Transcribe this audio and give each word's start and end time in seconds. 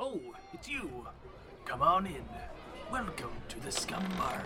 Oh, 0.00 0.20
it's 0.52 0.68
you. 0.68 0.90
Come 1.64 1.80
on 1.82 2.06
in. 2.06 2.24
Welcome 2.90 3.30
to 3.48 3.60
the 3.60 3.70
Scumm 3.70 4.02
Bar. 4.18 4.42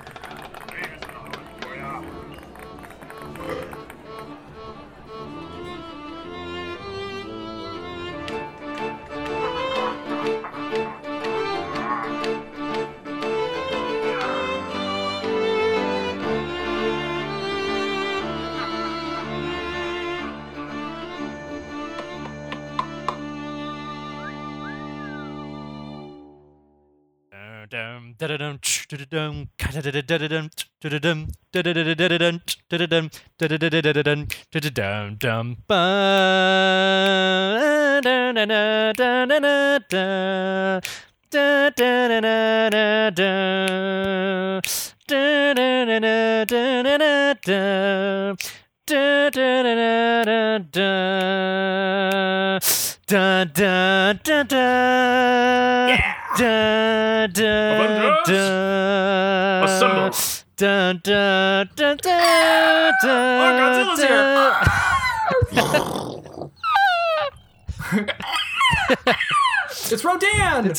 Yeah. 55.88 56.17
Da 56.38 57.26
da 57.26 57.82
Avengers, 57.82 58.28
da. 58.28 59.64
assemble. 59.64 60.10
Da 60.56 60.92
da 60.92 61.64
da 61.64 61.94
da 61.94 61.96
da. 61.96 62.92
Oh, 63.02 63.58
Godzilla's 63.58 64.00
here. 64.06 64.54
It's 69.90 70.04
Rodan! 70.04 70.70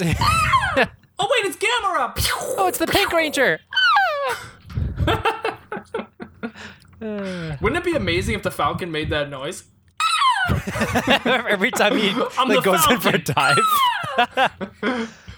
oh 1.20 1.28
wait, 1.32 1.46
it's 1.46 1.58
Gamera! 1.58 2.14
oh, 2.58 2.68
it's 2.68 2.78
the 2.78 2.86
Pink 2.88 3.12
Ranger. 3.12 3.60
Wouldn't 7.02 7.78
it 7.78 7.84
be 7.84 7.96
amazing 7.96 8.36
if 8.36 8.44
the 8.44 8.52
Falcon 8.52 8.92
made 8.92 9.10
that 9.10 9.30
noise? 9.30 9.64
Every 11.26 11.72
time 11.72 11.98
he 11.98 12.14
like 12.20 12.34
the 12.36 12.62
goes 12.64 12.88
in 12.90 13.00
for 13.00 13.10
a 13.10 13.18
dive. 13.18 13.58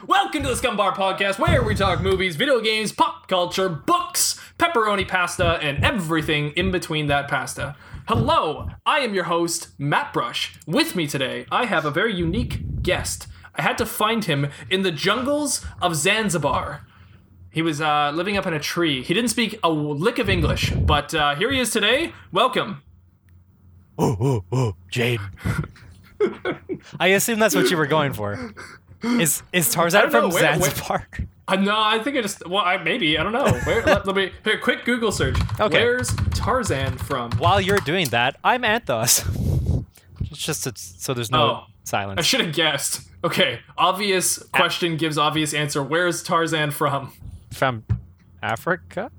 Welcome 0.08 0.42
to 0.42 0.50
the 0.50 0.56
Scumm 0.56 0.78
Bar 0.78 0.96
Podcast, 0.96 1.38
where 1.38 1.62
we 1.62 1.76
talk 1.76 2.02
movies, 2.02 2.36
video 2.36 2.60
games, 2.60 2.92
pop 2.92 3.28
culture, 3.28 3.70
books, 3.70 4.40
pepperoni 4.58 5.08
pasta, 5.08 5.60
and 5.62 5.84
everything 5.86 6.54
in 6.54 6.72
between 6.72 7.06
that 7.08 7.28
pasta. 7.28 7.76
Hello, 8.08 8.68
I 8.84 9.02
am 9.02 9.14
your 9.14 9.26
host, 9.26 9.70
Matt 9.78 10.12
Brush. 10.12 10.56
With 10.66 10.96
me 10.96 11.06
today, 11.06 11.46
I 11.52 11.66
have 11.66 11.86
a 11.86 11.92
very 11.92 12.16
unique 12.16 12.82
guest. 12.82 13.28
I 13.54 13.62
had 13.62 13.78
to 13.78 13.86
find 13.86 14.26
him 14.26 14.50
in 14.72 14.82
the 14.82 14.92
jungles 14.92 15.64
of 15.84 15.96
Zanzibar. 15.96 16.88
He 17.52 17.62
was 17.62 17.80
uh, 17.80 18.12
living 18.12 18.38
up 18.38 18.48
in 18.48 18.56
a 18.56 18.60
tree. 18.60 19.04
He 19.04 19.14
didn't 19.14 19.30
speak 19.30 19.60
a 19.64 19.70
lick 19.70 20.18
of 20.18 20.30
English, 20.30 20.72
but 20.72 21.14
uh, 21.14 21.36
here 21.36 21.52
he 21.52 21.60
is 21.60 21.70
today. 21.70 22.14
Welcome. 22.32 22.82
Oh, 24.00 24.18
oh, 24.20 24.44
oh, 24.52 24.76
Jane. 24.90 25.20
I 27.00 27.08
assume 27.08 27.38
that's 27.38 27.54
what 27.54 27.70
you 27.70 27.78
were 27.78 27.86
going 27.86 28.14
for. 28.14 28.54
Is 29.04 29.44
is 29.52 29.72
Tarzan 29.72 30.06
know, 30.06 30.10
from 30.10 30.30
where- 30.32 30.44
where- 30.58 30.70
Zanzibar? 30.70 31.08
Uh, 31.48 31.56
no, 31.56 31.76
I 31.78 32.00
think 32.00 32.16
I 32.18 32.22
just 32.22 32.48
well, 32.48 32.64
I, 32.64 32.78
maybe 32.78 33.18
I 33.18 33.24
don't 33.24 33.34
know. 33.34 33.52
Where? 33.66 33.84
let, 33.84 34.06
let 34.06 34.16
me 34.16 34.32
here. 34.44 34.58
Quick 34.60 34.86
Google 34.86 35.12
search. 35.12 35.38
Okay. 35.60 35.84
Where's 35.84 36.14
Tarzan 36.34 36.98
from? 36.98 37.32
While 37.34 37.60
you're 37.60 37.80
doing 37.80 38.08
that, 38.10 38.38
I'm 38.44 38.62
Anthos. 38.64 39.26
It's 40.32 40.40
just 40.46 41.02
so 41.02 41.14
there's 41.14 41.30
no 41.32 41.66
Oh. 41.92 42.10
I 42.18 42.22
should 42.22 42.40
have 42.40 42.54
guessed. 42.54 43.02
Okay, 43.24 43.60
obvious 43.78 44.38
question 44.54 44.96
gives 44.96 45.18
obvious 45.18 45.54
answer. 45.54 45.84
Where's 45.84 46.24
Tarzan 46.24 46.72
from? 46.72 47.12
From 47.52 47.84
Africa? 48.42 49.12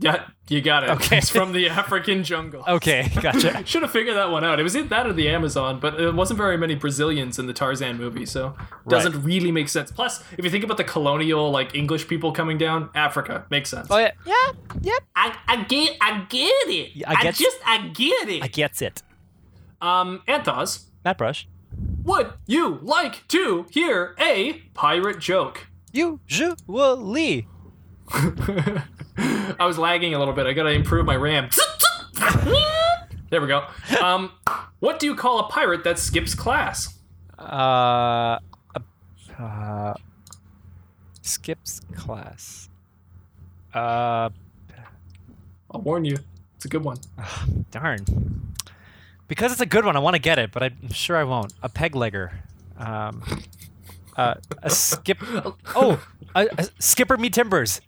Yeah, 0.00 0.28
you 0.48 0.60
got 0.60 0.84
it. 0.84 0.90
Okay. 0.90 1.16
He's 1.16 1.28
from 1.28 1.50
the 1.52 1.68
African 1.68 2.22
jungle. 2.22 2.62
Okay, 2.68 3.10
gotcha. 3.20 3.62
Should 3.66 3.82
have 3.82 3.90
figured 3.90 4.16
that 4.16 4.30
one 4.30 4.44
out. 4.44 4.60
It 4.60 4.62
was 4.62 4.76
in 4.76 4.86
that 4.88 5.06
or 5.08 5.12
the 5.12 5.28
Amazon, 5.28 5.80
but 5.80 6.00
it 6.00 6.14
wasn't 6.14 6.36
very 6.38 6.56
many 6.56 6.76
Brazilians 6.76 7.38
in 7.38 7.46
the 7.48 7.52
Tarzan 7.52 7.98
movie, 7.98 8.24
so 8.24 8.54
it 8.86 8.88
doesn't 8.88 9.22
really 9.24 9.50
make 9.50 9.68
sense. 9.68 9.90
Plus, 9.90 10.22
if 10.38 10.44
you 10.44 10.50
think 10.50 10.62
about 10.62 10.76
the 10.76 10.84
colonial 10.84 11.50
like 11.50 11.74
English 11.74 12.06
people 12.06 12.30
coming 12.30 12.58
down, 12.58 12.90
Africa 12.94 13.44
makes 13.50 13.70
sense. 13.70 13.88
oh 13.90 13.98
yeah, 13.98 14.12
yeah, 14.24 14.34
yep. 14.82 15.02
I, 15.16 15.36
I 15.48 15.64
get 15.64 15.96
I 16.00 16.24
get 16.28 16.68
it. 16.68 17.02
I 17.06 17.20
get- 17.22 17.34
just 17.34 17.58
I 17.66 17.88
get 17.88 18.28
it. 18.28 18.42
I 18.44 18.46
gets 18.46 18.80
it. 18.80 19.02
um, 19.82 20.22
Anthos, 20.28 20.84
Matt 21.04 21.18
Brush. 21.18 21.48
would 22.04 22.32
you 22.46 22.78
like 22.82 23.26
to 23.28 23.66
hear 23.70 24.14
a 24.20 24.54
pirate 24.74 25.18
joke? 25.18 25.66
Usually. 25.92 27.48
I 29.58 29.66
was 29.66 29.78
lagging 29.78 30.14
a 30.14 30.18
little 30.18 30.34
bit. 30.34 30.46
I 30.46 30.52
gotta 30.52 30.70
improve 30.70 31.06
my 31.06 31.16
RAM. 31.16 31.48
there 33.30 33.40
we 33.40 33.46
go. 33.46 33.64
Um, 34.02 34.32
what 34.80 34.98
do 34.98 35.06
you 35.06 35.14
call 35.14 35.40
a 35.40 35.48
pirate 35.48 35.84
that 35.84 35.98
skips 35.98 36.34
class? 36.34 36.98
Uh, 37.38 38.38
uh, 39.38 39.94
skips 41.22 41.80
class. 41.94 42.68
Uh, 43.74 44.30
I'll 45.70 45.80
warn 45.82 46.04
you, 46.04 46.16
it's 46.56 46.64
a 46.64 46.68
good 46.68 46.82
one. 46.82 46.98
darn. 47.70 48.04
Because 49.28 49.52
it's 49.52 49.60
a 49.60 49.66
good 49.66 49.84
one, 49.84 49.94
I 49.94 49.98
want 49.98 50.14
to 50.14 50.22
get 50.22 50.38
it, 50.38 50.52
but 50.52 50.62
I'm 50.62 50.90
sure 50.92 51.16
I 51.16 51.24
won't. 51.24 51.52
A 51.62 51.68
peg 51.68 51.92
legger. 51.92 52.32
Um, 52.78 53.22
uh, 54.16 54.34
a 54.62 54.70
skip. 54.70 55.18
Oh, 55.76 56.02
a, 56.34 56.48
a 56.56 56.68
skipper 56.78 57.16
me 57.16 57.28
timbers. 57.30 57.80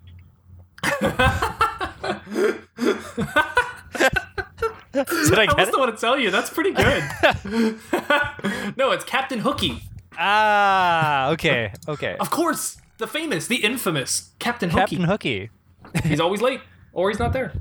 Did 4.92 5.38
I 5.38 5.42
I 5.42 5.46
get 5.46 5.56
was 5.56 5.68
it? 5.68 5.72
the 5.72 5.78
one 5.78 5.90
to 5.92 5.96
tell 5.96 6.18
you. 6.18 6.30
That's 6.30 6.50
pretty 6.50 6.72
good. 6.72 7.02
no, 8.76 8.90
it's 8.90 9.04
Captain 9.04 9.38
Hooky. 9.40 9.82
Ah, 10.18 11.30
okay, 11.30 11.72
okay. 11.88 12.16
Of 12.18 12.30
course, 12.30 12.76
the 12.98 13.06
famous, 13.06 13.46
the 13.46 13.56
infamous 13.64 14.30
Captain 14.38 14.70
Hooky. 14.70 14.80
Captain 14.96 15.04
Hooky, 15.04 15.50
He's 16.04 16.20
always 16.20 16.42
late, 16.42 16.60
or 16.92 17.08
he's 17.10 17.18
not 17.18 17.32
there. 17.32 17.52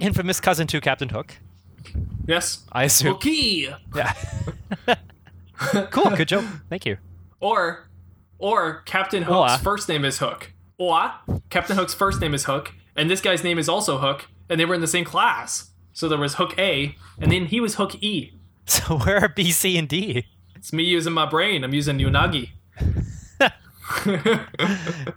infamous 0.00 0.40
cousin 0.40 0.66
to 0.68 0.80
Captain 0.80 1.08
Hook. 1.10 1.38
Yes. 2.26 2.64
I 2.72 2.84
assume. 2.84 3.12
Hooky. 3.14 3.68
Yeah. 3.94 4.12
cool. 5.90 6.10
Good 6.16 6.28
joke. 6.28 6.44
Thank 6.68 6.86
you. 6.86 6.96
Or, 7.40 7.86
or 8.38 8.80
Captain 8.86 9.22
Hook's 9.22 9.52
Oa. 9.52 9.58
first 9.62 9.88
name 9.88 10.04
is 10.04 10.18
Hook. 10.18 10.52
Or 10.78 11.12
Captain 11.50 11.76
Hook's 11.76 11.94
first 11.94 12.20
name 12.20 12.34
is 12.34 12.44
Hook, 12.44 12.72
and 12.96 13.08
this 13.08 13.20
guy's 13.20 13.44
name 13.44 13.58
is 13.58 13.68
also 13.68 13.98
Hook, 13.98 14.26
and 14.48 14.58
they 14.58 14.64
were 14.64 14.74
in 14.74 14.80
the 14.80 14.86
same 14.86 15.04
class. 15.04 15.70
So 15.92 16.08
there 16.08 16.18
was 16.18 16.34
Hook 16.34 16.58
A, 16.58 16.96
and 17.20 17.30
then 17.30 17.46
he 17.46 17.60
was 17.60 17.76
Hook 17.76 18.02
E. 18.02 18.32
So 18.66 18.96
where 18.96 19.18
are 19.20 19.28
B, 19.28 19.50
C, 19.50 19.76
and 19.76 19.86
D? 19.86 20.24
It's 20.56 20.72
me 20.72 20.84
using 20.84 21.12
my 21.12 21.26
brain. 21.26 21.64
I'm 21.64 21.74
using 21.74 21.98
Unagi. 21.98 22.48
I 23.40 24.46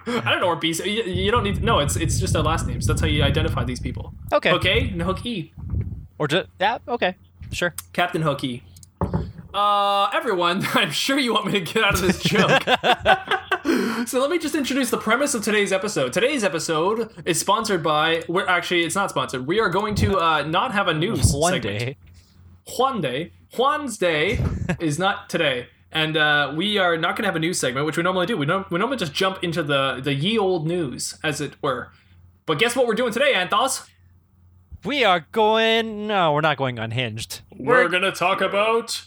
don't 0.06 0.41
know 0.41 0.47
where 0.47 0.57
B. 0.57 0.75
You, 0.84 1.03
you 1.03 1.31
don't 1.31 1.45
need 1.45 1.56
to. 1.56 1.62
No, 1.63 1.79
it's 1.79 1.95
it's 1.95 2.19
just 2.19 2.34
their 2.34 2.41
last 2.41 2.68
names. 2.68 2.85
That's 2.85 3.00
how 3.00 3.07
you 3.07 3.24
identify 3.24 3.63
these 3.63 3.79
people. 3.79 4.13
Okay. 4.34 4.50
Hook 4.50 4.66
A 4.66 4.89
and 4.89 5.01
Hook 5.01 5.25
E. 5.25 5.53
Or 6.19 6.28
just 6.28 6.50
yeah. 6.59 6.79
Okay. 6.89 7.16
Sure. 7.53 7.74
Captain 7.94 8.22
Hooky. 8.22 8.63
Uh, 9.53 10.09
everyone, 10.13 10.68
I'm 10.74 10.91
sure 10.91 11.18
you 11.18 11.34
want 11.34 11.45
me 11.45 11.53
to 11.53 11.62
get 11.62 11.84
out 11.84 11.94
of 11.94 12.01
this 12.01 12.22
joke. 12.22 12.62
So 14.06 14.19
let 14.19 14.29
me 14.29 14.38
just 14.39 14.56
introduce 14.56 14.89
the 14.89 14.97
premise 14.97 15.33
of 15.33 15.44
today's 15.44 15.71
episode. 15.71 16.13
Today's 16.13 16.44
episode 16.44 17.12
is 17.25 17.39
sponsored 17.39 17.83
by. 17.83 18.24
We're 18.27 18.47
actually, 18.47 18.83
it's 18.83 18.95
not 18.95 19.09
sponsored. 19.09 19.45
We 19.47 19.59
are 19.59 19.69
going 19.69 19.95
to 19.95 20.18
uh, 20.18 20.44
not 20.44 20.71
have 20.74 20.88
a 20.88 20.94
news 20.94 21.33
One 21.33 21.53
segment. 21.53 21.79
day. 21.79 21.97
Juan 22.77 23.01
Day. 23.01 23.31
Juan's 23.56 23.97
Day 23.97 24.39
is 24.79 25.00
not 25.00 25.29
today. 25.29 25.68
And 25.91 26.18
uh, 26.18 26.53
we 26.56 26.77
are 26.77 26.97
not 26.97 27.15
going 27.15 27.24
to 27.24 27.27
have 27.27 27.35
a 27.35 27.39
news 27.39 27.59
segment, 27.59 27.85
which 27.85 27.95
we 27.97 28.03
normally 28.03 28.25
do. 28.25 28.35
We, 28.38 28.45
no- 28.45 28.65
we 28.69 28.77
normally 28.77 28.97
just 28.97 29.13
jump 29.13 29.44
into 29.44 29.63
the, 29.63 30.01
the 30.03 30.13
ye 30.13 30.38
old 30.38 30.68
news, 30.68 31.18
as 31.24 31.39
it 31.39 31.53
were. 31.62 31.91
But 32.45 32.59
guess 32.59 32.75
what 32.75 32.88
we're 32.88 32.94
doing 32.95 33.13
today, 33.13 33.33
Anthos? 33.33 33.88
We 34.85 35.03
are 35.03 35.25
going. 35.31 36.07
No, 36.07 36.33
we're 36.33 36.41
not 36.41 36.57
going 36.57 36.77
unhinged. 36.79 37.41
We're 37.57 37.89
gonna 37.89 38.12
talk 38.12 38.41
about 38.41 39.06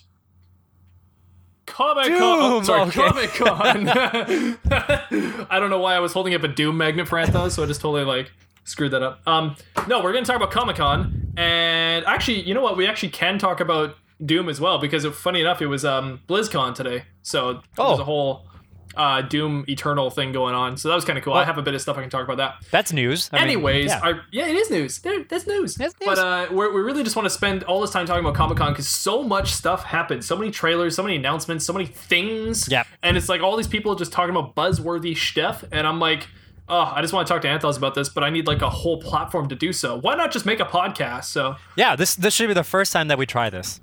Comic 1.80 2.08
Con. 2.08 2.18
Oh, 2.20 2.62
sorry, 2.62 2.80
okay. 2.82 3.00
Comic 3.00 3.30
Con. 3.30 3.88
I 5.50 5.58
don't 5.58 5.70
know 5.70 5.78
why 5.78 5.94
I 5.94 6.00
was 6.00 6.12
holding 6.12 6.34
up 6.34 6.42
a 6.42 6.48
Doom 6.48 6.76
magnet 6.76 7.08
for 7.08 7.16
Anthos, 7.16 7.52
so 7.52 7.62
I 7.62 7.66
just 7.66 7.80
totally 7.80 8.04
like 8.04 8.30
screwed 8.64 8.90
that 8.92 9.02
up. 9.02 9.20
Um, 9.26 9.56
no, 9.88 10.02
we're 10.02 10.12
gonna 10.12 10.26
talk 10.26 10.36
about 10.36 10.50
Comic 10.50 10.76
Con, 10.76 11.32
and 11.38 12.04
actually, 12.04 12.42
you 12.42 12.52
know 12.52 12.60
what? 12.60 12.76
We 12.76 12.86
actually 12.86 13.08
can 13.10 13.38
talk 13.38 13.60
about 13.60 13.96
Doom 14.24 14.50
as 14.50 14.60
well 14.60 14.78
because, 14.78 15.06
funny 15.06 15.40
enough, 15.40 15.62
it 15.62 15.66
was 15.68 15.84
um 15.84 16.20
BlizzCon 16.28 16.74
today, 16.74 17.04
so 17.22 17.62
Oh. 17.78 17.98
a 17.98 18.04
whole 18.04 18.46
uh, 18.96 19.22
Doom 19.22 19.64
Eternal 19.68 20.10
thing 20.10 20.32
going 20.32 20.54
on. 20.54 20.76
So 20.76 20.88
that 20.88 20.94
was 20.94 21.04
kind 21.04 21.18
of 21.18 21.24
cool. 21.24 21.34
I 21.34 21.44
have 21.44 21.58
a 21.58 21.62
bit 21.62 21.74
of 21.74 21.80
stuff 21.80 21.96
I 21.96 22.00
can 22.00 22.10
talk 22.10 22.24
about 22.24 22.38
that. 22.38 22.56
That's 22.70 22.92
news. 22.92 23.30
I 23.32 23.36
mean, 23.36 23.44
Anyways, 23.44 23.86
yeah. 23.86 24.00
I, 24.02 24.20
yeah, 24.30 24.46
it 24.46 24.56
is 24.56 24.70
news. 24.70 24.98
There, 24.98 25.24
that's 25.24 25.46
news. 25.46 25.74
That's 25.76 25.94
But 26.04 26.18
uh, 26.18 26.46
we're, 26.50 26.72
we 26.72 26.80
really 26.80 27.02
just 27.02 27.16
want 27.16 27.26
to 27.26 27.30
spend 27.30 27.64
all 27.64 27.80
this 27.80 27.90
time 27.90 28.06
talking 28.06 28.24
about 28.24 28.34
Comic 28.34 28.58
Con 28.58 28.72
because 28.72 28.88
so 28.88 29.22
much 29.22 29.52
stuff 29.52 29.84
happened. 29.84 30.24
So 30.24 30.36
many 30.36 30.50
trailers, 30.50 30.94
so 30.96 31.02
many 31.02 31.16
announcements, 31.16 31.64
so 31.64 31.72
many 31.72 31.86
things. 31.86 32.68
Yep. 32.68 32.86
And 33.02 33.16
it's 33.16 33.28
like 33.28 33.40
all 33.40 33.56
these 33.56 33.68
people 33.68 33.94
just 33.94 34.12
talking 34.12 34.34
about 34.34 34.54
buzzworthy 34.54 35.16
stuff. 35.16 35.64
And 35.72 35.86
I'm 35.86 36.00
like, 36.00 36.26
oh, 36.68 36.92
I 36.94 37.00
just 37.00 37.12
want 37.12 37.26
to 37.26 37.32
talk 37.32 37.42
to 37.42 37.48
Anthos 37.48 37.76
about 37.76 37.94
this, 37.94 38.08
but 38.08 38.24
I 38.24 38.30
need 38.30 38.46
like 38.46 38.62
a 38.62 38.70
whole 38.70 39.00
platform 39.00 39.48
to 39.48 39.54
do 39.54 39.72
so. 39.72 39.98
Why 39.98 40.14
not 40.14 40.30
just 40.30 40.46
make 40.46 40.60
a 40.60 40.64
podcast? 40.64 41.24
So, 41.24 41.56
yeah, 41.76 41.96
this 41.96 42.14
this 42.14 42.34
should 42.34 42.48
be 42.48 42.54
the 42.54 42.64
first 42.64 42.92
time 42.92 43.08
that 43.08 43.18
we 43.18 43.26
try 43.26 43.50
this. 43.50 43.80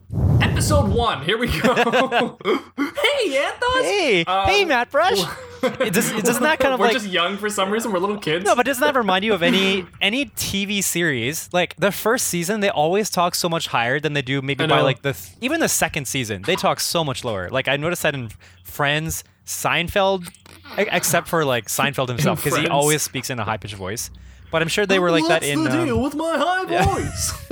Episode 0.58 0.90
one, 0.90 1.24
here 1.24 1.38
we 1.38 1.46
go. 1.46 1.76
hey, 2.76 3.30
Anthos. 3.30 3.82
Hey, 3.84 4.24
hey, 4.24 4.62
Um, 4.64 4.68
Matt 4.70 4.90
Brush. 4.90 5.20
it 5.64 5.94
does, 5.94 6.12
it 6.12 6.26
doesn't 6.26 6.42
that 6.42 6.58
kind 6.58 6.74
of 6.74 6.80
we're 6.80 6.88
like 6.88 6.94
just 6.94 7.06
young 7.06 7.38
for 7.38 7.48
some 7.48 7.70
reason. 7.70 7.92
We're 7.92 8.00
little 8.00 8.18
kids. 8.18 8.44
no, 8.44 8.56
but 8.56 8.66
doesn't 8.66 8.82
that 8.82 8.96
remind 8.96 9.24
you 9.24 9.36
of 9.36 9.44
any 9.44 9.86
any 10.02 10.26
TV 10.26 10.84
series? 10.84 11.48
Like 11.54 11.76
the 11.76 11.92
first 11.92 12.26
season, 12.30 12.62
they 12.62 12.70
always 12.72 13.12
talk 13.12 13.36
so 13.36 13.48
much 13.48 13.68
higher 13.68 14.00
than 14.00 14.14
they 14.14 14.24
do 14.24 14.42
maybe 14.42 14.66
by 14.66 14.82
like 14.82 15.04
the 15.04 15.14
th- 15.14 15.36
even 15.42 15.60
the 15.60 15.70
second 15.70 16.08
season. 16.08 16.42
They 16.42 16.56
talk 16.56 16.80
so 16.80 17.04
much 17.04 17.24
lower. 17.24 17.50
Like 17.50 17.68
I 17.68 17.78
noticed 17.78 18.02
that 18.02 18.16
in 18.16 18.30
Friends, 18.64 19.24
Seinfeld, 19.46 20.28
except 20.76 21.28
for 21.28 21.46
like 21.46 21.68
Seinfeld 21.68 22.08
himself 22.08 22.44
because 22.44 22.58
he 22.58 22.68
always 22.68 23.04
speaks 23.04 23.30
in 23.30 23.38
a 23.38 23.44
high 23.44 23.58
pitched 23.58 23.76
voice. 23.76 24.10
But 24.50 24.62
I'm 24.62 24.68
sure 24.70 24.86
they 24.86 25.00
were 25.00 25.12
like 25.12 25.28
that 25.28 25.42
What's 25.42 25.48
in 25.48 25.64
the 25.64 25.72
um, 25.80 25.86
deal 25.86 26.02
with 26.02 26.16
my 26.16 26.38
high 26.38 26.84
voice? 26.86 27.34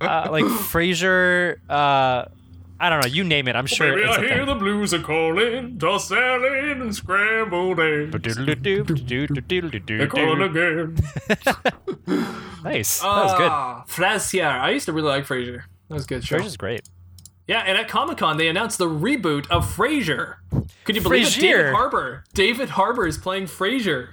uh, 0.00 0.28
like 0.30 0.44
Frasier. 0.44 1.58
Uh, 1.68 2.24
I 2.80 2.90
don't 2.90 3.00
know. 3.02 3.08
You 3.08 3.24
name 3.24 3.46
it. 3.48 3.56
I'm 3.56 3.66
sure. 3.66 3.94
Baby, 3.94 4.02
it's 4.08 4.18
I 4.18 4.22
a 4.22 4.26
hear 4.26 4.36
thing. 4.38 4.46
the 4.46 4.54
blues 4.56 4.92
are 4.94 5.00
calling, 5.00 5.78
tossed 5.78 6.08
salad 6.08 6.78
and 6.80 6.94
scrambled 6.94 7.78
eggs. 7.80 8.36
They're 9.86 10.06
calling 10.06 10.42
again. 10.42 10.96
Nice. 12.64 13.00
That 13.00 13.06
was 13.08 13.34
good. 13.34 13.50
Ah, 13.50 13.84
Frasier. 13.86 14.46
I 14.46 14.70
used 14.70 14.86
to 14.86 14.92
really 14.94 15.08
like 15.08 15.26
Frasier. 15.26 15.64
That 15.88 15.94
was 15.94 16.04
a 16.04 16.06
good 16.06 16.24
show. 16.24 16.38
Frasier's 16.38 16.56
great. 16.56 16.80
Yeah, 17.46 17.60
and 17.60 17.76
at 17.76 17.88
Comic 17.88 18.16
Con 18.16 18.38
they 18.38 18.48
announced 18.48 18.78
the 18.78 18.88
reboot 18.88 19.46
of 19.50 19.66
Frasier. 19.66 20.36
Could 20.84 20.96
you 20.96 21.02
believe 21.02 21.26
it? 21.26 21.28
Frasier. 21.28 21.40
David 21.40 21.72
Harbour. 21.74 22.24
David 22.32 22.68
Harbour 22.70 23.06
is 23.06 23.18
playing 23.18 23.46
Frasier. 23.46 24.08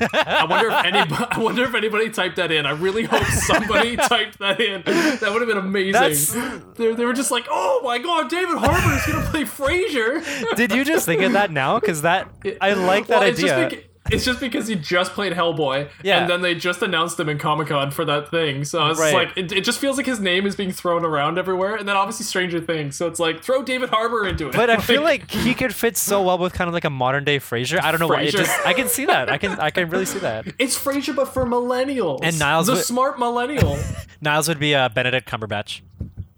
I 0.00 0.46
wonder 0.48 0.68
if 0.70 0.84
anybody. 0.84 1.24
I 1.30 1.38
wonder 1.38 1.62
if 1.64 1.74
anybody 1.74 2.10
typed 2.10 2.36
that 2.36 2.50
in. 2.50 2.66
I 2.66 2.70
really 2.72 3.04
hope 3.04 3.24
somebody 3.24 3.96
typed 3.96 4.38
that 4.38 4.60
in. 4.60 4.82
That 4.82 5.30
would 5.32 5.40
have 5.40 5.48
been 5.48 5.58
amazing. 5.58 6.62
They, 6.74 6.92
they 6.94 7.04
were 7.04 7.12
just 7.12 7.30
like, 7.30 7.46
"Oh 7.50 7.80
my 7.84 7.98
god, 7.98 8.28
David 8.28 8.58
Harbour 8.58 8.96
is 8.96 9.06
gonna 9.06 9.26
play 9.30 9.44
Frasier." 9.44 10.54
Did 10.56 10.72
you 10.72 10.84
just 10.84 11.06
think 11.06 11.22
of 11.22 11.32
that 11.32 11.50
now? 11.50 11.78
Because 11.78 12.02
that 12.02 12.28
I 12.60 12.72
like 12.74 13.06
that 13.08 13.20
Well, 13.20 13.28
idea. 13.28 13.70
It's 14.14 14.24
just 14.24 14.40
because 14.40 14.66
he 14.68 14.74
just 14.76 15.12
played 15.12 15.32
Hellboy, 15.32 15.88
Yeah. 16.02 16.20
and 16.20 16.30
then 16.30 16.40
they 16.42 16.54
just 16.54 16.80
announced 16.82 17.18
him 17.20 17.28
in 17.28 17.38
Comic 17.38 17.68
Con 17.68 17.90
for 17.90 18.04
that 18.04 18.30
thing. 18.30 18.64
So 18.64 18.86
it's 18.88 19.00
Right. 19.00 19.12
like 19.14 19.32
it, 19.36 19.52
it 19.52 19.64
just 19.64 19.78
feels 19.78 19.96
like 19.96 20.06
his 20.06 20.20
name 20.20 20.46
is 20.46 20.56
being 20.56 20.72
thrown 20.72 21.04
around 21.04 21.38
everywhere, 21.38 21.74
and 21.76 21.88
then 21.88 21.96
obviously 21.96 22.24
Stranger 22.24 22.60
Things. 22.60 22.96
So 22.96 23.06
it's 23.06 23.18
like 23.20 23.42
throw 23.42 23.62
David 23.62 23.90
Harbour 23.90 24.26
into 24.26 24.48
it. 24.48 24.54
But 24.54 24.70
I 24.70 24.76
feel 24.78 25.02
like 25.12 25.30
he 25.30 25.54
could 25.54 25.74
fit 25.74 25.96
so 25.96 26.22
well 26.22 26.38
with 26.38 26.52
kind 26.54 26.68
of 26.68 26.74
like 26.74 26.84
a 26.84 26.90
modern 26.90 27.24
day 27.24 27.38
Frasier. 27.38 27.82
I 27.82 27.90
don't 27.90 28.00
know 28.00 28.08
why. 28.08 28.22
It 28.22 28.30
just 28.32 28.66
I 28.66 28.72
can 28.72 28.88
see 28.88 29.04
that. 29.06 29.28
I 29.30 29.38
can 29.38 29.58
I 29.60 29.70
can 29.70 29.90
really 29.90 30.06
see 30.06 30.20
that. 30.20 30.46
it's 30.58 30.78
Frasier, 30.78 31.14
but 31.14 31.26
for 31.34 31.44
millennials. 31.44 32.20
And 32.22 32.38
Niles 32.38 32.66
the 32.66 32.74
would- 32.74 32.84
smart 32.84 33.18
millennial. 33.18 33.78
Niles 34.20 34.48
would 34.48 34.58
be 34.58 34.74
uh, 34.74 34.88
Benedict 34.88 35.28
Cumberbatch. 35.28 35.80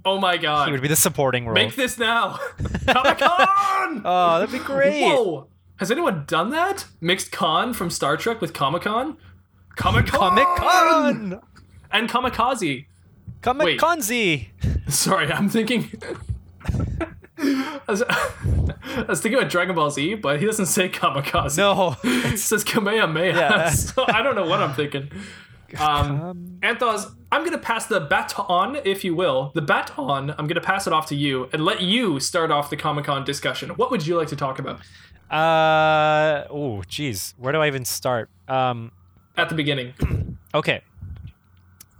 oh 0.05 0.19
my 0.21 0.37
god! 0.37 0.67
He 0.69 0.73
would 0.73 0.83
be 0.83 0.89
the 0.89 0.97
supporting 0.97 1.45
role. 1.47 1.55
Make 1.55 1.75
this 1.77 1.99
now, 1.99 2.39
Comic 2.89 3.19
Con. 3.19 4.03
oh, 4.05 4.39
that'd 4.39 4.53
be 4.53 4.59
great. 4.59 5.03
Whoa! 5.03 5.49
Has 5.79 5.91
anyone 5.91 6.25
done 6.27 6.51
that? 6.51 6.87
Mixed 7.01 7.33
con 7.33 7.75
from 7.75 7.91
Star 7.91 8.17
Trek 8.17 8.41
with 8.41 8.53
Comic 8.53 8.83
Con. 8.83 9.19
Comic 9.77 10.07
Con. 10.07 10.37
Comic 10.37 11.41
and 11.93 12.09
Comic 12.09 12.33
Kamikaze. 12.35 12.87
Wait. 13.59 13.81
Conzi. 13.81 14.49
Sorry, 14.89 15.31
I'm 15.31 15.49
thinking. 15.49 15.91
I 17.39 17.81
was, 17.87 18.03
I 18.09 19.05
was 19.09 19.21
thinking 19.21 19.39
about 19.39 19.51
Dragon 19.51 19.75
Ball 19.75 19.91
Z, 19.91 20.15
but 20.15 20.41
he 20.41 20.47
doesn't 20.47 20.67
say 20.67 20.89
kamikaze. 20.89 21.59
No. 21.59 21.91
He 22.03 22.37
says 22.37 22.65
Kamehameha. 22.65 23.37
Yeah. 23.37 23.71
So 23.71 24.05
I 24.09 24.23
don't 24.23 24.35
know 24.35 24.47
what 24.47 24.63
I'm 24.63 24.75
thinking. 24.75 25.11
Um, 25.79 26.59
Anthos, 26.63 27.13
I'm 27.33 27.41
going 27.41 27.53
to 27.53 27.59
pass 27.59 27.87
the 27.87 28.01
baton, 28.01 28.79
if 28.85 29.05
you 29.05 29.15
will. 29.15 29.51
The 29.55 29.63
baton, 29.63 30.31
I'm 30.31 30.47
going 30.47 30.55
to 30.55 30.61
pass 30.61 30.87
it 30.87 30.93
off 30.93 31.07
to 31.09 31.17
you 31.17 31.49
and 31.53 31.65
let 31.65 31.83
you 31.83 32.21
start 32.21 32.51
off 32.51 32.71
the 32.71 32.77
Comic 32.77 33.07
Con 33.07 33.25
discussion. 33.25 33.71
What 33.71 33.91
would 33.91 34.07
you 34.07 34.17
like 34.17 34.29
to 34.29 34.37
talk 34.37 34.59
about 34.59 34.81
Uh 35.31 36.45
oh, 36.51 36.83
geez. 36.87 37.35
Where 37.37 37.53
do 37.53 37.61
I 37.61 37.67
even 37.67 37.85
start? 37.85 38.31
Um 38.49 38.93
at 39.37 39.49
the 39.49 39.55
beginning? 39.55 39.95
Okay. 40.55 40.81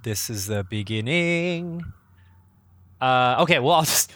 This 0.05 0.31
is 0.31 0.47
the 0.47 0.65
beginning. 0.65 1.83
Uh, 3.01 3.37
okay, 3.41 3.59
well, 3.59 3.73
I'll 3.79 3.83
just. 3.83 4.11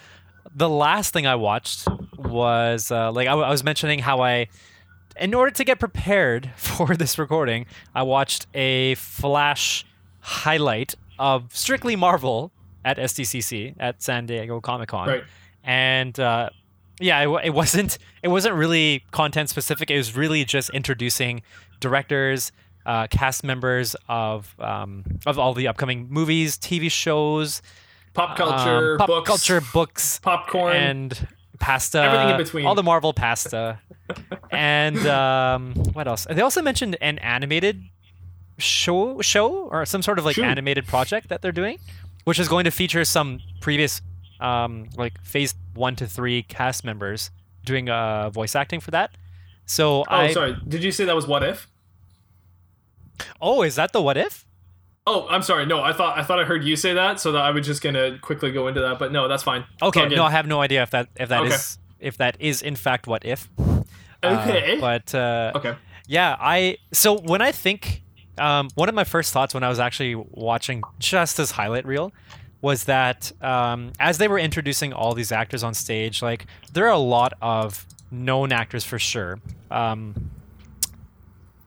The 0.54 0.68
last 0.68 1.12
thing 1.12 1.26
I 1.26 1.34
watched 1.34 1.86
was 2.16 2.90
uh, 2.90 3.12
like 3.12 3.26
I, 3.26 3.32
w- 3.32 3.46
I 3.46 3.50
was 3.50 3.62
mentioning 3.62 3.98
how 3.98 4.20
I, 4.22 4.48
in 5.18 5.34
order 5.34 5.50
to 5.50 5.64
get 5.64 5.78
prepared 5.78 6.50
for 6.56 6.96
this 6.96 7.18
recording, 7.18 7.66
I 7.94 8.02
watched 8.04 8.46
a 8.54 8.94
flash 8.94 9.84
highlight 10.20 10.94
of 11.18 11.54
strictly 11.54 11.96
Marvel 11.96 12.50
at 12.84 12.96
SDCC 12.96 13.74
at 13.78 14.02
San 14.02 14.26
Diego 14.26 14.60
Comic 14.60 14.88
Con, 14.88 15.08
Right. 15.08 15.24
and 15.64 16.18
uh, 16.18 16.50
yeah, 16.98 17.20
it, 17.20 17.46
it 17.46 17.50
wasn't 17.54 17.98
it 18.22 18.28
wasn't 18.28 18.54
really 18.54 19.04
content 19.10 19.48
specific. 19.50 19.90
It 19.90 19.96
was 19.96 20.16
really 20.16 20.44
just 20.44 20.70
introducing 20.70 21.42
directors, 21.80 22.52
uh, 22.86 23.06
cast 23.08 23.44
members 23.44 23.96
of 24.08 24.54
um, 24.58 25.04
of 25.26 25.38
all 25.38 25.52
the 25.54 25.68
upcoming 25.68 26.08
movies, 26.10 26.56
TV 26.58 26.90
shows, 26.90 27.60
Pop 28.14 28.36
culture, 28.36 28.92
um, 28.92 28.98
pop 28.98 29.06
books, 29.08 29.28
culture, 29.28 29.60
books, 29.72 30.18
popcorn. 30.20 30.74
and 30.76 31.28
pasta, 31.58 32.00
Everything 32.02 32.30
in 32.30 32.36
between. 32.38 32.66
all 32.66 32.74
the 32.74 32.82
Marvel 32.82 33.12
pasta, 33.12 33.78
and 34.50 34.98
um, 35.06 35.74
what 35.92 36.08
else? 36.08 36.26
They 36.30 36.40
also 36.42 36.62
mentioned 36.62 36.96
an 37.00 37.18
animated 37.18 37.82
show, 38.60 39.20
show 39.20 39.68
or 39.68 39.84
some 39.86 40.02
sort 40.02 40.18
of 40.18 40.24
like 40.24 40.36
Shoot. 40.36 40.44
animated 40.44 40.86
project 40.86 41.28
that 41.28 41.42
they're 41.42 41.52
doing, 41.52 41.78
which 42.24 42.38
is 42.38 42.48
going 42.48 42.64
to 42.64 42.70
feature 42.70 43.04
some 43.04 43.40
previous, 43.60 44.00
um, 44.40 44.88
like 44.96 45.20
phase 45.24 45.54
one 45.74 45.96
to 45.96 46.06
three 46.06 46.42
cast 46.44 46.84
members 46.84 47.30
doing 47.64 47.88
uh, 47.90 48.30
voice 48.30 48.54
acting 48.54 48.80
for 48.80 48.90
that. 48.92 49.10
So 49.66 50.02
I 50.08 50.16
oh, 50.16 50.24
I 50.26 50.32
sorry. 50.32 50.56
Did 50.66 50.82
you 50.84 50.92
say 50.92 51.04
that 51.04 51.14
was 51.16 51.26
What 51.26 51.42
If? 51.42 51.68
oh, 53.40 53.62
is 53.62 53.74
that 53.76 53.92
the 53.92 54.00
what 54.00 54.16
if? 54.16 54.44
Oh, 55.06 55.26
I'm 55.28 55.42
sorry. 55.42 55.66
No, 55.66 55.82
I 55.82 55.92
thought 55.92 56.18
I 56.18 56.22
thought 56.22 56.38
I 56.38 56.44
heard 56.44 56.62
you 56.64 56.76
say 56.76 56.92
that, 56.94 57.18
so 57.20 57.32
that 57.32 57.42
I 57.42 57.50
was 57.50 57.66
just 57.66 57.82
gonna 57.82 58.18
quickly 58.18 58.52
go 58.52 58.68
into 58.68 58.80
that. 58.80 58.98
But 58.98 59.12
no, 59.12 59.28
that's 59.28 59.42
fine. 59.42 59.64
Okay, 59.82 60.08
no, 60.08 60.24
I 60.24 60.30
have 60.30 60.46
no 60.46 60.60
idea 60.60 60.82
if 60.82 60.90
that 60.90 61.08
if 61.16 61.28
that 61.30 61.44
is 61.46 61.52
Okay. 61.98 62.06
if 62.08 62.16
that 62.18 62.36
is 62.38 62.62
in 62.62 62.76
fact 62.76 63.06
what 63.06 63.24
if. 63.24 63.48
Uh, 63.58 63.82
Okay. 64.24 64.78
but 64.80 65.14
uh, 65.14 65.52
okay. 65.54 65.74
Yeah, 66.06 66.36
I 66.38 66.76
so 66.92 67.18
when 67.18 67.40
I 67.40 67.52
think 67.52 68.02
um, 68.40 68.70
one 68.74 68.88
of 68.88 68.94
my 68.94 69.04
first 69.04 69.32
thoughts 69.32 69.54
when 69.54 69.62
I 69.62 69.68
was 69.68 69.78
actually 69.78 70.14
watching 70.14 70.82
just 70.98 71.36
this 71.36 71.52
highlight 71.52 71.86
reel 71.86 72.12
was 72.62 72.84
that 72.84 73.32
um, 73.42 73.92
as 73.98 74.18
they 74.18 74.28
were 74.28 74.38
introducing 74.38 74.92
all 74.92 75.14
these 75.14 75.32
actors 75.32 75.62
on 75.62 75.74
stage, 75.74 76.22
like 76.22 76.46
there 76.72 76.86
are 76.86 76.92
a 76.92 76.98
lot 76.98 77.32
of 77.40 77.86
known 78.10 78.52
actors 78.52 78.84
for 78.84 78.98
sure. 78.98 79.38
Um, 79.70 80.30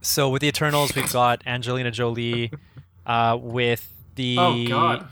so 0.01 0.29
with 0.29 0.41
the 0.41 0.47
Eternals, 0.47 0.95
we've 0.95 1.11
got 1.11 1.41
Angelina 1.45 1.91
Jolie. 1.91 2.51
Uh, 3.05 3.37
with 3.41 3.91
the 4.15 4.37
Oh 4.39 4.65
God, 4.67 5.07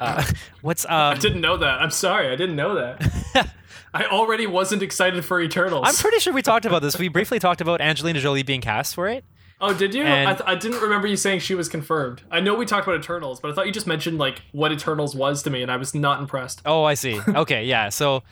uh, 0.00 0.24
what's 0.62 0.84
I 0.86 1.12
um, 1.12 1.18
didn't 1.18 1.40
know 1.40 1.56
that. 1.58 1.80
I'm 1.80 1.90
sorry, 1.90 2.28
I 2.28 2.36
didn't 2.36 2.56
know 2.56 2.74
that. 2.74 3.54
I 3.94 4.06
already 4.06 4.46
wasn't 4.46 4.82
excited 4.82 5.24
for 5.24 5.40
Eternals. 5.40 5.86
I'm 5.86 5.94
pretty 5.94 6.18
sure 6.20 6.32
we 6.32 6.42
talked 6.42 6.64
about 6.64 6.82
this. 6.82 6.98
We 6.98 7.08
briefly 7.08 7.38
talked 7.38 7.60
about 7.60 7.80
Angelina 7.80 8.20
Jolie 8.20 8.42
being 8.44 8.60
cast 8.60 8.94
for 8.94 9.08
it. 9.08 9.24
Oh, 9.60 9.74
did 9.74 9.94
you? 9.94 10.02
and- 10.04 10.28
I, 10.28 10.32
th- 10.34 10.44
I 10.46 10.54
didn't 10.54 10.80
remember 10.80 11.06
you 11.06 11.16
saying 11.16 11.40
she 11.40 11.54
was 11.54 11.68
confirmed. 11.68 12.22
I 12.30 12.40
know 12.40 12.54
we 12.54 12.66
talked 12.66 12.86
about 12.86 12.98
Eternals, 13.00 13.40
but 13.40 13.50
I 13.50 13.54
thought 13.54 13.66
you 13.66 13.72
just 13.72 13.86
mentioned 13.86 14.18
like 14.18 14.42
what 14.52 14.72
Eternals 14.72 15.14
was 15.14 15.42
to 15.44 15.50
me, 15.50 15.62
and 15.62 15.70
I 15.70 15.76
was 15.76 15.94
not 15.94 16.20
impressed. 16.20 16.62
Oh, 16.64 16.84
I 16.84 16.94
see. 16.94 17.20
Okay, 17.28 17.64
yeah. 17.64 17.88
So, 17.90 18.22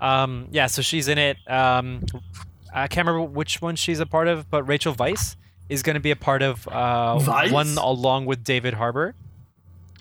um, 0.00 0.48
yeah. 0.50 0.66
So 0.66 0.82
she's 0.82 1.08
in 1.08 1.18
it. 1.18 1.36
Um, 1.48 2.04
I 2.74 2.86
can't 2.88 3.06
remember 3.06 3.28
which 3.30 3.60
one 3.62 3.76
she's 3.76 4.00
a 4.00 4.06
part 4.06 4.28
of, 4.28 4.50
but 4.50 4.62
Rachel 4.64 4.94
Weisz 4.94 5.36
is 5.68 5.82
going 5.82 5.94
to 5.94 6.00
be 6.00 6.10
a 6.10 6.16
part 6.16 6.42
of 6.42 6.66
uh, 6.68 7.18
one 7.50 7.76
along 7.78 8.26
with 8.26 8.44
David 8.44 8.74
Harbour. 8.74 9.14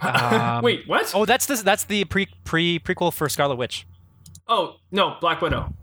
Um, 0.01 0.61
Wait, 0.63 0.87
what? 0.87 1.11
Oh, 1.15 1.25
that's 1.25 1.45
this. 1.45 1.61
That's 1.61 1.83
the 1.85 2.03
pre 2.05 2.27
pre 2.43 2.79
prequel 2.79 3.13
for 3.13 3.29
Scarlet 3.29 3.55
Witch. 3.55 3.85
Oh 4.47 4.75
no, 4.91 5.15
Black 5.21 5.41
Widow. 5.41 5.73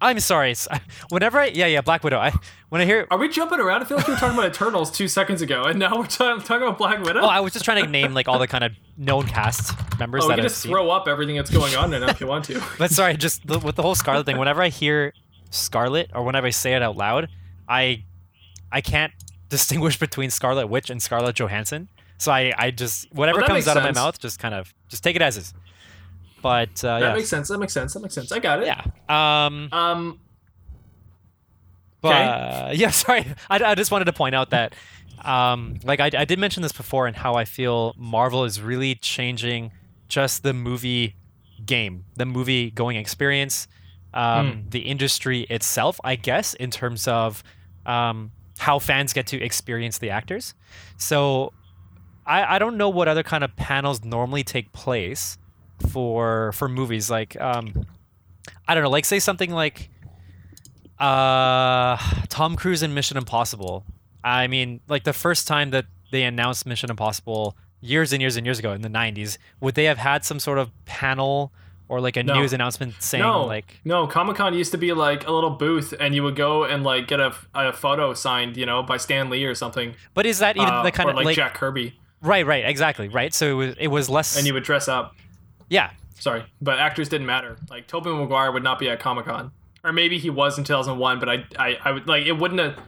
I'm 0.00 0.18
sorry. 0.20 0.54
Whenever 1.10 1.38
I 1.40 1.46
yeah 1.46 1.66
yeah 1.66 1.80
Black 1.82 2.02
Widow. 2.02 2.18
I 2.18 2.32
when 2.70 2.80
I 2.80 2.84
hear 2.84 3.06
Are 3.10 3.18
we 3.18 3.28
jumping 3.28 3.60
around? 3.60 3.82
I 3.82 3.84
feel 3.84 3.96
like 3.98 4.06
we 4.06 4.14
were 4.14 4.20
talking 4.20 4.38
about 4.38 4.50
Eternals 4.50 4.90
two 4.90 5.08
seconds 5.08 5.42
ago, 5.42 5.64
and 5.64 5.78
now 5.78 5.98
we're 5.98 6.06
ta- 6.06 6.36
talking 6.38 6.62
about 6.66 6.78
Black 6.78 7.02
Widow. 7.02 7.20
oh 7.20 7.26
I 7.28 7.40
was 7.40 7.52
just 7.52 7.64
trying 7.64 7.84
to 7.84 7.90
name 7.90 8.14
like 8.14 8.26
all 8.28 8.38
the 8.38 8.46
kind 8.48 8.64
of 8.64 8.72
known 8.96 9.26
cast 9.26 9.74
members 9.98 10.24
Oh, 10.24 10.28
we 10.28 10.32
that 10.32 10.36
can 10.36 10.44
I've 10.46 10.50
just 10.50 10.62
seen. 10.62 10.72
throw 10.72 10.90
up 10.90 11.06
everything 11.08 11.36
that's 11.36 11.50
going 11.50 11.74
on 11.76 11.90
right 11.90 12.00
now 12.00 12.08
if 12.08 12.20
you 12.20 12.26
want 12.26 12.44
to. 12.46 12.62
But 12.78 12.90
sorry, 12.90 13.16
just 13.16 13.46
the, 13.46 13.58
with 13.58 13.76
the 13.76 13.82
whole 13.82 13.94
Scarlet 13.94 14.24
thing. 14.26 14.38
Whenever 14.38 14.62
I 14.62 14.68
hear 14.68 15.12
Scarlet 15.50 16.10
or 16.14 16.22
whenever 16.24 16.46
I 16.46 16.50
say 16.50 16.74
it 16.74 16.82
out 16.82 16.96
loud, 16.96 17.28
I 17.68 18.04
I 18.72 18.80
can't 18.80 19.12
distinguish 19.48 19.98
between 19.98 20.30
Scarlet 20.30 20.68
Witch 20.68 20.90
and 20.90 21.02
Scarlett 21.02 21.36
Johansson. 21.36 21.88
So 22.18 22.30
I, 22.32 22.52
I 22.56 22.70
just 22.70 23.12
whatever 23.12 23.38
oh, 23.38 23.40
that 23.42 23.48
comes 23.48 23.66
out 23.68 23.76
of 23.76 23.82
my 23.82 23.92
mouth, 23.92 24.18
just 24.18 24.38
kind 24.38 24.54
of 24.54 24.72
just 24.88 25.02
take 25.02 25.16
it 25.16 25.22
as 25.22 25.36
is. 25.36 25.52
But 26.42 26.84
uh, 26.84 26.98
That 26.98 27.08
yeah, 27.08 27.14
makes 27.14 27.28
sense. 27.28 27.48
That 27.48 27.58
makes 27.58 27.72
sense. 27.72 27.94
That 27.94 28.00
makes 28.00 28.14
sense. 28.14 28.32
I 28.32 28.38
got 28.38 28.62
it. 28.62 28.66
yeah. 28.66 29.46
Um, 29.46 29.68
Um. 29.72 30.20
But 32.00 32.12
Okay. 32.12 32.72
yeah, 32.76 32.90
sorry. 32.90 33.26
I, 33.48 33.62
I 33.62 33.74
just 33.74 33.90
wanted 33.90 34.06
to 34.06 34.12
point 34.12 34.34
out 34.34 34.50
that, 34.50 34.74
um, 35.22 35.78
like 35.84 36.00
I, 36.00 36.10
I 36.16 36.24
did 36.24 36.38
mention 36.38 36.62
this 36.62 36.72
before, 36.72 37.06
and 37.06 37.14
how 37.14 37.34
I 37.34 37.44
feel 37.44 37.94
Marvel 37.98 38.44
is 38.44 38.60
really 38.60 38.94
changing 38.94 39.72
just 40.08 40.42
the 40.42 40.54
movie 40.54 41.14
game, 41.64 42.04
the 42.16 42.24
movie 42.24 42.70
going 42.70 42.96
experience, 42.96 43.68
um, 44.14 44.64
the 44.70 44.80
industry 44.80 45.42
itself. 45.50 46.00
I 46.02 46.16
guess 46.16 46.54
in 46.54 46.70
terms 46.70 47.06
of 47.06 47.42
um, 47.84 48.32
how 48.58 48.78
fans 48.78 49.12
get 49.12 49.26
to 49.28 49.42
experience 49.42 49.98
the 49.98 50.10
actors. 50.10 50.54
So 50.96 51.52
I, 52.26 52.56
I 52.56 52.58
don't 52.58 52.76
know 52.76 52.88
what 52.88 53.08
other 53.08 53.22
kind 53.22 53.42
of 53.42 53.56
panels 53.56 54.04
normally 54.04 54.44
take 54.44 54.72
place 54.72 55.38
for 55.88 56.52
for 56.52 56.68
movies. 56.68 57.10
Like 57.10 57.40
um, 57.40 57.86
I 58.68 58.74
don't 58.74 58.82
know, 58.84 58.90
like 58.90 59.04
say 59.04 59.18
something 59.18 59.50
like 59.50 59.90
uh, 60.98 61.96
Tom 62.28 62.56
Cruise 62.56 62.82
in 62.82 62.94
Mission 62.94 63.16
Impossible. 63.16 63.84
I 64.22 64.46
mean, 64.46 64.80
like 64.88 65.04
the 65.04 65.12
first 65.12 65.48
time 65.48 65.70
that 65.70 65.86
they 66.10 66.24
announced 66.24 66.66
Mission 66.66 66.90
Impossible 66.90 67.56
years 67.80 68.12
and 68.12 68.20
years 68.20 68.36
and 68.36 68.46
years 68.46 68.58
ago 68.58 68.72
in 68.72 68.82
the 68.82 68.88
90s, 68.90 69.38
would 69.60 69.74
they 69.74 69.84
have 69.84 69.96
had 69.98 70.24
some 70.24 70.38
sort 70.38 70.58
of 70.58 70.70
panel 70.84 71.52
or 71.88 72.00
like 72.00 72.16
a 72.16 72.22
No. 72.22 72.34
news 72.34 72.52
announcement 72.52 72.94
saying 73.00 73.24
no, 73.24 73.44
like 73.46 73.80
no. 73.84 74.06
Comic 74.06 74.36
Con 74.36 74.54
used 74.54 74.70
to 74.72 74.78
be 74.78 74.92
like 74.92 75.26
a 75.26 75.32
little 75.32 75.50
booth, 75.50 75.92
and 75.98 76.14
you 76.14 76.22
would 76.22 76.36
go 76.36 76.64
and 76.64 76.84
like 76.84 77.08
get 77.08 77.18
a, 77.18 77.34
a 77.54 77.72
photo 77.72 78.14
signed, 78.14 78.56
you 78.56 78.66
know, 78.66 78.82
by 78.82 78.96
Stan 78.96 79.28
Lee 79.30 79.44
or 79.44 79.54
something, 79.54 79.94
but 80.14 80.24
is 80.26 80.38
that 80.38 80.56
even 80.56 80.68
uh, 80.68 80.82
the 80.82 80.92
kind 80.92 81.08
of 81.10 81.16
like, 81.16 81.24
like 81.24 81.36
Jack 81.36 81.54
Kirby, 81.54 81.98
right 82.22 82.46
right 82.46 82.64
exactly 82.66 83.08
right 83.08 83.32
so 83.32 83.48
it 83.48 83.54
was 83.54 83.74
it 83.80 83.88
was 83.88 84.10
less 84.10 84.36
and 84.36 84.46
you 84.46 84.52
would 84.54 84.62
dress 84.62 84.86
up. 84.86 85.16
Yeah 85.70 85.90
Sorry, 86.20 86.44
but 86.60 86.78
actors 86.78 87.08
didn't 87.08 87.26
matter. 87.26 87.56
Like 87.70 87.86
Tobey 87.86 88.10
Maguire 88.10 88.52
would 88.52 88.62
not 88.62 88.78
be 88.78 88.90
at 88.90 89.00
Comic 89.00 89.24
Con, 89.24 89.50
or 89.82 89.90
maybe 89.90 90.18
he 90.18 90.28
was 90.28 90.58
in 90.58 90.64
2001, 90.64 91.18
but 91.18 91.28
I, 91.30 91.44
I, 91.58 91.78
I 91.82 91.92
would 91.92 92.06
like 92.06 92.26
it 92.26 92.32
wouldn't 92.32 92.60
have, 92.60 92.78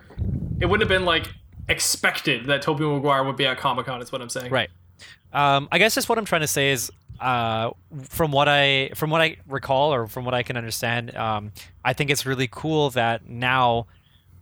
it 0.61 0.67
wouldn't 0.67 0.83
have 0.83 0.89
been 0.89 1.07
like 1.07 1.33
expected 1.67 2.45
that 2.47 2.61
Tobey 2.61 2.85
Maguire 2.85 3.25
would 3.25 3.37
be 3.37 3.47
at 3.47 3.57
Comic 3.57 3.87
Con. 3.87 4.03
Is 4.03 4.13
what 4.13 4.21
I'm 4.21 4.29
saying. 4.29 4.53
Right. 4.53 4.69
Um, 5.33 5.67
I 5.73 5.79
guess 5.79 5.95
just 5.95 6.11
what 6.11 6.19
I'm 6.19 6.27
trying 6.27 6.43
to 6.43 6.47
say 6.47 6.73
is, 6.73 6.93
uh, 7.21 7.71
from 8.03 8.33
what 8.33 8.49
I 8.49 8.91
from 8.95 9.09
what 9.09 9.23
I 9.23 9.39
recall 9.49 9.95
or 9.95 10.07
from 10.07 10.27
what 10.27 10.35
I 10.35 10.43
can 10.43 10.59
understand, 10.59 11.17
um, 11.17 11.53
I 11.83 11.95
think 11.95 12.11
it's 12.11 12.27
really 12.27 12.49
cool 12.49 12.91
that 12.91 13.27
now 13.27 13.87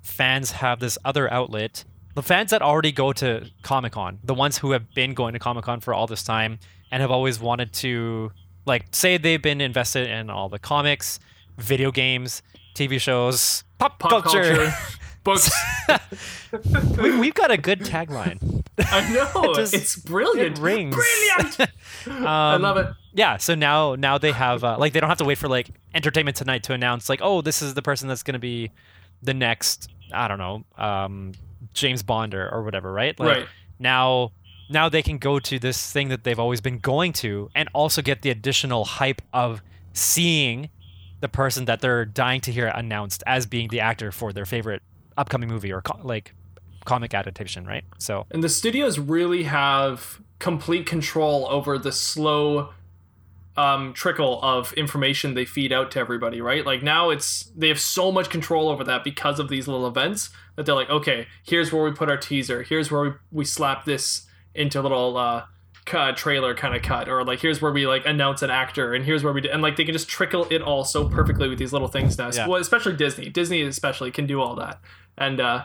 fans 0.03 0.51
have 0.51 0.81
this 0.81 0.99
other 1.05 1.33
outlet. 1.33 1.85
The 2.17 2.25
fans 2.25 2.51
that 2.51 2.61
already 2.61 2.91
go 2.91 3.13
to 3.13 3.49
Comic 3.63 3.93
Con, 3.93 4.19
the 4.25 4.35
ones 4.35 4.59
who 4.59 4.73
have 4.73 4.93
been 4.95 5.15
going 5.15 5.33
to 5.35 5.39
Comic 5.39 5.65
Con 5.65 5.79
for 5.79 5.95
all 5.95 6.09
this 6.09 6.25
time 6.25 6.59
and 6.91 7.01
have 7.03 7.11
always 7.11 7.39
wanted 7.41 7.73
to, 7.75 8.33
like, 8.67 8.87
say 8.93 9.17
they've 9.17 9.43
been 9.43 9.61
invested 9.61 10.09
in 10.09 10.31
all 10.31 10.49
the 10.49 10.59
comics, 10.59 11.21
video 11.59 11.91
games, 11.91 12.43
TV 12.75 13.01
shows, 13.01 13.65
pop, 13.79 13.99
Pop 13.99 14.25
culture, 14.25 14.73
books. 15.25 15.51
we, 16.99 17.19
we've 17.19 17.35
got 17.35 17.51
a 17.51 17.57
good 17.57 17.81
tagline. 17.81 18.65
I 18.79 19.13
know 19.13 19.55
just- 19.55 19.75
it's 19.75 19.97
brilliant. 19.97 20.59
it 20.59 20.63
rings. 20.63 20.95
Brilliant. 20.97 21.71
I 22.25 22.55
Um, 22.55 22.63
love 22.63 22.77
it. 22.79 22.87
yeah 23.13 23.37
so 23.37 23.55
now 23.55 23.95
now 23.95 24.17
they 24.17 24.33
have 24.33 24.65
uh, 24.65 24.79
like 24.79 24.95
they 24.95 25.01
don't 25.01 25.11
have 25.11 25.19
to 25.19 25.25
wait 25.25 25.37
for 25.37 25.49
like 25.49 25.69
entertainment 25.95 26.35
tonight 26.35 26.63
to 26.63 26.73
announce 26.73 27.11
like 27.11 27.21
oh 27.23 27.43
this 27.43 27.61
is 27.61 27.75
the 27.75 27.83
person 27.83 28.09
that's 28.09 28.23
going 28.23 28.33
to 28.33 28.39
be 28.39 28.71
the 29.23 29.35
next 29.35 29.91
i 30.15 30.27
don't 30.27 30.39
know 30.39 30.65
um 30.79 31.33
james 31.75 32.03
bond 32.03 32.35
or, 32.35 32.49
or 32.49 32.63
whatever 32.63 32.91
right 32.91 33.21
like 33.21 33.29
Right. 33.37 33.47
now 33.79 34.33
now 34.71 34.89
they 34.89 35.03
can 35.03 35.19
go 35.19 35.39
to 35.39 35.59
this 35.59 35.93
thing 35.93 36.09
that 36.09 36.25
they've 36.25 36.39
always 36.39 36.61
been 36.61 36.79
going 36.79 37.13
to 37.13 37.51
and 37.55 37.69
also 37.75 38.01
get 38.01 38.23
the 38.23 38.31
additional 38.31 38.85
hype 38.85 39.21
of 39.33 39.63
seeing 39.93 40.71
the 41.21 41.29
person 41.29 41.67
that 41.67 41.81
they're 41.81 42.05
dying 42.05 42.41
to 42.41 42.53
hear 42.53 42.69
announced 42.69 43.23
as 43.27 43.45
being 43.45 43.69
the 43.69 43.81
actor 43.81 44.11
for 44.13 44.33
their 44.33 44.47
favorite 44.47 44.83
upcoming 45.17 45.49
movie 45.49 45.73
or 45.73 45.83
co- 45.83 46.01
like 46.03 46.35
comic 46.85 47.13
adaptation 47.13 47.67
right 47.67 47.85
so 47.99 48.27
And 48.31 48.43
the 48.43 48.49
studios 48.49 48.99
really 48.99 49.43
have 49.43 50.21
complete 50.39 50.87
control 50.87 51.47
over 51.51 51.79
the 51.79 51.93
slow 51.93 52.71
um, 53.57 53.93
trickle 53.93 54.41
of 54.43 54.73
information 54.75 55.35
they 55.35 55.45
feed 55.45 55.73
out 55.73 55.91
to 55.91 55.99
everybody, 55.99 56.41
right? 56.41 56.65
Like 56.65 56.83
now 56.83 57.11
it's 57.11 57.51
they 57.55 57.69
have 57.69 57.81
so 57.81 58.11
much 58.11 58.31
control 58.31 58.71
over 58.71 58.85
that 58.85 59.05
because 59.05 59.39
of 59.39 59.49
these 59.49 59.69
little 59.69 59.87
events 59.87 60.31
that 60.57 60.65
they're 60.65 60.75
like, 60.75 60.89
okay, 60.89 61.27
here's 61.43 61.71
where 61.73 61.85
we 61.85 61.91
put 61.91 62.09
our 62.09 62.17
teaser, 62.17 62.63
here's 62.63 62.91
where 62.91 63.03
we, 63.03 63.11
we 63.31 63.45
slap 63.45 63.85
this 63.85 64.27
into 64.55 64.81
a 64.81 64.83
little 64.83 65.17
uh, 65.17 65.45
cut, 65.85 66.17
trailer 66.17 66.55
kind 66.55 66.75
of 66.75 66.83
cut, 66.83 67.09
or 67.09 67.25
like 67.25 67.41
here's 67.41 67.61
where 67.63 67.73
we 67.73 67.87
like 67.87 68.05
announce 68.07 68.43
an 68.43 68.51
actor, 68.51 68.95
and 68.95 69.05
here's 69.05 69.23
where 69.25 69.33
we 69.33 69.41
do, 69.41 69.49
and 69.51 69.63
like 69.63 69.77
they 69.77 69.85
can 69.85 69.93
just 69.93 70.09
trickle 70.09 70.47
it 70.51 70.63
all 70.63 70.85
so 70.85 71.09
perfectly 71.09 71.49
with 71.49 71.59
these 71.59 71.73
little 71.73 71.89
things 71.89 72.17
now. 72.19 72.31
Yeah. 72.33 72.47
Well, 72.47 72.61
especially 72.61 72.97
Disney, 72.97 73.29
Disney 73.29 73.63
especially 73.63 74.11
can 74.11 74.27
do 74.27 74.41
all 74.41 74.55
that, 74.57 74.81
and 75.19 75.41
uh, 75.41 75.65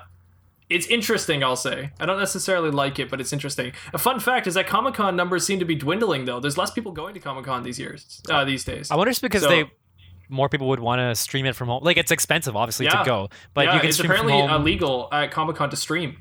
it's 0.70 0.88
interesting, 0.88 1.44
I'll 1.44 1.56
say. 1.56 1.92
I 2.00 2.06
don't 2.06 2.18
necessarily 2.20 2.72
like 2.72 2.98
it, 2.98 3.10
but 3.10 3.22
it's 3.22 3.32
interesting. 3.34 3.74
A 3.94 3.98
fun 3.98 4.20
fact 4.20 4.48
is 4.48 4.56
that 4.56 4.66
Comic 4.68 4.96
Con 4.96 5.16
numbers 5.16 5.46
seem 5.46 5.60
to 5.60 5.66
be 5.66 5.76
dwindling, 5.76 6.26
though. 6.26 6.40
There's 6.40 6.58
less 6.58 6.72
people 6.72 6.92
going 6.92 7.14
to 7.14 7.20
Comic 7.20 7.46
Con 7.46 7.62
these 7.64 7.78
years, 7.80 8.22
uh, 8.30 8.46
these 8.46 8.64
days. 8.64 8.90
I 8.90 8.96
wonder 8.96 9.10
if 9.10 9.14
it's 9.14 9.20
because 9.22 9.44
So- 9.44 9.50
they 9.50 9.66
more 10.28 10.50
people 10.50 10.68
would 10.70 10.80
want 10.80 11.00
to 11.00 11.14
stream 11.14 11.46
it 11.46 11.56
from 11.56 11.68
home. 11.68 11.84
Like 11.84 11.98
it's 11.98 12.10
expensive, 12.10 12.56
obviously, 12.56 12.88
Yeah. 12.88 12.98
to 13.04 13.06
go, 13.06 13.30
but 13.54 13.66
yeah, 13.66 13.74
you 13.76 13.80
can 13.82 13.90
it's 13.90 13.98
stream 13.98 14.10
apparently 14.12 14.40
illegal 14.40 15.08
at 15.12 15.30
Comic 15.30 15.56
Con 15.56 15.70
to 15.70 15.76
stream. 15.76 16.18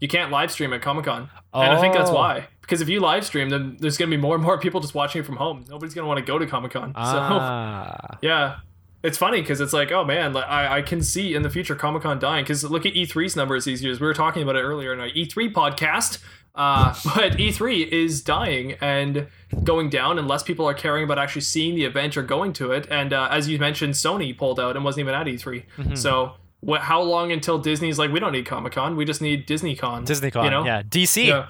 You 0.00 0.08
can't 0.08 0.30
live 0.30 0.50
stream 0.50 0.72
at 0.72 0.80
Comic 0.82 1.04
Con, 1.06 1.28
and 1.52 1.72
I 1.72 1.80
think 1.80 1.94
that's 1.94 2.10
Oh. 2.10 2.14
why. 2.14 2.46
Because 2.60 2.80
if 2.82 2.88
you 2.88 3.00
live 3.00 3.24
stream, 3.24 3.48
then 3.48 3.76
there's 3.80 3.96
going 3.96 4.10
to 4.10 4.16
be 4.16 4.20
more 4.20 4.34
and 4.34 4.44
more 4.44 4.58
people 4.58 4.80
just 4.80 4.94
watching 4.94 5.20
it 5.22 5.24
from 5.24 5.36
home. 5.36 5.64
Nobody's 5.68 5.94
going 5.94 6.04
to 6.04 6.06
want 6.08 6.18
to 6.18 6.24
go 6.24 6.38
to 6.38 6.46
Comic 6.46 6.72
Con. 6.72 6.92
So 6.92 7.00
ah, 7.02 8.18
yeah, 8.22 8.56
it's 9.02 9.16
funny 9.16 9.40
because 9.40 9.60
it's 9.60 9.72
like, 9.72 9.90
oh 9.90 10.04
man, 10.04 10.32
like, 10.34 10.44
I, 10.46 10.78
I 10.78 10.82
can 10.82 11.02
see 11.02 11.34
in 11.34 11.42
the 11.42 11.50
future 11.50 11.74
Comic 11.74 12.02
Con 12.02 12.18
dying. 12.18 12.44
Because 12.44 12.62
look 12.64 12.84
at 12.84 12.92
E3's 12.94 13.36
numbers 13.36 13.64
these 13.64 13.82
years. 13.82 14.00
We 14.00 14.06
were 14.06 14.14
talking 14.14 14.42
about 14.42 14.56
it 14.56 14.60
earlier 14.62 14.92
in 14.92 15.00
our 15.00 15.08
E3 15.08 15.52
podcast. 15.52 16.18
Uh, 16.54 16.92
but 17.14 17.32
E3 17.38 17.88
is 17.88 18.20
dying 18.22 18.72
and 18.80 19.28
going 19.64 19.88
down, 19.88 20.18
and 20.18 20.28
less 20.28 20.42
people 20.42 20.66
are 20.68 20.74
caring 20.74 21.04
about 21.04 21.18
actually 21.18 21.42
seeing 21.42 21.74
the 21.74 21.84
event 21.84 22.16
or 22.16 22.22
going 22.22 22.52
to 22.54 22.72
it. 22.72 22.86
And 22.90 23.12
uh, 23.12 23.28
as 23.30 23.48
you 23.48 23.58
mentioned, 23.58 23.94
Sony 23.94 24.36
pulled 24.36 24.60
out 24.60 24.76
and 24.76 24.84
wasn't 24.84 25.00
even 25.06 25.14
at 25.14 25.26
E3. 25.26 25.64
Mm-hmm. 25.78 25.94
So 25.94 26.34
what? 26.60 26.80
How 26.82 27.02
long 27.02 27.32
until 27.32 27.58
Disney's 27.58 27.98
like, 27.98 28.10
we 28.10 28.20
don't 28.20 28.32
need 28.32 28.46
Comic 28.46 28.72
Con, 28.72 28.96
we 28.96 29.04
just 29.04 29.20
need 29.22 29.46
Disney 29.46 29.74
Con. 29.76 30.04
DisneyCon, 30.04 30.44
you 30.44 30.50
know? 30.50 30.64
yeah, 30.64 30.82
DC. 30.82 31.26
Yeah. 31.26 31.46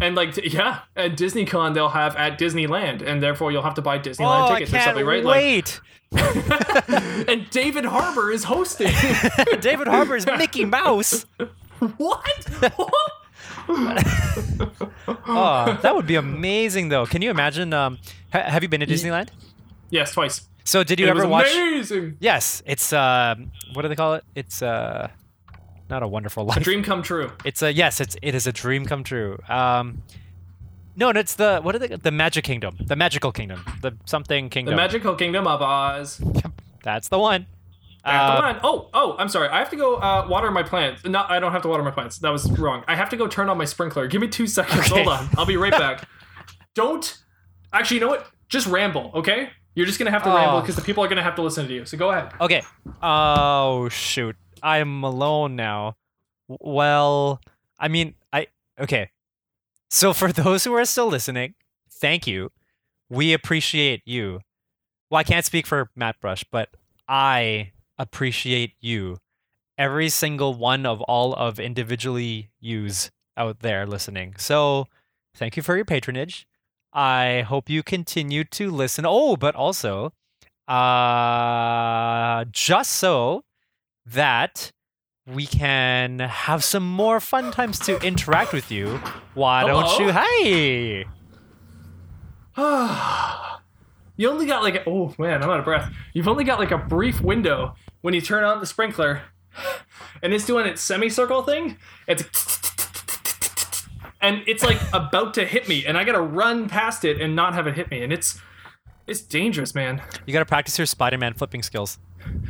And 0.00 0.16
like 0.16 0.36
yeah, 0.52 0.80
at 0.96 1.16
Disney 1.16 1.44
Con 1.44 1.72
they'll 1.72 1.88
have 1.90 2.16
at 2.16 2.38
Disneyland, 2.38 3.00
and 3.02 3.22
therefore 3.22 3.52
you'll 3.52 3.62
have 3.62 3.74
to 3.74 3.82
buy 3.82 3.96
Oh, 3.96 4.00
Disneyland 4.00 4.50
I 4.50 4.58
tickets 4.58 4.74
or 4.74 4.80
something, 4.80 5.06
right? 5.06 5.22
Like, 5.24 5.36
wait! 5.36 5.80
and 7.28 7.48
David 7.50 7.84
Harbour 7.84 8.30
is 8.32 8.44
hosting. 8.44 8.88
David 9.60 9.86
Harbour's 9.86 10.26
Mickey 10.26 10.64
Mouse. 10.64 11.26
what? 11.96 12.46
Oh, 15.26 15.78
that 15.82 15.94
would 15.94 16.06
be 16.06 16.16
amazing, 16.16 16.88
though. 16.88 17.06
Can 17.06 17.22
you 17.22 17.30
imagine? 17.30 17.72
Um, 17.72 17.98
ha- 18.32 18.42
have 18.42 18.62
you 18.62 18.68
been 18.68 18.80
to 18.80 18.86
Disneyland? 18.86 19.28
yes, 19.90 20.12
twice. 20.12 20.48
So, 20.64 20.82
did 20.82 20.98
you 20.98 21.06
It 21.06 21.10
ever 21.10 21.28
watch? 21.28 21.52
amazing. 21.54 22.16
Yes, 22.20 22.62
it's 22.66 22.92
uh, 22.92 23.34
what 23.74 23.82
do 23.82 23.88
they 23.88 23.96
call 23.96 24.14
it? 24.14 24.24
It's 24.34 24.62
uh, 24.62 25.08
not 25.90 26.02
a 26.02 26.08
wonderful 26.08 26.44
life. 26.44 26.56
A 26.56 26.60
dream 26.60 26.82
come 26.82 27.02
true. 27.02 27.30
It's 27.44 27.62
a 27.62 27.72
yes. 27.72 28.00
It's 28.00 28.16
it 28.22 28.34
is 28.34 28.46
a 28.46 28.52
dream 28.52 28.86
come 28.86 29.04
true. 29.04 29.38
Um, 29.48 30.02
no, 30.96 31.10
no, 31.12 31.20
it's 31.20 31.34
the 31.34 31.60
what 31.60 31.74
are 31.74 31.78
they? 31.78 31.88
The 31.88 32.10
Magic 32.10 32.44
Kingdom, 32.44 32.76
the 32.80 32.96
Magical 32.96 33.30
Kingdom, 33.32 33.62
the 33.82 33.92
something 34.06 34.48
kingdom. 34.48 34.72
The 34.72 34.76
Magical 34.76 35.14
Kingdom 35.14 35.46
of 35.46 35.60
Oz. 35.60 36.20
That's 36.82 37.08
the 37.08 37.18
one. 37.18 37.46
That's 38.04 38.26
the 38.30 38.44
Uh, 38.44 38.52
one. 38.52 38.60
Oh, 38.62 38.88
oh, 38.94 39.16
I'm 39.18 39.28
sorry. 39.28 39.48
I 39.48 39.58
have 39.58 39.70
to 39.70 39.76
go 39.76 39.96
uh, 39.96 40.26
water 40.28 40.50
my 40.50 40.62
plants. 40.62 41.04
No, 41.04 41.24
I 41.28 41.40
don't 41.40 41.52
have 41.52 41.62
to 41.62 41.68
water 41.68 41.82
my 41.82 41.90
plants. 41.90 42.18
That 42.18 42.30
was 42.30 42.50
wrong. 42.58 42.84
I 42.86 42.94
have 42.96 43.08
to 43.10 43.16
go 43.16 43.26
turn 43.26 43.48
on 43.48 43.56
my 43.58 43.64
sprinkler. 43.64 44.06
Give 44.06 44.20
me 44.20 44.28
two 44.28 44.46
seconds. 44.46 44.80
Okay. 44.90 45.02
Hold 45.02 45.08
on. 45.08 45.28
I'll 45.36 45.46
be 45.46 45.56
right 45.56 45.72
back. 45.72 46.06
don't. 46.74 47.18
Actually, 47.72 47.96
you 47.96 48.00
know 48.02 48.08
what? 48.08 48.26
Just 48.48 48.66
ramble, 48.66 49.10
okay? 49.14 49.50
You're 49.74 49.86
just 49.86 49.98
gonna 49.98 50.10
have 50.10 50.22
to 50.24 50.32
Oh. 50.32 50.36
ramble 50.36 50.60
because 50.60 50.76
the 50.76 50.82
people 50.82 51.02
are 51.04 51.08
gonna 51.08 51.22
have 51.22 51.34
to 51.36 51.42
listen 51.42 51.66
to 51.66 51.72
you. 51.74 51.84
So 51.86 51.96
go 51.98 52.10
ahead. 52.10 52.32
Okay. 52.40 52.62
Oh 53.02 53.88
shoot. 53.88 54.36
I'm 54.62 55.02
alone 55.04 55.56
now. 55.56 55.96
Well, 56.48 57.40
I 57.78 57.88
mean, 57.88 58.14
I 58.32 58.46
okay. 58.78 59.10
So 59.90 60.12
for 60.12 60.32
those 60.32 60.64
who 60.64 60.72
are 60.74 60.84
still 60.84 61.08
listening, 61.08 61.54
thank 61.90 62.26
you. 62.26 62.50
We 63.10 63.32
appreciate 63.32 64.02
you. 64.04 64.40
Well, 65.10 65.18
I 65.18 65.24
can't 65.24 65.44
speak 65.44 65.66
for 65.66 65.90
Matt 65.94 66.20
Brush, 66.20 66.44
but 66.50 66.70
I 67.08 67.72
appreciate 67.98 68.72
you. 68.80 69.18
Every 69.76 70.08
single 70.08 70.54
one 70.54 70.86
of 70.86 71.00
all 71.02 71.34
of 71.34 71.58
individually 71.60 72.50
yous 72.60 73.10
out 73.36 73.60
there 73.60 73.86
listening. 73.86 74.34
So, 74.38 74.86
thank 75.34 75.56
you 75.56 75.62
for 75.62 75.76
your 75.76 75.84
patronage. 75.84 76.46
I 76.94 77.42
hope 77.42 77.68
you 77.68 77.82
continue 77.82 78.44
to 78.44 78.70
listen. 78.70 79.04
Oh, 79.06 79.36
but 79.36 79.54
also, 79.54 80.12
Uh, 80.68 82.44
just 82.50 82.92
so 82.92 83.44
that 84.06 84.72
we 85.26 85.46
can 85.46 86.20
have 86.20 86.64
some 86.64 86.86
more 86.86 87.20
fun 87.20 87.50
times 87.52 87.78
to 87.80 87.98
interact 88.00 88.52
with 88.52 88.70
you. 88.70 88.98
Why 89.34 89.66
don't 89.66 89.98
you? 89.98 90.12
Hey. 90.12 91.04
you 94.16 94.30
only 94.30 94.46
got 94.46 94.62
like 94.62 94.84
oh 94.86 95.14
man, 95.18 95.42
I'm 95.42 95.50
out 95.50 95.58
of 95.58 95.64
breath. 95.64 95.92
You've 96.12 96.28
only 96.28 96.44
got 96.44 96.58
like 96.58 96.70
a 96.70 96.78
brief 96.78 97.20
window 97.20 97.74
when 98.02 98.14
you 98.14 98.20
turn 98.20 98.44
on 98.44 98.60
the 98.60 98.66
sprinkler, 98.66 99.22
and 100.22 100.32
it's 100.32 100.46
doing 100.46 100.66
its 100.66 100.80
semicircle 100.80 101.42
thing. 101.42 101.76
It's 102.06 102.22
and 104.24 104.42
it's 104.46 104.64
like 104.64 104.78
about 104.92 105.34
to 105.34 105.44
hit 105.44 105.68
me, 105.68 105.84
and 105.86 105.96
I 105.96 106.04
gotta 106.04 106.20
run 106.20 106.68
past 106.68 107.04
it 107.04 107.20
and 107.20 107.36
not 107.36 107.54
have 107.54 107.66
it 107.66 107.74
hit 107.74 107.90
me, 107.90 108.02
and 108.02 108.12
it's 108.12 108.40
it's 109.06 109.20
dangerous, 109.20 109.74
man. 109.74 110.02
You 110.26 110.32
gotta 110.32 110.46
practice 110.46 110.78
your 110.78 110.86
Spider-Man 110.86 111.34
flipping 111.34 111.62
skills. 111.62 111.98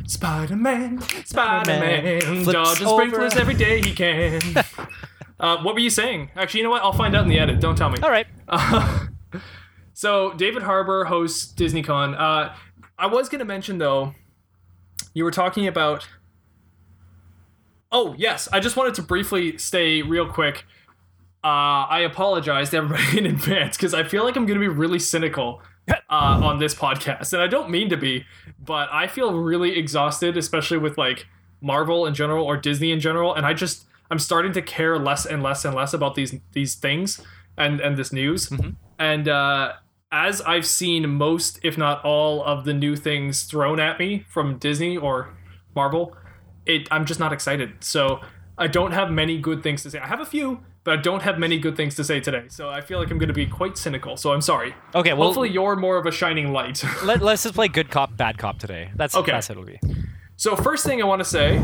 Spider 0.07 0.55
Man, 0.55 1.01
Spider 1.25 1.69
Man, 1.69 2.21
Flips 2.21 2.51
dodges 2.51 2.87
sprinklers 2.87 3.35
every 3.35 3.55
day 3.55 3.81
he 3.81 3.93
can. 3.93 4.41
uh, 5.39 5.57
what 5.61 5.73
were 5.73 5.79
you 5.79 5.89
saying? 5.89 6.31
Actually, 6.35 6.59
you 6.59 6.63
know 6.63 6.69
what? 6.69 6.81
I'll 6.81 6.93
find 6.93 7.15
out 7.15 7.23
in 7.23 7.29
the 7.29 7.39
edit. 7.39 7.59
Don't 7.59 7.77
tell 7.77 7.89
me. 7.89 7.97
All 8.01 8.09
right. 8.09 8.27
So 9.95 10.33
David 10.33 10.63
Harbour 10.63 11.05
hosts 11.05 11.53
DisneyCon. 11.53 12.19
Uh, 12.19 12.53
I 12.99 13.07
was 13.07 13.29
to 13.29 13.45
mention 13.45 13.77
though, 13.77 14.13
you 15.13 15.23
were 15.23 15.31
talking 15.31 15.67
about. 15.67 16.07
Oh 17.93 18.13
yes, 18.17 18.49
I 18.51 18.59
just 18.59 18.75
wanted 18.75 18.93
to 18.95 19.01
briefly 19.01 19.57
stay 19.57 20.01
real 20.01 20.27
quick. 20.27 20.65
Uh, 21.45 21.85
I 21.87 21.99
apologize 21.99 22.71
to 22.71 22.77
everybody 22.77 23.17
in 23.19 23.27
advance 23.27 23.77
because 23.77 23.93
I 23.93 24.03
feel 24.03 24.23
like 24.23 24.35
I'm 24.35 24.47
going 24.47 24.59
to 24.59 24.67
be 24.67 24.67
really 24.67 24.97
cynical 24.97 25.61
uh, 25.87 25.93
on 26.09 26.57
this 26.57 26.73
podcast, 26.73 27.33
and 27.33 27.41
I 27.41 27.45
don't 27.45 27.69
mean 27.69 27.87
to 27.89 27.97
be, 27.97 28.25
but 28.59 28.89
I 28.91 29.05
feel 29.05 29.31
really 29.31 29.77
exhausted, 29.77 30.37
especially 30.37 30.79
with 30.79 30.97
like 30.97 31.27
Marvel 31.61 32.07
in 32.07 32.15
general 32.15 32.43
or 32.43 32.57
Disney 32.57 32.91
in 32.91 32.99
general, 32.99 33.35
and 33.35 33.45
I 33.45 33.53
just 33.53 33.85
I'm 34.09 34.17
starting 34.17 34.53
to 34.53 34.61
care 34.63 34.97
less 34.97 35.27
and 35.27 35.43
less 35.43 35.63
and 35.65 35.75
less 35.75 35.93
about 35.93 36.15
these 36.15 36.33
these 36.53 36.73
things 36.73 37.21
and 37.59 37.79
and 37.79 37.95
this 37.95 38.11
news, 38.11 38.51
and 38.97 39.27
uh, 39.27 39.73
as 40.11 40.41
I've 40.41 40.65
seen 40.65 41.07
most, 41.09 41.59
if 41.61 41.77
not 41.77 42.03
all, 42.03 42.43
of 42.43 42.65
the 42.65 42.73
new 42.73 42.95
things 42.95 43.43
thrown 43.43 43.79
at 43.79 43.99
me 43.99 44.25
from 44.29 44.57
Disney 44.57 44.97
or 44.97 45.37
Marvel, 45.75 46.17
it 46.65 46.87
I'm 46.89 47.05
just 47.05 47.19
not 47.19 47.31
excited. 47.31 47.83
So 47.83 48.21
I 48.57 48.65
don't 48.65 48.93
have 48.93 49.11
many 49.11 49.37
good 49.37 49.61
things 49.61 49.83
to 49.83 49.91
say. 49.91 49.99
I 49.99 50.07
have 50.07 50.21
a 50.21 50.25
few, 50.25 50.63
but 50.85 50.99
I 50.99 51.01
don't 51.01 51.23
have 51.23 51.37
many 51.37 51.59
good 51.59 51.75
things 51.75 51.95
to 51.95 52.03
say 52.05 52.21
today. 52.21 52.45
So 52.47 52.69
I 52.69 52.79
feel 52.79 52.99
like 52.99 53.11
I'm 53.11 53.17
going 53.17 53.27
to 53.27 53.33
be 53.33 53.45
quite 53.47 53.77
cynical. 53.77 54.15
So 54.15 54.31
I'm 54.31 54.39
sorry. 54.39 54.73
Okay. 54.93 55.11
Well, 55.13 55.27
Hopefully 55.27 55.49
you're 55.49 55.75
more 55.75 55.97
of 55.97 56.05
a 56.05 56.11
shining 56.11 56.53
light. 56.53 56.81
let, 57.03 57.21
us 57.21 57.43
just 57.43 57.55
play 57.55 57.67
good 57.67 57.89
cop, 57.89 58.15
bad 58.15 58.37
cop 58.37 58.59
today. 58.59 58.91
That's 58.95 59.15
Okay. 59.15 59.31
that's 59.33 59.49
it'll 59.49 59.65
be. 59.65 59.79
so 60.37 60.55
first 60.55 60.85
thing 60.85 61.01
I 61.01 61.05
want 61.05 61.19
to 61.19 61.25
say, 61.25 61.61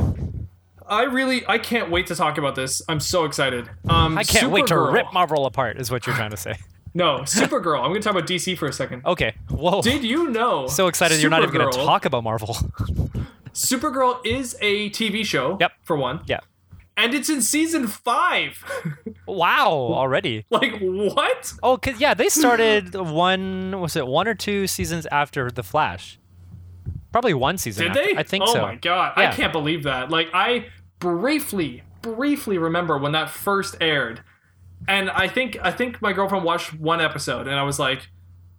I 0.87 1.03
really 1.03 1.45
I 1.47 1.57
can't 1.59 1.89
wait 1.89 2.07
to 2.07 2.15
talk 2.15 2.37
about 2.37 2.55
this. 2.55 2.81
I'm 2.89 2.99
so 2.99 3.23
excited. 3.23 3.69
Um, 3.87 4.17
I 4.17 4.23
can't 4.23 4.51
wait 4.51 4.67
to 4.67 4.73
Supergirl- 4.73 4.93
rip 4.93 5.13
Marvel 5.13 5.45
apart. 5.45 5.79
Is 5.79 5.89
what 5.89 6.05
you're 6.05 6.15
trying 6.15 6.31
to 6.31 6.37
say. 6.37 6.55
No, 6.93 7.19
Supergirl. 7.19 7.77
I'm 7.79 7.91
going 7.91 8.01
to 8.01 8.05
talk 8.05 8.11
about 8.17 8.27
DC 8.27 8.57
for 8.57 8.67
a 8.67 8.73
second. 8.73 9.05
Okay. 9.05 9.33
Whoa. 9.49 9.81
Did 9.81 10.03
you 10.03 10.29
know? 10.29 10.67
so 10.67 10.87
excited 10.87 11.21
you're 11.21 11.29
not 11.31 11.41
even 11.41 11.55
going 11.55 11.71
to 11.71 11.77
talk 11.77 12.03
about 12.03 12.21
Marvel. 12.21 12.47
Supergirl 13.53 14.25
is 14.25 14.57
a 14.59 14.89
TV 14.89 15.25
show. 15.25 15.55
Yep. 15.61 15.71
For 15.83 15.95
one. 15.95 16.19
yeah. 16.27 16.41
And 17.01 17.15
it's 17.15 17.29
in 17.29 17.41
season 17.41 17.87
five. 17.87 18.63
Wow. 19.25 19.69
Already. 19.71 20.45
like 20.51 20.77
what? 20.79 21.53
Oh, 21.63 21.77
cause 21.77 21.99
yeah, 21.99 22.13
they 22.13 22.29
started 22.29 22.93
one. 22.95 23.79
Was 23.81 23.95
it 23.95 24.05
one 24.05 24.27
or 24.27 24.35
two 24.35 24.67
seasons 24.67 25.07
after 25.07 25.49
the 25.49 25.63
Flash? 25.63 26.19
Probably 27.11 27.33
one 27.33 27.57
season. 27.57 27.87
Did 27.87 27.97
after. 27.97 28.13
they? 28.13 28.19
I 28.19 28.23
think 28.23 28.43
oh 28.47 28.53
so. 28.53 28.59
Oh 28.59 28.67
my 28.67 28.75
god. 28.75 29.13
Yeah. 29.17 29.29
I 29.29 29.33
can't 29.33 29.51
believe 29.51 29.83
that. 29.83 30.11
Like 30.11 30.29
I 30.33 30.67
briefly, 30.99 31.81
briefly 32.03 32.59
remember 32.59 32.97
when 32.99 33.13
that 33.13 33.31
first 33.31 33.75
aired. 33.81 34.21
And 34.87 35.09
I 35.09 35.27
think 35.27 35.57
I 35.61 35.71
think 35.71 36.01
my 36.01 36.13
girlfriend 36.13 36.45
watched 36.45 36.73
one 36.73 37.01
episode 37.01 37.47
and 37.47 37.55
I 37.55 37.63
was 37.63 37.79
like 37.79 38.09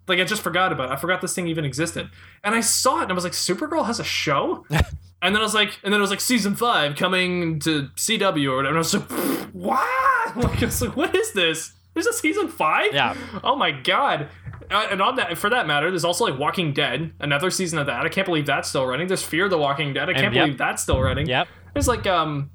like 0.08 0.18
I 0.18 0.24
just 0.24 0.42
forgot 0.42 0.72
about 0.72 0.90
it. 0.90 0.92
I 0.92 0.96
forgot 0.96 1.20
this 1.20 1.34
thing 1.34 1.46
even 1.48 1.64
existed. 1.64 2.10
And 2.42 2.54
I 2.54 2.60
saw 2.60 3.00
it 3.00 3.02
and 3.04 3.12
I 3.12 3.14
was 3.14 3.24
like, 3.24 3.34
Supergirl 3.34 3.86
has 3.86 4.00
a 4.00 4.04
show? 4.04 4.64
and 4.70 5.34
then 5.34 5.36
I 5.36 5.42
was 5.42 5.54
like 5.54 5.78
and 5.82 5.92
then 5.92 6.00
it 6.00 6.02
was 6.02 6.10
like 6.10 6.20
season 6.20 6.54
five 6.54 6.96
coming 6.96 7.60
to 7.60 7.88
CW 7.96 8.50
or 8.50 8.56
whatever. 8.56 8.68
And 8.68 8.76
I 8.76 8.78
was 8.78 8.94
like, 8.94 9.10
what? 9.52 9.88
Like 10.36 10.62
it's 10.62 10.80
like, 10.80 10.96
what 10.96 11.14
is 11.14 11.32
this? 11.32 11.72
There's 11.92 12.06
a 12.06 12.12
season 12.14 12.48
five? 12.48 12.94
Yeah. 12.94 13.14
Oh 13.44 13.54
my 13.54 13.70
god. 13.70 14.28
Uh, 14.70 14.86
and 14.90 15.02
on 15.02 15.16
that, 15.16 15.36
for 15.36 15.50
that 15.50 15.66
matter, 15.66 15.90
there's 15.90 16.06
also 16.06 16.24
like 16.24 16.38
Walking 16.38 16.72
Dead, 16.72 17.12
another 17.20 17.50
season 17.50 17.78
of 17.78 17.86
that. 17.86 18.06
I 18.06 18.08
can't 18.08 18.24
believe 18.24 18.46
that's 18.46 18.70
still 18.70 18.86
running. 18.86 19.08
There's 19.08 19.22
Fear 19.22 19.50
the 19.50 19.58
Walking 19.58 19.92
Dead. 19.92 20.08
I 20.08 20.14
can't 20.14 20.34
yep. 20.34 20.44
believe 20.44 20.58
that's 20.58 20.82
still 20.82 21.02
running. 21.02 21.26
Yep. 21.26 21.48
There's 21.74 21.88
like 21.88 22.06
um, 22.06 22.50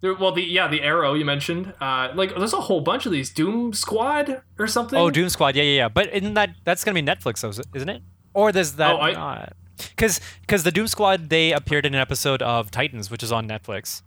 there, 0.00 0.14
well 0.14 0.32
the 0.32 0.42
yeah 0.42 0.68
the 0.68 0.82
Arrow 0.82 1.14
you 1.14 1.24
mentioned. 1.24 1.72
Uh, 1.80 2.10
like 2.14 2.34
there's 2.36 2.52
a 2.52 2.60
whole 2.60 2.80
bunch 2.80 3.06
of 3.06 3.12
these 3.12 3.30
Doom 3.30 3.72
Squad 3.72 4.42
or 4.58 4.66
something. 4.66 4.98
Oh, 4.98 5.10
Doom 5.10 5.28
Squad. 5.28 5.56
Yeah, 5.56 5.62
yeah, 5.62 5.76
yeah. 5.76 5.88
But 5.88 6.12
isn't 6.14 6.34
that 6.34 6.50
that's 6.64 6.84
gonna 6.84 7.00
be 7.00 7.06
Netflix, 7.06 7.40
though, 7.40 7.62
isn't 7.74 7.88
it? 7.88 8.02
Or 8.34 8.52
there's 8.52 8.72
that? 8.72 8.94
Oh, 8.94 8.98
I- 9.00 9.12
not? 9.12 9.52
Because 9.88 10.20
because 10.42 10.62
the 10.62 10.72
Doom 10.72 10.86
Squad 10.86 11.30
they 11.30 11.52
appeared 11.52 11.86
in 11.86 11.94
an 11.94 12.00
episode 12.00 12.42
of 12.42 12.70
Titans, 12.70 13.10
which 13.10 13.22
is 13.22 13.32
on 13.32 13.48
Netflix. 13.48 14.02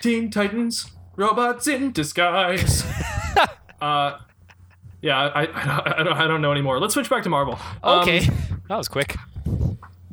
Teen 0.00 0.30
Titans, 0.30 0.90
robots 1.16 1.66
in 1.66 1.92
disguise. 1.92 2.84
uh, 3.80 4.18
yeah, 5.02 5.18
I, 5.18 5.44
I, 5.44 6.00
I, 6.00 6.02
don't, 6.02 6.12
I 6.14 6.26
don't 6.26 6.42
know 6.42 6.52
anymore. 6.52 6.80
Let's 6.80 6.94
switch 6.94 7.08
back 7.10 7.22
to 7.24 7.28
Marvel. 7.28 7.58
Um, 7.82 8.00
Okay, 8.00 8.20
that 8.68 8.76
was 8.76 8.88
quick. 8.88 9.16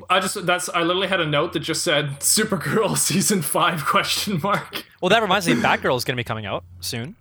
I 0.09 0.19
just 0.19 0.45
that's 0.45 0.69
I 0.69 0.81
literally 0.81 1.07
had 1.07 1.21
a 1.21 1.25
note 1.25 1.53
that 1.53 1.59
just 1.59 1.83
said 1.83 2.19
Supergirl 2.19 2.97
season 2.97 3.41
five 3.41 3.85
question 3.85 4.39
mark. 4.41 4.85
Well, 5.01 5.09
that 5.09 5.21
reminds 5.21 5.47
me, 5.47 5.53
Batgirl 5.53 5.97
is 5.97 6.03
gonna 6.03 6.17
be 6.17 6.23
coming 6.23 6.45
out 6.45 6.63
soon. 6.79 7.15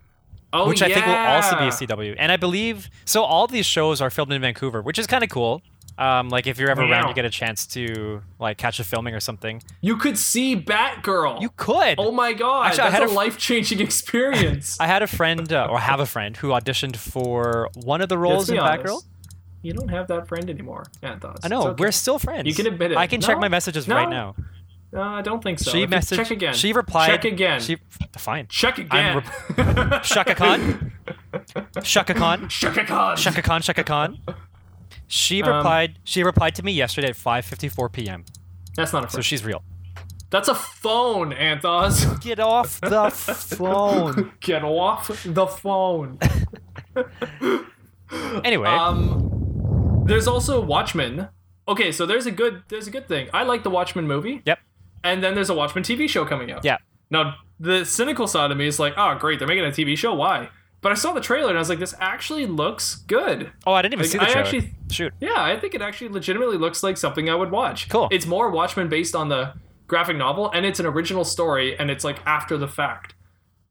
Oh, 0.51 0.67
which 0.67 0.83
I 0.83 0.93
think 0.93 1.05
will 1.05 1.13
also 1.15 1.57
be 1.57 1.65
a. 1.65 1.69
CW. 1.69 2.15
And 2.17 2.31
I 2.31 2.37
believe 2.37 2.89
so. 3.05 3.23
All 3.23 3.47
these 3.47 3.65
shows 3.65 4.01
are 4.01 4.11
filmed 4.11 4.31
in 4.31 4.41
Vancouver, 4.41 4.81
which 4.81 4.99
is 4.99 5.07
kind 5.07 5.23
of 5.23 5.29
cool. 5.29 5.63
Um, 5.97 6.29
like 6.29 6.47
if 6.47 6.57
you're 6.57 6.71
ever 6.71 6.81
around, 6.83 7.09
you 7.09 7.13
get 7.13 7.25
a 7.25 7.29
chance 7.29 7.67
to 7.67 8.21
like 8.39 8.57
catch 8.57 8.79
a 8.79 8.83
filming 8.83 9.13
or 9.13 9.19
something. 9.19 9.61
You 9.81 9.95
could 9.97 10.17
see 10.17 10.55
Batgirl. 10.55 11.41
You 11.41 11.49
could. 11.55 11.95
Oh 11.99 12.11
my 12.11 12.33
god, 12.33 12.67
Actually, 12.67 12.81
I 12.81 12.89
that's 12.89 13.01
had 13.03 13.09
a, 13.09 13.13
life 13.13 13.37
changing 13.37 13.79
experience. 13.87 14.79
I 14.79 14.87
had 14.87 15.03
a 15.03 15.07
friend, 15.07 15.51
uh, 15.51 15.67
or 15.69 15.79
have 15.79 15.99
a 15.99 16.05
friend, 16.05 16.35
who 16.37 16.49
auditioned 16.49 16.95
for 16.95 17.69
one 17.75 18.01
of 18.01 18.09
the 18.09 18.17
roles 18.17 18.49
in 18.49 18.57
honest. 18.57 18.85
Batgirl. 18.85 19.03
You 19.63 19.73
don't 19.73 19.87
have 19.89 20.07
that 20.09 20.27
friend 20.27 20.49
anymore. 20.49 20.85
Anthos. 21.01 21.39
I 21.43 21.47
know 21.47 21.69
okay. 21.69 21.81
we're 21.81 21.91
still 21.91 22.19
friends. 22.19 22.45
You 22.47 22.53
can 22.53 22.67
admit 22.67 22.91
it. 22.91 22.97
I 22.97 23.07
can 23.07 23.21
check 23.21 23.39
my 23.39 23.47
messages 23.47 23.87
no. 23.87 23.95
right 23.95 24.09
now. 24.09 24.35
No, 24.91 25.01
I 25.01 25.21
don't 25.23 25.41
think 25.41 25.57
so. 25.57 25.71
She 25.71 25.87
messaged. 25.87 26.17
Check 26.17 26.29
again. 26.31 26.53
She 26.53 26.71
replied. 26.73 27.07
Check 27.07 27.25
again. 27.25 27.59
She 27.61 27.77
fine. 28.15 28.45
Check 28.47 28.77
again. 28.77 29.23
Chaka 30.03 30.35
Khan. 30.41 30.91
Chaka 31.81 32.13
Khan. 32.13 32.47
Chaka 32.49 32.83
Khan. 32.85 33.17
Chaka 33.17 33.41
Khan. 33.41 33.61
Chaka 33.61 33.83
Khan. 33.83 34.19
She 35.07 35.41
Um, 35.41 35.55
replied. 35.55 35.97
she 36.03 36.23
replied 36.23 36.53
to 36.55 36.63
me 36.63 36.71
yesterday 36.73 37.07
at 37.09 37.15
5:54 37.15 37.91
p.m. 37.91 38.25
That's 38.75 38.93
not 38.93 39.03
a 39.05 39.07
phone. 39.07 39.13
So 39.15 39.21
she's 39.21 39.43
real. 39.43 39.63
That's 40.29 40.47
a 40.47 40.55
phone, 40.55 41.31
Anthos. 41.31 42.21
Get 42.21 42.39
off 42.39 42.81
the 42.81 43.09
phone. 43.11 44.31
Get 44.41 44.63
off 44.63 45.23
the 45.23 45.47
phone. 45.47 46.19
Anyway, 48.43 48.67
Um, 48.67 49.52
there's 50.05 50.27
also 50.27 50.59
Watchmen. 50.61 51.29
Okay, 51.67 51.91
so 51.91 52.05
there's 52.05 52.25
a 52.25 52.31
good 52.31 52.63
there's 52.69 52.87
a 52.87 52.91
good 52.91 53.07
thing. 53.07 53.29
I 53.33 53.43
like 53.43 53.63
the 53.63 53.69
Watchmen 53.69 54.07
movie. 54.07 54.41
yep. 54.45 54.59
And 55.03 55.21
then 55.23 55.35
there's 55.35 55.49
a 55.49 55.53
Watchmen 55.53 55.83
TV 55.83 56.07
show 56.09 56.23
coming 56.25 56.51
out. 56.51 56.63
Yeah. 56.63 56.77
Now, 57.09 57.35
the 57.59 57.83
cynical 57.85 58.25
side 58.27 58.51
of 58.51 58.57
me 58.57 58.67
is 58.67 58.79
like, 58.79 58.93
oh, 58.97 59.15
great, 59.19 59.37
they're 59.39 59.47
making 59.47 59.65
a 59.65 59.67
TV 59.69 59.97
show. 59.97 60.13
Why? 60.13 60.49
But 60.81 60.91
I 60.91 60.95
saw 60.95 61.11
the 61.13 61.21
trailer 61.21 61.49
and 61.49 61.57
I 61.57 61.61
was 61.61 61.69
like, 61.69 61.79
this 61.79 61.93
actually 61.99 62.45
looks 62.45 62.95
good. 62.95 63.51
Oh, 63.65 63.73
I 63.73 63.81
didn't 63.81 63.93
even 63.93 64.03
Like, 64.03 64.11
see 64.11 64.17
the 64.17 64.23
I 64.23 64.27
trailer. 64.27 64.39
actually- 64.45 64.71
Shoot. 64.91 65.13
Yeah, 65.19 65.33
I 65.37 65.57
think 65.59 65.73
it 65.75 65.81
actually 65.81 66.09
legitimately 66.09 66.57
looks 66.57 66.83
like 66.83 66.97
something 66.97 67.29
I 67.29 67.35
would 67.35 67.51
watch. 67.51 67.89
Cool. 67.89 68.07
It's 68.11 68.25
more 68.25 68.49
Watchmen 68.49 68.89
based 68.89 69.15
on 69.15 69.29
the 69.29 69.53
graphic 69.87 70.17
novel, 70.17 70.49
and 70.51 70.65
it's 70.65 70.79
an 70.79 70.85
original 70.85 71.23
story, 71.25 71.77
and 71.79 71.89
it's 71.91 72.03
like 72.03 72.19
after 72.25 72.57
the 72.57 72.67
fact. 72.67 73.15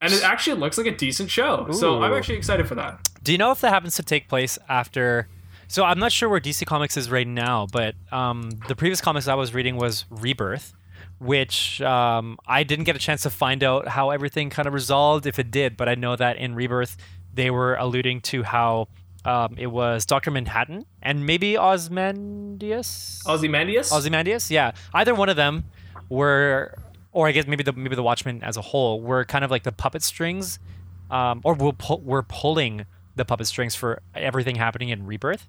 And 0.00 0.12
it 0.12 0.22
actually 0.24 0.58
looks 0.58 0.76
like 0.78 0.86
a 0.86 0.96
decent 0.96 1.30
show. 1.30 1.66
Ooh. 1.70 1.72
So 1.72 2.02
I'm 2.02 2.12
actually 2.12 2.36
excited 2.36 2.66
for 2.68 2.74
that. 2.76 3.08
Do 3.22 3.30
you 3.32 3.38
know 3.38 3.52
if 3.52 3.60
that 3.60 3.70
happens 3.70 3.94
to 3.96 4.02
take 4.02 4.28
place 4.28 4.58
after? 4.68 5.28
So 5.72 5.84
I'm 5.84 5.98
not 5.98 6.12
sure 6.12 6.28
where 6.28 6.38
DC 6.38 6.66
Comics 6.66 6.98
is 6.98 7.10
right 7.10 7.26
now, 7.26 7.66
but 7.72 7.94
um, 8.12 8.50
the 8.68 8.76
previous 8.76 9.00
comics 9.00 9.26
I 9.26 9.36
was 9.36 9.54
reading 9.54 9.78
was 9.78 10.04
Rebirth, 10.10 10.74
which 11.18 11.80
um, 11.80 12.36
I 12.46 12.62
didn't 12.62 12.84
get 12.84 12.94
a 12.94 12.98
chance 12.98 13.22
to 13.22 13.30
find 13.30 13.64
out 13.64 13.88
how 13.88 14.10
everything 14.10 14.50
kind 14.50 14.68
of 14.68 14.74
resolved, 14.74 15.24
if 15.24 15.38
it 15.38 15.50
did. 15.50 15.78
But 15.78 15.88
I 15.88 15.94
know 15.94 16.14
that 16.14 16.36
in 16.36 16.54
Rebirth 16.54 16.98
they 17.32 17.50
were 17.50 17.74
alluding 17.76 18.20
to 18.20 18.42
how 18.42 18.88
um, 19.24 19.54
it 19.56 19.68
was 19.68 20.04
Doctor 20.04 20.30
Manhattan 20.30 20.84
and 21.00 21.24
maybe 21.24 21.56
Ozymandias. 21.56 23.22
Ozymandias? 23.26 23.90
Ozymandias, 23.94 24.50
yeah. 24.50 24.72
Either 24.92 25.14
one 25.14 25.30
of 25.30 25.36
them 25.36 25.64
were, 26.10 26.76
or 27.12 27.28
I 27.28 27.32
guess 27.32 27.46
maybe 27.46 27.64
the 27.64 27.72
maybe 27.72 27.96
the 27.96 28.02
Watchmen 28.02 28.42
as 28.42 28.58
a 28.58 28.62
whole 28.62 29.00
were 29.00 29.24
kind 29.24 29.42
of 29.42 29.50
like 29.50 29.62
the 29.62 29.72
puppet 29.72 30.02
strings, 30.02 30.58
um, 31.10 31.40
or 31.44 31.54
we'll 31.54 31.72
pull, 31.72 32.02
we're 32.02 32.24
pulling 32.24 32.84
the 33.16 33.24
puppet 33.24 33.46
strings 33.46 33.74
for 33.74 34.02
everything 34.14 34.56
happening 34.56 34.90
in 34.90 35.06
Rebirth. 35.06 35.48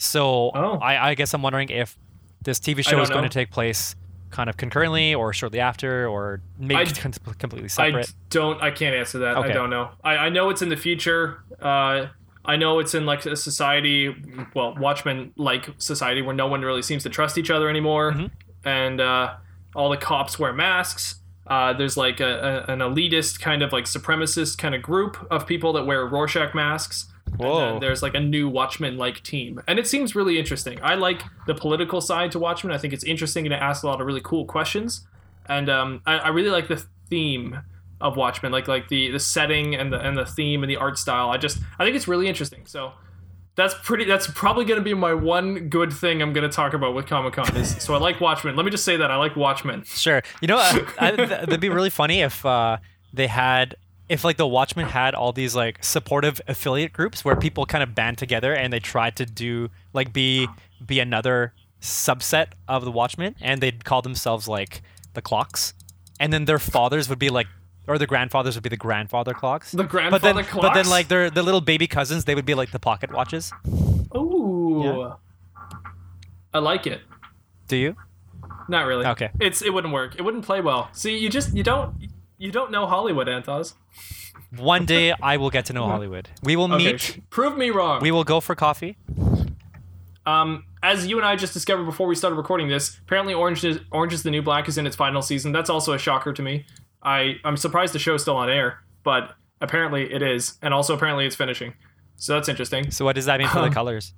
So 0.00 0.50
Oh. 0.54 0.78
I, 0.80 1.10
I 1.10 1.14
guess 1.14 1.34
I'm 1.34 1.42
wondering 1.42 1.68
if 1.70 1.96
this 2.42 2.58
TV 2.58 2.82
show 2.84 3.00
is 3.02 3.10
going 3.10 3.22
to 3.22 3.28
take 3.28 3.50
place 3.50 3.94
kind 4.30 4.48
of 4.48 4.56
concurrently 4.56 5.14
or 5.14 5.32
shortly 5.32 5.60
after 5.60 6.08
or 6.08 6.40
maybe 6.58 6.76
I- 6.76 6.84
completely 6.84 7.64
I 7.64 7.68
separate? 7.68 8.12
don't. 8.30 8.62
I 8.62 8.70
can't 8.70 8.94
answer 8.94 9.18
that. 9.18 9.36
Okay. 9.36 9.50
I 9.50 9.52
don't 9.52 9.68
know. 9.70 9.90
I, 10.02 10.16
I 10.16 10.28
know 10.30 10.48
it's 10.50 10.62
in 10.62 10.68
the 10.70 10.76
future. 10.76 11.42
Uh, 11.60 12.06
I 12.44 12.56
know 12.56 12.78
it's 12.78 12.94
in 12.94 13.04
like 13.04 13.26
a 13.26 13.36
society, 13.36 14.14
well, 14.54 14.74
Watchmen 14.78 15.32
like 15.36 15.68
society 15.76 16.22
where 16.22 16.34
no 16.34 16.46
one 16.46 16.62
really 16.62 16.80
seems 16.82 17.02
to 17.02 17.10
trust 17.10 17.36
each 17.36 17.50
other 17.50 17.68
anymore, 17.68 18.12
Mm-hmm. 18.12 18.26
and 18.68 19.00
uh, 19.00 19.34
all 19.74 19.90
the 19.90 19.96
cops 19.98 20.38
wear 20.38 20.52
masks. 20.54 21.16
Uh, 21.46 21.72
there's 21.74 21.96
like 21.98 22.20
a, 22.20 22.64
a, 22.68 22.72
an 22.72 22.78
elitist 22.78 23.40
kind 23.40 23.62
of 23.62 23.72
like 23.72 23.84
supremacist 23.84 24.56
kind 24.56 24.74
of 24.74 24.80
group 24.80 25.26
of 25.30 25.46
people 25.46 25.72
that 25.74 25.84
wear 25.84 26.06
Rorschach 26.06 26.54
masks. 26.54 27.12
And 27.32 27.40
Whoa. 27.40 27.70
then 27.72 27.80
there's 27.80 28.02
like 28.02 28.14
a 28.14 28.20
new 28.20 28.48
Watchmen 28.48 28.96
like 28.96 29.22
team. 29.22 29.60
And 29.66 29.78
it 29.78 29.86
seems 29.86 30.14
really 30.14 30.38
interesting. 30.38 30.78
I 30.82 30.94
like 30.94 31.22
the 31.46 31.54
political 31.54 32.00
side 32.00 32.32
to 32.32 32.38
Watchmen. 32.38 32.72
I 32.72 32.78
think 32.78 32.92
it's 32.92 33.04
interesting 33.04 33.46
and 33.46 33.54
it 33.54 33.58
asks 33.58 33.82
a 33.82 33.86
lot 33.86 34.00
of 34.00 34.06
really 34.06 34.20
cool 34.22 34.44
questions. 34.44 35.06
And 35.46 35.68
um, 35.68 36.02
I, 36.06 36.18
I 36.18 36.28
really 36.28 36.50
like 36.50 36.68
the 36.68 36.84
theme 37.08 37.60
of 38.00 38.16
Watchmen, 38.16 38.52
like 38.52 38.68
like 38.68 38.88
the, 38.88 39.10
the 39.10 39.20
setting 39.20 39.74
and 39.74 39.92
the 39.92 40.00
and 40.00 40.16
the 40.16 40.24
theme 40.24 40.62
and 40.62 40.70
the 40.70 40.76
art 40.76 40.98
style. 40.98 41.30
I 41.30 41.36
just 41.36 41.58
I 41.78 41.84
think 41.84 41.96
it's 41.96 42.08
really 42.08 42.28
interesting. 42.28 42.66
So 42.66 42.92
that's 43.56 43.74
pretty 43.82 44.04
that's 44.04 44.26
probably 44.28 44.64
gonna 44.64 44.80
be 44.80 44.94
my 44.94 45.12
one 45.12 45.68
good 45.68 45.92
thing 45.92 46.22
I'm 46.22 46.32
gonna 46.32 46.48
talk 46.48 46.72
about 46.72 46.94
with 46.94 47.06
Comic 47.06 47.34
Con 47.34 47.54
is 47.56 47.82
so 47.82 47.94
I 47.94 47.98
like 47.98 48.20
Watchmen. 48.20 48.56
Let 48.56 48.64
me 48.64 48.70
just 48.70 48.84
say 48.84 48.96
that 48.96 49.10
I 49.10 49.16
like 49.16 49.36
Watchmen. 49.36 49.84
Sure. 49.84 50.22
You 50.40 50.48
know, 50.48 50.56
uh, 50.58 50.84
I, 50.98 51.10
th- 51.10 51.28
that'd 51.28 51.60
be 51.60 51.68
really 51.68 51.90
funny 51.90 52.22
if 52.22 52.46
uh, 52.46 52.78
they 53.12 53.26
had, 53.26 53.74
if 54.10 54.24
like 54.24 54.36
the 54.36 54.46
Watchmen 54.46 54.86
had 54.86 55.14
all 55.14 55.32
these 55.32 55.54
like 55.54 55.82
supportive 55.82 56.40
affiliate 56.48 56.92
groups 56.92 57.24
where 57.24 57.36
people 57.36 57.64
kind 57.64 57.82
of 57.82 57.94
band 57.94 58.18
together 58.18 58.52
and 58.52 58.72
they 58.72 58.80
tried 58.80 59.16
to 59.16 59.24
do 59.24 59.70
like 59.92 60.12
be 60.12 60.48
be 60.84 60.98
another 60.98 61.54
subset 61.80 62.48
of 62.68 62.84
the 62.84 62.90
Watchmen, 62.90 63.36
and 63.40 63.62
they'd 63.62 63.84
call 63.84 64.02
themselves 64.02 64.48
like 64.48 64.82
the 65.14 65.22
Clocks, 65.22 65.74
and 66.18 66.32
then 66.32 66.44
their 66.44 66.58
fathers 66.58 67.08
would 67.08 67.18
be 67.18 67.30
like. 67.30 67.46
Or 67.86 67.98
the 67.98 68.06
grandfathers 68.06 68.54
would 68.54 68.62
be 68.62 68.68
the 68.68 68.76
grandfather 68.76 69.34
clocks. 69.34 69.72
The 69.72 69.78
but 69.78 70.22
then, 70.22 70.34
grandfather 70.34 70.46
but 70.60 70.74
then 70.74 70.88
like 70.88 71.08
their 71.08 71.28
the 71.28 71.42
little 71.42 71.62
baby 71.62 71.88
cousins, 71.88 72.24
they 72.24 72.36
would 72.36 72.44
be 72.44 72.54
like 72.54 72.70
the 72.70 72.78
pocket 72.78 73.10
watches. 73.10 73.52
Ooh. 74.14 75.12
I 76.54 76.58
like 76.60 76.86
it. 76.86 77.00
Do 77.66 77.76
you? 77.76 77.96
Not 78.68 78.86
really. 78.86 79.06
Okay. 79.06 79.30
It's 79.40 79.60
it 79.60 79.70
wouldn't 79.70 79.92
work. 79.92 80.14
It 80.16 80.22
wouldn't 80.22 80.44
play 80.44 80.60
well. 80.60 80.88
See, 80.92 81.16
you 81.18 81.28
just 81.30 81.56
you 81.56 81.64
don't 81.64 81.96
you 82.40 82.50
don't 82.50 82.70
know 82.72 82.86
Hollywood, 82.86 83.28
Anthos. 83.28 83.74
One 84.56 84.84
day 84.86 85.12
I 85.22 85.36
will 85.36 85.50
get 85.50 85.66
to 85.66 85.72
know 85.72 85.86
Hollywood. 85.86 86.28
We 86.42 86.56
will 86.56 86.72
Okay, 86.74 86.92
meet. 86.92 87.00
sh- 87.00 87.18
prove 87.30 87.56
me 87.56 87.70
wrong. 87.70 88.00
We 88.02 88.10
will 88.10 88.24
go 88.24 88.40
for 88.40 88.54
coffee. 88.56 88.96
Um, 90.26 90.64
as 90.82 91.06
you 91.06 91.16
and 91.18 91.26
I 91.26 91.36
just 91.36 91.52
discovered 91.52 91.84
before 91.84 92.06
we 92.06 92.14
started 92.14 92.36
recording 92.36 92.68
this, 92.68 92.98
apparently 93.06 93.34
Orange 93.34 93.64
is 93.64 93.78
Orange 93.92 94.12
is 94.12 94.22
the 94.22 94.30
New 94.30 94.42
Black 94.42 94.68
is 94.68 94.76
in 94.78 94.86
its 94.86 94.96
final 94.96 95.22
season. 95.22 95.52
That's 95.52 95.70
also 95.70 95.92
a 95.92 95.98
shocker 95.98 96.32
to 96.32 96.42
me. 96.42 96.66
I 97.02 97.36
I'm 97.44 97.56
surprised 97.56 97.94
the 97.94 97.98
show's 97.98 98.22
still 98.22 98.36
on 98.36 98.50
air, 98.50 98.80
but 99.02 99.34
apparently 99.60 100.12
it 100.12 100.22
is, 100.22 100.58
and 100.62 100.74
also 100.74 100.94
apparently 100.94 101.26
it's 101.26 101.36
finishing. 101.36 101.74
So 102.16 102.34
that's 102.34 102.48
interesting. 102.48 102.90
So 102.90 103.04
what 103.04 103.14
does 103.14 103.26
that 103.26 103.38
mean 103.38 103.48
for 103.48 103.60
the 103.60 103.66
Um, 103.66 103.72
colors? 103.80 104.12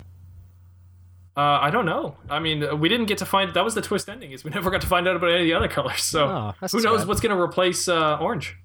Uh, 1.37 1.41
I 1.63 1.71
don't 1.71 1.87
know. 1.87 2.17
I 2.29 2.41
mean, 2.41 2.79
we 2.79 2.89
didn't 2.91 3.07
get 3.07 3.19
to 3.19 3.27
find 3.27 3.55
that 3.55 3.65
was 3.65 3.75
the 3.75 3.81
twist 3.83 4.09
ending 4.09 4.33
is 4.33 4.45
we 4.45 4.51
never 4.55 4.71
got 4.71 4.81
to 4.83 4.87
find 4.87 5.09
out 5.09 5.17
about 5.17 5.31
any 5.31 5.41
of 5.43 5.47
the 5.47 5.55
other 5.55 5.69
colors. 5.69 6.03
So 6.03 6.27
Oh, 6.61 6.67
who 6.71 6.81
knows 6.83 7.01
bad. 7.01 7.09
what's 7.09 7.21
going 7.21 7.35
to 7.35 7.41
replace 7.41 7.89
uh, 7.89 8.19
orange? 8.19 8.57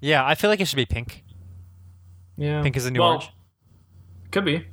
Yeah, 0.00 0.24
I 0.24 0.34
feel 0.34 0.50
like 0.50 0.60
it 0.60 0.68
should 0.68 0.76
be 0.76 0.84
pink. 0.86 1.24
Yeah, 2.36 2.62
Pink 2.62 2.76
is 2.76 2.84
the 2.84 2.90
new 2.90 3.00
well, 3.00 3.08
orange. 3.12 3.30
Could 4.30 4.44
be. 4.44 4.66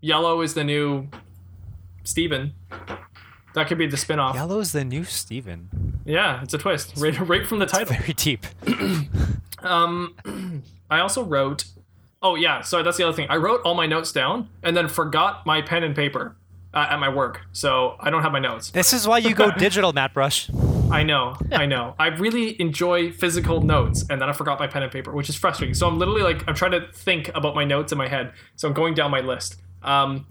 Yellow 0.00 0.40
is 0.40 0.54
the 0.54 0.64
new 0.64 1.08
Steven. 2.04 2.54
That 3.54 3.66
could 3.68 3.76
be 3.76 3.86
the 3.86 3.98
spinoff. 3.98 4.32
Yellow 4.34 4.60
is 4.60 4.72
the 4.72 4.82
new 4.84 5.04
Steven. 5.04 6.00
Yeah, 6.06 6.42
it's 6.42 6.54
a 6.54 6.58
twist. 6.58 6.94
Right, 6.96 7.18
right 7.28 7.46
from 7.46 7.58
the 7.58 7.66
title. 7.66 7.94
Very 7.96 8.14
deep. 8.14 8.46
Um, 9.62 10.62
I 10.90 11.00
also 11.00 11.22
wrote. 11.22 11.64
Oh 12.22 12.34
yeah, 12.34 12.60
sorry. 12.60 12.82
That's 12.82 12.96
the 12.98 13.04
other 13.04 13.16
thing. 13.16 13.26
I 13.30 13.36
wrote 13.36 13.62
all 13.64 13.74
my 13.74 13.86
notes 13.86 14.12
down 14.12 14.48
and 14.62 14.76
then 14.76 14.88
forgot 14.88 15.46
my 15.46 15.62
pen 15.62 15.82
and 15.82 15.94
paper 15.96 16.36
uh, 16.74 16.86
at 16.90 16.98
my 17.00 17.08
work, 17.08 17.40
so 17.52 17.96
I 17.98 18.10
don't 18.10 18.22
have 18.22 18.32
my 18.32 18.38
notes. 18.38 18.70
This 18.70 18.92
is 18.92 19.08
why 19.08 19.18
you 19.18 19.34
go 19.34 19.50
digital, 19.58 19.92
Matt 19.92 20.12
Brush. 20.14 20.50
I 20.90 21.02
know, 21.02 21.36
I 21.52 21.66
know. 21.66 21.94
I 21.98 22.08
really 22.08 22.60
enjoy 22.60 23.12
physical 23.12 23.62
notes, 23.62 24.04
and 24.10 24.20
then 24.20 24.28
I 24.28 24.32
forgot 24.32 24.58
my 24.58 24.66
pen 24.66 24.82
and 24.82 24.92
paper, 24.92 25.12
which 25.12 25.28
is 25.28 25.36
frustrating. 25.36 25.72
So 25.74 25.86
I'm 25.86 25.98
literally 25.98 26.22
like, 26.22 26.46
I'm 26.48 26.54
trying 26.54 26.72
to 26.72 26.88
think 26.92 27.30
about 27.34 27.54
my 27.54 27.64
notes 27.64 27.92
in 27.92 27.98
my 27.98 28.08
head. 28.08 28.32
So 28.56 28.68
I'm 28.68 28.74
going 28.74 28.94
down 28.94 29.10
my 29.10 29.20
list. 29.20 29.56
Um, 29.82 30.26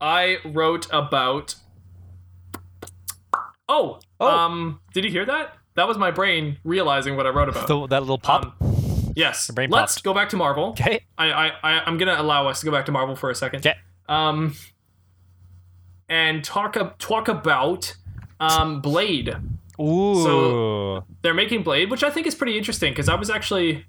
I 0.00 0.38
wrote 0.44 0.86
about. 0.92 1.54
Oh, 3.68 4.00
Oh. 4.18 4.26
um, 4.28 4.80
did 4.92 5.04
you 5.04 5.10
hear 5.10 5.24
that? 5.26 5.56
That 5.74 5.86
was 5.86 5.96
my 5.96 6.10
brain 6.10 6.58
realizing 6.64 7.16
what 7.16 7.26
I 7.26 7.30
wrote 7.30 7.48
about. 7.48 7.68
The, 7.68 7.86
that 7.86 8.00
little 8.00 8.18
pop. 8.18 8.56
Um, 8.60 8.69
yes. 9.14 9.50
Let's 9.56 9.70
popped. 9.70 10.02
go 10.02 10.14
back 10.14 10.28
to 10.30 10.36
Marvel. 10.36 10.70
okay. 10.70 11.04
I, 11.18 11.30
I, 11.30 11.52
I, 11.62 11.70
I'm 11.86 11.98
gonna 11.98 12.16
allow 12.18 12.48
us 12.48 12.60
to 12.60 12.66
go 12.66 12.72
back 12.72 12.86
to 12.86 12.92
Marvel 12.92 13.16
for 13.16 13.30
a 13.30 13.34
second. 13.34 13.60
Okay. 13.66 13.76
Um, 14.08 14.54
and 16.08 16.42
talk 16.42 16.98
talk 16.98 17.28
about 17.28 17.96
um 18.40 18.80
Blade. 18.80 19.36
Ooh. 19.80 20.22
So 20.22 21.04
they're 21.22 21.34
making 21.34 21.62
Blade, 21.62 21.90
which 21.90 22.04
I 22.04 22.10
think 22.10 22.26
is 22.26 22.34
pretty 22.34 22.58
interesting 22.58 22.92
because 22.92 23.08
I 23.08 23.14
was 23.14 23.30
actually, 23.30 23.86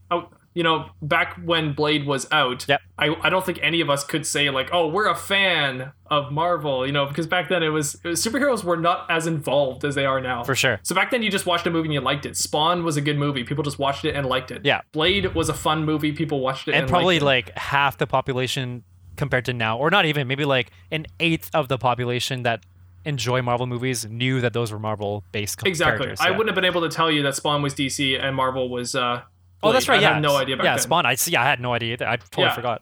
you 0.54 0.64
know, 0.64 0.90
back 1.02 1.38
when 1.46 1.74
Blade 1.74 2.06
was 2.06 2.28
out. 2.32 2.66
Yep. 2.68 2.82
I, 2.98 3.16
I 3.22 3.30
don't 3.30 3.46
think 3.46 3.60
any 3.62 3.80
of 3.80 3.90
us 3.90 4.04
could 4.04 4.26
say 4.26 4.50
like, 4.50 4.70
oh, 4.74 4.88
we're 4.88 5.08
a 5.08 5.16
fan 5.16 5.94
of 6.08 6.32
Marvel, 6.32 6.86
you 6.86 6.92
know, 6.92 7.06
because 7.06 7.26
back 7.26 7.48
then 7.48 7.64
it 7.64 7.70
was, 7.70 7.96
it 8.04 8.08
was 8.10 8.26
superheroes 8.26 8.64
were 8.64 8.76
not 8.76 9.10
as 9.10 9.28
involved 9.28 9.86
as 9.86 9.96
they 9.96 10.06
are 10.06 10.20
now. 10.20 10.44
For 10.44 10.56
sure. 10.56 10.80
So 10.84 10.94
back 10.94 11.10
then 11.10 11.24
you 11.24 11.32
just 11.32 11.46
watched 11.46 11.66
a 11.68 11.72
movie 11.72 11.88
and 11.88 11.94
you 11.94 12.02
liked 12.02 12.26
it. 12.26 12.36
Spawn 12.36 12.84
was 12.84 12.98
a 12.98 13.02
good 13.02 13.18
movie. 13.18 13.44
People 13.46 13.64
just 13.64 13.80
watched 13.80 14.04
it 14.04 14.14
and 14.14 14.26
liked 14.26 14.52
it. 14.52 14.66
Yeah. 14.66 14.82
Blade 14.92 15.34
was 15.34 15.48
a 15.48 15.54
fun 15.54 15.86
movie. 15.86 16.12
People 16.12 16.42
watched 16.42 16.68
it 16.68 16.74
and, 16.74 16.82
and 16.82 16.90
probably 16.90 17.20
like 17.20 17.58
half 17.58 17.98
the 17.98 18.08
population 18.08 18.84
compared 19.16 19.46
to 19.46 19.54
now, 19.54 19.78
or 19.78 19.90
not 19.90 20.06
even, 20.06 20.28
maybe 20.28 20.44
like 20.44 20.72
an 20.92 21.06
eighth 21.20 21.50
of 21.54 21.70
the 21.70 21.78
population 21.78 22.44
that 22.44 22.66
enjoy 23.06 23.42
Marvel 23.42 23.68
movies 23.68 24.06
knew 24.06 24.42
that 24.42 24.54
those 24.54 24.72
were 24.72 24.80
Marvel 24.80 25.24
based 25.32 25.58
characters. 25.58 25.70
Exactly. 25.70 26.06
characters. 26.06 26.20
I 26.20 26.30
yeah. 26.30 26.38
wouldn't 26.38 26.50
have 26.50 26.56
been 26.56 26.66
able 26.66 26.82
to 26.82 26.90
tell 26.90 27.10
you 27.10 27.24
that 27.24 27.36
Spawn 27.36 27.62
was 27.62 27.74
DC 27.74 28.22
and 28.22 28.36
Marvel 28.36 28.70
was. 28.70 28.96
Uh, 28.96 29.22
Oh, 29.64 29.72
that's 29.72 29.88
right. 29.88 30.00
I 30.00 30.02
yeah. 30.02 30.14
had 30.16 30.24
no 30.24 30.36
idea 30.36 30.58
yeah, 30.58 30.64
then. 30.64 30.80
Spawn. 30.80 31.06
I 31.06 31.14
see. 31.16 31.36
I 31.36 31.44
had 31.44 31.60
no 31.60 31.74
idea 31.74 31.94
either. 31.94 32.08
I 32.08 32.16
totally 32.18 32.48
Yeah. 32.48 32.54
forgot. 32.56 32.82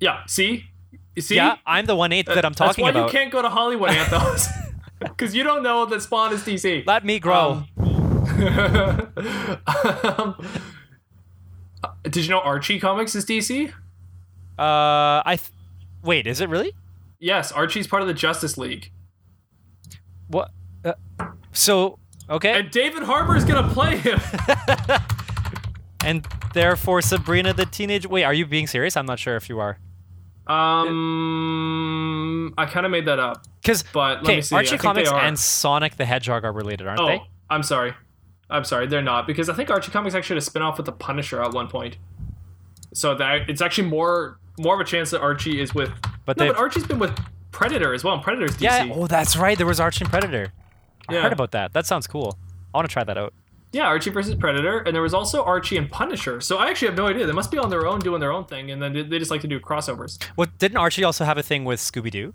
Yeah. 0.00 0.24
See. 0.26 0.64
You 1.14 1.22
see. 1.22 1.36
Yeah, 1.36 1.56
I'm 1.66 1.86
the 1.86 1.94
one 1.96 2.12
eighth 2.12 2.26
that 2.26 2.44
I'm 2.44 2.54
talking 2.54 2.84
That's 2.84 2.94
why 2.94 3.00
about. 3.00 3.12
you 3.12 3.18
can't 3.18 3.30
go 3.32 3.42
to 3.42 3.48
Hollywood, 3.48 3.90
Anthos. 4.00 4.46
Because 5.00 5.34
you 5.34 5.42
don't 5.44 5.62
know 5.62 5.86
that 5.86 6.02
Spawn 6.02 6.30
is 6.34 6.42
DC. 6.42 6.86
Let 6.86 7.06
me 7.06 7.18
grow. 7.18 7.62
Um, 7.78 8.26
did 12.02 12.16
you 12.24 12.28
know 12.28 12.40
Archie 12.40 12.78
Comics 12.78 13.14
is 13.14 13.24
DC? 13.24 13.70
uh, 13.70 13.72
I 14.58 15.36
th- 15.38 15.48
wait. 16.02 16.26
Is 16.26 16.42
it 16.42 16.50
really? 16.50 16.74
Yes, 17.18 17.50
Archie's 17.50 17.86
part 17.86 18.02
of 18.02 18.08
the 18.08 18.14
Justice 18.14 18.58
League. 18.58 18.90
What? 20.28 20.50
Uh, 20.84 20.92
so 21.52 21.98
okay, 22.28 22.58
And 22.60 22.70
David 22.70 23.02
Harbour 23.02 23.36
is 23.36 23.44
going 23.46 23.64
to 23.66 23.70
play 23.70 23.96
him. 23.96 24.20
And 26.04 26.26
therefore 26.54 27.02
Sabrina 27.02 27.52
the 27.52 27.66
teenage. 27.66 28.06
Wait, 28.06 28.24
are 28.24 28.34
you 28.34 28.46
being 28.46 28.66
serious? 28.66 28.96
I'm 28.96 29.06
not 29.06 29.18
sure 29.18 29.36
if 29.36 29.48
you 29.48 29.58
are. 29.60 29.78
Um, 31.20 32.54
I 32.58 32.66
kind 32.66 32.84
of 32.86 32.92
made 32.92 33.06
that 33.06 33.18
up. 33.18 33.44
Because 33.62 33.82
But 33.82 34.18
let 34.22 34.24
okay, 34.24 34.36
me 34.36 34.42
see. 34.42 34.54
Archie 34.54 34.78
Comics 34.78 35.10
and 35.10 35.38
Sonic 35.38 35.96
the 35.96 36.04
Hedgehog 36.04 36.44
are 36.44 36.52
related, 36.52 36.86
aren't 36.86 37.00
Oh, 37.00 37.06
they? 37.06 37.22
I'm 37.50 37.62
sorry. 37.62 37.94
I'm 38.48 38.64
sorry, 38.64 38.86
they're 38.88 39.02
not 39.02 39.26
because 39.28 39.48
I 39.48 39.54
think 39.54 39.70
Archie 39.70 39.92
Comics 39.92 40.14
actually 40.14 40.34
had 40.34 40.42
a 40.42 40.44
spin-off 40.46 40.76
with 40.76 40.86
the 40.86 40.92
Punisher 40.92 41.40
at 41.42 41.52
one 41.52 41.68
point. 41.68 41.98
So 42.92 43.14
that 43.14 43.48
it's 43.48 43.60
actually 43.62 43.88
more 43.88 44.38
more 44.58 44.74
of 44.74 44.80
a 44.80 44.84
chance 44.84 45.10
that 45.10 45.20
Archie 45.20 45.60
is 45.60 45.72
with. 45.74 45.92
But 46.26 46.36
no, 46.36 46.48
but 46.48 46.56
Archie's 46.56 46.84
been 46.86 46.98
with 46.98 47.16
Predator 47.52 47.94
as 47.94 48.02
well. 48.02 48.14
and 48.14 48.22
Predator's 48.24 48.56
DC. 48.56 48.62
Yeah. 48.62 48.88
Oh, 48.92 49.06
that's 49.06 49.36
right. 49.36 49.56
There 49.56 49.66
was 49.68 49.78
Archie 49.78 50.02
and 50.04 50.10
Predator. 50.10 50.52
I 51.08 51.14
Yeah. 51.14 51.22
heard 51.22 51.32
about 51.32 51.52
that. 51.52 51.72
That 51.72 51.86
sounds 51.86 52.06
cool. 52.08 52.36
I 52.74 52.78
want 52.78 52.88
to 52.88 52.92
try 52.92 53.04
that 53.04 53.16
out. 53.16 53.32
Yeah, 53.72 53.84
Archie 53.86 54.10
versus 54.10 54.34
Predator, 54.34 54.80
and 54.80 54.94
there 54.94 55.02
was 55.02 55.14
also 55.14 55.44
Archie 55.44 55.76
and 55.76 55.88
Punisher. 55.88 56.40
So 56.40 56.58
I 56.58 56.68
actually 56.70 56.88
have 56.88 56.96
no 56.96 57.06
idea. 57.06 57.24
They 57.26 57.32
must 57.32 57.52
be 57.52 57.58
on 57.58 57.70
their 57.70 57.86
own 57.86 58.00
doing 58.00 58.20
their 58.20 58.32
own 58.32 58.44
thing, 58.44 58.70
and 58.70 58.82
then 58.82 58.92
they- 59.08 59.18
just 59.18 59.30
like 59.30 59.42
to 59.42 59.46
do 59.48 59.60
crossovers. 59.60 60.18
Well, 60.36 60.48
didn't 60.58 60.78
Archie 60.78 61.04
also 61.04 61.24
have 61.24 61.38
a 61.38 61.42
thing 61.42 61.64
with 61.64 61.78
Scooby 61.78 62.10
Doo? 62.10 62.34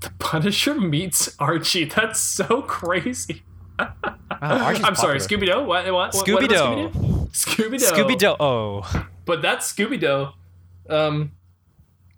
The 0.00 0.10
Punisher 0.18 0.74
meets 0.80 1.36
Archie. 1.38 1.84
That's 1.84 2.20
so 2.20 2.62
crazy. 2.62 3.42
I'm 4.30 4.94
sorry, 4.96 5.18
Scooby 5.20 5.46
Doo. 5.46 5.62
What? 5.64 5.90
What? 5.92 6.12
Scooby 6.12 6.48
Doo. 6.48 7.28
Scooby 7.32 7.78
Doo. 7.78 7.84
Scooby 7.86 8.18
Doo. 8.18 8.34
Oh, 8.40 9.06
But 9.24 9.42
that's 9.42 9.72
Scooby 9.72 9.98
Doo. 9.98 10.28
Um, 10.92 11.32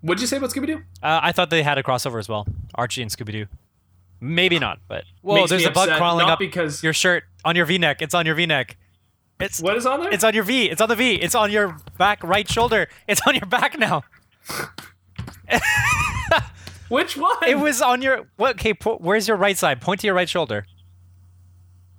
what'd 0.01 0.19
you 0.19 0.27
say 0.27 0.37
about 0.37 0.49
Scooby 0.49 0.67
Doo? 0.67 0.77
uh, 1.03 1.19
I 1.23 1.31
thought 1.31 1.49
they 1.49 1.63
had 1.63 1.77
a 1.77 1.83
crossover 1.83 2.19
as 2.19 2.27
well. 2.27 2.45
Archie 2.75 3.01
and 3.01 3.11
Scooby 3.11 3.31
Doo. 3.31 3.45
Maybe 4.19 4.57
not, 4.57 4.79
but 4.87 5.03
Makes 5.23 5.51
there's 5.51 5.65
a 5.65 5.69
bug 5.71 5.89
crawling 5.95 6.25
not 6.25 6.33
up 6.33 6.39
because 6.39 6.81
your 6.83 6.93
shirt 6.93 7.23
on 7.47 7.55
your 7.55 7.65
V-neck. 7.65 8.01
It's 8.01 8.13
on 8.13 8.25
your 8.25 8.35
V-neck. 8.35 8.75
It's 9.39 9.61
what 9.61 9.77
is 9.77 9.85
on 9.85 10.01
there? 10.01 10.11
it's 10.11 10.23
on 10.23 10.33
your 10.33 10.43
V. 10.43 10.65
It's 10.65 10.81
on 10.81 10.89
the 10.89 10.95
V. 10.95 11.13
It's 11.15 11.35
on 11.35 11.51
your 11.51 11.77
back 11.97 12.23
right 12.23 12.49
shoulder. 12.49 12.89
It's 13.07 13.21
on 13.27 13.35
your 13.35 13.45
back 13.45 13.77
now. 13.77 14.03
Which 16.89 17.15
one? 17.15 17.37
It 17.47 17.59
was 17.59 17.81
on 17.81 18.01
your 18.01 18.27
what? 18.37 18.55
Okay, 18.55 18.73
po- 18.73 18.97
where's 18.97 19.27
your 19.27 19.37
right 19.37 19.57
side? 19.57 19.79
Point 19.79 20.01
to 20.01 20.07
your 20.07 20.15
right 20.15 20.27
shoulder. 20.27 20.65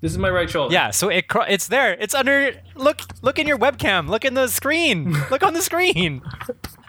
This 0.01 0.13
is 0.13 0.19
my 0.19 0.31
right 0.31 0.51
shoulder. 0.51 0.73
Yeah, 0.73 0.91
so 0.91 1.09
it 1.09 1.29
cro- 1.29 1.45
it's 1.49 1.69
there. 1.69 1.93
It's 1.95 2.15
under. 2.15 2.55
Look, 2.75 3.03
look 3.23 3.39
in 3.39 3.47
your 3.47 3.59
webcam. 3.59 4.09
Look 4.09 4.25
in 4.25 4.35
the 4.35 4.49
screen. 4.49 5.17
Look 5.31 5.45
on 5.45 5.55
the 5.55 5.63
screen. 5.63 6.23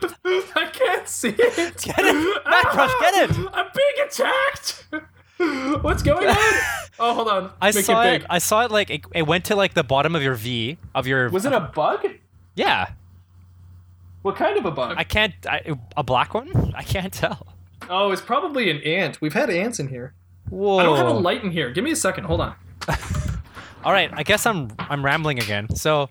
I 0.25 0.69
can't 0.71 1.07
see 1.07 1.35
it. 1.37 1.77
Get 1.81 1.99
it, 1.99 2.41
Matt 2.45 2.73
Brush, 2.73 2.91
get 3.01 3.29
it. 3.29 3.37
I'm 3.53 3.67
being 3.75 4.07
attacked. 4.07 4.87
What's 5.81 6.03
going 6.03 6.27
on? 6.27 6.35
Oh, 7.01 7.13
hold 7.13 7.29
on. 7.29 7.51
I 7.61 7.71
Make 7.71 7.85
saw 7.85 8.03
it 8.03 8.15
it. 8.15 8.25
I 8.29 8.39
saw 8.39 8.65
it 8.65 8.71
like 8.71 8.89
it, 8.89 9.05
it 9.15 9.21
went 9.21 9.45
to 9.45 9.55
like 9.55 9.73
the 9.73 9.85
bottom 9.85 10.17
of 10.17 10.21
your 10.21 10.33
V 10.33 10.77
of 10.93 11.07
your. 11.07 11.29
Was 11.29 11.45
it 11.45 11.53
a 11.53 11.61
bug? 11.73 12.05
Yeah, 12.55 12.89
What 14.21 14.35
kind 14.35 14.57
of 14.57 14.65
a 14.65 14.71
bug? 14.71 14.95
I 14.97 15.05
can't. 15.05 15.33
I, 15.47 15.61
a 15.95 16.03
black 16.03 16.33
one? 16.33 16.73
I 16.75 16.83
can't 16.83 17.13
tell. 17.13 17.47
oh, 17.89 18.11
it's 18.11 18.21
probably 18.21 18.69
an 18.69 18.81
ant. 18.83 19.21
We've 19.21 19.31
had 19.31 19.49
ants 19.49 19.79
in 19.79 19.87
here. 19.87 20.13
Whoa. 20.49 20.79
I 20.79 20.83
don't 20.83 20.97
have 20.97 21.07
a 21.07 21.11
light 21.11 21.41
in 21.41 21.51
here. 21.51 21.69
Give 21.71 21.85
me 21.85 21.91
a 21.91 21.95
second. 21.95 22.25
Hold 22.25 22.41
on. 22.41 22.55
All 23.85 23.93
right, 23.93 24.09
I 24.13 24.23
guess 24.23 24.45
I'm 24.45 24.69
I'm 24.77 25.05
rambling 25.05 25.39
again. 25.39 25.73
So, 25.77 26.09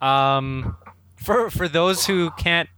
um, 0.00 0.78
for 1.16 1.50
for 1.50 1.68
those 1.68 2.06
who 2.06 2.30
can't 2.38 2.70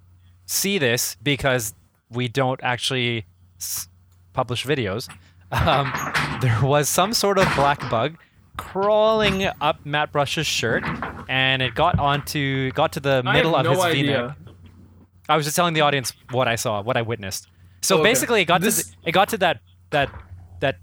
see 0.47 0.79
this 0.79 1.17
because 1.23 1.73
we 2.11 2.27
don't 2.27 2.59
actually 2.65 3.27
s- 3.61 3.87
publish 4.33 4.67
videos, 4.67 5.09
um, 5.55 5.93
there 6.41 6.59
was 6.63 6.89
some 6.89 7.13
sort 7.13 7.39
of 7.39 7.47
black 7.55 7.81
bug 7.91 8.17
crawling 8.57 9.45
up 9.61 9.85
Matt 9.85 10.13
Brush's 10.13 10.47
shirt, 10.47 10.85
and 11.29 11.63
it 11.63 11.75
got 11.75 11.99
onto 11.99 12.71
got 12.73 12.93
to 12.93 13.01
the 13.01 13.23
I 13.25 13.33
middle 13.33 13.55
of 13.57 13.65
no 13.65 13.73
his 13.83 13.95
V-neck. 13.95 14.37
I 15.29 15.37
was 15.37 15.45
just 15.47 15.57
telling 15.57 15.75
the 15.75 15.81
audience 15.81 16.13
what 16.31 16.49
I 16.49 16.57
saw, 16.57 16.83
what 16.83 16.97
I 16.97 17.03
witnessed. 17.03 17.49
So 17.83 17.97
Okay. 17.97 18.05
basically, 18.11 18.43
it 18.43 18.45
got 18.47 18.61
This- 18.61 18.91
to 18.91 18.97
it 19.05 19.13
got 19.13 19.29
to 19.31 19.39
that 19.39 19.61
that 19.91 20.11
that 20.61 20.77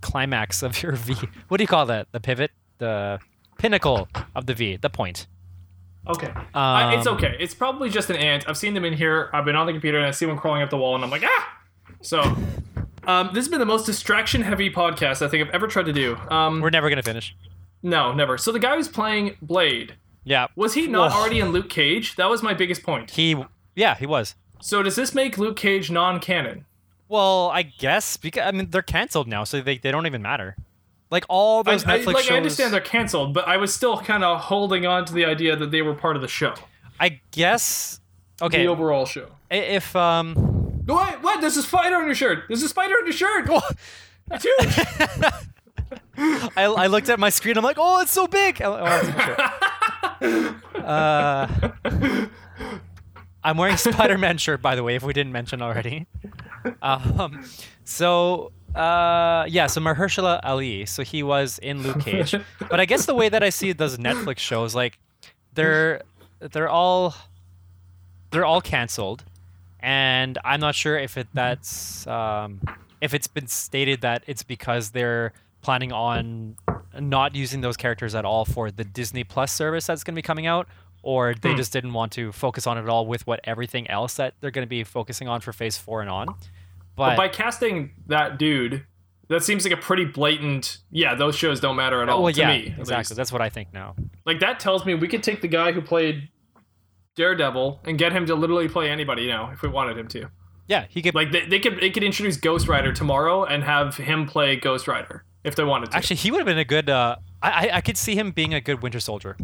climax 0.00 0.62
of 0.62 0.82
your 0.82 0.92
V. 0.92 1.14
What 1.48 1.58
do 1.58 1.64
you 1.64 1.68
call 1.68 1.86
that? 1.86 2.08
The 2.12 2.20
pivot, 2.20 2.50
the 2.78 3.18
pinnacle 3.58 4.08
of 4.34 4.46
the 4.46 4.54
V, 4.54 4.76
the 4.76 4.90
point. 4.90 5.26
Okay. 6.08 6.32
I, 6.54 6.94
it's 6.96 7.06
Um, 7.06 7.16
okay. 7.16 7.36
It's 7.38 7.54
probably 7.54 7.90
just 7.90 8.08
an 8.08 8.16
ant. 8.16 8.48
I've 8.48 8.56
seen 8.56 8.72
them 8.72 8.84
in 8.86 8.94
here. 8.94 9.28
I've 9.34 9.44
been 9.44 9.54
on 9.56 9.66
the 9.66 9.72
computer 9.72 9.98
and 9.98 10.06
I 10.06 10.12
see 10.12 10.24
one 10.24 10.38
crawling 10.38 10.62
up 10.62 10.70
the 10.70 10.78
wall 10.78 10.94
and 10.94 11.04
I'm 11.04 11.10
like, 11.10 11.22
ah! 11.24 11.48
So, 12.00 12.22
um, 13.06 13.28
this 13.28 13.44
has 13.44 13.48
been 13.48 13.58
the 13.60 13.66
most 13.66 13.86
distraction 13.86 14.42
heavy 14.42 14.70
podcast 14.70 15.22
I 15.24 15.28
think 15.28 15.46
I've 15.46 15.54
ever 15.54 15.66
tried 15.66 15.86
to 15.86 15.92
do. 15.92 16.16
Um, 16.30 16.60
We're 16.60 16.70
never 16.70 16.88
gonna 16.88 17.02
finish. 17.02 17.34
no, 17.82 18.12
never. 18.12 18.36
So, 18.38 18.52
the 18.52 18.58
guy 18.58 18.76
who's 18.76 18.88
playing 18.88 19.36
Blade, 19.42 19.94
Yeah, 20.24 20.48
was 20.56 20.74
he 20.74 20.86
not 20.86 21.12
already 21.12 21.40
in 21.40 21.48
Luke 21.52 21.68
Cage? 21.70 22.16
That 22.16 22.28
was 22.28 22.42
my 22.42 22.54
biggest 22.54 22.82
point. 22.82 23.10
he. 23.12 23.42
Yeah, 23.74 23.94
he 23.94 24.06
was. 24.06 24.34
So, 24.60 24.82
does 24.82 24.96
this 24.96 25.14
make 25.14 25.38
Luke 25.38 25.56
Cage 25.56 25.90
non 25.90 26.20
canon? 26.20 26.66
Well, 27.08 27.50
I 27.52 27.62
guess 27.62 28.16
because 28.16 28.44
I 28.46 28.52
mean 28.52 28.70
they're 28.70 28.82
canceled 28.82 29.26
now, 29.28 29.44
so 29.44 29.60
they, 29.60 29.78
they 29.78 29.90
don't 29.90 30.06
even 30.06 30.22
matter. 30.22 30.56
Like 31.10 31.24
all 31.28 31.64
those 31.64 31.84
I- 31.84 31.98
Netflix 31.98 32.06
like, 32.06 32.24
shows. 32.24 32.30
I 32.32 32.36
understand 32.36 32.72
they're 32.72 32.80
canceled, 32.80 33.34
but 33.34 33.48
I 33.48 33.56
was 33.56 33.74
still 33.74 33.98
kind 33.98 34.22
of 34.22 34.40
holding 34.42 34.86
on 34.86 35.04
to 35.06 35.12
the 35.12 35.24
idea 35.24 35.56
that 35.56 35.70
they 35.72 35.82
were 35.82 35.94
part 35.94 36.14
of 36.16 36.22
the 36.22 36.28
show, 36.28 36.54
I 37.00 37.20
guess. 37.32 38.00
Okay, 38.42 38.62
the 38.62 38.68
overall 38.68 39.06
show. 39.06 39.28
if 39.50 39.96
um. 39.96 40.59
What? 40.84 41.22
What? 41.22 41.40
There's 41.40 41.56
a 41.56 41.62
spider 41.62 41.96
on 41.96 42.06
your 42.06 42.14
shirt. 42.14 42.44
There's 42.48 42.62
a 42.62 42.68
spider 42.68 42.94
on 42.94 43.04
your 43.06 43.12
shirt. 43.12 43.48
It's 44.32 44.44
huge. 44.44 44.86
I, 46.56 46.64
I 46.64 46.86
looked 46.86 47.08
at 47.08 47.18
my 47.18 47.30
screen. 47.30 47.56
I'm 47.58 47.64
like, 47.64 47.76
oh, 47.78 48.00
it's 48.00 48.12
so 48.12 48.26
big. 48.26 48.60
I- 48.62 48.66
I 48.66 48.98
wasn't 48.98 49.20
sure. 49.22 50.84
uh, 50.84 52.26
I'm 53.42 53.56
wearing 53.56 53.74
a 53.74 53.78
Spider-Man 53.78 54.38
shirt, 54.38 54.60
by 54.60 54.74
the 54.76 54.82
way, 54.82 54.94
if 54.96 55.02
we 55.02 55.12
didn't 55.12 55.32
mention 55.32 55.62
already. 55.62 56.06
Um, 56.82 57.44
so 57.84 58.52
uh, 58.74 59.46
yeah, 59.48 59.66
so 59.66 59.80
Mahershala 59.80 60.40
Ali. 60.44 60.84
So 60.86 61.02
he 61.02 61.22
was 61.22 61.58
in 61.58 61.82
Luke 61.82 62.00
Cage, 62.00 62.34
but 62.68 62.78
I 62.80 62.84
guess 62.84 63.06
the 63.06 63.14
way 63.14 63.28
that 63.30 63.42
I 63.42 63.48
see 63.50 63.72
those 63.72 63.96
Netflix 63.96 64.38
shows, 64.38 64.74
like 64.74 64.98
they're 65.54 66.02
they're 66.38 66.68
all 66.68 67.14
they're 68.30 68.44
all 68.44 68.60
canceled, 68.60 69.24
and 69.82 70.38
I'm 70.44 70.60
not 70.60 70.74
sure 70.74 70.98
if 70.98 71.16
it 71.16 71.28
that's 71.34 72.06
um, 72.06 72.60
if 73.00 73.14
it's 73.14 73.26
been 73.26 73.46
stated 73.46 74.00
that 74.02 74.22
it's 74.26 74.42
because 74.42 74.90
they're 74.90 75.32
planning 75.62 75.92
on 75.92 76.56
not 76.98 77.34
using 77.34 77.60
those 77.60 77.76
characters 77.76 78.14
at 78.14 78.24
all 78.24 78.44
for 78.44 78.70
the 78.70 78.84
Disney 78.84 79.24
Plus 79.24 79.52
service 79.52 79.86
that's 79.86 80.02
going 80.04 80.14
to 80.14 80.18
be 80.18 80.22
coming 80.22 80.46
out, 80.46 80.66
or 81.02 81.34
they 81.34 81.50
Hmm. 81.52 81.56
just 81.56 81.72
didn't 81.72 81.92
want 81.92 82.12
to 82.12 82.32
focus 82.32 82.66
on 82.66 82.78
it 82.78 82.82
at 82.82 82.88
all 82.88 83.06
with 83.06 83.26
what 83.26 83.40
everything 83.44 83.88
else 83.90 84.14
that 84.14 84.34
they're 84.40 84.50
going 84.50 84.66
to 84.66 84.68
be 84.68 84.84
focusing 84.84 85.28
on 85.28 85.40
for 85.40 85.52
Phase 85.52 85.76
Four 85.76 86.00
and 86.00 86.10
on. 86.10 86.26
But, 86.96 87.10
But 87.10 87.16
by 87.16 87.28
casting 87.28 87.92
that 88.08 88.38
dude, 88.38 88.84
that 89.28 89.44
seems 89.44 89.64
like 89.64 89.72
a 89.72 89.76
pretty 89.80 90.04
blatant. 90.04 90.78
Yeah, 90.90 91.14
those 91.14 91.36
shows 91.36 91.60
don't 91.60 91.76
matter 91.76 92.02
at 92.02 92.08
all 92.08 92.22
well, 92.22 92.32
to 92.32 92.40
yeah, 92.40 92.48
me. 92.48 92.74
exactly. 92.78 92.96
least. 92.96 93.16
That's 93.16 93.32
what 93.32 93.40
I 93.40 93.48
think 93.48 93.72
now. 93.72 93.94
Like 94.26 94.40
that 94.40 94.58
tells 94.60 94.84
me 94.84 94.94
we 94.94 95.08
could 95.08 95.22
take 95.22 95.40
the 95.40 95.48
guy 95.48 95.72
who 95.72 95.80
played 95.80 96.28
Daredevil 97.20 97.80
and 97.84 97.98
get 97.98 98.12
him 98.12 98.24
to 98.26 98.34
literally 98.34 98.66
play 98.66 98.88
anybody 98.90 99.26
now 99.26 99.50
if 99.50 99.60
we 99.60 99.68
wanted 99.68 99.98
him 99.98 100.08
to. 100.08 100.30
Yeah, 100.66 100.86
he 100.88 101.02
could. 101.02 101.14
Like 101.14 101.32
they, 101.32 101.44
they 101.44 101.60
could 101.60 101.78
they 101.80 101.90
could 101.90 102.02
introduce 102.02 102.38
Ghost 102.38 102.66
Rider 102.66 102.92
tomorrow 102.92 103.44
and 103.44 103.62
have 103.62 103.96
him 103.96 104.26
play 104.26 104.56
Ghost 104.56 104.88
Rider 104.88 105.24
if 105.44 105.54
they 105.54 105.64
wanted 105.64 105.90
to. 105.90 105.96
Actually, 105.96 106.16
he 106.16 106.30
would 106.30 106.38
have 106.38 106.46
been 106.46 106.58
a 106.58 106.64
good. 106.64 106.88
Uh, 106.88 107.16
I, 107.42 107.50
I 107.50 107.76
I 107.76 107.80
could 107.82 107.98
see 107.98 108.14
him 108.14 108.30
being 108.30 108.54
a 108.54 108.60
good 108.60 108.82
Winter 108.82 109.00
Soldier. 109.00 109.36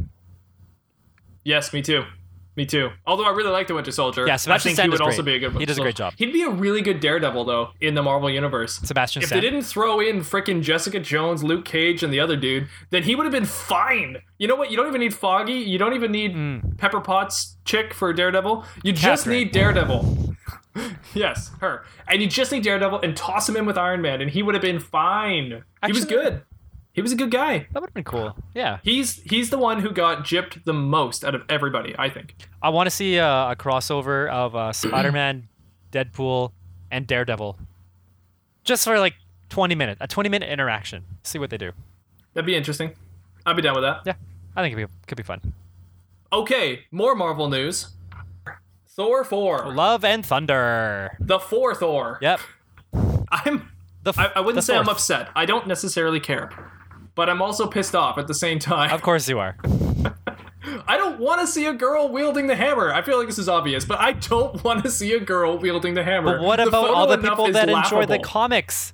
yes, 1.45 1.73
me 1.75 1.83
too. 1.83 2.05
Me 2.57 2.64
too. 2.64 2.90
Although 3.07 3.27
I 3.27 3.31
really 3.31 3.51
like 3.51 3.66
the 3.66 3.75
Winter 3.75 3.92
Soldier. 3.92 4.27
Yeah, 4.27 4.35
I 4.35 4.37
Sebastian 4.37 4.71
think 4.71 4.77
Stan 4.77 4.87
he 4.87 4.90
would 4.90 5.03
also 5.03 5.23
be 5.23 5.35
a 5.35 5.38
good. 5.38 5.53
He 5.57 5.66
does 5.66 5.77
a 5.77 5.83
great 5.83 5.97
Soldier. 5.97 6.12
job. 6.12 6.19
He'd 6.19 6.33
be 6.33 6.42
a 6.42 6.49
really 6.49 6.81
good 6.81 7.01
Daredevil 7.01 7.45
though 7.45 7.71
in 7.83 7.95
the 7.95 8.03
Marvel 8.03 8.31
universe. 8.31 8.79
Sebastian 8.83 9.23
If 9.23 9.29
Stan. 9.29 9.38
they 9.38 9.51
didn't 9.51 9.64
throw 9.64 10.01
in 10.01 10.21
freaking 10.21 10.62
Jessica 10.62 10.99
Jones, 10.99 11.45
Luke 11.45 11.66
Cage, 11.66 12.03
and 12.03 12.11
the 12.12 12.19
other 12.19 12.35
dude, 12.35 12.69
then 12.90 13.03
he 13.03 13.14
would 13.14 13.27
have 13.27 13.33
been 13.33 13.45
fine. 13.45 14.16
You 14.38 14.49
know 14.49 14.57
what? 14.57 14.71
You 14.71 14.77
don't 14.79 14.88
even 14.88 15.01
need 15.01 15.12
Foggy. 15.12 15.53
You 15.53 15.77
don't 15.79 15.92
even 15.92 16.11
need 16.11 16.33
hmm. 16.33 16.59
Pepper 16.79 17.01
Potts 17.01 17.59
chick 17.66 17.92
for 17.92 18.12
Daredevil. 18.14 18.64
You 18.83 18.92
just 18.92 19.27
need 19.27 19.53
Daredevil. 19.53 20.35
yes, 21.14 21.51
her. 21.61 21.85
And 22.09 22.23
you 22.23 22.29
just 22.29 22.53
need 22.53 22.62
Daredevil 22.62 23.01
and 23.03 23.14
toss 23.14 23.49
him 23.49 23.57
in 23.57 23.66
with 23.66 23.77
Iron 23.77 24.01
Man, 24.01 24.23
and 24.23 24.31
he 24.31 24.42
would 24.42 24.55
have 24.55 24.62
been 24.62 24.81
fine. 24.81 25.62
he 25.85 25.92
was 25.92 26.07
good. 26.07 26.42
He 26.96 27.02
was 27.02 27.12
a 27.12 27.16
good 27.16 27.30
guy. 27.30 27.59
that 27.72 27.80
would 27.80 27.90
have 27.90 27.94
been 27.94 28.04
cool. 28.04 28.35
Yeah, 28.54 28.78
He's 28.82 29.22
he's 29.22 29.50
the 29.50 29.59
one 29.59 29.80
who 29.80 29.90
got 29.90 30.24
gypped 30.24 30.64
the 30.64 30.72
most 30.72 31.24
out 31.24 31.35
of 31.35 31.42
everybody, 31.50 31.94
I 31.98 32.09
think. 32.09 32.35
I 32.62 32.70
want 32.70 32.87
to 32.87 32.90
see 32.90 33.16
a, 33.16 33.50
a 33.50 33.54
crossover 33.56 34.28
of 34.30 34.56
uh, 34.56 34.72
Spider-Man, 34.72 35.46
Deadpool, 35.92 36.52
and 36.90 37.06
Daredevil, 37.06 37.59
just 38.64 38.82
for 38.85 38.98
like 38.98 39.12
20 39.50 39.74
minute, 39.74 39.98
a 40.00 40.09
20 40.09 40.30
minute 40.30 40.48
interaction. 40.48 41.04
See 41.22 41.38
what 41.38 41.50
they 41.50 41.59
do. 41.59 41.72
That'd 42.32 42.46
be 42.46 42.56
interesting. 42.56 42.92
I'd 43.44 43.56
be 43.56 43.62
down 43.62 43.74
with 43.74 43.85
that. 43.85 44.00
Yeah, 44.06 44.14
I 44.56 44.62
think 44.62 44.76
it'd 44.76 44.88
could 45.06 45.16
be 45.18 45.22
fun. 45.22 45.52
Okay, 46.32 46.87
more 46.90 47.14
Marvel 47.14 47.48
news. 47.50 47.88
Thor 48.88 49.22
4. 49.22 49.74
Love 49.74 50.02
and 50.02 50.24
Thunder. 50.24 51.14
The 51.20 51.38
4 51.38 51.74
Thor. 51.74 52.18
Yep. 52.22 52.40
I'm 53.30 53.70
The 54.02 54.11
f- 54.11 54.18
I, 54.18 54.32
I 54.37 54.40
wouldn't 54.40 54.56
the 54.56 54.62
say 54.62 54.76
I'm 54.78 54.88
upset. 54.88 55.28
I 55.37 55.44
don't 55.44 55.66
necessarily 55.66 56.20
care. 56.20 56.48
But 57.16 57.29
I'm 57.29 57.42
also 57.42 57.66
pissed 57.66 57.96
off 57.96 58.18
at 58.18 58.29
the 58.29 58.35
same 58.35 58.61
time. 58.61 58.92
Of 58.92 59.02
course 59.02 59.29
you 59.29 59.40
are. 59.40 59.57
I 60.87 60.96
don't 60.96 61.18
want 61.18 61.40
to 61.40 61.46
see 61.46 61.66
a 61.66 61.72
girl 61.72 62.09
wielding 62.09 62.46
the 62.46 62.57
hammer. 62.57 62.92
I 62.92 63.02
feel 63.02 63.18
like 63.18 63.26
this 63.26 63.38
is 63.38 63.48
obvious, 63.48 63.85
but 63.85 63.98
I 63.98 64.12
don't 64.12 64.62
want 64.64 64.85
to 64.85 64.90
see 64.90 65.12
a 65.14 65.20
girl 65.20 65.59
wielding 65.59 65.94
the 65.94 66.05
hammer. 66.05 66.38
But 66.38 66.44
what 66.44 66.57
The 66.57 66.68
about 66.68 66.90
all 66.90 67.07
the 67.07 67.18
people 67.18 67.50
that 67.52 67.68
enjoy 67.68 68.05
the 68.05 68.18
comics? 68.18 68.92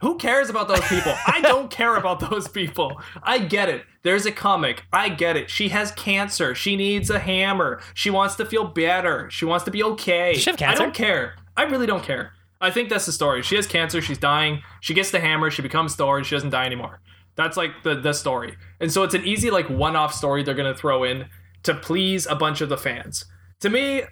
Who 0.00 0.16
cares 0.16 0.48
about 0.48 0.66
those 0.66 0.86
people? 0.88 1.14
I 1.26 1.40
don't 1.42 1.70
care 1.80 1.94
about 1.94 2.20
those 2.20 2.48
people. 2.48 3.00
I 3.22 3.38
get 3.38 3.68
it. 3.68 3.84
There's 4.02 4.24
a 4.26 4.32
comic. 4.32 4.84
I 4.92 5.10
get 5.10 5.36
it. 5.36 5.50
She 5.50 5.68
has 5.68 5.92
cancer. 5.92 6.54
She 6.54 6.74
needs 6.74 7.10
a 7.10 7.18
hammer. 7.18 7.80
She 7.94 8.10
wants 8.10 8.34
to 8.36 8.46
feel 8.46 8.64
better. 8.64 9.30
She 9.30 9.44
wants 9.44 9.64
to 9.66 9.70
be 9.70 9.82
okay. 9.82 10.34
she 10.34 10.48
have 10.50 10.58
cancer? 10.58 10.82
I 10.82 10.84
don't 10.84 10.94
care. 10.94 11.34
I 11.56 11.64
really 11.64 11.86
don't 11.86 12.02
care. 12.02 12.32
I 12.62 12.70
think 12.70 12.88
that's 12.88 13.06
the 13.06 13.12
story. 13.12 13.42
She 13.42 13.56
has 13.56 13.66
cancer. 13.66 14.00
She's 14.00 14.18
dying. 14.18 14.62
She 14.80 14.94
gets 14.94 15.10
the 15.10 15.20
hammer. 15.20 15.50
She 15.50 15.62
becomes 15.62 15.94
Thor. 15.94 16.16
And 16.16 16.26
she 16.26 16.34
doesn't 16.34 16.50
die 16.50 16.64
anymore. 16.64 17.00
That's 17.40 17.56
like 17.56 17.82
the 17.82 17.94
the 17.94 18.12
story. 18.12 18.56
And 18.80 18.92
so 18.92 19.02
it's 19.02 19.14
an 19.14 19.24
easy 19.24 19.50
like 19.50 19.68
one-off 19.68 20.14
story 20.14 20.42
they're 20.42 20.54
gonna 20.54 20.74
throw 20.74 21.02
in 21.04 21.26
to 21.62 21.74
please 21.74 22.26
a 22.26 22.34
bunch 22.34 22.60
of 22.60 22.68
the 22.68 22.76
fans. 22.76 23.24
To 23.60 23.70
me, 23.70 24.02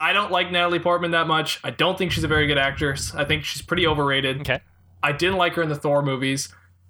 I 0.00 0.12
don't 0.12 0.30
like 0.30 0.50
Natalie 0.50 0.80
Portman 0.80 1.12
that 1.12 1.26
much. 1.26 1.60
I 1.64 1.70
don't 1.70 1.96
think 1.96 2.12
she's 2.12 2.24
a 2.24 2.28
very 2.28 2.46
good 2.46 2.58
actress. 2.58 3.14
I 3.14 3.24
think 3.24 3.44
she's 3.44 3.62
pretty 3.62 3.86
overrated. 3.86 4.40
Okay. 4.40 4.60
I 5.02 5.12
didn't 5.12 5.36
like 5.36 5.54
her 5.54 5.62
in 5.62 5.68
the 5.68 5.76
Thor 5.76 6.02
movies. 6.02 6.48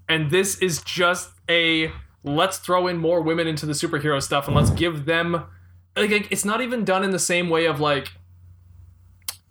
And 0.09 0.31
this 0.31 0.59
is 0.59 0.83
just 0.83 1.31
a 1.49 1.93
let's 2.23 2.59
throw 2.59 2.87
in 2.87 2.97
more 2.97 3.21
women 3.21 3.47
into 3.47 3.67
the 3.67 3.73
superhero 3.73 4.23
stuff 4.23 4.47
and 4.47 4.57
let's 4.57 4.71
give 4.71 5.05
them 5.05 5.45
like, 5.97 6.29
it's 6.31 6.45
not 6.45 6.61
even 6.61 6.85
done 6.85 7.05
in 7.05 7.11
the 7.11 7.19
same 7.19 7.49
way 7.49 7.67
of 7.67 7.81
like 7.81 8.13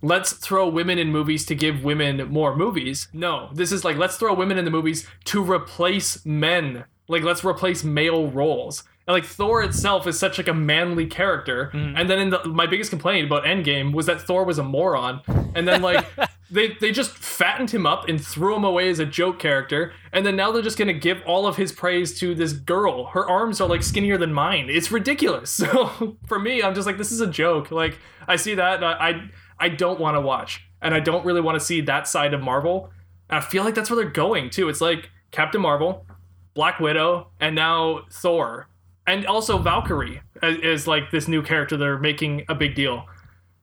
let's 0.02 0.32
throw 0.32 0.68
women 0.68 0.98
in 0.98 1.10
movies 1.10 1.46
to 1.46 1.54
give 1.54 1.84
women 1.84 2.28
more 2.28 2.56
movies. 2.56 3.08
No, 3.12 3.50
this 3.52 3.72
is 3.72 3.84
like 3.84 3.96
let's 3.96 4.16
throw 4.16 4.34
women 4.34 4.58
in 4.58 4.64
the 4.64 4.70
movies 4.70 5.06
to 5.26 5.42
replace 5.42 6.24
men. 6.24 6.84
Like 7.08 7.22
let's 7.22 7.44
replace 7.44 7.84
male 7.84 8.30
roles. 8.30 8.84
And 9.06 9.14
like 9.14 9.26
Thor 9.26 9.62
itself 9.62 10.06
is 10.06 10.18
such 10.18 10.38
like 10.38 10.48
a 10.48 10.54
manly 10.54 11.06
character. 11.06 11.70
Mm. 11.74 12.00
And 12.00 12.10
then 12.10 12.18
in 12.18 12.30
the, 12.30 12.42
my 12.46 12.66
biggest 12.66 12.90
complaint 12.90 13.26
about 13.26 13.44
Endgame 13.44 13.92
was 13.92 14.06
that 14.06 14.22
Thor 14.22 14.44
was 14.44 14.58
a 14.58 14.62
moron. 14.62 15.20
And 15.54 15.68
then 15.68 15.82
like 15.82 16.06
they 16.50 16.76
they 16.80 16.92
just 16.92 17.10
fattened 17.10 17.70
him 17.70 17.86
up 17.86 18.08
and 18.08 18.24
threw 18.24 18.54
him 18.54 18.64
away 18.64 18.88
as 18.88 18.98
a 18.98 19.06
joke 19.06 19.38
character, 19.38 19.92
and 20.12 20.24
then 20.24 20.36
now 20.36 20.52
they're 20.52 20.62
just 20.62 20.78
gonna 20.78 20.92
give 20.92 21.20
all 21.26 21.46
of 21.46 21.56
his 21.56 21.72
praise 21.72 22.18
to 22.20 22.34
this 22.34 22.52
girl. 22.52 23.06
Her 23.06 23.28
arms 23.28 23.60
are 23.60 23.68
like 23.68 23.82
skinnier 23.82 24.16
than 24.16 24.32
mine. 24.32 24.68
It's 24.70 24.90
ridiculous. 24.90 25.60
So 25.74 26.18
for 26.26 26.38
me, 26.38 26.62
I'm 26.62 26.74
just 26.74 26.86
like, 26.86 26.98
this 26.98 27.10
is 27.10 27.20
a 27.20 27.26
joke. 27.26 27.70
Like 27.70 27.98
I 28.28 28.36
see 28.36 28.54
that, 28.54 28.76
and 28.76 28.84
I 28.84 28.92
I, 28.92 29.30
I 29.64 29.68
don't 29.70 29.98
want 29.98 30.14
to 30.14 30.20
watch, 30.20 30.62
and 30.82 30.94
I 30.94 31.00
don't 31.00 31.24
really 31.24 31.40
want 31.40 31.58
to 31.58 31.64
see 31.64 31.80
that 31.80 32.06
side 32.06 32.34
of 32.34 32.42
Marvel. 32.42 32.90
And 33.30 33.38
I 33.38 33.40
feel 33.40 33.64
like 33.64 33.74
that's 33.74 33.88
where 33.88 33.96
they're 33.96 34.10
going 34.10 34.50
too. 34.50 34.68
It's 34.68 34.82
like 34.82 35.08
Captain 35.30 35.62
Marvel, 35.62 36.04
Black 36.52 36.80
Widow, 36.80 37.28
and 37.40 37.54
now 37.54 38.02
Thor, 38.12 38.68
and 39.06 39.24
also 39.26 39.56
Valkyrie 39.56 40.20
is, 40.42 40.58
is 40.58 40.86
like 40.86 41.10
this 41.10 41.28
new 41.28 41.40
character 41.42 41.78
they're 41.78 41.98
making 41.98 42.44
a 42.50 42.54
big 42.54 42.74
deal. 42.74 43.06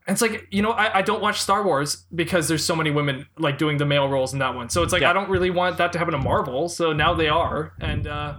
And 0.07 0.15
it's 0.15 0.23
like, 0.23 0.47
you 0.49 0.63
know, 0.63 0.71
I, 0.71 0.97
I 0.97 1.01
don't 1.03 1.21
watch 1.21 1.39
Star 1.39 1.63
Wars 1.63 2.05
because 2.15 2.47
there's 2.47 2.65
so 2.65 2.75
many 2.75 2.89
women 2.89 3.27
like 3.37 3.59
doing 3.59 3.77
the 3.77 3.85
male 3.85 4.09
roles 4.09 4.33
in 4.33 4.39
that 4.39 4.55
one. 4.55 4.67
So 4.69 4.81
it's 4.81 4.91
like 4.91 5.03
Yeah. 5.03 5.11
I 5.11 5.13
don't 5.13 5.29
really 5.29 5.51
want 5.51 5.77
that 5.77 5.93
to 5.93 5.99
happen 5.99 6.13
to 6.13 6.17
Marvel. 6.17 6.67
So 6.67 6.93
now 6.93 7.13
they 7.13 7.29
are. 7.29 7.73
And 7.79 8.07
uh 8.07 8.33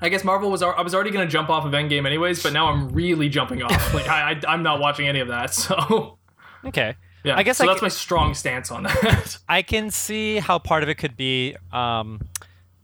I 0.00 0.08
guess 0.08 0.22
Marvel 0.22 0.48
was 0.48 0.62
I 0.62 0.80
was 0.82 0.94
already 0.94 1.10
gonna 1.10 1.26
jump 1.26 1.50
off 1.50 1.64
of 1.64 1.72
Endgame 1.72 2.06
anyways, 2.06 2.40
but 2.40 2.52
now 2.52 2.68
I'm 2.68 2.90
really 2.90 3.28
jumping 3.28 3.62
off. 3.64 3.94
Like 3.94 4.06
I, 4.06 4.30
I 4.30 4.40
I'm 4.52 4.62
not 4.62 4.78
watching 4.78 5.08
any 5.08 5.18
of 5.18 5.28
that. 5.28 5.52
So 5.54 6.18
Okay. 6.64 6.94
yeah. 7.24 7.36
I 7.36 7.42
guess 7.42 7.58
so 7.58 7.64
I 7.64 7.68
that's 7.68 7.82
my 7.82 7.88
strong 7.88 8.34
stance 8.34 8.70
on 8.70 8.84
that. 8.84 9.38
I 9.48 9.62
can 9.62 9.90
see 9.90 10.36
how 10.36 10.58
part 10.58 10.82
of 10.82 10.88
it 10.88 10.96
could 10.96 11.16
be 11.16 11.56
um, 11.72 12.20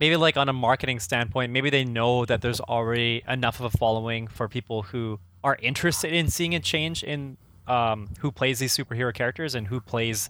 maybe 0.00 0.16
like 0.16 0.36
on 0.36 0.48
a 0.48 0.52
marketing 0.52 0.98
standpoint, 0.98 1.52
maybe 1.52 1.70
they 1.70 1.84
know 1.84 2.24
that 2.24 2.42
there's 2.42 2.60
already 2.60 3.22
enough 3.28 3.60
of 3.60 3.72
a 3.72 3.78
following 3.78 4.26
for 4.26 4.48
people 4.48 4.82
who 4.82 5.20
are 5.44 5.56
interested 5.62 6.12
in 6.12 6.28
seeing 6.28 6.54
a 6.54 6.60
change 6.60 7.02
in 7.04 7.36
um, 7.66 8.08
who 8.18 8.32
plays 8.32 8.58
these 8.58 8.76
superhero 8.76 9.14
characters 9.14 9.54
and 9.54 9.68
who 9.68 9.80
plays 9.80 10.28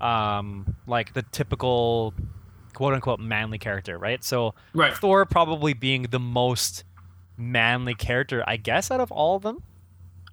um, 0.00 0.76
like 0.86 1.14
the 1.14 1.22
typical 1.22 2.12
quote 2.74 2.92
unquote 2.92 3.20
manly 3.20 3.58
character, 3.58 3.96
right? 3.96 4.22
So 4.22 4.54
Right. 4.74 4.94
Thor 4.94 5.24
probably 5.24 5.72
being 5.72 6.02
the 6.10 6.20
most 6.20 6.84
manly 7.36 7.94
character, 7.94 8.44
I 8.46 8.56
guess, 8.58 8.90
out 8.90 9.00
of 9.00 9.10
all 9.10 9.36
of 9.36 9.42
them. 9.42 9.62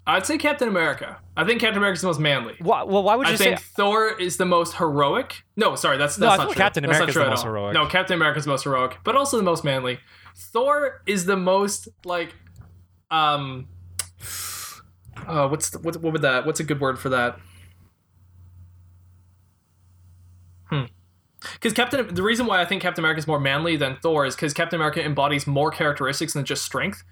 I'd 0.08 0.26
say 0.26 0.38
Captain 0.38 0.68
America. 0.68 1.20
I 1.38 1.44
think 1.44 1.62
Captain 1.62 1.78
America's 1.78 2.02
the 2.02 2.08
most 2.08 2.20
manly. 2.20 2.56
Why, 2.60 2.84
well, 2.84 3.04
why 3.04 3.16
would 3.16 3.28
you 3.28 3.38
say 3.38 3.46
that? 3.46 3.54
I 3.54 3.56
say 3.58 3.64
think 3.64 3.76
Thor 3.76 4.20
is 4.20 4.38
the 4.38 4.46
most 4.46 4.76
heroic. 4.76 5.44
No, 5.56 5.76
sorry, 5.76 5.98
that's 5.98 6.18
No, 6.18 6.28
that's 6.28 6.40
I 6.40 6.44
not 6.44 6.52
true. 6.52 6.58
Captain 6.58 6.84
not 6.84 7.10
true 7.10 7.24
the 7.24 7.30
most 7.30 7.44
heroic. 7.44 7.74
No, 7.74 7.86
Captain 7.86 8.16
America's 8.16 8.46
the 8.46 8.50
most 8.50 8.64
heroic, 8.64 8.98
but 9.04 9.16
also 9.16 9.38
the 9.38 9.44
most 9.44 9.64
manly. 9.64 10.00
Thor 10.36 11.02
is 11.06 11.26
the 11.26 11.38
most 11.38 11.88
like, 12.04 12.34
um, 13.12 13.68
uh, 15.28 15.48
what's 15.48 15.70
the, 15.70 15.80
what 15.80 15.98
what 15.98 16.14
would 16.14 16.22
that? 16.24 16.46
What's 16.46 16.60
a 16.60 16.64
good 16.64 16.82
word 16.82 16.98
for 16.98 17.10
that? 17.10 17.38
Hmm. 20.66 20.86
Because 21.54 21.74
Captain, 21.74 22.14
the 22.14 22.24
reason 22.24 22.46
why 22.48 22.62
I 22.62 22.66
think 22.66 22.82
Captain 22.82 23.04
America 23.04 23.20
is 23.20 23.28
more 23.28 23.40
manly 23.40 23.76
than 23.76 23.98
Thor 24.02 24.26
is 24.26 24.36
because 24.36 24.54
Captain 24.54 24.78
America 24.78 25.04
embodies 25.04 25.46
more 25.46 25.70
characteristics 25.70 26.34
than 26.34 26.46
just 26.46 26.64
strength. 26.64 27.04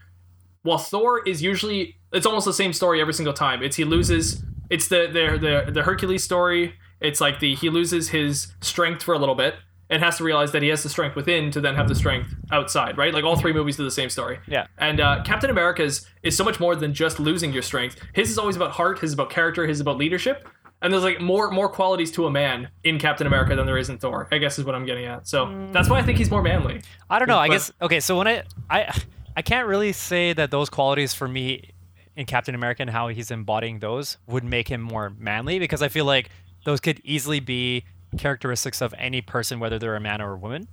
While 0.63 0.77
Thor 0.77 1.25
is 1.27 1.41
usually, 1.41 1.95
it's 2.11 2.25
almost 2.25 2.45
the 2.45 2.53
same 2.53 2.73
story 2.73 2.99
every 3.01 3.13
single 3.13 3.33
time. 3.33 3.63
It's 3.63 3.75
he 3.77 3.85
loses. 3.85 4.43
It's 4.69 4.87
the 4.87 5.07
the 5.07 5.65
the, 5.65 5.71
the 5.71 5.83
Hercules 5.83 6.23
story. 6.23 6.73
It's 6.99 7.21
like 7.21 7.39
the 7.39 7.55
he 7.55 7.69
loses 7.69 8.09
his 8.09 8.47
strength 8.61 9.03
for 9.03 9.13
a 9.13 9.17
little 9.19 9.35
bit 9.35 9.55
and 9.89 10.03
has 10.03 10.17
to 10.17 10.23
realize 10.23 10.51
that 10.51 10.61
he 10.61 10.67
has 10.69 10.83
the 10.83 10.89
strength 10.89 11.15
within 11.15 11.49
to 11.49 11.59
then 11.61 11.73
have 11.75 11.87
the 11.87 11.95
strength 11.95 12.35
outside. 12.51 12.97
Right? 12.97 13.13
Like 13.13 13.23
all 13.23 13.35
three 13.37 13.53
movies 13.53 13.77
do 13.77 13.83
the 13.83 13.89
same 13.91 14.09
story. 14.09 14.37
Yeah. 14.47 14.67
And 14.77 14.99
uh, 14.99 15.23
Captain 15.23 15.49
America's 15.49 16.05
is 16.23 16.35
so 16.37 16.43
much 16.43 16.59
more 16.59 16.75
than 16.75 16.93
just 16.93 17.19
losing 17.19 17.53
your 17.53 17.63
strength. 17.63 17.95
His 18.13 18.29
is 18.29 18.37
always 18.37 18.55
about 18.55 18.71
heart. 18.71 18.99
His 18.99 19.11
is 19.11 19.13
about 19.13 19.29
character. 19.29 19.65
His 19.65 19.77
is 19.77 19.81
about 19.81 19.97
leadership. 19.97 20.47
And 20.81 20.93
there's 20.93 21.03
like 21.03 21.19
more 21.19 21.49
more 21.51 21.67
qualities 21.69 22.11
to 22.11 22.25
a 22.25 22.31
man 22.31 22.69
in 22.83 22.99
Captain 22.99 23.27
America 23.27 23.55
than 23.55 23.65
there 23.65 23.77
is 23.77 23.89
in 23.89 23.97
Thor. 23.97 24.27
I 24.31 24.37
guess 24.37 24.59
is 24.59 24.65
what 24.65 24.75
I'm 24.75 24.85
getting 24.85 25.05
at. 25.05 25.27
So 25.27 25.69
that's 25.71 25.89
why 25.89 25.99
I 25.99 26.03
think 26.03 26.17
he's 26.17 26.29
more 26.31 26.41
manly. 26.43 26.81
I 27.09 27.17
don't 27.17 27.27
know. 27.27 27.37
I 27.39 27.47
But- 27.47 27.53
guess 27.53 27.71
okay. 27.81 27.99
So 28.01 28.17
when 28.17 28.27
I 28.27 28.43
I 28.69 28.93
I 29.35 29.41
can't 29.41 29.67
really 29.67 29.93
say 29.93 30.33
that 30.33 30.51
those 30.51 30.69
qualities 30.69 31.13
for 31.13 31.27
me 31.27 31.71
in 32.15 32.25
Captain 32.25 32.53
America 32.55 32.81
and 32.81 32.89
how 32.89 33.07
he's 33.07 33.31
embodying 33.31 33.79
those 33.79 34.17
would 34.27 34.43
make 34.43 34.67
him 34.67 34.81
more 34.81 35.11
manly 35.17 35.59
because 35.59 35.81
I 35.81 35.87
feel 35.87 36.05
like 36.05 36.29
those 36.65 36.79
could 36.79 36.99
easily 37.03 37.39
be 37.39 37.85
characteristics 38.17 38.81
of 38.81 38.93
any 38.97 39.21
person, 39.21 39.59
whether 39.59 39.79
they're 39.79 39.95
a 39.95 40.01
man 40.01 40.21
or 40.21 40.33
a 40.33 40.37
woman. 40.37 40.67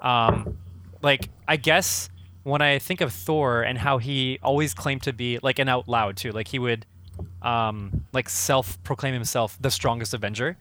Um, 0.00 0.58
like 1.00 1.30
I 1.48 1.56
guess 1.56 2.10
when 2.42 2.60
I 2.60 2.78
think 2.78 3.00
of 3.00 3.12
Thor 3.12 3.62
and 3.62 3.78
how 3.78 3.98
he 3.98 4.38
always 4.42 4.74
claimed 4.74 5.02
to 5.04 5.12
be 5.12 5.38
like 5.42 5.58
an 5.58 5.68
out 5.68 5.88
loud 5.88 6.16
too, 6.16 6.32
like 6.32 6.48
he 6.48 6.58
would 6.58 6.84
um 7.40 8.04
like 8.12 8.28
self 8.28 8.82
proclaim 8.82 9.14
himself 9.14 9.56
the 9.60 9.70
strongest 9.70 10.12
Avenger. 10.12 10.56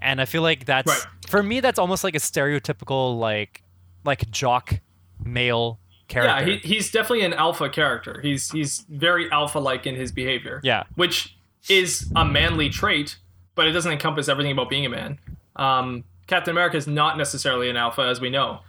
And 0.00 0.20
I 0.20 0.24
feel 0.24 0.42
like 0.42 0.64
that's 0.64 0.88
Right. 0.88 1.06
for 1.28 1.42
me 1.42 1.60
that's 1.60 1.78
almost 1.78 2.04
like 2.04 2.14
a 2.14 2.18
stereotypical 2.20 3.18
like 3.18 3.62
like 4.04 4.30
jock 4.30 4.80
male 5.22 5.78
character. 6.08 6.50
Yeah, 6.50 6.58
he, 6.58 6.74
he's 6.74 6.90
definitely 6.90 7.24
an 7.24 7.32
alpha 7.34 7.68
character. 7.68 8.20
He's 8.20 8.50
he's 8.50 8.84
very 8.88 9.30
alpha 9.30 9.58
like 9.58 9.86
in 9.86 9.94
his 9.96 10.12
behavior. 10.12 10.60
Yeah. 10.62 10.84
which 10.94 11.36
is 11.68 12.10
a 12.14 12.24
manly 12.24 12.68
trait, 12.68 13.16
but 13.54 13.66
it 13.66 13.72
doesn't 13.72 13.90
encompass 13.92 14.28
everything 14.28 14.52
about 14.52 14.70
being 14.70 14.86
a 14.86 14.88
man. 14.88 15.18
Um, 15.56 16.04
Captain 16.26 16.50
America 16.52 16.76
is 16.76 16.86
not 16.86 17.16
necessarily 17.18 17.68
an 17.70 17.76
alpha, 17.76 18.02
as 18.02 18.20
we 18.20 18.30
know, 18.30 18.60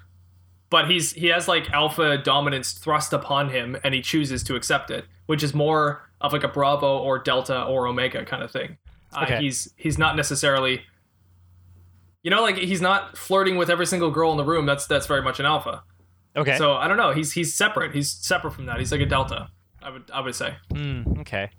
but 0.69 0.89
he's 0.89 1.13
he 1.13 1.27
has 1.27 1.47
like 1.47 1.69
alpha 1.71 2.17
dominance 2.17 2.71
thrust 2.73 3.13
upon 3.13 3.49
him, 3.49 3.77
and 3.83 3.93
he 3.93 4.01
chooses 4.01 4.43
to 4.43 4.55
accept 4.55 4.89
it, 4.91 5.05
which 5.27 5.43
is 5.43 5.53
more 5.53 6.01
of 6.21 6.33
like 6.33 6.43
a 6.43 6.47
Bravo 6.47 6.97
or 6.97 7.19
Delta 7.19 7.63
or 7.63 7.85
Omega 7.87 8.25
kind 8.25 8.41
of 8.41 8.51
thing. 8.51 8.77
Uh, 9.13 9.21
Okay. 9.23 9.39
He's 9.41 9.71
he's 9.77 9.97
not 9.97 10.15
necessarily. 10.15 10.81
You 12.23 12.31
know, 12.31 12.41
like 12.41 12.57
he's 12.57 12.81
not 12.81 13.17
flirting 13.17 13.55
with 13.57 13.69
every 13.69 13.85
single 13.85 14.11
girl 14.11 14.31
in 14.31 14.37
the 14.37 14.43
room. 14.43 14.65
That's 14.65 14.85
that's 14.87 15.05
very 15.07 15.21
much 15.21 15.39
an 15.39 15.45
alpha. 15.45 15.83
Okay. 16.37 16.57
So 16.57 16.73
I 16.75 16.87
don't 16.87 16.97
know. 16.97 17.11
He's 17.11 17.31
he's 17.33 17.53
separate. 17.53 17.93
He's 17.93 18.11
separate 18.11 18.51
from 18.51 18.65
that. 18.67 18.79
He's 18.79 18.91
like 18.91 19.01
a 19.01 19.05
delta. 19.05 19.49
I 19.81 19.89
would 19.89 20.09
I 20.13 20.21
would 20.21 20.35
say. 20.35 20.55
Hmm, 20.71 21.19
okay. 21.19 21.49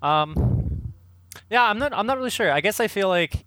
Um, 0.00 0.92
yeah, 1.50 1.62
I'm 1.64 1.78
not. 1.78 1.92
I'm 1.92 2.06
not 2.06 2.16
really 2.16 2.30
sure. 2.30 2.50
I 2.50 2.60
guess 2.60 2.80
I 2.80 2.88
feel 2.88 3.08
like 3.08 3.44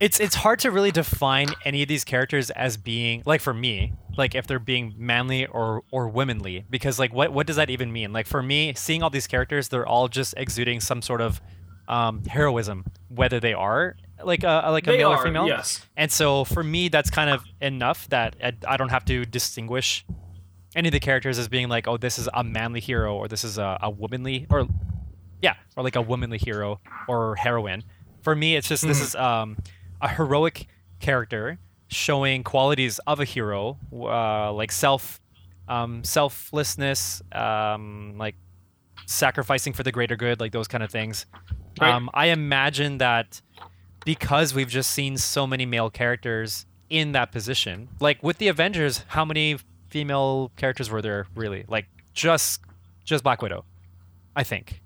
it's 0.00 0.18
it's 0.18 0.34
hard 0.34 0.58
to 0.60 0.70
really 0.70 0.90
define 0.90 1.48
any 1.64 1.82
of 1.82 1.88
these 1.88 2.02
characters 2.02 2.50
as 2.50 2.76
being 2.76 3.22
like 3.24 3.40
for 3.40 3.54
me, 3.54 3.92
like 4.16 4.34
if 4.34 4.46
they're 4.46 4.58
being 4.58 4.94
manly 4.96 5.46
or 5.46 5.82
or 5.92 6.08
womanly, 6.08 6.64
because 6.68 6.98
like 6.98 7.12
what 7.14 7.32
what 7.32 7.46
does 7.46 7.56
that 7.56 7.70
even 7.70 7.92
mean? 7.92 8.12
Like 8.12 8.26
for 8.26 8.42
me, 8.42 8.74
seeing 8.74 9.02
all 9.02 9.10
these 9.10 9.28
characters, 9.28 9.68
they're 9.68 9.86
all 9.86 10.08
just 10.08 10.34
exuding 10.36 10.80
some 10.80 11.02
sort 11.02 11.20
of 11.20 11.40
um, 11.86 12.24
heroism, 12.24 12.84
whether 13.08 13.38
they 13.38 13.52
are 13.52 13.96
like 14.24 14.44
a 14.44 14.68
like 14.70 14.86
a 14.86 14.90
They 14.92 14.98
male 14.98 15.10
are, 15.10 15.20
or 15.20 15.24
female. 15.24 15.46
yes. 15.46 15.84
And 15.96 16.10
so 16.10 16.44
for 16.44 16.62
me, 16.62 16.88
that's 16.88 17.10
kind 17.10 17.30
of 17.30 17.42
enough 17.60 18.08
that 18.08 18.36
I, 18.66 18.76
don't 18.76 18.88
have 18.90 19.04
to 19.06 19.24
distinguish 19.24 20.04
any 20.74 20.88
of 20.88 20.92
the 20.92 21.00
characters 21.00 21.38
as 21.38 21.48
being 21.48 21.68
like, 21.68 21.86
oh, 21.86 21.96
this 21.96 22.18
is 22.18 22.28
a 22.32 22.42
manly 22.42 22.80
hero 22.80 23.14
or 23.16 23.28
this 23.28 23.44
is 23.44 23.58
a, 23.58 23.78
a 23.82 23.90
womanly 23.90 24.46
or 24.50 24.66
yeah, 25.42 25.54
or 25.76 25.82
like 25.82 25.96
a 25.96 26.02
womanly 26.02 26.38
hero 26.38 26.80
or 27.08 27.36
heroine. 27.36 27.82
For 28.22 28.34
me, 28.36 28.56
it's 28.56 28.68
just 28.68 28.86
this 28.86 28.98
Mm-hmm. 28.98 29.04
is 29.04 29.14
um, 29.16 29.56
a 30.00 30.08
heroic 30.08 30.66
character 31.00 31.58
showing 31.88 32.42
qualities 32.44 32.98
of 33.06 33.20
a 33.20 33.24
hero, 33.24 33.76
uh, 33.92 34.52
like 34.52 34.72
self, 34.72 35.20
um, 35.68 36.02
selflessness, 36.04 37.22
um, 37.32 38.14
like 38.16 38.36
sacrificing 39.06 39.72
for 39.72 39.82
the 39.82 39.92
greater 39.92 40.16
good, 40.16 40.40
like 40.40 40.52
those 40.52 40.68
kind 40.68 40.82
of 40.84 40.90
things. 40.90 41.26
Right. 41.80 41.92
Um, 41.92 42.08
I 42.14 42.26
imagine 42.26 42.98
that 42.98 43.40
because 44.04 44.54
we've 44.54 44.68
just 44.68 44.90
seen 44.90 45.16
so 45.16 45.46
many 45.46 45.66
male 45.66 45.90
characters 45.90 46.66
in 46.90 47.12
that 47.12 47.32
position, 47.32 47.88
like 48.00 48.22
with 48.22 48.38
the 48.38 48.48
Avengers, 48.48 49.04
how 49.08 49.24
many 49.24 49.58
female 49.88 50.50
characters 50.56 50.90
were 50.90 51.02
there 51.02 51.26
really? 51.34 51.64
Like 51.68 51.86
just 52.14 52.60
just 53.04 53.24
Black 53.24 53.42
Widow, 53.42 53.64
I 54.36 54.42
think. 54.42 54.80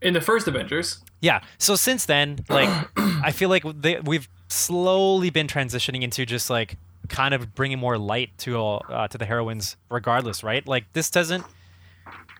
In 0.00 0.14
the 0.14 0.20
first 0.20 0.46
Avengers, 0.46 1.02
Yeah. 1.20 1.40
So 1.58 1.74
since 1.74 2.06
then, 2.06 2.38
like, 2.48 2.68
I 2.96 3.32
feel 3.32 3.48
like 3.48 3.64
they, 3.80 4.00
we've 4.00 4.28
slowly 4.48 5.30
been 5.30 5.48
transitioning 5.48 6.02
into 6.02 6.24
just 6.24 6.50
like 6.50 6.76
kind 7.08 7.34
of 7.34 7.54
bringing 7.54 7.78
more 7.78 7.98
light 7.98 8.36
to 8.38 8.60
uh, 8.60 9.08
to 9.08 9.18
the 9.18 9.24
heroines, 9.24 9.76
regardless, 9.90 10.44
right? 10.44 10.66
Like 10.66 10.92
this 10.92 11.10
doesn't. 11.10 11.44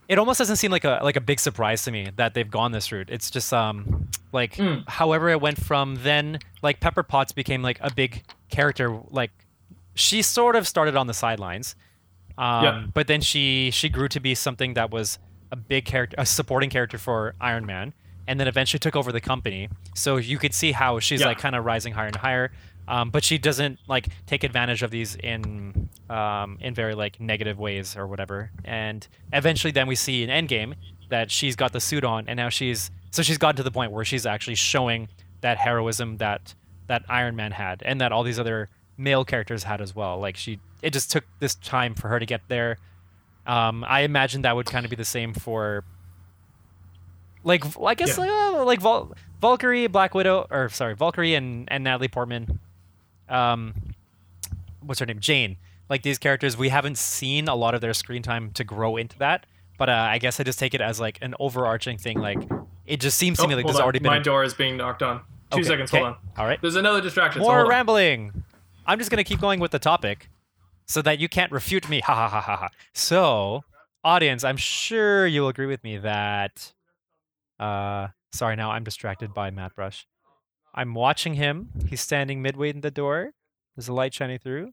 It 0.09 0.19
almost 0.19 0.39
doesn't 0.39 0.57
seem 0.57 0.71
like 0.71 0.85
a 0.85 1.01
like 1.03 1.17
a 1.17 1.21
big 1.21 1.39
surprise 1.39 1.85
to 1.85 1.91
me 1.93 2.09
that 2.17 2.33
they've 2.35 2.51
gone 2.51 2.73
this 2.73 2.91
route. 2.91 3.11
It's 3.11 3.31
just 3.31 3.53
um 3.53 4.09
like 4.33 4.55
Mm. 4.57 4.89
however 4.89 5.29
it 5.29 5.41
went 5.41 5.59
from 5.63 5.97
then 6.03 6.39
like 6.63 6.81
Pepper 6.81 7.03
Potts 7.03 7.33
became 7.33 7.63
like 7.63 7.79
a 7.81 7.93
big 7.93 8.23
character 8.51 8.99
like 9.11 9.31
she 9.95 10.23
sort 10.23 10.57
of 10.57 10.67
started 10.67 10.97
on 10.97 11.07
the 11.07 11.15
sidelines 11.15 11.75
um, 12.39 12.65
Yeah. 12.65 12.87
but 12.95 13.07
then 13.07 13.21
she 13.21 13.71
she 13.73 13.89
grew 13.89 14.09
to 14.09 14.21
be 14.21 14.35
something 14.35 14.75
that 14.75 14.91
was 14.91 15.19
a 15.51 15.57
big 15.57 15.85
character, 15.87 16.15
a 16.19 16.27
supporting 16.27 16.69
character 16.71 16.99
for 16.99 17.35
Iron 17.41 17.65
Man, 17.67 17.95
and 18.27 18.39
then 18.39 18.47
eventually 18.49 18.79
took 18.79 18.95
over 18.95 19.11
the 19.13 19.21
company. 19.21 19.69
So 19.95 20.17
you 20.19 20.37
could 20.39 20.53
see 20.55 20.73
how 20.73 21.01
she's 21.01 21.21
Yeah. 21.21 21.27
like 21.29 21.39
kind 21.39 21.57
of 21.57 21.65
rising 21.65 21.95
higher 21.95 22.07
and 22.09 22.17
higher. 22.17 22.53
Um, 22.89 23.11
but 23.11 23.23
she 23.23 23.37
doesn't 23.39 23.79
like 23.87 24.09
take 24.27 24.43
advantage 24.45 24.83
of 24.83 24.91
these 24.91 25.15
in 25.17 25.89
um, 26.09 26.57
in 26.61 26.75
very 26.75 26.95
like 26.95 27.21
negative 27.21 27.59
ways 27.59 27.97
or 27.97 28.07
whatever. 28.07 28.51
And 28.65 29.07
eventually, 29.33 29.71
then 29.73 29.87
we 29.87 29.95
see 29.95 30.23
in 30.23 30.31
Endgame 30.31 30.75
that 31.11 31.31
she's 31.31 31.55
got 31.55 31.73
the 31.73 31.81
suit 31.81 32.03
on, 32.03 32.25
and 32.29 32.37
now 32.39 32.49
she's 32.49 32.91
so 33.11 33.23
she's 33.23 33.39
gotten 33.39 33.57
to 33.57 33.63
the 33.63 33.71
point 33.71 33.93
where 33.93 34.05
she's 34.05 34.25
actually 34.27 34.55
showing 34.57 35.09
that 35.43 35.59
heroism 35.59 36.17
that 36.17 36.55
that 36.87 37.03
Iron 37.09 37.37
Man 37.37 37.53
had, 37.53 37.83
and 37.85 38.01
that 38.01 38.11
all 38.11 38.23
these 38.25 38.39
other 38.39 38.71
male 38.97 39.25
characters 39.25 39.63
had 39.65 39.81
as 39.83 39.95
well. 39.95 40.19
Like 40.19 40.37
she, 40.37 40.59
it 40.83 40.93
just 40.95 41.11
took 41.13 41.25
this 41.41 41.55
time 41.57 41.95
for 41.95 42.09
her 42.09 42.19
to 42.19 42.25
get 42.27 42.41
there. 42.49 42.79
Um, 43.47 43.85
I 43.87 44.01
imagine 44.01 44.43
that 44.43 44.57
would 44.57 44.67
kind 44.67 44.85
of 44.85 44.91
be 44.91 44.97
the 44.97 45.05
same 45.05 45.33
for, 45.35 45.85
like, 47.45 47.65
I 47.81 47.95
guess 47.95 48.19
Yeah. 48.19 48.55
uh, 48.57 48.65
like 48.65 48.81
Val- 48.81 49.13
Valkyrie, 49.41 49.87
Black 49.87 50.15
Widow, 50.15 50.47
or 50.51 50.69
sorry, 50.71 50.95
Valkyrie 50.95 51.35
and 51.35 51.69
and 51.71 51.85
Natalie 51.85 52.09
Portman. 52.09 52.59
Um, 53.31 53.75
what's 54.81 55.01
her 55.01 55.07
name? 55.07 55.21
Jane. 55.21 55.57
Like 55.89 56.03
these 56.03 56.19
characters, 56.19 56.57
we 56.57 56.69
haven't 56.69 56.99
seen 56.99 57.49
a 57.49 57.55
lot 57.55 57.75
of 57.75 57.81
their 57.81 57.95
screen 57.95 58.23
time 58.23 58.51
to 58.53 58.65
grow 58.65 58.97
into 58.97 59.19
that. 59.19 59.47
But 59.79 59.89
uh, 59.89 59.93
I 60.11 60.19
guess 60.19 60.39
I 60.41 60.43
just 60.43 60.59
take 60.59 60.75
it 60.75 60.81
as 60.81 61.01
like 61.01 61.19
an 61.23 61.35
overarching 61.41 61.99
thing. 61.99 62.19
Like 62.19 62.39
it 62.87 63.01
just 63.01 63.17
seems 63.17 63.39
to 63.39 63.47
me 63.49 63.55
like 63.55 63.65
Oh, 63.65 63.69
there's 63.69 63.77
on. 63.77 63.83
already 63.85 64.01
been 64.01 64.11
My 64.11 64.19
a- 64.19 64.23
door 64.23 64.45
is 64.45 64.53
being 64.55 64.77
knocked 64.77 65.03
on. 65.03 65.21
Two 65.51 65.61
Okay, 65.61 65.63
seconds. 65.63 65.91
okay. 65.91 66.03
Hold 66.03 66.15
on. 66.15 66.19
All 66.37 66.45
right. 66.47 66.61
There's 66.61 66.77
another 66.77 67.01
distraction. 67.01 67.41
so 67.43 67.49
More 67.49 67.61
on. 67.61 67.69
rambling. 67.69 68.45
I'm 68.87 68.99
just 68.99 69.11
gonna 69.11 69.25
keep 69.25 69.41
going 69.41 69.61
with 69.61 69.71
the 69.71 69.79
topic, 69.79 70.29
so 70.87 71.01
that 71.03 71.19
you 71.19 71.29
can't 71.29 71.51
refute 71.53 71.89
me. 71.89 72.01
Ha 72.01 72.15
ha 72.15 72.29
ha 72.29 72.41
ha 72.41 72.57
ha. 72.57 72.69
So, 72.93 73.65
audience, 74.05 74.45
I'm 74.45 74.57
sure 74.59 75.27
you'll 75.27 75.49
agree 75.49 75.67
with 75.67 75.83
me 75.85 75.97
that. 75.99 76.73
Uh, 77.59 78.09
sorry, 78.33 78.57
now 78.57 78.71
I'm 78.73 78.85
distracted 78.85 79.33
by 79.33 79.51
Matt 79.51 79.75
Brush. 79.75 80.07
I'm 80.75 80.95
watching 80.95 81.35
him. 81.35 81.71
He's 81.89 82.01
standing 82.01 82.43
midway 82.43 82.71
in 82.71 82.81
the 82.81 82.91
door. 82.91 83.33
There's 83.77 83.89
a 83.89 83.93
light 83.93 84.15
shining 84.15 84.39
through, 84.39 84.73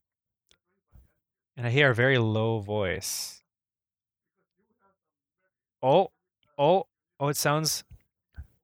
and 1.56 1.68
I 1.68 1.70
hear 1.70 1.92
a 1.92 1.96
very 1.96 2.18
low 2.18 2.60
voice. 2.60 3.44
Oh, 5.82 6.12
oh, 6.58 6.88
oh! 7.20 7.28
It 7.28 7.38
sounds 7.38 7.84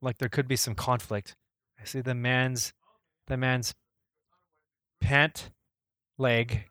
like 0.01 0.17
there 0.17 0.29
could 0.29 0.47
be 0.47 0.55
some 0.55 0.73
conflict. 0.75 1.35
I 1.79 1.85
see 1.85 2.01
the 2.01 2.15
man's 2.15 2.73
the 3.27 3.37
man's 3.37 3.75
pant 4.99 5.51
leg 6.17 6.65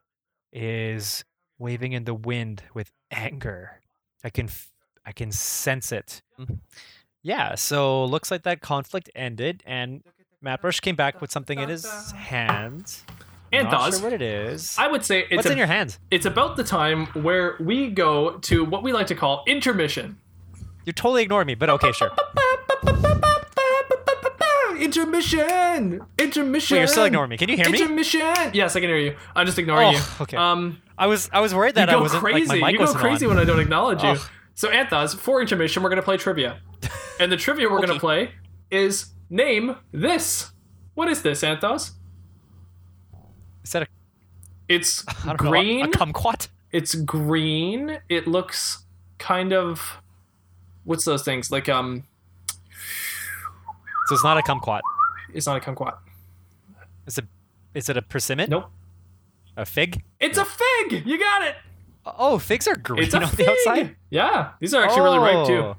is 0.52 1.24
waving 1.58 1.92
in 1.92 2.04
the 2.04 2.14
wind 2.14 2.64
with 2.74 2.90
anger. 3.10 3.80
I 4.24 4.30
can 4.30 4.46
f- 4.46 4.70
I 5.04 5.12
can 5.12 5.30
sense 5.30 5.92
it. 5.92 6.22
Mm-hmm. 6.38 6.54
Yeah, 7.22 7.54
so 7.54 8.04
looks 8.04 8.30
like 8.30 8.42
that 8.44 8.60
conflict 8.60 9.10
ended 9.14 9.62
and 9.66 10.02
Matt 10.42 10.62
Brush 10.62 10.80
came 10.80 10.96
back 10.96 11.20
with 11.20 11.30
something 11.30 11.58
in 11.58 11.68
his 11.68 11.84
hands. 12.12 13.04
And 13.52 13.64
Not 13.68 13.70
thus, 13.90 13.96
sure 13.98 14.04
what 14.04 14.12
it 14.14 14.22
is. 14.22 14.76
I 14.78 14.86
would 14.88 15.04
say 15.04 15.20
it's 15.24 15.36
What's 15.36 15.48
a- 15.48 15.52
in 15.52 15.58
your 15.58 15.66
hands? 15.66 15.98
it's 16.10 16.24
about 16.24 16.56
the 16.56 16.64
time 16.64 17.06
where 17.08 17.56
we 17.60 17.90
go 17.90 18.38
to 18.38 18.64
what 18.64 18.82
we 18.82 18.92
like 18.92 19.08
to 19.08 19.14
call 19.14 19.42
intermission. 19.46 20.18
You're 20.86 20.94
totally 20.94 21.22
ignoring 21.24 21.46
me, 21.46 21.56
but 21.56 21.68
okay, 21.70 21.92
sure. 21.92 22.10
Intermission. 24.78 26.00
Intermission. 26.18 26.74
Wait, 26.76 26.78
you're 26.80 26.86
still 26.86 27.04
ignoring 27.04 27.28
me. 27.28 27.36
Can 27.36 27.50
you 27.50 27.56
hear 27.56 27.68
me? 27.68 27.78
Intermission. 27.82 28.20
Yes, 28.54 28.74
I 28.76 28.80
can 28.80 28.88
hear 28.88 28.96
you. 28.98 29.14
I'm 29.36 29.44
just 29.44 29.58
ignoring 29.58 29.88
Oh, 29.88 29.90
you. 29.90 30.00
okay. 30.22 30.36
Um, 30.38 30.80
I 30.96 31.06
was 31.06 31.28
I 31.32 31.40
was 31.40 31.54
worried 31.54 31.70
you 31.70 31.72
that 31.74 31.90
I 31.90 31.96
wasn't 31.96 32.22
crazy. 32.22 32.46
like 32.48 32.60
my 32.60 32.70
mic 32.72 32.80
you 32.80 32.86
go 32.86 32.94
crazy 32.94 33.26
on. 33.26 33.34
when 33.34 33.38
I 33.38 33.44
don't 33.44 33.60
acknowledge 33.60 34.02
you. 34.02 34.10
Ugh. 34.10 34.20
So 34.54 34.70
Anthos, 34.70 35.14
for 35.16 35.40
intermission, 35.42 35.82
we're 35.82 35.90
gonna 35.90 36.02
play 36.02 36.16
trivia, 36.16 36.60
and 37.20 37.30
the 37.30 37.36
trivia 37.36 37.68
we're 37.68 37.84
gonna 37.84 38.00
play 38.00 38.30
is 38.70 39.06
name 39.30 39.76
this. 39.92 40.50
What 40.94 41.08
is 41.08 41.22
this, 41.22 41.42
Anthos? 41.42 41.92
Is 43.64 43.70
that 43.72 43.82
a, 43.82 43.86
It's 44.68 45.02
green. 45.36 45.78
know, 45.80 45.84
a, 45.86 45.88
kumquat? 45.88 46.48
it's 46.72 46.94
green. 46.94 47.98
It 48.08 48.26
looks 48.26 48.84
kind 49.18 49.52
of 49.52 49.98
what's 50.84 51.04
those 51.04 51.22
things 51.22 51.50
like? 51.50 51.68
Um, 51.68 52.04
So 54.06 54.14
it's 54.14 54.24
not 54.24 54.36
a 54.38 54.42
kumquat. 54.42 54.80
it's 55.32 55.46
not 55.46 55.56
a 55.56 55.60
kumquat. 55.60 55.96
Is 57.06 57.18
it 57.18 57.26
is 57.74 57.88
it 57.88 57.96
a 57.96 58.02
persimmon? 58.02 58.50
Nope. 58.50 58.70
A 59.56 59.64
fig? 59.64 60.02
It's 60.18 60.38
a 60.38 60.44
fig. 60.44 61.06
You 61.06 61.18
got 61.18 61.42
it. 61.42 61.54
Oh, 62.04 62.38
figs 62.38 62.66
are 62.66 62.76
green 62.76 63.02
It's 63.04 63.14
a 63.14 63.18
on 63.22 63.28
fig. 63.28 63.46
the 63.46 63.50
outside. 63.52 63.96
Yeah, 64.10 64.50
these 64.60 64.74
are 64.74 64.82
actually 64.82 65.02
really 65.02 65.18
ripe 65.18 65.46
too. 65.46 65.76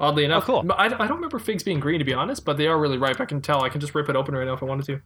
Oh. 0.00 0.06
Oddly 0.06 0.24
enough, 0.24 0.44
oh, 0.48 0.62
cool. 0.62 0.72
I, 0.72 0.86
I 0.86 0.88
don't 0.88 1.16
remember 1.16 1.38
figs 1.38 1.62
being 1.62 1.78
green 1.78 1.98
to 1.98 2.04
be 2.04 2.14
honest, 2.14 2.44
but 2.44 2.56
they 2.56 2.66
are 2.66 2.78
really 2.78 2.96
ripe. 2.98 3.20
I 3.20 3.26
can 3.26 3.40
tell. 3.42 3.62
I 3.62 3.68
can 3.68 3.80
just 3.80 3.94
rip 3.94 4.08
it 4.08 4.16
open 4.16 4.34
right 4.34 4.46
now 4.46 4.54
if 4.54 4.62
I 4.62 4.66
wanted 4.66 4.86
to. 4.86 5.00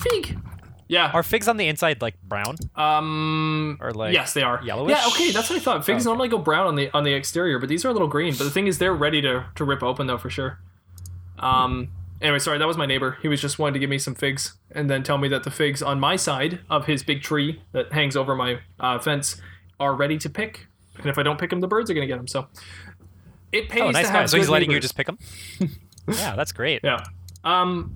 Fig. 0.00 0.38
Yeah. 0.86 1.10
Are 1.12 1.22
figs 1.22 1.48
on 1.48 1.56
the 1.56 1.66
inside 1.68 2.00
like 2.00 2.14
brown? 2.22 2.56
Um. 2.76 3.76
Or, 3.80 3.92
like, 3.92 4.14
yes, 4.14 4.32
they 4.32 4.42
are. 4.42 4.60
yellowish? 4.64 4.90
Yeah. 4.96 5.06
Okay, 5.08 5.32
that's 5.32 5.50
what 5.50 5.56
I 5.56 5.60
thought. 5.62 5.84
Figs 5.84 6.04
Okay. 6.06 6.10
normally 6.10 6.28
go 6.28 6.38
brown 6.38 6.66
on 6.66 6.76
the 6.76 6.90
on 6.94 7.04
the 7.04 7.12
exterior, 7.12 7.58
but 7.58 7.68
these 7.68 7.84
are 7.84 7.88
a 7.88 7.92
little 7.92 8.08
green. 8.08 8.34
But 8.38 8.44
the 8.44 8.50
thing 8.50 8.66
is, 8.68 8.78
they're 8.78 8.94
ready 8.94 9.20
to 9.22 9.46
to 9.56 9.64
rip 9.64 9.82
open 9.82 10.06
though 10.06 10.18
for 10.18 10.30
sure. 10.30 10.60
Um. 11.38 11.88
Anyway, 12.20 12.40
sorry, 12.40 12.58
that 12.58 12.66
was 12.66 12.76
my 12.76 12.86
neighbor. 12.86 13.16
He 13.22 13.28
was 13.28 13.40
just 13.40 13.60
wanting 13.60 13.74
to 13.74 13.78
give 13.78 13.90
me 13.90 13.98
some 13.98 14.14
figs 14.16 14.54
and 14.72 14.90
then 14.90 15.04
tell 15.04 15.18
me 15.18 15.28
that 15.28 15.44
the 15.44 15.52
figs 15.52 15.82
on 15.82 16.00
my 16.00 16.16
side 16.16 16.58
of 16.68 16.86
his 16.86 17.04
big 17.04 17.22
tree 17.22 17.62
that 17.70 17.92
hangs 17.92 18.16
over 18.16 18.34
my 18.34 18.58
uh, 18.80 18.98
fence 18.98 19.40
are 19.78 19.94
ready 19.94 20.18
to 20.18 20.28
pick. 20.28 20.66
And 20.96 21.06
if 21.06 21.16
I 21.16 21.22
don't 21.22 21.38
pick 21.38 21.50
them, 21.50 21.60
the 21.60 21.68
birds 21.68 21.90
are 21.90 21.94
gonna 21.94 22.08
get 22.08 22.16
them. 22.16 22.26
So 22.26 22.48
it 23.52 23.68
pays 23.68 23.82
Oh, 23.82 23.90
nice 23.90 24.06
to 24.06 24.12
guy. 24.12 24.20
have 24.20 24.30
So 24.30 24.36
he's 24.36 24.48
letting 24.48 24.70
you 24.70 24.80
just 24.80 24.96
pick 24.96 25.06
them. 25.06 25.18
yeah, 26.08 26.36
that's 26.36 26.52
great. 26.52 26.80
Yeah. 26.84 27.02
Um. 27.44 27.94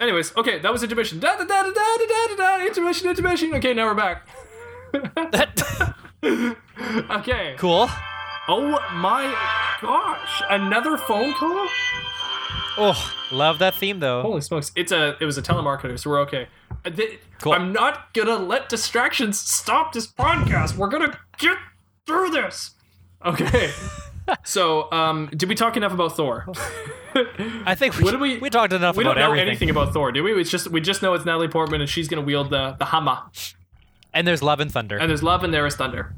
Anyways, 0.00 0.36
okay, 0.36 0.58
that 0.58 0.72
was 0.72 0.82
intermission. 0.82 1.20
Da 1.20 1.36
da 1.36 1.44
da 1.44 1.62
da 1.62 1.70
da 1.70 1.96
da 1.98 2.26
da 2.28 2.36
da. 2.36 2.66
Intermission, 2.66 3.08
intermission. 3.08 3.54
Okay, 3.54 3.72
now 3.72 3.86
we're 3.86 3.94
back. 3.94 4.26
okay. 7.10 7.54
cool. 7.58 7.88
Oh 8.48 8.78
my 8.94 9.32
gosh! 9.80 10.42
Another 10.50 10.96
phone 10.98 11.32
call? 11.34 11.66
Oh, 12.76 13.14
love 13.30 13.58
that 13.60 13.74
theme 13.74 14.00
though. 14.00 14.22
Holy 14.22 14.40
smokes! 14.40 14.72
It's 14.74 14.92
a 14.92 15.16
it 15.20 15.24
was 15.24 15.38
a 15.38 15.42
telemarketer, 15.42 15.98
so 15.98 16.10
we're 16.10 16.20
okay. 16.22 16.48
Uh, 16.84 16.90
Cool. 17.40 17.52
I'm 17.52 17.72
not 17.72 18.12
gonna 18.14 18.36
let 18.38 18.68
distractions 18.68 19.38
stop 19.40 19.92
this 19.92 20.06
podcast. 20.06 20.76
We're 20.76 20.88
gonna 20.88 21.18
get 21.38 21.56
through 22.06 22.30
this. 22.30 22.72
Okay. 23.24 23.70
so, 24.44 24.90
um, 24.92 25.28
did 25.34 25.48
we 25.48 25.54
talk 25.54 25.76
enough 25.76 25.92
about 25.92 26.16
Thor? 26.16 26.46
I 27.66 27.74
think 27.74 27.98
we, 27.98 28.16
we- 28.16 28.38
we 28.38 28.50
talked 28.50 28.72
enough 28.72 28.96
we 28.96 29.04
about 29.04 29.14
don't 29.14 29.20
know 29.20 29.26
everything. 29.30 29.48
anything 29.48 29.70
about 29.70 29.92
Thor, 29.92 30.12
do 30.12 30.22
we? 30.22 30.32
It's 30.40 30.50
just 30.50 30.68
we 30.70 30.80
just 30.80 31.02
know 31.02 31.12
it's 31.14 31.24
Natalie 31.24 31.48
Portman 31.48 31.80
and 31.80 31.88
she's 31.90 32.08
gonna 32.08 32.22
wield 32.22 32.50
the 32.50 32.74
the 32.78 32.86
hammer. 32.86 33.18
And 34.14 34.26
there's 34.26 34.42
love 34.42 34.60
and 34.60 34.70
thunder, 34.70 34.96
And 34.98 35.08
there's 35.10 35.22
love 35.22 35.42
and 35.44 35.52
there 35.54 35.66
is 35.66 35.74
thunder. 35.76 36.14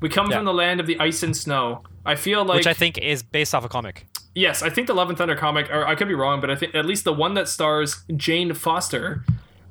We 0.00 0.08
come 0.08 0.30
Yeah. 0.30 0.36
from 0.38 0.44
the 0.44 0.54
land 0.54 0.80
of 0.80 0.86
the 0.86 0.98
ice 1.00 1.22
and 1.22 1.36
snow. 1.36 1.82
I 2.04 2.14
feel 2.14 2.44
like 2.44 2.56
which 2.56 2.66
I 2.66 2.74
think 2.74 2.98
is 2.98 3.22
based 3.22 3.54
off 3.54 3.64
a 3.64 3.68
comic. 3.68 4.06
yes, 4.34 4.62
I 4.62 4.68
think 4.70 4.86
the 4.86 4.94
Love 4.94 5.08
and 5.08 5.16
Thunder 5.16 5.34
comic, 5.36 5.70
or 5.70 5.86
I 5.86 5.94
could 5.94 6.08
be 6.08 6.14
wrong, 6.14 6.40
but 6.42 6.50
I 6.50 6.56
think 6.56 6.74
at 6.74 6.84
least 6.84 7.04
the 7.04 7.12
one 7.14 7.32
that 7.34 7.48
stars 7.48 8.04
Jane 8.14 8.52
Foster 8.52 9.24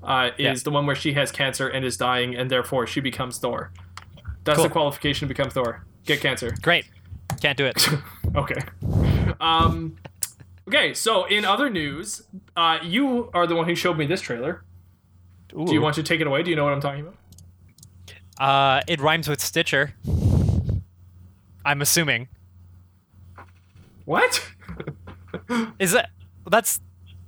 uh, 0.03 0.31
is 0.37 0.43
Yeah. 0.43 0.53
the 0.63 0.71
one 0.71 0.85
where 0.87 0.95
she 0.95 1.13
has 1.13 1.31
cancer 1.31 1.67
and 1.67 1.85
is 1.85 1.95
dying, 1.97 2.33
and 2.35 2.49
therefore 2.49 2.87
she 2.87 2.99
becomes 3.01 3.37
Thor. 3.37 3.71
That's 4.45 4.57
Cool. 4.57 4.63
the 4.65 4.69
qualification 4.71 5.27
to 5.27 5.33
become 5.33 5.49
Thor. 5.51 5.85
Get 6.05 6.21
cancer. 6.21 6.55
Great. 6.61 6.85
Can't 7.41 7.57
do 7.57 7.65
it. 7.65 7.87
Okay. 8.35 8.55
Um, 9.39 9.95
okay. 10.67 10.95
So 10.95 11.25
in 11.25 11.45
other 11.45 11.69
news, 11.69 12.23
uh, 12.57 12.79
you 12.81 13.29
are 13.35 13.45
the 13.45 13.53
one 13.55 13.67
who 13.67 13.75
showed 13.75 13.95
me 13.95 14.07
this 14.07 14.21
trailer. 14.21 14.63
Ooh. 15.55 15.67
Do 15.67 15.73
you 15.73 15.81
want 15.81 15.93
to 15.97 16.03
take 16.03 16.19
it 16.19 16.25
away? 16.25 16.41
Do 16.41 16.49
you 16.49 16.55
know 16.55 16.63
what 16.63 16.73
I'm 16.73 16.81
talking 16.81 17.01
about? 17.01 17.15
Uh, 18.39 18.81
it 18.87 18.99
rhymes 18.99 19.29
with 19.29 19.39
Stitcher. 19.39 19.93
I'm 21.63 21.79
assuming. 21.83 22.27
What? 24.05 24.43
Is 25.77 25.91
that 25.91 26.09
that's 26.49 26.79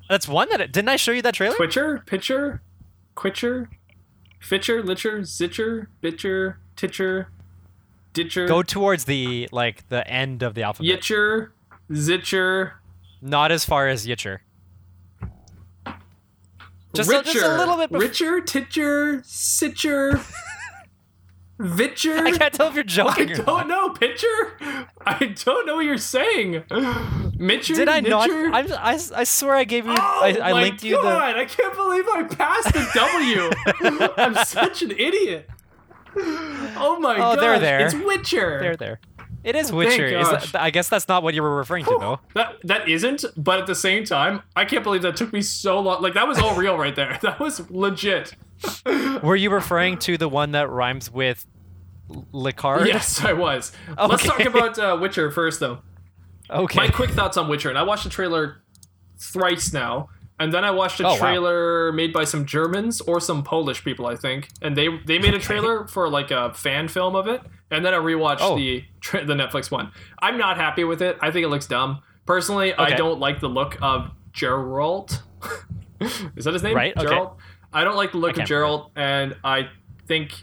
that's 0.09 0.27
one 0.27 0.49
that 0.49 0.71
didn't 0.71 0.89
I 0.89 0.95
show 0.95 1.11
you 1.11 1.21
that 1.21 1.35
trailer? 1.35 1.55
Twitcher, 1.55 2.03
pitcher, 2.05 2.61
quitcher, 3.13 3.69
fitcher, 4.39 4.81
litcher, 4.83 5.19
zitcher, 5.19 5.87
bitcher, 6.01 6.55
titcher, 6.75 7.29
ditcher, 8.15 8.47
Go 8.47 8.63
towards 8.63 9.05
the 9.05 9.47
like 9.51 9.87
the 9.89 10.07
end 10.09 10.41
of 10.41 10.55
the 10.55 10.63
alphabet. 10.63 10.89
yitcher, 11.01 11.49
zitcher, 11.91 12.71
Not 13.21 13.51
as 13.51 13.63
far 13.65 13.87
as 13.87 14.07
Yitcher. 14.07 14.39
Just 16.95 17.11
a, 17.11 17.21
just 17.23 17.45
a 17.45 17.57
little 17.57 17.75
bit. 17.77 17.91
Bef- 17.91 17.99
richer, 17.99 18.39
titcher, 18.39 19.21
sitcher, 19.25 20.21
vitcher. 21.59 22.17
I 22.19 22.31
can't 22.37 22.53
tell 22.53 22.69
if 22.69 22.75
you're 22.75 22.83
I 22.85 22.87
joking 22.87 23.31
or 23.31 23.35
don't 23.35 23.45
not. 23.45 23.67
know, 23.67 23.89
pitcher. 23.89 24.25
I 25.05 25.35
don't 25.43 25.65
know 25.67 25.75
what 25.75 25.83
you're 25.85 25.97
saying. 25.97 26.63
Mitcher, 27.37 27.75
Did 27.75 27.89
I 27.89 27.99
not? 27.99 28.29
I'm, 28.31 28.71
I, 28.71 28.97
I 29.13 29.23
swear 29.25 29.55
I 29.55 29.65
gave 29.65 29.85
you. 29.85 29.91
Oh 29.91 29.95
I, 30.23 30.37
I 30.41 30.51
my 30.53 30.61
linked 30.61 30.83
you 30.85 30.95
the. 30.95 31.01
God, 31.01 31.35
I 31.35 31.43
can't 31.43 31.75
believe 31.75 32.05
I 32.07 32.23
passed 32.23 32.73
the 32.73 32.87
W. 32.93 34.09
I'm 34.17 34.45
such 34.45 34.81
an 34.81 34.91
idiot. 34.91 35.49
Oh 36.17 36.99
my 36.99 37.17
god. 37.17 37.33
Oh, 37.33 37.35
god. 37.35 37.39
they're 37.41 37.59
there. 37.59 37.85
It's 37.85 37.95
Witcher. 37.95 38.59
They're 38.59 38.75
there. 38.75 38.99
It 39.43 39.55
is 39.55 39.71
Witcher. 39.71 40.07
Is 40.07 40.27
gosh. 40.27 40.51
that, 40.53 40.61
I 40.61 40.71
guess 40.71 40.89
that's 40.89 41.07
not 41.07 41.21
what 41.21 41.35
you 41.35 41.43
were 41.43 41.55
referring 41.55 41.85
to, 41.85 41.97
though. 41.99 42.19
That 42.33 42.55
that 42.63 42.89
isn't, 42.89 43.25
but 43.37 43.59
at 43.59 43.67
the 43.67 43.75
same 43.75 44.03
time, 44.03 44.41
I 44.55 44.65
can't 44.65 44.83
believe 44.83 45.03
that 45.03 45.15
took 45.15 45.31
me 45.31 45.41
so 45.41 45.79
long. 45.79 46.01
Like 46.01 46.15
that 46.15 46.27
was 46.27 46.39
all 46.39 46.55
real 46.55 46.77
right 46.77 46.95
there. 46.95 47.19
That 47.21 47.39
was 47.39 47.69
legit. 47.69 48.35
Were 49.21 49.35
you 49.35 49.49
referring 49.51 49.97
to 49.99 50.17
the 50.17 50.27
one 50.29 50.51
that 50.51 50.69
rhymes 50.69 51.11
with 51.11 51.45
Licard? 52.09 52.87
Yes, 52.87 53.23
I 53.23 53.33
was. 53.33 53.71
Let's 53.97 54.23
talk 54.23 54.39
about 54.45 54.79
uh, 54.79 54.97
Witcher 54.99 55.29
first, 55.31 55.59
though. 55.59 55.79
Okay. 56.49 56.79
My 56.79 56.87
quick 56.87 57.11
thoughts 57.11 57.37
on 57.37 57.47
Witcher, 57.47 57.69
and 57.69 57.77
I 57.77 57.83
watched 57.83 58.03
the 58.03 58.09
trailer 58.09 58.63
thrice 59.17 59.73
now. 59.73 60.09
And 60.39 60.53
then 60.53 60.65
I 60.65 60.71
watched 60.71 60.99
a 60.99 61.07
Oh, 61.07 61.11
wow. 61.13 61.17
trailer 61.17 61.91
made 61.93 62.11
by 62.11 62.25
some 62.25 62.45
Germans 62.45 62.99
or 63.01 63.19
some 63.21 63.41
Polish 63.43 63.83
people, 63.83 64.05
I 64.05 64.15
think, 64.17 64.49
and 64.61 64.75
they 64.75 64.87
they 65.05 65.17
made 65.17 65.33
a 65.33 65.39
trailer 65.39 65.87
for 65.87 66.09
like 66.09 66.29
a 66.31 66.53
fan 66.53 66.87
film 66.89 67.15
of 67.15 67.27
it. 67.27 67.41
And 67.71 67.85
then 67.85 67.93
I 67.93 67.97
rewatched 67.97 68.37
Oh. 68.41 68.55
the 68.57 68.83
the 69.11 69.33
Netflix 69.33 69.71
one. 69.71 69.91
I'm 70.19 70.37
not 70.37 70.57
happy 70.57 70.83
with 70.83 71.01
it. 71.01 71.17
I 71.21 71.31
think 71.31 71.45
it 71.45 71.49
looks 71.49 71.67
dumb. 71.67 71.99
Personally, 72.25 72.73
I 72.73 72.91
don't 72.95 73.19
like 73.19 73.39
the 73.39 73.47
look 73.49 73.77
of 73.81 74.11
Geralt. 74.33 75.21
Is 76.35 76.43
that 76.45 76.53
his 76.53 76.63
name? 76.63 76.75
Right, 76.75 76.93
okay. 76.97 77.23
I 77.71 77.83
don't 77.83 77.95
like 77.95 78.11
the 78.11 78.17
look 78.17 78.37
of 78.37 78.43
Geralt, 78.47 78.89
and 78.95 79.35
I 79.43 79.69
think 80.07 80.33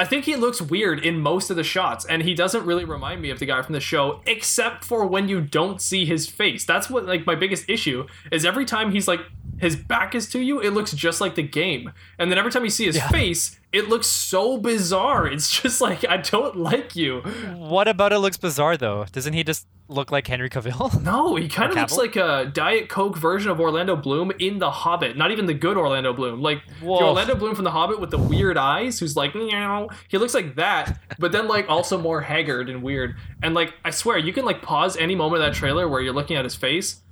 I 0.00 0.06
think 0.06 0.24
he 0.24 0.34
looks 0.34 0.62
weird 0.62 1.04
in 1.04 1.20
most 1.20 1.50
of 1.50 1.56
the 1.56 1.62
shots, 1.62 2.06
and 2.06 2.22
he 2.22 2.32
doesn't 2.34 2.64
really 2.64 2.86
remind 2.86 3.20
me 3.20 3.28
of 3.28 3.38
the 3.38 3.44
guy 3.44 3.60
from 3.60 3.74
the 3.74 3.80
show, 3.80 4.22
except 4.24 4.82
for 4.82 5.04
when 5.06 5.28
you 5.28 5.42
don't 5.42 5.78
see 5.78 6.06
his 6.06 6.26
face. 6.26 6.64
That's 6.64 6.88
what 6.88 7.04
like 7.04 7.26
my 7.26 7.34
biggest 7.34 7.68
issue 7.68 8.06
is. 8.32 8.46
Every 8.46 8.64
time 8.64 8.92
he's 8.92 9.06
like 9.06 9.20
his 9.58 9.76
back 9.76 10.14
is 10.14 10.26
to 10.30 10.40
you, 10.40 10.58
it 10.58 10.70
looks 10.70 10.92
just 10.92 11.20
like 11.20 11.34
the 11.34 11.42
game, 11.42 11.92
and 12.18 12.30
then 12.30 12.38
every 12.38 12.50
time 12.50 12.64
you 12.64 12.70
see 12.70 12.86
his 12.86 12.96
Yeah. 12.96 13.08
face, 13.08 13.59
it 13.72 13.88
looks 13.88 14.06
so 14.06 14.58
bizarre. 14.58 15.26
It's 15.26 15.50
just 15.62 15.80
like 15.80 16.04
I 16.08 16.16
don't 16.18 16.56
like 16.56 16.96
you. 16.96 17.20
What 17.56 17.88
about 17.88 18.12
it 18.12 18.18
looks 18.18 18.36
bizarre 18.36 18.76
though? 18.76 19.06
Doesn't 19.12 19.32
he 19.32 19.44
just 19.44 19.66
look 19.88 20.12
like 20.12 20.26
Henry 20.26 20.48
Cavill? 20.48 21.02
No, 21.10 21.34
he 21.34 21.48
kind 21.48 21.70
of 21.70 21.76
looks 21.76 21.96
like 21.96 22.14
a 22.16 22.50
Diet 22.52 22.88
Coke 22.88 23.16
version 23.16 23.50
of 23.50 23.58
Orlando 23.58 23.96
Bloom 23.96 24.30
in 24.38 24.58
The 24.58 24.70
Hobbit. 24.70 25.16
Not 25.16 25.30
even 25.32 25.46
the 25.46 25.54
good 25.54 25.76
Orlando 25.76 26.12
Bloom. 26.12 26.40
Like 26.40 26.62
the 26.80 26.86
Orlando 26.86 27.34
Bloom 27.34 27.54
from 27.54 27.64
The 27.64 27.70
Hobbit 27.70 28.00
with 28.00 28.10
the 28.10 28.18
weird 28.18 28.56
eyes, 28.56 28.98
who's 29.00 29.16
like, 29.16 29.34
meow. 29.34 29.88
He 30.08 30.18
looks 30.18 30.34
like 30.34 30.54
that, 30.56 31.00
but 31.18 31.32
then 31.32 31.48
like 31.48 31.68
also 31.68 31.98
more 31.98 32.20
haggard 32.20 32.68
and 32.68 32.82
weird. 32.82 33.16
And 33.42 33.54
like, 33.54 33.74
I 33.84 33.90
swear, 33.90 34.18
you 34.18 34.32
can 34.32 34.44
like 34.44 34.62
pause 34.62 34.96
any 34.96 35.14
moment 35.16 35.42
of 35.42 35.48
that 35.52 35.58
trailer 35.58 35.88
where 35.88 36.00
you're 36.00 36.14
looking 36.14 36.36
at 36.36 36.44
his 36.44 36.54
face, 36.54 37.02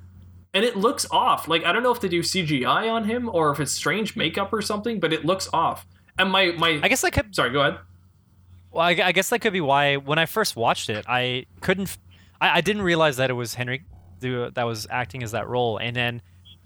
and 0.55 0.65
it 0.65 0.77
looks 0.77 1.07
off. 1.11 1.49
Like 1.49 1.65
I 1.65 1.73
don't 1.73 1.83
know 1.83 1.93
if 1.93 2.01
they 2.01 2.09
do 2.09 2.21
CGI 2.23 2.91
on 2.93 3.05
him 3.05 3.29
or 3.33 3.51
if 3.51 3.59
it's 3.61 3.73
strange 3.73 4.17
makeup 4.17 4.53
or 4.53 4.63
something, 4.63 5.01
but 5.01 5.13
it 5.13 5.25
looks 5.25 5.49
off. 5.53 5.87
And 6.19 6.31
my 6.31 6.53
my, 6.59 6.81
I 6.83 6.89
guess 6.89 7.01
that 7.03 7.13
could. 7.13 7.35
sorry, 7.35 7.51
go 7.51 7.61
ahead. 7.61 7.79
Well, 8.71 8.85
I, 8.85 8.91
I 8.91 9.13
guess 9.13 9.29
that 9.31 9.39
could 9.41 9.53
be 9.53 9.61
why 9.61 9.97
when 9.97 10.19
I 10.19 10.27
first 10.27 10.57
watched 10.57 10.91
it, 10.91 11.05
I 11.09 11.47
couldn't. 11.61 11.97
I, 12.41 12.59
I 12.59 12.61
didn't 12.61 12.83
realize 12.83 13.17
that 13.17 13.31
it 13.31 13.35
was 13.35 13.55
Henry 13.55 13.85
the- 14.21 14.51
that 14.55 14.65
was 14.65 14.87
acting 14.91 15.23
as 15.23 15.33
that 15.33 15.49
role, 15.49 15.79
and 15.79 15.95
then 15.97 16.23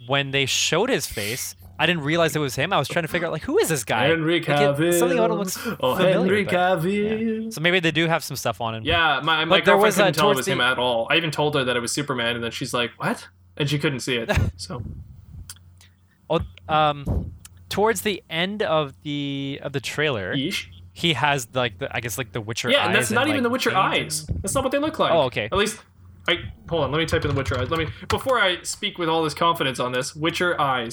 when 0.09 0.30
they 0.32 0.46
showed 0.46 0.88
his 0.90 1.07
face, 1.07 1.55
I 1.78 1.86
didn't 1.86 2.03
realize 2.03 2.34
it 2.34 2.40
was 2.40 2.57
him. 2.57 2.72
I 2.72 2.78
was 2.78 2.88
trying 2.88 3.05
to 3.05 3.09
figure 3.09 3.26
out 3.26 3.32
like 3.32 3.42
who 3.42 3.59
is 3.59 3.68
this 3.68 3.84
guy? 3.84 4.09
Henry 4.09 4.40
Like, 4.40 4.48
Cavill. 4.48 4.98
something 4.98 5.18
about 5.18 5.30
him 5.30 5.36
looks 5.38 5.59
oh, 5.80 5.94
familiar. 5.96 6.12
Henry 6.12 6.44
Cavill. 6.46 7.53
So 7.53 7.61
maybe 7.61 7.78
they 7.78 7.92
do 7.92 8.07
have 8.09 8.24
some 8.24 8.36
stuff 8.36 8.61
on 8.61 8.74
him. 8.74 8.82
Yeah, 8.84 9.20
my, 9.22 9.44
my 9.44 9.59
But 9.59 9.64
girlfriend 9.66 9.82
was, 9.82 9.98
uh, 9.98 10.05
couldn't 10.07 10.14
tell 10.14 10.30
it 10.32 10.36
was 10.36 10.48
him 10.48 10.61
at 10.61 10.78
all. 10.78 11.07
I 11.11 11.16
even 11.16 11.30
told 11.30 11.55
her 11.55 11.64
that 11.64 11.76
it 11.76 11.80
was 11.80 11.92
Superman, 11.92 12.34
and 12.34 12.42
then 12.44 12.50
she's 12.50 12.74
like, 12.74 12.90
"What?" 12.96 13.28
And 13.57 13.68
she 13.70 13.78
couldn't 13.78 14.00
see 14.00 14.16
it. 14.16 14.30
So 14.57 14.82
Oh, 16.30 16.40
um, 16.68 17.32
towards 17.72 18.02
the 18.02 18.22
end 18.30 18.62
of 18.62 18.94
the 19.02 19.58
of 19.62 19.72
the 19.72 19.80
trailer, 19.80 20.34
yeesh. 20.36 20.66
he 20.92 21.14
has 21.14 21.48
like 21.54 21.78
the 21.78 21.94
I 21.94 22.00
guess 22.00 22.18
like 22.18 22.32
the 22.32 22.40
Witcher. 22.40 22.70
Yeah, 22.70 22.86
and 22.86 22.94
that's 22.94 23.10
not 23.10 23.26
even 23.28 23.38
like, 23.38 23.42
the 23.44 23.50
Witcher 23.50 23.70
veins 23.70 24.26
eyes. 24.26 24.26
That's 24.42 24.54
not 24.54 24.62
what 24.62 24.70
they 24.72 24.78
look 24.78 24.98
like. 24.98 25.10
Oh, 25.12 25.22
okay. 25.22 25.46
At 25.46 25.56
least, 25.58 25.80
I 26.28 26.36
hold 26.68 26.84
on. 26.84 26.92
Let 26.92 26.98
me 26.98 27.06
type 27.06 27.24
in 27.24 27.30
the 27.30 27.36
Witcher 27.36 27.58
eyes. 27.58 27.70
Let 27.70 27.80
me 27.80 27.86
before 28.08 28.38
I 28.38 28.62
speak 28.62 28.98
with 28.98 29.08
all 29.08 29.24
this 29.24 29.34
confidence 29.34 29.80
on 29.80 29.92
this. 29.92 30.14
Witcher 30.14 30.60
eyes. 30.60 30.92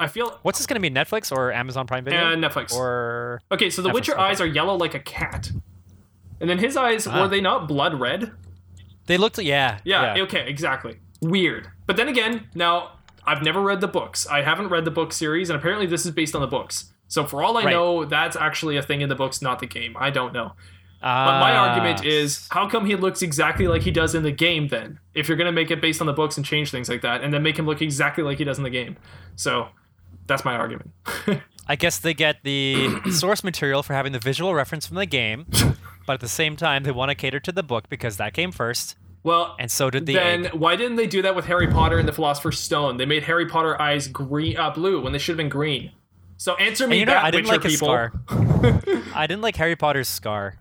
I 0.00 0.06
feel 0.06 0.38
What's 0.42 0.58
this 0.60 0.66
going 0.68 0.80
to 0.80 0.88
be? 0.88 0.94
Netflix 0.94 1.32
or 1.32 1.52
Amazon 1.52 1.86
Prime 1.88 2.04
Video? 2.04 2.32
and 2.32 2.42
Netflix. 2.42 2.72
or 2.72 3.40
okay, 3.50 3.68
so 3.68 3.82
the 3.82 3.88
Netflix, 3.88 3.94
Witcher 3.94 4.12
okay. 4.14 4.22
eyes 4.22 4.40
are 4.40 4.46
yellow 4.46 4.76
like 4.76 4.94
a 4.94 5.00
cat, 5.00 5.50
and 6.40 6.48
then 6.48 6.58
his 6.58 6.76
eyes 6.76 7.06
Ah. 7.08 7.20
were 7.22 7.28
they 7.28 7.40
not 7.40 7.66
blood 7.66 7.98
red? 7.98 8.30
they 9.06 9.16
looked 9.16 9.38
yeah 9.38 9.78
Yeah, 9.84 10.14
okay, 10.20 10.48
exactly. 10.48 10.98
Weird. 11.20 11.66
But 11.86 11.96
then 11.96 12.06
again, 12.06 12.46
now 12.54 12.97
I've 13.28 13.42
never 13.42 13.60
read 13.60 13.80
the 13.80 13.88
books. 13.88 14.26
I 14.26 14.42
haven't 14.42 14.68
read 14.68 14.84
the 14.84 14.90
book 14.90 15.12
series, 15.12 15.50
and 15.50 15.58
apparently 15.58 15.86
this 15.86 16.04
is 16.06 16.12
based 16.12 16.34
on 16.34 16.40
the 16.40 16.46
books. 16.46 16.92
So 17.08 17.24
for 17.24 17.42
all 17.42 17.56
I 17.58 17.64
Right. 17.64 17.70
know, 17.72 18.04
that's 18.04 18.36
actually 18.36 18.76
a 18.76 18.82
thing 18.82 19.00
in 19.02 19.08
the 19.08 19.14
books, 19.14 19.40
not 19.42 19.58
the 19.60 19.66
game. 19.66 19.96
I 19.98 20.10
don't 20.10 20.32
know. 20.32 20.52
But 21.00 21.38
my 21.38 21.52
Ah. 21.56 21.68
argument 21.68 22.04
is, 22.04 22.48
how 22.50 22.68
come 22.68 22.84
he 22.86 22.96
looks 22.96 23.22
exactly 23.22 23.68
like 23.68 23.82
he 23.82 23.90
does 23.90 24.14
in 24.14 24.22
the 24.24 24.32
game 24.32 24.68
then? 24.68 24.98
If 25.14 25.28
you're 25.28 25.36
gonna 25.38 25.52
make 25.52 25.70
it 25.70 25.80
based 25.80 26.00
on 26.00 26.06
the 26.06 26.12
books 26.12 26.36
and 26.36 26.44
change 26.44 26.70
things 26.70 26.88
like 26.88 27.02
that, 27.02 27.22
and 27.22 27.32
then 27.32 27.42
make 27.42 27.58
him 27.58 27.66
look 27.66 27.80
exactly 27.82 28.24
like 28.24 28.38
he 28.38 28.44
does 28.44 28.58
in 28.58 28.64
the 28.64 28.70
game. 28.70 28.96
So 29.36 29.68
that's 30.26 30.44
my 30.44 30.54
argument. 30.56 30.90
I 31.68 31.76
guess 31.76 31.98
they 31.98 32.14
get 32.14 32.36
the 32.44 32.88
source 33.10 33.44
material 33.44 33.82
for 33.82 33.92
having 33.92 34.12
the 34.12 34.18
visual 34.18 34.54
reference 34.54 34.86
from 34.86 34.96
the 34.96 35.06
game, 35.06 35.46
but 36.06 36.14
at 36.14 36.20
the 36.20 36.28
same 36.28 36.56
time 36.56 36.82
they 36.82 36.90
want 36.90 37.10
to 37.10 37.14
cater 37.14 37.40
to 37.40 37.52
the 37.52 37.62
book 37.62 37.88
because 37.88 38.16
that 38.16 38.32
came 38.34 38.52
first, 38.52 38.96
well, 39.22 39.56
and 39.58 39.70
so 39.70 39.90
did 39.90 40.06
the 40.06 40.14
then 40.14 40.46
egg. 40.46 40.54
why 40.54 40.76
didn't 40.76 40.96
they 40.96 41.06
do 41.06 41.22
that 41.22 41.34
with 41.36 41.44
Harry 41.46 41.66
Potter 41.66 41.98
and 41.98 42.08
the 42.08 42.12
Philosopher's 42.12 42.58
Stone? 42.58 42.96
They 42.96 43.06
made 43.06 43.24
Harry 43.24 43.46
Potter 43.46 43.80
eyes 43.80 44.08
green, 44.08 44.56
uh, 44.56 44.70
blue 44.70 45.00
when 45.00 45.12
they 45.12 45.18
should 45.18 45.32
have 45.32 45.36
been 45.38 45.48
green. 45.48 45.92
So 46.36 46.54
answer 46.56 46.86
me 46.86 47.00
you 47.00 47.06
know, 47.06 47.12
that, 47.12 47.24
I 47.24 47.30
didn't 47.30 47.46
Witcher 47.48 47.56
like 47.56 47.62
his 47.64 47.80
people. 47.80 47.88
scar. 47.88 48.12
I 49.14 49.26
didn't 49.26 49.42
like 49.42 49.56
Harry 49.56 49.74
Potter's 49.76 50.08
scar. 50.08 50.56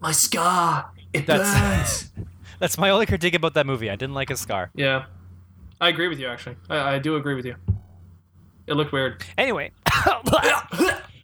My 0.00 0.12
scar, 0.12 0.90
it 1.12 1.26
That's- 1.26 2.04
burns. 2.14 2.26
That's 2.60 2.76
my 2.76 2.90
only 2.90 3.06
critique 3.06 3.34
about 3.34 3.54
that 3.54 3.66
movie. 3.66 3.88
I 3.88 3.96
didn't 3.96 4.14
like 4.14 4.28
his 4.30 4.40
scar. 4.40 4.70
yeah, 4.74 5.04
I 5.80 5.88
agree 5.88 6.08
with 6.08 6.18
you. 6.18 6.26
Actually, 6.26 6.56
I, 6.68 6.94
I 6.94 6.98
do 6.98 7.14
agree 7.16 7.34
with 7.34 7.46
you. 7.46 7.54
It 8.66 8.74
looked 8.74 8.92
weird. 8.92 9.24
Anyway, 9.38 9.70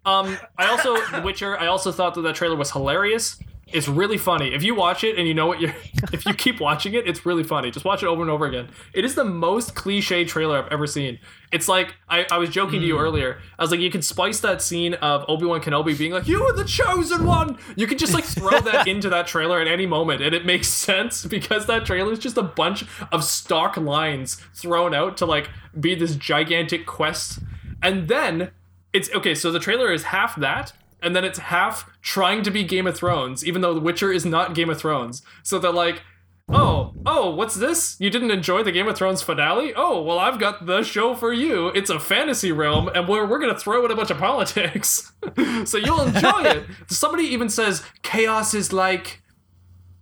Um, 0.07 0.37
I 0.59 0.67
also 0.67 0.95
The 1.13 1.23
Witcher. 1.25 1.59
I 1.59 1.67
also 1.67 1.91
thought 1.91 2.15
that 2.15 2.21
that 2.23 2.35
trailer 2.35 2.57
was 2.57 2.71
hilarious. 2.71 3.39
It's 3.69 3.89
really 3.89 4.19
funny. 4.19 4.55
If 4.55 4.63
you 4.63 4.75
watch 4.75 5.05
it 5.05 5.19
and 5.19 5.27
you 5.27 5.35
know 5.35 5.47
what 5.47 5.61
you're, 5.61 5.75
if 6.13 6.27
you 6.27 6.35
keep 6.35 6.61
watching 6.61 6.95
it, 6.95 7.09
it's 7.09 7.25
really 7.27 7.43
funny. 7.43 7.71
Just 7.71 7.85
watch 7.85 8.03
it 8.03 8.07
over 8.07 8.23
and 8.23 8.31
over 8.31 8.47
again. 8.47 8.69
It 8.93 9.05
is 9.05 9.15
the 9.15 9.25
most 9.25 9.75
cliche 9.75 10.25
trailer 10.25 10.59
I've 10.59 10.71
ever 10.71 10.87
seen. 10.87 11.19
It's 11.55 11.69
like 11.69 11.95
I, 12.09 12.27
I 12.31 12.39
was 12.39 12.51
joking 12.51 12.81
to 12.81 12.87
you 12.87 12.97
hmm. 12.97 13.03
earlier. 13.03 13.39
I 13.59 13.63
was 13.63 13.71
like, 13.71 13.81
you 13.81 13.91
can 13.91 14.03
spice 14.03 14.41
that 14.41 14.61
scene 14.61 14.95
of 14.95 15.25
Obi 15.29 15.47
Wan 15.47 15.61
Kenobi 15.61 15.97
being 15.97 16.13
like, 16.13 16.27
"You 16.27 16.43
are 16.45 16.53
the 16.53 16.65
chosen 16.65 17.25
one." 17.25 17.59
You 17.77 17.87
can 17.87 17.97
just 17.97 18.13
like 18.13 18.25
throw 18.25 18.61
that 18.61 18.89
into 18.89 19.09
that 19.11 19.29
trailer 19.29 19.61
at 19.61 19.69
any 19.69 19.87
moment, 19.87 20.21
and 20.21 20.35
it 20.35 20.45
makes 20.45 20.69
sense 20.69 21.25
because 21.37 21.67
that 21.67 21.87
trailer 21.87 22.13
is 22.13 22.19
just 22.19 22.37
a 22.37 22.43
bunch 22.43 22.85
of 23.13 23.23
stock 23.23 23.77
lines 23.77 24.37
thrown 24.53 24.95
out 24.95 25.17
to 25.19 25.27
like 25.27 25.49
be 25.79 25.95
this 25.95 26.17
gigantic 26.17 26.87
quest, 26.87 27.39
and 27.83 28.09
then 28.09 28.51
it's 28.93 29.09
okay. 29.15 29.35
So 29.35 29.53
the 29.53 29.61
trailer 29.61 29.93
is 29.93 30.05
half 30.05 30.35
that, 30.37 30.73
and 31.05 31.15
then 31.15 31.25
it's 31.25 31.39
half 31.39 31.89
trying 32.03 32.43
to 32.43 32.51
be 32.51 32.65
Game 32.65 32.87
of 32.87 32.97
Thrones, 32.97 33.45
even 33.47 33.61
though 33.61 33.75
The 33.75 33.81
Witcher 33.81 34.11
is 34.11 34.25
not 34.25 34.55
Game 34.55 34.71
of 34.71 34.79
Thrones. 34.79 35.23
So 35.43 35.59
they're 35.59 35.71
like, 35.73 36.03
"Oh, 36.49 36.95
oh, 37.07 37.31
what's 37.35 37.55
this? 37.55 37.97
You 38.01 38.11
didn't 38.11 38.31
enjoy 38.31 38.63
the 38.63 38.73
Game 38.73 38.89
of 38.89 38.97
Thrones 38.97 39.23
finale? 39.23 39.73
Oh, 39.77 40.03
well, 40.03 40.19
I've 40.19 40.39
got 40.39 40.67
the 40.67 40.83
show 40.83 41.15
for 41.15 41.33
you. 41.33 41.69
It's 41.69 41.91
a 41.91 42.01
fantasy 42.01 42.53
realm, 42.53 42.89
and 42.95 43.07
we're 43.07 43.27
we're 43.27 43.39
gonna 43.39 43.59
throw 43.59 43.85
in 43.85 43.91
a 43.91 43.97
bunch 43.97 44.11
of 44.11 44.19
politics, 44.19 45.13
so 45.65 45.79
you'll 45.79 46.03
enjoy 46.03 46.43
it." 46.43 46.65
Somebody 46.89 47.25
even 47.25 47.49
says 47.49 47.83
chaos 48.03 48.55
is 48.55 48.73
like. 48.73 49.21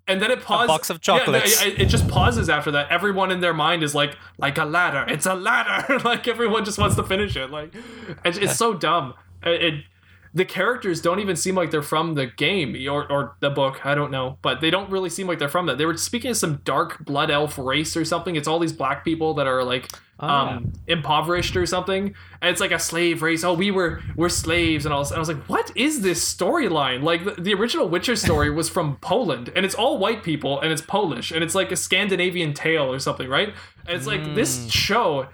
And 0.08 0.20
then 0.20 0.32
it 0.32 0.42
pauses. 0.42 0.64
A 0.64 0.66
box 0.66 0.90
of 0.90 1.00
chocolates. 1.00 1.64
it, 1.64 1.80
it 1.82 1.86
just 1.86 2.08
pauses 2.08 2.48
after 2.50 2.72
that. 2.72 2.90
Everyone 2.90 3.30
in 3.30 3.40
their 3.40 3.54
mind 3.54 3.84
is 3.84 3.94
like, 3.94 4.16
like 4.36 4.58
a 4.58 4.64
ladder. 4.64 5.04
It's 5.06 5.26
a 5.26 5.34
ladder. 5.34 5.96
like 6.04 6.26
everyone 6.26 6.64
just 6.64 6.76
wants 6.76 6.96
to 6.96 7.04
finish 7.04 7.36
it. 7.36 7.50
Like, 7.50 7.72
it's, 8.24 8.36
it's 8.36 8.56
so 8.56 8.74
dumb. 8.74 9.14
It- 9.44 9.84
the 10.34 10.44
characters 10.44 11.00
don't 11.02 11.20
even 11.20 11.36
seem 11.36 11.54
like 11.54 11.70
they're 11.70 11.82
from 11.82 12.14
the 12.14 12.26
game 12.26 12.74
or, 12.88 13.10
or 13.12 13.36
the 13.40 13.50
book. 13.50 13.84
I 13.84 13.94
don't 13.94 14.10
know, 14.10 14.38
but 14.42 14.60
they 14.60 14.70
don't 14.70 14.90
really 14.90 15.10
seem 15.10 15.26
like 15.26 15.38
they're 15.38 15.48
from 15.48 15.66
that. 15.66 15.78
They 15.78 15.84
were 15.86 15.96
speaking 15.96 16.30
of 16.30 16.36
some 16.36 16.60
dark 16.64 17.04
blood 17.04 17.30
elf 17.30 17.58
race 17.58 17.96
or 17.96 18.04
something. 18.04 18.36
It's 18.36 18.48
all 18.48 18.58
these 18.58 18.72
black 18.72 19.04
people 19.04 19.34
that 19.34 19.46
are 19.46 19.62
like 19.62 19.90
Ah. 20.20 20.56
um, 20.56 20.72
impoverished 20.86 21.56
or 21.56 21.66
something, 21.66 22.14
and 22.40 22.50
it's 22.50 22.60
like 22.60 22.70
a 22.70 22.78
slave 22.78 23.22
race. 23.22 23.42
Oh, 23.42 23.54
we 23.54 23.72
were 23.72 24.00
we're 24.14 24.28
slaves 24.28 24.84
and 24.86 24.94
all. 24.94 25.02
And 25.02 25.14
I 25.14 25.18
was 25.18 25.26
like, 25.26 25.42
what 25.48 25.72
is 25.76 26.02
this 26.02 26.22
storyline? 26.22 27.02
Like 27.02 27.24
the, 27.24 27.32
the 27.32 27.54
original 27.54 27.88
Witcher 27.88 28.14
story 28.14 28.48
was 28.48 28.68
from 28.68 28.98
Poland, 29.00 29.50
and 29.56 29.66
it's 29.66 29.74
all 29.74 29.98
white 29.98 30.22
people, 30.22 30.60
and 30.60 30.70
it's 30.70 30.82
Polish, 30.82 31.32
and 31.32 31.42
it's 31.42 31.56
like 31.56 31.72
a 31.72 31.76
Scandinavian 31.76 32.54
tale 32.54 32.92
or 32.92 33.00
something, 33.00 33.28
right? 33.28 33.52
And 33.88 33.96
it's 33.96 34.06
like 34.06 34.36
this 34.36 34.70
show 34.70 35.26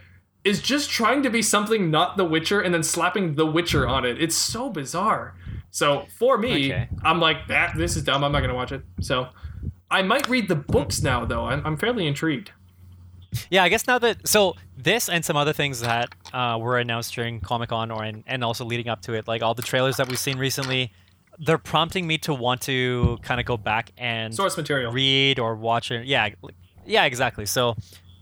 is 0.45 0.61
just 0.63 0.89
trying 0.91 1.23
to 1.23 1.31
be 1.31 1.43
something 1.43 1.91
not 1.91 2.17
The 2.17 2.25
Witcher 2.25 2.61
and 2.61 2.73
then 2.73 2.83
slapping 2.83 3.35
The 3.35 3.47
Witcher 3.47 3.87
on 3.87 4.05
it. 4.05 4.21
It's 4.23 4.37
so 4.37 4.71
bizarre. 4.71 5.35
So 5.71 6.07
for 6.19 6.39
me, 6.39 6.73
Okay. 6.73 6.89
I'm 7.05 7.21
like 7.21 7.49
that. 7.49 7.77
This 7.77 7.97
is 7.97 8.03
dumb. 8.05 8.25
I'm 8.25 8.33
not 8.33 8.41
gonna 8.41 8.55
watch 8.55 8.73
it. 8.73 8.83
So 9.01 9.29
I 9.91 10.03
might 10.03 10.29
read 10.29 10.49
the 10.49 10.55
books 10.57 11.03
now, 11.03 11.25
though. 11.25 11.45
I'm, 11.47 11.65
I'm 11.67 11.77
fairly 11.77 12.07
intrigued. 12.07 12.53
yeah, 13.51 13.63
I 13.63 13.69
guess 13.69 13.87
now 13.87 13.99
that 13.99 14.27
so 14.27 14.55
this 14.77 15.09
and 15.09 15.25
some 15.25 15.37
other 15.37 15.53
things 15.53 15.81
that 15.81 16.09
uh, 16.33 16.57
were 16.61 16.79
announced 16.79 17.15
during 17.15 17.41
Comic 17.41 17.69
Con 17.69 17.91
or 17.91 18.03
and, 18.03 18.25
and 18.27 18.43
also 18.43 18.65
leading 18.65 18.89
up 18.89 19.03
to 19.03 19.13
it, 19.15 19.29
like 19.29 19.43
all 19.43 19.55
the 19.55 19.63
trailers 19.63 19.97
that 19.99 20.09
we've 20.09 20.19
seen 20.19 20.39
recently, 20.39 20.93
they're 21.39 21.59
prompting 21.59 22.07
me 22.07 22.17
to 22.19 22.33
want 22.33 22.63
to 22.63 23.19
kind 23.23 23.39
of 23.39 23.45
go 23.45 23.57
back 23.59 23.91
and 23.99 24.35
Source 24.35 24.57
material. 24.57 24.93
read 24.93 25.39
or 25.39 25.55
watch 25.57 25.91
it. 25.91 26.07
Yeah, 26.07 26.31
yeah, 26.87 27.05
exactly. 27.05 27.45
So 27.45 27.77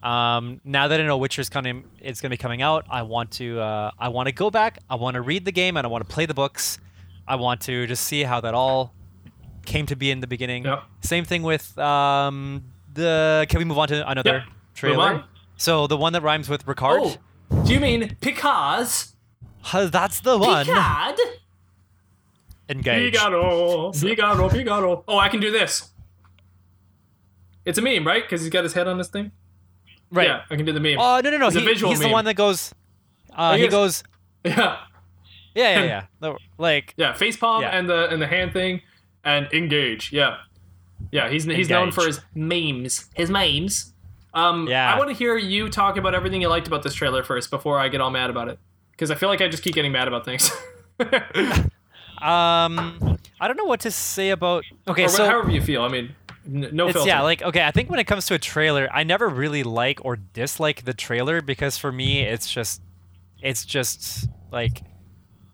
um, 0.07 0.61
now 0.65 0.87
that 0.89 1.01
I 1.01 1.05
know 1.05 1.19
Witcher's 1.19 1.49
coming, 1.49 1.85
it's 2.01 2.21
going 2.21 2.31
to 2.31 2.37
be 2.37 2.41
coming 2.41 2.63
out. 2.63 2.87
I 2.89 3.03
want 3.03 3.33
to, 3.33 3.59
uh, 3.61 3.91
I 3.99 4.09
want 4.09 4.29
to 4.29 4.33
go 4.33 4.51
back. 4.51 4.79
I 4.89 4.95
want 4.95 5.15
to 5.15 5.21
read 5.21 5.45
the 5.45 5.53
game 5.53 5.77
and 5.77 5.85
I 5.87 5.91
want 5.91 6.09
to 6.09 6.15
play 6.15 6.27
the 6.27 6.35
books. 6.35 6.79
I 7.27 7.35
want 7.37 7.61
to 7.63 7.87
just 7.87 8.05
see 8.05 8.23
how 8.23 8.41
that 8.43 8.55
all 8.55 8.95
came 9.65 9.85
to 9.87 9.97
be 9.97 10.13
in 10.13 10.21
the 10.21 10.29
beginning. 10.29 10.65
Yep. 10.65 10.83
Same 11.01 11.25
thing 11.25 11.43
with 11.43 11.77
um, 11.79 12.63
the. 12.95 13.47
Can 13.49 13.59
we 13.59 13.65
move 13.65 13.79
on 13.79 13.89
to 13.89 14.09
another 14.09 14.33
Yep. 14.33 14.43
Trailer? 14.75 15.25
So 15.57 15.87
the 15.87 15.97
one 15.97 16.13
that 16.13 16.23
rhymes 16.23 16.49
with 16.49 16.65
Ricard. 16.67 17.19
Oh, 17.51 17.63
do 17.65 17.73
you 17.73 17.81
mean 17.81 18.17
Picard? 18.21 18.89
That's 19.73 20.21
the 20.21 20.39
one. 20.39 20.67
Picard? 20.67 21.19
Engage. 22.69 23.15
Figaro, 23.17 23.93
Figaro, 23.93 24.49
Figaro. 24.49 25.05
Oh, 25.09 25.19
I 25.19 25.29
can 25.29 25.41
do 25.41 25.51
this. 25.51 25.91
It's 27.65 27.79
a 27.79 27.83
meme, 27.83 28.07
right? 28.07 28.23
Because 28.23 28.43
he's 28.43 28.51
got 28.51 28.63
his 28.63 28.75
head 28.75 28.87
on 28.87 28.99
this 28.99 29.09
thing. 29.09 29.33
Right. 30.11 30.29
Yeah, 30.29 30.43
I 30.51 30.57
can 30.57 30.65
do 30.65 30.73
the 30.73 30.81
meme. 30.81 30.99
Oh 30.99 31.21
no 31.23 31.31
no 31.31 31.37
no! 31.39 31.51
He- 31.51 31.75
he's 31.75 32.01
the 32.01 32.09
one 32.09 32.25
that 32.27 32.35
goes. 32.35 32.75
Uh, 33.35 33.57
he 33.57 33.63
he 33.63 33.69
goes. 33.69 34.03
yeah, 34.45 34.55
Yeah 34.55 34.77
yeah 35.55 35.85
yeah. 35.85 36.05
The- 36.21 36.37
like 36.59 36.95
yeah. 36.97 37.13
Face 37.15 37.37
palm 37.37 37.63
Yeah. 37.63 37.77
and 37.77 37.89
the 37.89 38.09
and 38.09 38.21
the 38.23 38.27
hand 38.27 38.53
thing 38.53 38.83
and 39.25 39.49
engage. 39.53 40.13
Yeah, 40.13 40.39
yeah. 41.11 41.29
He's 41.29 41.45
he's 41.45 41.69
known 41.69 41.91
for 41.93 42.07
his 42.07 42.21
memes. 42.35 43.09
His 43.15 43.31
memes. 43.31 43.93
Um, 44.35 44.69
Yeah. 44.69 44.93
I 44.95 44.99
want 44.99 45.11
to 45.11 45.17
hear 45.17 45.37
you 45.37 45.69
talk 45.69 45.97
about 45.97 46.15
everything 46.15 46.43
you 46.43 46.49
liked 46.49 46.67
about 46.67 46.83
this 46.83 46.95
trailer 46.95 47.23
first 47.23 47.51
before 47.51 47.79
I 47.81 47.89
get 47.89 48.01
all 48.01 48.11
mad 48.11 48.31
about 48.31 48.49
it. 48.49 48.59
Because 48.93 49.11
I 49.11 49.15
feel 49.15 49.29
like 49.31 49.41
I 49.41 49.49
just 49.49 49.63
keep 49.63 49.75
getting 49.75 49.93
mad 49.93 50.09
about 50.09 50.25
things. 50.25 50.51
um, 51.01 51.09
I 53.41 53.47
don't 53.47 53.57
know 53.57 53.65
what 53.65 53.81
to 53.81 53.91
say 53.91 54.31
about. 54.31 54.65
Okay, 54.89 55.05
or 55.05 55.09
so 55.09 55.27
however 55.27 55.51
you 55.51 55.61
feel. 55.61 55.83
I 55.83 55.89
mean, 55.89 56.15
no 56.47 56.87
it's 56.87 56.95
filter. 56.95 57.09
yeah 57.09 57.23
like 57.23 57.43
okay. 57.43 57.65
I 57.65 57.71
think 57.71 57.91
when 57.91 57.99
it 57.99 58.05
comes 58.07 58.27
to 58.27 58.35
a 58.35 58.39
trailer, 58.39 58.89
I 58.93 59.03
never 59.05 59.29
really 59.29 59.63
like 59.63 60.05
or 60.05 60.17
dislike 60.17 60.85
the 60.85 60.95
trailer 60.95 61.41
because 61.43 61.77
for 61.79 61.91
me 61.93 62.23
it's 62.23 62.51
just 62.51 62.81
it's 63.43 63.65
just 63.65 64.29
like 64.53 64.83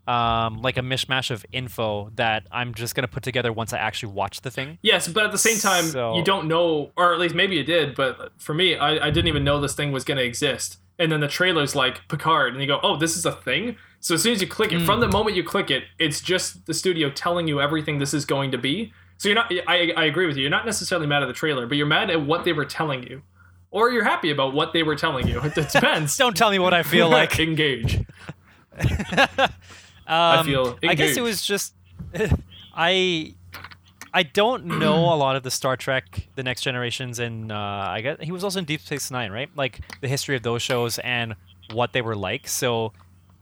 um 0.09 0.61
like 0.61 0.77
a 0.77 0.81
mishmash 0.81 1.31
of 1.31 1.47
info 1.53 2.11
that 2.17 2.47
I'm 2.51 2.75
just 2.75 2.95
gonna 2.95 3.09
put 3.09 3.23
together 3.23 3.53
once 3.53 3.73
I 3.73 3.79
actually 3.79 4.13
watch 4.13 4.41
the 4.41 4.51
thing. 4.51 4.79
Yes, 4.83 5.07
but 5.09 5.25
at 5.25 5.33
the 5.33 5.39
same 5.39 5.59
time, 5.59 5.85
So- 5.85 6.17
you 6.17 6.25
don't 6.25 6.49
know, 6.49 6.91
or 6.97 7.15
at 7.15 7.21
least 7.21 7.35
maybe 7.35 7.55
you 7.57 7.63
did, 7.65 7.95
but 7.95 8.33
for 8.39 8.53
me, 8.55 8.77
I, 8.77 9.07
I 9.07 9.11
didn't 9.11 9.29
even 9.29 9.45
know 9.45 9.61
this 9.61 9.75
thing 9.75 9.93
was 9.93 10.05
going 10.05 10.19
to 10.19 10.25
exist. 10.25 10.79
And 10.99 11.11
then 11.11 11.21
the 11.21 11.29
trailer's 11.29 11.75
like 11.75 12.07
Picard, 12.09 12.53
and 12.53 12.61
you 12.61 12.69
go, 12.69 12.79
oh, 12.83 12.97
this 12.97 13.17
is 13.17 13.25
a 13.25 13.33
thing? 13.33 13.77
So 14.01 14.15
as 14.15 14.23
soon 14.23 14.33
as 14.33 14.41
you 14.41 14.47
click 14.47 14.73
it, 14.73 14.83
from 14.83 15.01
the 15.01 15.09
moment 15.09 15.37
you 15.37 15.43
click 15.43 15.71
it, 15.71 15.85
it's 15.99 16.21
just 16.21 16.67
the 16.67 16.75
studio 16.75 17.09
telling 17.11 17.49
you 17.49 17.61
everything 17.61 17.99
this 17.99 18.13
is 18.13 18.25
going 18.25 18.51
to 18.51 18.59
be. 18.59 18.93
So 19.23 19.29
you're 19.29 19.37
not, 19.37 19.53
I, 19.69 19.93
I 19.97 20.07
agree 20.07 20.27
with 20.27 20.37
you, 20.37 20.43
you're 20.43 20.51
not 20.51 20.67
necessarily 20.67 21.07
mad 21.07 21.23
at 21.23 21.27
the 21.27 21.33
trailer, 21.33 21.65
but 21.69 21.77
you're 21.77 21.87
mad 21.87 22.11
at 22.11 22.21
what 22.21 22.45
they 22.45 22.53
were 22.53 22.65
telling 22.65 23.05
you. 23.05 23.23
Or 23.71 23.89
you're 23.89 24.03
happy 24.03 24.33
about 24.33 24.53
what 24.53 24.73
they 24.73 24.83
were 24.83 24.97
telling 24.97 25.29
you. 25.29 25.41
It 25.41 25.55
depends. 25.55 26.17
Don't 26.19 26.37
tell 26.37 26.51
me 26.51 26.59
what 26.59 26.75
I 26.75 26.83
feel 26.83 27.09
like. 27.19 27.39
engage. 27.39 28.05
Um, 30.05 30.41
I 30.41 30.43
feel 30.43 30.79
I 30.83 30.97
guess 30.97 31.17
it 31.17 31.23
was 31.23 31.47
just 31.47 31.75
I 32.75 33.35
I 34.13 34.25
don't 34.25 34.67
know 34.67 35.15
a 35.15 35.15
lot 35.15 35.37
of 35.37 35.45
the 35.45 35.51
Star 35.51 35.77
Trek, 35.77 36.27
the 36.35 36.43
Next 36.43 36.63
Generations, 36.63 37.21
and 37.21 37.53
uh, 37.53 37.55
I 37.55 38.01
guess 38.01 38.17
he 38.21 38.33
was 38.33 38.43
also 38.43 38.59
in 38.59 38.65
Deep 38.65 38.81
Space 38.81 39.13
Nine, 39.13 39.31
right? 39.31 39.49
Like 39.55 39.81
the 40.01 40.09
history 40.09 40.35
of 40.35 40.43
those 40.43 40.61
shows 40.61 40.99
and 40.99 41.37
what 41.73 41.93
they 41.93 42.03
were 42.03 42.17
like. 42.17 42.49
So, 42.49 42.93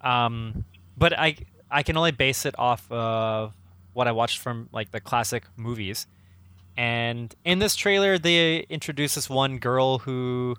um, 0.02 0.66
but 0.98 1.18
I 1.18 1.36
I 1.70 1.82
can 1.82 1.96
only 1.96 2.12
base 2.12 2.44
it 2.44 2.54
off 2.58 2.86
of 2.92 3.54
what 4.00 4.08
I 4.08 4.12
watched 4.12 4.38
from 4.38 4.70
like 4.72 4.92
the 4.92 5.00
classic 5.00 5.44
movies. 5.56 6.06
And 6.74 7.34
in 7.44 7.58
this 7.58 7.76
trailer, 7.76 8.16
they 8.16 8.60
introduce 8.70 9.14
this 9.14 9.28
one 9.28 9.58
girl 9.58 9.98
who 9.98 10.56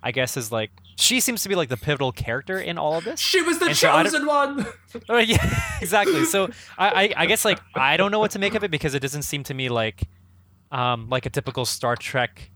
I 0.00 0.12
guess 0.12 0.36
is 0.36 0.52
like 0.52 0.70
she 0.94 1.18
seems 1.18 1.42
to 1.42 1.48
be 1.48 1.56
like 1.56 1.70
the 1.70 1.76
pivotal 1.76 2.12
character 2.12 2.60
in 2.60 2.78
all 2.78 2.96
of 2.96 3.02
this. 3.02 3.18
She 3.18 3.42
was 3.42 3.58
the 3.58 3.66
And 3.66 3.76
so 3.76 4.02
chosen 4.04 4.26
one. 4.26 4.64
Oh, 5.08 5.18
yeah, 5.18 5.44
exactly. 5.80 6.24
So 6.24 6.50
I, 6.78 6.88
I, 6.88 7.22
I 7.22 7.26
guess 7.26 7.44
like 7.44 7.58
I 7.74 7.96
don't 7.96 8.12
know 8.12 8.20
what 8.20 8.30
to 8.30 8.38
make 8.38 8.54
of 8.54 8.62
it 8.62 8.70
because 8.70 8.94
it 8.94 9.00
doesn't 9.00 9.22
seem 9.22 9.42
to 9.44 9.54
me 9.54 9.68
like, 9.70 10.04
um, 10.70 11.08
like 11.10 11.26
a 11.26 11.30
typical 11.30 11.64
Star 11.64 11.96
Trek, 11.96 12.48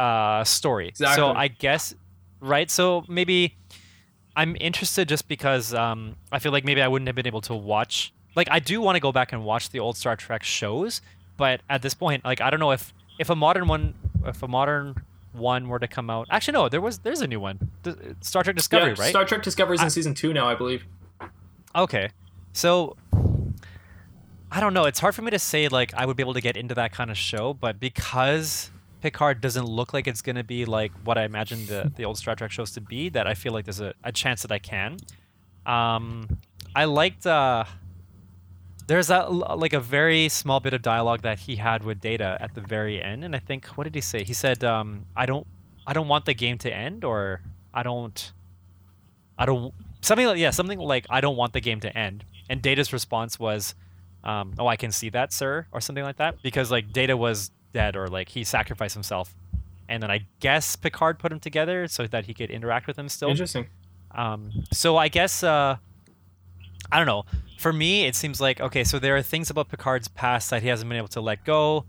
uh, 0.00 0.42
story. 0.42 0.88
Exactly. 0.88 1.14
So 1.14 1.28
I 1.28 1.46
guess, 1.46 1.94
right? 2.40 2.68
So 2.68 3.04
maybe 3.08 3.56
I'm 4.34 4.56
interested 4.58 5.08
just 5.08 5.28
because 5.28 5.72
um, 5.74 6.16
I 6.32 6.40
feel 6.40 6.50
like 6.50 6.64
maybe 6.64 6.82
I 6.82 6.88
wouldn't 6.88 7.06
have 7.06 7.14
been 7.14 7.28
able 7.28 7.42
to 7.42 7.54
watch. 7.54 8.12
Like 8.36 8.48
I 8.50 8.60
do 8.60 8.80
want 8.80 8.96
to 8.96 9.00
go 9.00 9.10
back 9.10 9.32
and 9.32 9.44
watch 9.44 9.70
the 9.70 9.80
old 9.80 9.96
Star 9.96 10.14
Trek 10.14 10.44
shows, 10.44 11.00
but 11.36 11.62
at 11.68 11.82
this 11.82 11.94
point, 11.94 12.24
like 12.24 12.40
I 12.40 12.50
don't 12.50 12.60
know 12.60 12.72
if 12.72 12.92
if 13.18 13.30
a 13.30 13.34
modern 13.34 13.66
one, 13.66 13.94
if 14.24 14.42
a 14.42 14.48
modern 14.48 14.94
one 15.32 15.68
were 15.68 15.78
to 15.78 15.88
come 15.88 16.10
out. 16.10 16.28
Actually, 16.30 16.52
no, 16.52 16.68
there 16.68 16.80
was 16.80 16.98
there's 16.98 17.22
a 17.22 17.26
new 17.26 17.40
one, 17.40 17.70
Star 18.20 18.42
Trek 18.44 18.56
Discovery, 18.56 18.94
yeah, 18.96 19.02
right? 19.02 19.10
Star 19.10 19.24
Trek 19.24 19.42
Discovery's 19.42 19.82
in 19.82 19.90
season 19.90 20.14
two 20.14 20.32
now, 20.32 20.46
I 20.46 20.54
believe. 20.54 20.84
Okay. 21.74 22.10
So 22.52 22.96
I 24.50 24.60
don't 24.60 24.74
know. 24.74 24.84
It's 24.84 25.00
hard 25.00 25.14
for 25.14 25.22
me 25.22 25.30
to 25.30 25.38
say 25.38 25.68
like 25.68 25.92
I 25.94 26.06
would 26.06 26.16
be 26.16 26.22
able 26.22 26.34
to 26.34 26.40
get 26.40 26.56
into 26.56 26.74
that 26.74 26.92
kind 26.92 27.10
of 27.10 27.18
show, 27.18 27.54
but 27.54 27.80
because 27.80 28.70
Picard 29.02 29.40
doesn't 29.40 29.66
look 29.66 29.92
like 29.92 30.06
it's 30.06 30.22
going 30.22 30.36
to 30.36 30.44
be 30.44 30.64
like 30.64 30.92
what 31.04 31.18
I 31.18 31.24
imagined 31.24 31.68
the, 31.68 31.92
the 31.94 32.04
old 32.04 32.18
Star 32.18 32.34
Trek 32.34 32.50
shows 32.50 32.70
to 32.72 32.80
be, 32.80 33.08
that 33.10 33.26
I 33.26 33.34
feel 33.34 33.52
like 33.52 33.64
there's 33.64 33.80
a, 33.80 33.94
a 34.04 34.12
chance 34.12 34.42
that 34.42 34.52
I 34.52 34.58
can. 34.58 34.96
Um, 35.66 36.38
I 36.74 36.84
liked 36.84 37.26
uh, 37.26 37.64
there's 38.86 39.10
a 39.10 39.26
like 39.28 39.72
a 39.72 39.80
very 39.80 40.28
small 40.28 40.60
bit 40.60 40.72
of 40.72 40.82
dialogue 40.82 41.22
that 41.22 41.40
he 41.40 41.56
had 41.56 41.82
with 41.82 42.00
Data 42.00 42.36
at 42.40 42.54
the 42.54 42.60
very 42.60 43.02
end, 43.02 43.24
and 43.24 43.34
I 43.34 43.38
think 43.38 43.66
what 43.76 43.84
did 43.84 43.94
he 43.94 44.00
say? 44.00 44.22
He 44.24 44.32
said, 44.32 44.62
um, 44.62 45.06
"I 45.16 45.26
don't, 45.26 45.46
I 45.86 45.92
don't 45.92 46.08
want 46.08 46.24
the 46.24 46.34
game 46.34 46.58
to 46.58 46.72
end," 46.72 47.04
or 47.04 47.40
"I 47.74 47.82
don't, 47.82 48.32
I 49.38 49.46
don't." 49.46 49.74
Something 50.02 50.26
like 50.26 50.38
yeah, 50.38 50.50
something 50.50 50.78
like 50.78 51.06
I 51.10 51.20
don't 51.20 51.36
want 51.36 51.52
the 51.52 51.60
game 51.60 51.80
to 51.80 51.96
end. 51.96 52.24
And 52.48 52.62
Data's 52.62 52.92
response 52.92 53.40
was, 53.40 53.74
um, 54.22 54.54
"Oh, 54.58 54.68
I 54.68 54.76
can 54.76 54.92
see 54.92 55.08
that, 55.10 55.32
sir," 55.32 55.66
or 55.72 55.80
something 55.80 56.04
like 56.04 56.18
that, 56.18 56.40
because 56.42 56.70
like 56.70 56.92
Data 56.92 57.16
was 57.16 57.50
dead 57.72 57.96
or 57.96 58.06
like 58.06 58.28
he 58.28 58.44
sacrificed 58.44 58.94
himself, 58.94 59.34
and 59.88 60.00
then 60.00 60.12
I 60.12 60.26
guess 60.38 60.76
Picard 60.76 61.18
put 61.18 61.32
him 61.32 61.40
together 61.40 61.88
so 61.88 62.06
that 62.06 62.26
he 62.26 62.34
could 62.34 62.50
interact 62.50 62.86
with 62.86 62.96
him 62.96 63.08
still. 63.08 63.30
Interesting. 63.30 63.66
Um, 64.12 64.50
so 64.72 64.96
I 64.96 65.08
guess 65.08 65.42
uh, 65.42 65.76
I 66.92 66.98
don't 66.98 67.06
know. 67.06 67.24
For 67.58 67.72
me, 67.72 68.06
it 68.06 68.14
seems 68.14 68.40
like 68.40 68.60
okay. 68.60 68.84
So 68.84 68.98
there 68.98 69.16
are 69.16 69.22
things 69.22 69.50
about 69.50 69.68
Picard's 69.68 70.08
past 70.08 70.50
that 70.50 70.62
he 70.62 70.68
hasn't 70.68 70.88
been 70.88 70.98
able 70.98 71.08
to 71.08 71.20
let 71.20 71.44
go, 71.44 71.84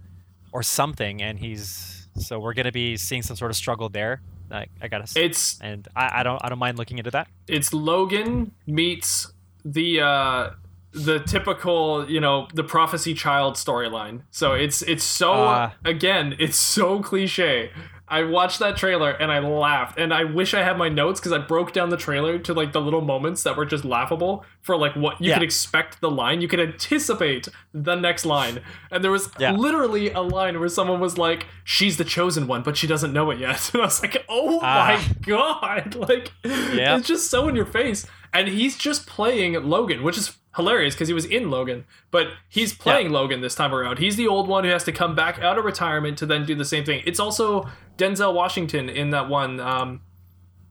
or 0.51 0.63
something, 0.63 1.21
and 1.21 1.37
he's 1.39 2.07
so 2.17 2.39
we're 2.39 2.53
gonna 2.53 2.71
be 2.71 2.97
seeing 2.97 3.21
some 3.21 3.35
sort 3.35 3.51
of 3.51 3.57
struggle 3.57 3.89
there. 3.89 4.21
I, 4.49 4.65
I 4.81 4.87
gotta 4.87 5.05
say, 5.07 5.25
It's 5.25 5.59
and 5.61 5.87
I, 5.95 6.21
I 6.21 6.23
don't 6.23 6.39
I 6.43 6.49
don't 6.49 6.57
mind 6.59 6.77
looking 6.77 6.97
into 6.99 7.11
that. 7.11 7.27
it's 7.47 7.73
Logan 7.73 8.51
meets 8.65 9.31
the 9.65 9.99
uh 10.01 10.49
the 10.93 11.19
typical, 11.19 12.09
you 12.09 12.19
know, 12.21 12.47
the 12.53 12.63
prophecy 12.63 13.13
child 13.13 13.55
storyline. 13.55 14.21
So 14.31 14.53
it's 14.53 14.81
it's 14.83 15.03
so 15.03 15.33
Uh. 15.33 15.71
again, 15.85 16.35
it's 16.39 16.55
so 16.55 17.01
cliche. 17.01 17.71
I 18.09 18.23
watched 18.23 18.59
that 18.59 18.77
trailer 18.77 19.11
and 19.11 19.31
I 19.31 19.39
laughed, 19.39 19.99
and 19.99 20.13
I 20.13 20.23
wish 20.23 20.53
I 20.53 20.63
had 20.63 20.77
my 20.77 20.87
notes 20.89 21.19
because 21.19 21.33
I 21.33 21.39
broke 21.39 21.73
down 21.73 21.89
the 21.89 21.97
trailer 21.97 22.39
to 22.39 22.53
like 22.53 22.71
the 22.71 22.79
little 22.79 23.01
moments 23.01 23.43
that 23.43 23.57
were 23.57 23.65
just 23.65 23.83
laughable 23.83 24.45
for 24.61 24.77
like 24.77 24.95
what 24.95 25.19
you 25.19 25.29
Yeah. 25.29 25.33
could 25.35 25.43
expect 25.43 25.99
the 25.99 26.09
line, 26.09 26.39
you 26.41 26.47
could 26.47 26.59
anticipate 26.59 27.49
the 27.73 27.95
next 27.95 28.25
line, 28.25 28.61
and 28.91 29.03
there 29.03 29.11
was 29.11 29.29
Yeah. 29.37 29.51
literally 29.51 30.09
a 30.11 30.21
line 30.21 30.59
where 30.59 30.69
someone 30.69 30.99
was 31.01 31.17
like, 31.17 31.47
"She's 31.63 31.97
the 31.97 32.03
chosen 32.05 32.47
one, 32.47 32.61
but 32.63 32.77
she 32.77 32.87
doesn't 32.87 33.11
know 33.13 33.29
it 33.31 33.39
yet," 33.39 33.69
and 33.73 33.81
I 33.81 33.85
was 33.85 34.01
like, 34.01 34.23
"Oh 34.29 34.59
Ah. 34.63 34.97
my 34.97 35.15
god!" 35.25 35.95
Like, 36.07 36.31
Yeah. 36.45 36.97
it's 36.97 37.07
just 37.07 37.29
so 37.29 37.47
in 37.49 37.55
your 37.55 37.65
face, 37.65 38.07
and 38.33 38.47
he's 38.47 38.77
just 38.77 39.05
playing 39.05 39.53
Logan, 39.69 40.01
which 40.03 40.17
is 40.17 40.37
hilarious 40.57 40.93
because 40.93 41.07
he 41.07 41.13
was 41.13 41.23
in 41.23 41.49
Logan, 41.49 41.85
but 42.11 42.27
he's 42.49 42.73
playing 42.73 43.11
Logan 43.11 43.39
this 43.39 43.55
time 43.55 43.73
around. 43.73 43.99
He's 43.99 44.17
the 44.17 44.27
old 44.27 44.49
one 44.49 44.65
who 44.65 44.69
has 44.71 44.83
to 44.83 44.91
come 44.91 45.15
back 45.15 45.39
out 45.39 45.57
of 45.57 45.63
retirement 45.63 46.17
to 46.17 46.25
then 46.25 46.45
do 46.45 46.55
the 46.55 46.65
same 46.65 46.83
thing. 46.83 47.01
It's 47.05 47.19
also 47.19 47.69
Denzel 47.97 48.33
Washington 48.33 48.89
in 48.89 49.11
that 49.11 49.29
one, 49.29 49.59
um, 49.61 50.01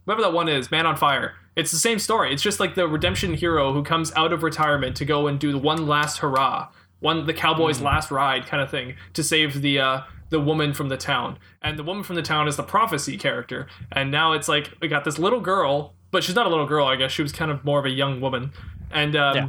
whatever 0.05 0.23
that 0.23 0.33
one 0.35 0.49
is, 0.49 0.71
Man 0.71 0.85
on 0.85 0.97
Fire. 0.97 1.37
It's 1.55 1.71
the 1.71 1.79
same 1.79 1.99
story. 1.99 2.35
It's 2.35 2.43
just 2.43 2.61
like 2.61 2.75
the 2.75 2.87
redemption 2.87 3.33
hero 3.33 3.73
who 3.73 3.83
comes 3.83 4.13
out 4.15 4.33
of 4.33 4.43
retirement 4.43 4.95
to 4.97 5.07
go 5.07 5.27
and 5.27 5.41
do 5.41 5.53
the 5.53 5.59
one 5.59 5.87
last 5.87 6.19
hurrah, 6.19 6.69
one 7.01 7.25
the 7.25 7.33
cowboy's 7.33 7.81
last 7.81 8.11
ride 8.11 8.47
kind 8.47 8.63
of 8.63 8.71
thing 8.71 8.97
to 9.15 9.23
save 9.23 9.63
the 9.63 9.79
uh, 9.79 10.01
the 10.29 10.41
woman 10.41 10.75
from 10.75 10.89
the 10.89 10.97
town. 10.99 11.39
And 11.63 11.79
the 11.79 11.83
woman 11.83 12.03
from 12.03 12.17
the 12.17 12.23
town 12.23 12.49
is 12.49 12.57
the 12.57 12.63
prophecy 12.63 13.17
character. 13.17 13.69
And 13.93 14.11
now 14.11 14.33
it's 14.33 14.49
like 14.49 14.73
we 14.83 14.89
got 14.89 15.05
this 15.05 15.19
little 15.19 15.41
girl, 15.41 15.95
but 16.11 16.25
she's 16.25 16.35
not 16.35 16.47
a 16.47 16.49
little 16.49 16.67
girl. 16.67 16.87
I 16.87 16.97
guess 16.97 17.13
she 17.13 17.23
was 17.23 17.33
kind 17.33 17.51
of 17.51 17.65
more 17.65 17.79
of 17.79 17.85
a 17.85 17.91
young 17.91 18.21
woman. 18.21 18.53
And 18.91 19.17
um, 19.17 19.37
Yeah. 19.37 19.49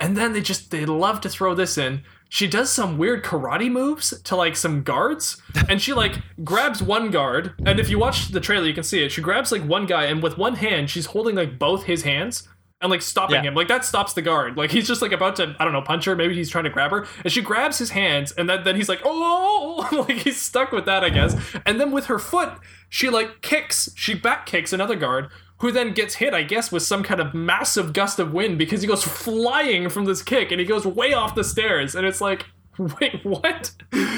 And 0.00 0.16
then 0.16 0.32
they 0.32 0.40
just 0.40 0.70
they 0.70 0.84
love 0.86 1.20
to 1.22 1.28
throw 1.28 1.54
this 1.54 1.76
in. 1.78 2.02
She 2.28 2.46
does 2.46 2.70
some 2.72 2.96
weird 2.96 3.24
karate 3.24 3.70
moves 3.70 4.20
to 4.22 4.36
like 4.36 4.54
some 4.56 4.82
guards, 4.82 5.40
and 5.68 5.82
she 5.82 5.92
like 5.92 6.14
grabs 6.44 6.82
one 6.82 7.10
guard. 7.10 7.54
And 7.66 7.80
if 7.80 7.88
you 7.90 7.98
watch 7.98 8.28
the 8.28 8.40
trailer, 8.40 8.66
you 8.66 8.74
can 8.74 8.84
see 8.84 9.04
it. 9.04 9.10
She 9.12 9.20
grabs 9.20 9.50
like 9.52 9.62
one 9.62 9.86
guy, 9.86 10.04
and 10.04 10.22
with 10.22 10.38
one 10.38 10.54
hand, 10.56 10.90
she's 10.90 11.06
holding 11.06 11.34
like 11.34 11.58
both 11.58 11.84
his 11.84 12.02
hands 12.02 12.48
and 12.82 12.88
like 12.90 13.02
stopping 13.02 13.34
Yeah. 13.34 13.42
him. 13.42 13.54
Like 13.54 13.68
that 13.68 13.84
stops 13.84 14.12
the 14.14 14.22
guard. 14.22 14.56
Like 14.56 14.70
he's 14.70 14.86
just 14.86 15.02
like 15.02 15.12
about 15.12 15.36
to 15.36 15.54
I 15.58 15.64
don't 15.64 15.72
know 15.72 15.82
punch 15.82 16.04
her. 16.06 16.14
Maybe 16.14 16.34
he's 16.36 16.48
trying 16.48 16.64
to 16.64 16.70
grab 16.70 16.92
her, 16.92 17.06
and 17.24 17.32
she 17.32 17.42
grabs 17.42 17.78
his 17.78 17.90
hands, 17.90 18.30
and 18.32 18.48
then 18.48 18.62
then 18.64 18.76
he's 18.76 18.88
like 18.88 19.00
oh 19.04 19.88
like 20.08 20.18
he's 20.18 20.40
stuck 20.40 20.70
with 20.72 20.84
that 20.86 21.02
I 21.04 21.10
guess. 21.10 21.34
And 21.66 21.80
then 21.80 21.90
with 21.90 22.06
her 22.06 22.18
foot, 22.20 22.52
she 22.88 23.08
like 23.10 23.42
kicks. 23.42 23.90
She 23.96 24.14
back 24.14 24.46
kicks 24.46 24.72
another 24.72 24.94
guard 24.96 25.30
who 25.60 25.70
then 25.72 25.92
gets 25.92 26.14
hit, 26.16 26.34
I 26.34 26.42
guess, 26.42 26.70
with 26.72 26.82
some 26.82 27.02
kind 27.02 27.20
of 27.20 27.32
massive 27.34 27.92
gust 27.92 28.18
of 28.18 28.32
wind 28.32 28.58
because 28.58 28.82
he 28.82 28.88
goes 28.88 29.02
flying 29.04 29.88
from 29.88 30.04
this 30.06 30.22
kick 30.22 30.50
and 30.50 30.60
he 30.60 30.66
goes 30.66 30.86
way 30.86 31.12
off 31.12 31.34
the 31.34 31.44
stairs. 31.44 31.94
And 31.94 32.06
it's 32.06 32.20
like, 32.20 32.46
wait, 32.78 33.24
what? 33.24 33.72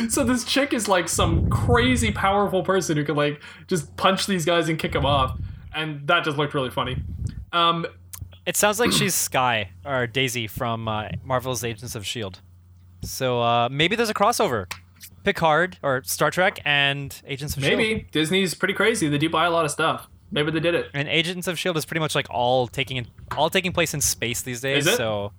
So 0.09 0.25
this 0.25 0.45
chick 0.45 0.73
is 0.73 0.89
like 0.89 1.09
some 1.09 1.49
crazy 1.51 2.13
powerful 2.13 2.63
person 2.63 2.97
who 2.97 3.05
can 3.05 3.17
like 3.17 3.41
just 3.67 3.97
punch 3.97 4.27
these 4.27 4.45
guys 4.45 4.69
and 4.69 4.79
kick 4.79 4.93
them 4.93 5.05
off. 5.07 5.39
and 5.75 6.07
that 6.07 6.25
just 6.25 6.37
looked 6.37 6.55
really 6.55 6.71
funny. 6.71 6.97
Um, 7.53 7.87
It 8.47 8.57
sounds 8.57 8.79
like 8.81 8.93
she's 8.93 9.15
Skye 9.15 9.71
or 9.85 10.07
Daisy 10.07 10.47
from 10.47 10.87
uh, 10.89 11.09
Marvel's 11.25 11.63
Agents 11.65 11.95
of 11.95 12.05
Shield. 12.07 12.41
So 13.03 13.41
uh, 13.41 13.69
maybe 13.71 13.97
there's 13.97 14.11
a 14.11 14.15
crossover. 14.15 14.73
Picard 15.25 15.79
or 15.83 16.03
Star 16.05 16.31
Trek 16.31 16.61
and 16.65 17.21
Agents 17.27 17.57
of 17.57 17.63
Shield. 17.65 17.79
maybe 17.79 18.07
Disney's 18.13 18.55
pretty 18.55 18.75
crazy. 18.75 19.09
They 19.09 19.19
do 19.19 19.29
buy 19.31 19.47
a 19.47 19.51
lot 19.51 19.65
of 19.65 19.71
stuff. 19.71 20.09
Maybe 20.33 20.51
they 20.51 20.61
did 20.61 20.75
it. 20.75 20.91
And 20.95 21.09
Agents 21.09 21.47
of 21.47 21.59
Shield 21.59 21.77
is 21.77 21.85
pretty 21.85 22.01
much 22.01 22.15
like 22.15 22.27
all 22.31 22.67
taking 22.67 22.97
in, 22.97 23.07
all 23.37 23.51
taking 23.51 23.73
place 23.73 23.95
in 23.95 24.01
space 24.01 24.43
these 24.43 24.61
days. 24.61 24.87
It? 24.87 24.97
So 24.97 25.33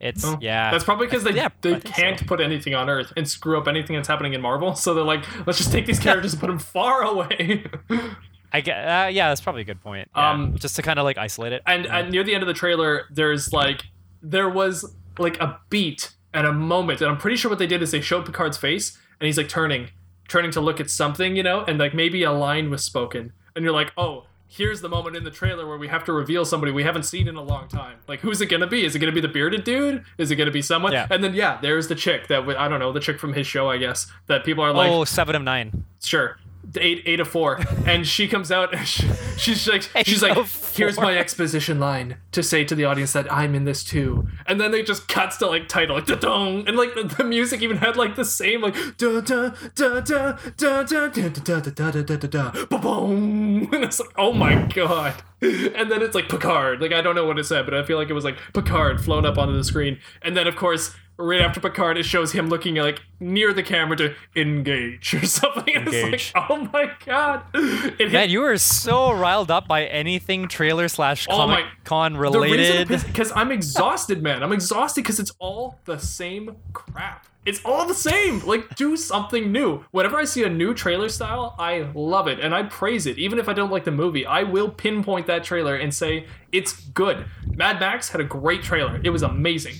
it's 0.00 0.24
Oh. 0.24 0.38
yeah. 0.40 0.70
That's 0.70 0.84
probably 0.84 1.06
because 1.06 1.24
they, 1.24 1.32
Yeah, 1.32 1.48
they 1.62 1.80
can't 1.80 2.18
so. 2.20 2.26
put 2.26 2.40
anything 2.40 2.74
on 2.74 2.90
Earth 2.90 3.12
and 3.16 3.26
screw 3.28 3.56
up 3.58 3.66
anything 3.66 3.96
that's 3.96 4.06
happening 4.08 4.34
in 4.34 4.40
Marvel. 4.42 4.74
So 4.74 4.92
they're 4.94 5.02
like, 5.02 5.24
let's 5.46 5.58
just 5.58 5.72
take 5.72 5.86
these 5.86 5.98
characters 5.98 6.32
and 6.34 6.40
put 6.40 6.48
them 6.48 6.58
far 6.58 7.02
away. 7.02 7.64
I 8.52 8.60
get, 8.60 8.76
uh, 8.76 9.08
yeah, 9.08 9.30
that's 9.30 9.40
probably 9.40 9.62
a 9.62 9.64
good 9.64 9.80
point. 9.80 10.08
Yeah, 10.14 10.30
Um, 10.30 10.56
just 10.58 10.76
to 10.76 10.82
kind 10.82 10.98
of 10.98 11.04
like 11.04 11.18
isolate 11.18 11.52
it. 11.52 11.62
and, 11.66 11.86
and 11.86 12.10
near 12.12 12.22
the 12.22 12.34
end 12.34 12.42
of 12.42 12.46
the 12.46 12.54
trailer, 12.54 13.06
there's 13.10 13.52
like, 13.52 13.82
there 14.22 14.48
was 14.48 14.94
like 15.18 15.40
a 15.40 15.58
beat 15.70 16.12
and 16.32 16.46
a 16.46 16.52
moment. 16.52 17.00
And 17.00 17.10
I'm 17.10 17.16
pretty 17.18 17.36
sure 17.36 17.48
what 17.48 17.58
they 17.58 17.66
did 17.66 17.82
is 17.82 17.90
they 17.90 18.00
showed 18.00 18.26
Picard's 18.26 18.56
face 18.58 18.96
and 19.20 19.26
he's 19.26 19.38
like 19.38 19.48
turning, 19.48 19.88
turning 20.28 20.50
to 20.52 20.60
look 20.60 20.80
at 20.80 20.88
something, 20.90 21.34
you 21.34 21.42
know, 21.42 21.64
and 21.64 21.78
like 21.78 21.94
maybe 21.94 22.22
a 22.22 22.32
line 22.32 22.70
was 22.70 22.84
spoken. 22.84 23.32
And 23.56 23.64
you're 23.64 23.74
like, 23.74 23.92
oh, 23.96 24.26
here's 24.56 24.80
the 24.80 24.88
moment 24.88 25.16
in 25.16 25.24
the 25.24 25.30
trailer 25.30 25.66
where 25.66 25.76
we 25.76 25.88
have 25.88 26.04
to 26.04 26.12
reveal 26.12 26.44
somebody 26.44 26.70
we 26.70 26.84
haven't 26.84 27.02
seen 27.02 27.26
in 27.26 27.34
a 27.36 27.42
long 27.42 27.66
time. 27.68 27.96
Like, 28.06 28.20
who's 28.20 28.40
it 28.40 28.46
gonna 28.46 28.66
be? 28.66 28.84
Is 28.84 28.94
it 28.94 29.00
gonna 29.00 29.12
be 29.12 29.20
the 29.20 29.28
bearded 29.28 29.64
dude? 29.64 30.04
Is 30.16 30.30
it 30.30 30.36
gonna 30.36 30.50
be 30.50 30.62
someone? 30.62 30.92
Yeah. 30.92 31.06
And 31.10 31.24
then 31.24 31.34
yeah, 31.34 31.58
there's 31.60 31.88
the 31.88 31.94
chick 31.94 32.28
that 32.28 32.48
I 32.56 32.68
don't 32.68 32.78
know, 32.80 32.92
the 32.92 33.00
chick 33.00 33.18
from 33.18 33.32
his 33.32 33.46
show, 33.46 33.68
I 33.68 33.78
guess. 33.78 34.06
That 34.26 34.44
people 34.44 34.62
are 34.64 34.72
like, 34.72 34.90
oh, 34.90 35.04
seven 35.04 35.34
of 35.34 35.42
nine. 35.42 35.84
sure, 36.02 36.38
eight 36.76 37.02
eight 37.06 37.20
of 37.20 37.28
four, 37.28 37.60
and 37.86 38.06
she 38.06 38.28
comes 38.28 38.50
out. 38.50 38.74
And 38.74 38.86
she, 38.86 39.08
she's 39.36 39.68
like, 39.68 39.82
she's 40.04 40.22
like, 40.22 40.36
here's 40.74 40.98
my 40.98 41.16
exposition 41.16 41.78
line 41.78 42.16
to 42.32 42.42
say 42.42 42.64
to 42.64 42.74
the 42.74 42.84
audience 42.84 43.12
that 43.12 43.32
I'm 43.32 43.54
in 43.54 43.64
this 43.64 43.84
too. 43.84 44.26
And 44.46 44.60
then 44.60 44.70
they 44.70 44.82
just 44.82 45.08
cuts 45.08 45.36
to 45.38 45.46
like 45.46 45.68
title, 45.68 45.96
like 45.96 46.06
da-dong, 46.06 46.66
and 46.66 46.76
like 46.76 46.94
the, 46.94 47.04
the 47.04 47.24
music 47.24 47.62
even 47.62 47.76
had 47.76 47.96
like 47.96 48.16
the 48.16 48.24
same 48.24 48.62
like 48.62 48.74
da 48.96 49.20
da 49.20 49.50
da 49.74 50.00
da 50.00 50.00
da 50.00 50.82
da 50.82 50.82
da 50.82 51.28
da 51.28 51.28
da 51.28 51.60
da 51.60 51.90
da 51.90 52.02
da 52.02 52.16
da 52.16 52.50
da 52.50 52.66
boom, 52.66 53.68
and 53.72 53.84
it's 53.84 54.00
like, 54.00 54.12
oh 54.16 54.32
my 54.32 54.66
god. 54.74 55.14
And 55.42 55.90
then 55.90 56.00
it's 56.00 56.14
like 56.14 56.28
Picard. 56.28 56.80
Like 56.80 56.92
I 56.92 57.02
don't 57.02 57.14
know 57.14 57.26
what 57.26 57.38
it 57.38 57.44
said, 57.44 57.66
but 57.66 57.74
I 57.74 57.82
feel 57.82 57.98
like 57.98 58.08
it 58.08 58.14
was 58.14 58.24
like 58.24 58.38
Picard 58.54 59.04
flown 59.04 59.26
up 59.26 59.36
onto 59.36 59.54
the 59.54 59.64
screen. 59.64 59.98
And 60.22 60.34
then 60.36 60.46
of 60.46 60.56
course, 60.56 60.94
right 61.16 61.40
after 61.40 61.60
Picard, 61.60 61.96
it 61.98 62.04
shows 62.04 62.32
him 62.32 62.48
looking 62.48 62.74
like 62.76 63.00
near 63.20 63.52
the 63.52 63.62
camera 63.62 63.96
to 63.96 64.14
engage 64.36 65.14
or 65.14 65.24
something. 65.26 65.74
And 65.74 65.86
Engage. 65.88 66.14
It's 66.14 66.34
like, 66.34 66.50
oh 66.50 66.68
my 66.72 66.90
god. 67.04 67.44
It 67.54 67.98
hit 67.98 68.12
Man, 68.12 68.30
you 68.30 68.40
were 68.40 68.58
so 68.58 69.12
riled 69.12 69.50
up 69.50 69.68
by 69.68 69.84
anything 69.86 70.48
trailer 70.48 70.88
slash 70.88 71.26
Oh 71.30 71.36
Comic 71.36 71.64
Con 71.84 72.14
the 72.14 72.18
related. 72.18 72.88
because 72.88 73.32
I'm 73.34 73.50
exhausted, 73.52 74.22
man. 74.22 74.42
I'm 74.42 74.52
exhausted 74.52 75.02
because 75.02 75.20
it's 75.20 75.32
all 75.38 75.78
the 75.84 75.98
same 75.98 76.56
crap. 76.72 77.26
It's 77.46 77.60
all 77.62 77.86
the 77.86 77.94
same. 77.94 78.40
Like, 78.46 78.74
do 78.74 78.96
something 78.96 79.52
new. 79.52 79.84
Whenever 79.90 80.16
I 80.16 80.24
see 80.24 80.44
a 80.44 80.48
new 80.48 80.72
trailer 80.72 81.10
style, 81.10 81.54
I 81.58 81.90
love 81.94 82.26
it 82.26 82.40
and 82.40 82.54
I 82.54 82.62
praise 82.62 83.04
it. 83.06 83.18
Even 83.18 83.38
if 83.38 83.50
I 83.50 83.52
don't 83.52 83.70
like 83.70 83.84
the 83.84 83.90
movie, 83.90 84.24
I 84.24 84.44
will 84.44 84.70
pinpoint 84.70 85.26
that 85.26 85.44
trailer 85.44 85.76
and 85.76 85.92
say 85.92 86.26
it's 86.52 86.72
good. 86.72 87.26
Mad 87.54 87.80
Max 87.80 88.08
had 88.08 88.22
a 88.22 88.24
great 88.24 88.62
trailer. 88.62 88.98
It 89.04 89.10
was 89.10 89.22
amazing. 89.22 89.74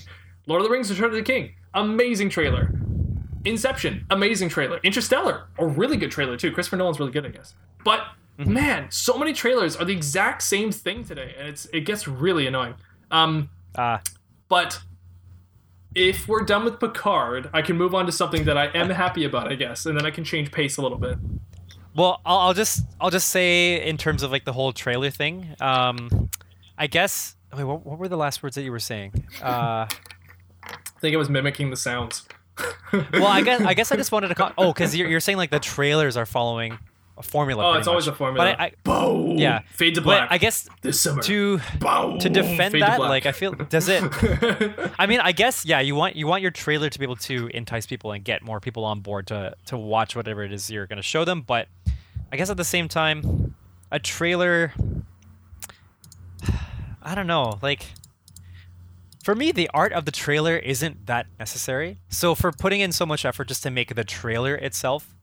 Lord 0.47 0.61
of 0.61 0.67
the 0.67 0.71
Rings: 0.71 0.89
Return 0.89 1.05
of 1.09 1.13
the 1.13 1.21
King, 1.21 1.53
amazing 1.73 2.29
trailer. 2.29 2.71
Inception, 3.45 4.05
amazing 4.09 4.49
trailer. 4.49 4.79
Interstellar, 4.83 5.47
a 5.59 5.65
really 5.67 5.97
good 5.97 6.11
trailer 6.11 6.35
too. 6.37 6.51
Christopher 6.51 6.77
Nolan's 6.77 6.99
really 6.99 7.11
good, 7.11 7.25
I 7.25 7.29
guess. 7.29 7.53
But 7.83 8.01
man, 8.37 8.87
so 8.89 9.17
many 9.17 9.33
trailers 9.33 9.75
are 9.75 9.85
the 9.85 9.93
exact 9.93 10.41
same 10.41 10.71
thing 10.71 11.03
today, 11.05 11.35
and 11.37 11.47
it's 11.47 11.65
it 11.73 11.81
gets 11.81 12.07
really 12.07 12.47
annoying. 12.47 12.75
Um, 13.11 13.49
Ah, 13.77 14.01
but 14.47 14.79
if 15.93 16.27
we're 16.27 16.43
done 16.43 16.65
with 16.65 16.79
Picard, 16.79 17.49
I 17.53 17.61
can 17.61 17.77
move 17.77 17.93
on 17.93 18.05
to 18.05 18.11
something 18.11 18.45
that 18.45 18.57
I 18.57 18.65
am 18.67 18.89
happy 18.89 19.23
about, 19.25 19.51
I 19.51 19.55
guess, 19.55 19.85
and 19.85 19.97
then 19.97 20.05
I 20.05 20.11
can 20.11 20.23
change 20.23 20.51
pace 20.51 20.77
a 20.77 20.81
little 20.81 20.97
bit. 20.97 21.17
Well, 21.95 22.19
I'll, 22.25 22.39
I'll 22.39 22.53
just 22.53 22.83
I'll 22.99 23.11
just 23.11 23.29
say 23.29 23.81
in 23.87 23.97
terms 23.97 24.23
of 24.23 24.31
like 24.31 24.43
the 24.45 24.53
whole 24.53 24.73
trailer 24.73 25.09
thing. 25.09 25.55
Um, 25.59 26.29
I 26.77 26.87
guess. 26.87 27.35
Wait, 27.55 27.63
what, 27.63 27.85
what 27.85 27.99
were 27.99 28.09
the 28.09 28.17
last 28.17 28.43
words 28.43 28.55
that 28.55 28.63
you 28.63 28.71
were 28.71 28.79
saying? 28.79 29.13
Uh, 29.41 29.87
think 31.05 31.15
I 31.15 31.17
was 31.17 31.29
mimicking 31.29 31.69
the 31.69 31.77
sounds. 31.77 32.27
well, 33.13 33.27
I 33.27 33.41
guess 33.41 33.61
I 33.61 33.73
guess 33.73 33.91
I 33.91 33.95
just 33.95 34.11
wanted 34.11 34.29
to. 34.29 34.35
Con- 34.35 34.53
oh, 34.57 34.73
because 34.73 34.95
you're, 34.95 35.07
you're 35.07 35.19
saying 35.19 35.37
like 35.37 35.51
the 35.51 35.59
trailers 35.59 36.17
are 36.17 36.25
following 36.25 36.77
a 37.17 37.23
formula. 37.23 37.65
Oh, 37.65 37.73
it's 37.73 37.87
always 37.87 38.05
much. 38.07 38.15
a 38.15 38.17
formula. 38.17 38.51
But 38.51 38.59
I, 38.59 38.65
I 38.65 38.71
Boom. 38.83 39.37
yeah. 39.37 39.59
Fade 39.73 39.95
to 39.95 40.01
black. 40.01 40.29
but. 40.29 40.35
I 40.35 40.37
guess 40.37 40.67
this 40.81 40.99
summer. 40.99 41.21
to 41.23 41.59
Boom. 41.79 42.19
to 42.19 42.29
defend 42.29 42.73
Fade 42.73 42.81
that, 42.81 42.97
black. 42.97 43.09
like 43.09 43.25
I 43.25 43.31
feel 43.31 43.53
does 43.53 43.87
it. 43.89 44.03
I 44.99 45.05
mean, 45.05 45.19
I 45.19 45.31
guess 45.31 45.65
yeah. 45.65 45.79
You 45.79 45.95
want 45.95 46.15
you 46.15 46.27
want 46.27 46.41
your 46.41 46.51
trailer 46.51 46.89
to 46.89 46.99
be 46.99 47.03
able 47.03 47.15
to 47.17 47.47
entice 47.53 47.85
people 47.85 48.11
and 48.11 48.23
get 48.23 48.41
more 48.41 48.59
people 48.59 48.85
on 48.85 49.01
board 49.01 49.27
to 49.27 49.55
to 49.67 49.77
watch 49.77 50.15
whatever 50.15 50.43
it 50.43 50.51
is 50.51 50.69
you're 50.69 50.87
going 50.87 50.97
to 50.97 51.03
show 51.03 51.25
them. 51.25 51.41
But 51.41 51.67
I 52.31 52.37
guess 52.37 52.49
at 52.49 52.57
the 52.57 52.63
same 52.63 52.87
time, 52.87 53.55
a 53.91 53.99
trailer. 53.99 54.73
I 57.01 57.15
don't 57.15 57.27
know, 57.27 57.59
like. 57.61 57.85
For 59.25 59.33
me, 59.33 59.51
the 59.51 59.67
art 59.73 59.91
of 59.91 60.05
the 60.05 60.11
trailer 60.11 60.55
isn't 60.55 61.07
that 61.07 61.25
necessary. 61.39 61.97
So 62.09 62.35
for 62.35 62.51
putting 62.51 62.81
in 62.81 62.91
so 62.91 63.07
much 63.07 63.25
effort 63.25 63.47
just 63.47 63.63
to 63.63 63.71
make 63.71 63.95
the 63.95 64.03
trailer 64.03 64.53
itself, 64.53 65.15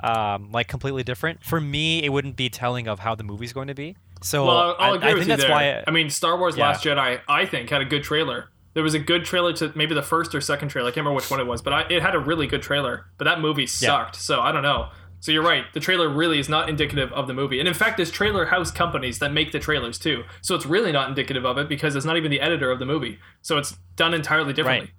um, 0.00 0.52
like 0.52 0.68
completely 0.68 1.02
different, 1.02 1.42
for 1.42 1.58
me, 1.58 2.04
it 2.04 2.10
wouldn't 2.10 2.36
be 2.36 2.50
telling 2.50 2.86
of 2.86 2.98
how 2.98 3.14
the 3.14 3.24
movie's 3.24 3.54
going 3.54 3.68
to 3.68 3.74
be. 3.74 3.96
So 4.20 4.44
Well, 4.44 4.56
I'll, 4.58 4.76
I'll 4.78 4.94
agree 4.96 5.08
I 5.08 5.14
with 5.14 5.20
think 5.20 5.30
you 5.30 5.36
that's 5.36 5.42
there. 5.44 5.50
why. 5.50 5.84
I 5.86 5.90
mean, 5.90 6.10
Star 6.10 6.36
Wars: 6.38 6.58
Yeah. 6.58 6.66
Last 6.66 6.84
Jedi, 6.84 7.22
I 7.26 7.46
think, 7.46 7.70
had 7.70 7.80
a 7.80 7.86
good 7.86 8.02
trailer. 8.02 8.50
There 8.74 8.82
was 8.82 8.92
a 8.92 8.98
good 8.98 9.24
trailer 9.24 9.54
to 9.54 9.72
maybe 9.74 9.94
the 9.94 10.02
first 10.02 10.34
or 10.34 10.42
second 10.42 10.68
trailer. 10.68 10.88
I 10.88 10.90
can't 10.90 10.98
remember 10.98 11.16
which 11.16 11.30
one 11.30 11.40
it 11.40 11.46
was, 11.46 11.62
but 11.62 11.72
I, 11.72 11.80
it 11.88 12.02
had 12.02 12.14
a 12.14 12.18
really 12.18 12.46
good 12.46 12.60
trailer. 12.60 13.06
But 13.16 13.24
that 13.24 13.40
movie 13.40 13.66
sucked, 13.66 14.16
so 14.16 14.40
I 14.40 14.52
don't 14.52 14.62
know. 14.62 14.90
So 15.20 15.32
you're 15.32 15.42
right. 15.42 15.64
The 15.74 15.80
trailer 15.80 16.08
really 16.08 16.38
is 16.38 16.48
not 16.48 16.68
indicative 16.68 17.12
of 17.12 17.26
the 17.26 17.34
movie, 17.34 17.58
and 17.58 17.66
in 17.68 17.74
fact, 17.74 17.96
there's 17.96 18.10
trailer 18.10 18.46
house 18.46 18.70
companies 18.70 19.18
that 19.18 19.32
make 19.32 19.50
the 19.52 19.58
trailers 19.58 19.98
too. 19.98 20.22
So 20.42 20.54
it's 20.54 20.64
really 20.66 20.92
not 20.92 21.08
indicative 21.08 21.44
of 21.44 21.58
it 21.58 21.68
because 21.68 21.96
it's 21.96 22.06
not 22.06 22.16
even 22.16 22.30
the 22.30 22.40
editor 22.40 22.70
of 22.70 22.78
the 22.78 22.86
movie. 22.86 23.18
So 23.42 23.58
it's 23.58 23.76
done 23.96 24.14
entirely 24.14 24.52
differently. 24.52 24.86
Right. 24.86 24.94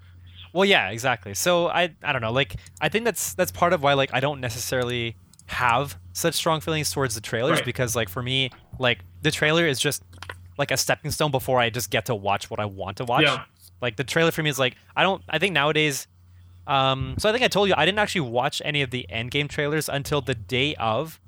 Well, 0.53 0.65
yeah, 0.65 0.89
exactly. 0.89 1.33
So 1.35 1.67
I 1.67 1.95
I 2.03 2.11
don't 2.11 2.21
know. 2.21 2.31
Like 2.31 2.55
I 2.81 2.89
think 2.89 3.05
that's 3.05 3.33
that's 3.33 3.51
part 3.51 3.71
of 3.73 3.81
why 3.83 3.93
like 3.93 4.09
I 4.13 4.19
don't 4.19 4.41
necessarily 4.41 5.15
have 5.45 5.97
such 6.13 6.35
strong 6.35 6.59
feelings 6.61 6.91
towards 6.91 7.15
the 7.15 7.21
trailers 7.21 7.57
Right. 7.57 7.65
because 7.65 7.95
like 7.95 8.09
for 8.09 8.21
me 8.21 8.51
like 8.77 8.99
the 9.21 9.31
trailer 9.31 9.65
is 9.65 9.79
just 9.79 10.03
like 10.57 10.69
a 10.71 10.77
stepping 10.77 11.11
stone 11.11 11.31
before 11.31 11.59
I 11.59 11.69
just 11.69 11.89
get 11.89 12.05
to 12.05 12.13
watch 12.15 12.49
what 12.51 12.59
I 12.59 12.65
want 12.65 12.97
to 12.97 13.05
watch. 13.05 13.23
Yeah. 13.23 13.45
Like 13.81 13.95
the 13.95 14.03
trailer 14.03 14.31
for 14.31 14.43
me 14.43 14.49
is 14.49 14.59
like 14.59 14.75
I 14.95 15.03
don't 15.03 15.23
I 15.29 15.39
think 15.39 15.53
nowadays 15.53 16.07
um 16.67 17.15
so 17.17 17.29
I 17.29 17.31
think 17.31 17.43
I 17.43 17.47
told 17.47 17.67
you 17.69 17.73
I 17.77 17.85
didn't 17.85 17.99
actually 17.99 18.21
watch 18.29 18.61
any 18.65 18.81
of 18.81 18.91
the 18.91 19.05
Endgame 19.11 19.47
trailers 19.49 19.89
until 19.89 20.21
the 20.21 20.35
day 20.35 20.75
of 20.75 21.19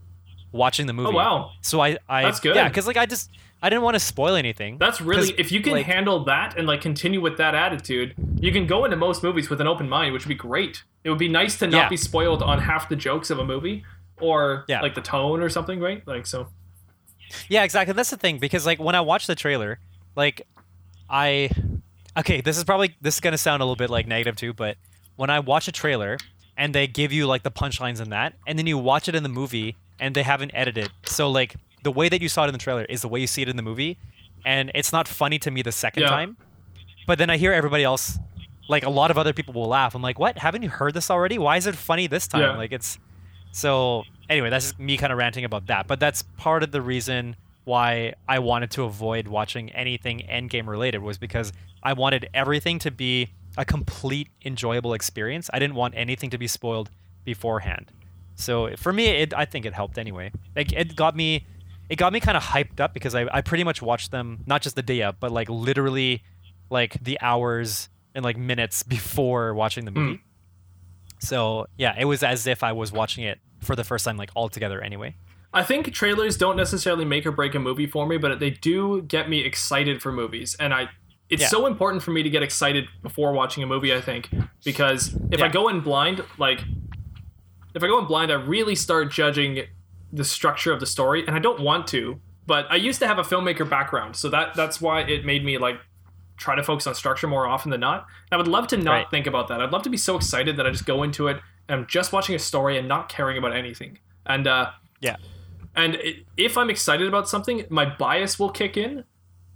watching 0.52 0.86
the 0.86 0.94
movie. 0.94 1.10
Oh 1.10 1.16
wow, 1.16 1.52
So 1.62 1.80
I 1.82 1.98
I 2.10 2.24
That's 2.24 2.40
good. 2.40 2.56
Yeah, 2.56 2.70
cuz 2.70 2.86
like 2.88 2.98
I 2.98 3.06
just 3.06 3.32
I 3.64 3.70
didn't 3.70 3.84
want 3.84 3.94
to 3.96 4.00
spoil 4.00 4.36
anything. 4.36 4.78
that's 4.80 5.02
really 5.02 5.34
if 5.38 5.52
you 5.52 5.62
can 5.62 5.74
like- 5.74 5.86
handle 5.86 6.24
that 6.26 6.58
and 6.58 6.68
like 6.68 6.82
continue 6.82 7.22
with 7.22 7.38
that 7.38 7.54
attitude, 7.56 8.16
you 8.40 8.52
can 8.52 8.66
go 8.68 8.86
into 8.86 8.98
most 8.98 9.24
movies 9.24 9.50
with 9.50 9.62
an 9.62 9.68
open 9.68 9.88
mind, 9.88 10.14
which 10.14 10.26
would 10.26 10.30
be 10.30 10.36
great. 10.36 10.84
It 11.04 11.10
would 11.10 11.20
be 11.20 11.30
nice 11.30 11.58
to 11.60 11.68
not 11.68 11.78
Yeah. 11.84 11.90
be 11.90 11.98
spoiled 11.98 12.42
on 12.44 12.60
half 12.60 12.90
the 12.90 12.96
jokes 12.96 13.30
of 13.30 13.40
a 13.40 13.46
movie 13.46 13.84
or 14.20 14.66
Yeah. 14.68 14.82
like 14.82 14.94
the 14.96 15.02
tone 15.02 15.42
or 15.42 15.50
something, 15.50 15.80
right? 15.80 16.06
Like 16.08 16.26
so. 16.28 16.48
Yeah, 17.50 17.64
exactly. 17.64 17.94
That's 17.94 18.10
the 18.10 18.18
thing 18.18 18.40
because 18.40 18.66
like 18.66 18.80
when 18.80 18.94
I 18.96 19.02
watch 19.02 19.26
the 19.28 19.36
trailer, 19.36 19.80
like 20.16 20.42
I 21.10 21.50
okay, 22.18 22.42
this 22.42 22.58
is 22.58 22.64
probably 22.64 22.96
this 23.00 23.16
is 23.16 23.20
gonna 23.22 23.38
sound 23.38 23.62
a 23.62 23.66
little 23.66 23.76
bit 23.78 23.90
like 23.90 24.06
negative 24.08 24.36
too, 24.36 24.54
but 24.54 24.78
when 25.16 25.30
I 25.30 25.40
watch 25.40 25.68
a 25.68 25.72
trailer 25.72 26.18
and 26.58 26.74
they 26.76 26.88
give 26.88 27.12
you 27.12 27.26
like 27.28 27.44
the 27.44 27.52
punchlines 27.52 28.02
in 28.02 28.10
that, 28.12 28.34
and 28.48 28.58
then 28.58 28.68
you 28.68 28.78
watch 28.78 29.08
it 29.08 29.16
in 29.16 29.24
the 29.24 29.30
movie 29.30 29.76
and 30.00 30.16
they 30.16 30.24
haven't 30.24 30.52
edited, 30.54 30.90
so 31.06 31.30
like 31.30 31.56
the 31.84 31.92
way 31.92 32.10
that 32.10 32.22
you 32.22 32.30
saw 32.30 32.44
it 32.44 32.48
in 32.48 32.54
the 32.54 32.60
trailer 32.60 32.86
is 32.86 33.02
the 33.02 33.08
way 33.08 33.20
you 33.20 33.28
see 33.28 33.42
it 33.42 33.50
in 33.50 33.56
the 33.56 33.64
movie, 33.64 33.98
and 34.46 34.72
it's 34.76 34.92
not 34.92 35.08
funny 35.08 35.38
to 35.40 35.52
me 35.52 35.62
the 35.62 35.72
second 35.72 36.04
Yeah. 36.04 36.10
time. 36.10 36.38
But 37.08 37.18
then 37.18 37.30
I 37.30 37.38
hear 37.38 37.52
everybody 37.54 37.84
else, 37.84 38.20
like 38.70 38.84
a 38.84 38.90
lot 38.90 39.10
of 39.12 39.18
other 39.18 39.34
people 39.34 39.54
will 39.54 39.68
laugh. 39.68 39.96
I'm 39.96 40.02
like, 40.02 40.20
what? 40.20 40.38
Haven't 40.38 40.62
you 40.62 40.70
heard 40.70 40.94
this 40.94 41.10
already? 41.10 41.38
Why 41.40 41.58
is 41.58 41.66
it 41.68 41.76
funny 41.76 42.08
this 42.08 42.28
time? 42.28 42.42
Yeah. 42.42 42.58
Like 42.58 42.72
it's 42.72 43.00
so 43.52 44.04
anyway, 44.30 44.50
that's 44.50 44.68
just 44.68 44.80
me 44.80 44.98
kind 44.98 45.12
of 45.12 45.18
ranting 45.18 45.44
about 45.46 45.68
that. 45.68 45.88
But 45.88 46.00
that's 46.00 46.22
part 46.38 46.64
of 46.64 46.72
the 46.72 46.82
reason 46.82 47.36
why 47.64 48.14
I 48.28 48.40
wanted 48.40 48.72
to 48.72 48.84
avoid 48.84 49.28
watching 49.28 49.72
anything 49.72 50.20
Endgame 50.30 50.68
related 50.68 51.00
was 51.02 51.18
because 51.18 51.52
I 51.84 51.94
wanted 51.94 52.30
everything 52.34 52.80
to 52.80 52.92
be 52.92 53.30
a 53.58 53.66
complete 53.66 54.30
enjoyable 54.46 54.94
experience. 54.94 55.50
I 55.54 55.60
didn't 55.60 55.76
want 55.76 55.94
anything 55.96 56.30
to 56.32 56.38
be 56.38 56.48
spoiled 56.48 56.90
beforehand. 57.24 57.92
So 58.36 58.76
for 58.78 58.92
me, 58.92 59.08
it, 59.08 59.34
I 59.34 59.46
think 59.46 59.66
it 59.66 59.74
helped 59.74 59.98
anyway. 59.98 60.32
Like 60.56 60.72
it 60.72 60.96
got 60.96 61.16
me, 61.16 61.46
it 61.90 61.98
got 61.98 62.14
me 62.14 62.20
kind 62.20 62.38
of 62.38 62.44
hyped 62.44 62.80
up 62.80 62.94
because 62.94 63.14
I, 63.14 63.28
I 63.32 63.42
pretty 63.42 63.64
much 63.64 63.82
watched 63.82 64.12
them 64.12 64.44
not 64.46 64.62
just 64.62 64.76
the 64.76 64.82
day 64.82 65.02
up, 65.02 65.18
but 65.20 65.32
like 65.32 65.50
literally, 65.50 66.24
like 66.70 67.04
the 67.04 67.20
hours 67.22 67.90
and 68.16 68.24
like 68.24 68.38
minutes 68.38 68.84
before 68.98 69.54
watching 69.54 69.86
the 69.86 69.92
hmm. 69.92 70.00
movie. 70.00 70.22
So 71.20 71.68
yeah, 71.78 71.96
it 71.98 72.06
was 72.06 72.24
as 72.24 72.48
if 72.48 72.64
I 72.64 72.72
was 72.72 72.92
watching 72.92 73.24
it 73.24 73.40
for 73.60 73.76
the 73.76 73.84
first 73.84 74.06
time, 74.06 74.18
like 74.18 74.32
all 74.36 74.50
together 74.50 74.82
anyway. 74.82 75.16
I 75.54 75.64
think 75.64 75.94
trailers 75.94 76.38
don't 76.38 76.56
necessarily 76.56 77.04
make 77.04 77.26
or 77.26 77.32
break 77.32 77.54
a 77.56 77.60
movie 77.60 77.86
for 77.86 78.08
me, 78.08 78.18
but 78.18 78.40
they 78.40 78.50
do 78.50 79.02
get 79.02 79.30
me 79.30 79.42
excited 79.42 80.02
for 80.02 80.12
movies, 80.12 80.56
and 80.60 80.74
I. 80.74 80.90
It's 81.32 81.42
Yeah. 81.44 81.48
so 81.48 81.66
important 81.66 82.04
for 82.04 82.12
me 82.12 82.22
to 82.24 82.30
get 82.30 82.44
excited 82.44 82.88
before 83.02 83.32
watching 83.32 83.64
a 83.64 83.66
movie. 83.66 83.94
I 83.94 84.02
think 84.02 84.30
because 84.66 85.18
if 85.32 85.42
I 85.42 85.48
go 85.48 85.70
in 85.70 85.80
blind, 85.80 86.24
like 86.38 86.64
if 87.74 87.82
I 87.84 87.88
go 87.88 87.98
in 88.00 88.06
blind, 88.06 88.32
I 88.32 88.36
really 88.36 88.76
start 88.76 89.10
judging 89.12 89.64
the 90.12 90.26
structure 90.26 90.74
of 90.74 90.80
the 90.82 90.86
story, 90.86 91.26
and 91.26 91.34
I 91.36 91.40
don't 91.40 91.62
want 91.62 91.88
to. 91.88 92.20
But 92.46 92.68
I 92.70 92.76
used 92.76 93.00
to 93.00 93.08
have 93.08 93.18
a 93.18 93.24
filmmaker 93.24 93.68
background, 93.68 94.16
so 94.18 94.28
that 94.30 94.54
that's 94.56 94.82
why 94.82 95.02
it 95.02 95.24
made 95.26 95.46
me 95.46 95.58
like 95.58 95.80
try 96.38 96.54
to 96.56 96.64
focus 96.64 96.86
on 96.88 96.96
structure 96.96 97.28
more 97.28 97.46
often 97.48 97.72
than 97.72 97.80
not. 97.80 98.08
And 98.30 98.34
I 98.34 98.38
would 98.38 98.48
love 98.48 98.68
to 98.68 98.78
not 98.78 98.92
Right. 98.94 99.10
think 99.12 99.28
about 99.28 99.48
that. 99.50 99.62
I'd 99.62 99.72
love 99.72 99.84
to 99.84 99.90
be 99.90 99.98
so 99.98 100.16
excited 100.18 100.58
that 100.58 100.66
I 100.68 100.72
just 100.72 100.86
go 100.86 101.04
into 101.04 101.28
it 101.28 101.40
and 101.70 101.80
I'm 101.82 101.88
just 101.88 102.12
watching 102.12 102.36
a 102.36 102.40
story 102.40 102.78
and 102.78 102.88
not 102.88 103.08
caring 103.10 103.38
about 103.38 103.56
anything. 103.56 104.00
And 104.26 104.48
uh, 104.48 104.72
Yeah. 105.02 105.16
and 105.76 105.98
if 106.36 106.58
I'm 106.58 106.70
excited 106.72 107.08
about 107.08 107.30
something, 107.30 107.66
my 107.70 107.86
bias 107.86 108.38
will 108.40 108.50
kick 108.50 108.76
in, 108.76 109.04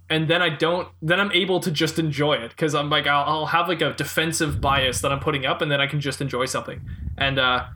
and 0.08 0.28
then 0.28 0.42
I 0.42 0.50
don't. 0.50 0.88
Then 1.02 1.18
I'm 1.20 1.32
able 1.32 1.60
to 1.60 1.70
just 1.70 1.98
enjoy 1.98 2.34
it 2.34 2.50
because 2.50 2.74
I'm 2.74 2.90
like 2.90 3.06
I'll, 3.06 3.24
I'll 3.24 3.46
have 3.46 3.68
like 3.68 3.82
a 3.82 3.92
defensive 3.92 4.60
bias 4.60 5.00
that 5.00 5.12
I'm 5.12 5.20
putting 5.20 5.46
up, 5.46 5.62
and 5.62 5.70
then 5.70 5.80
I 5.80 5.86
can 5.86 6.00
just 6.00 6.20
enjoy 6.20 6.46
something. 6.46 6.80
And 7.18 7.38
uh, 7.38 7.66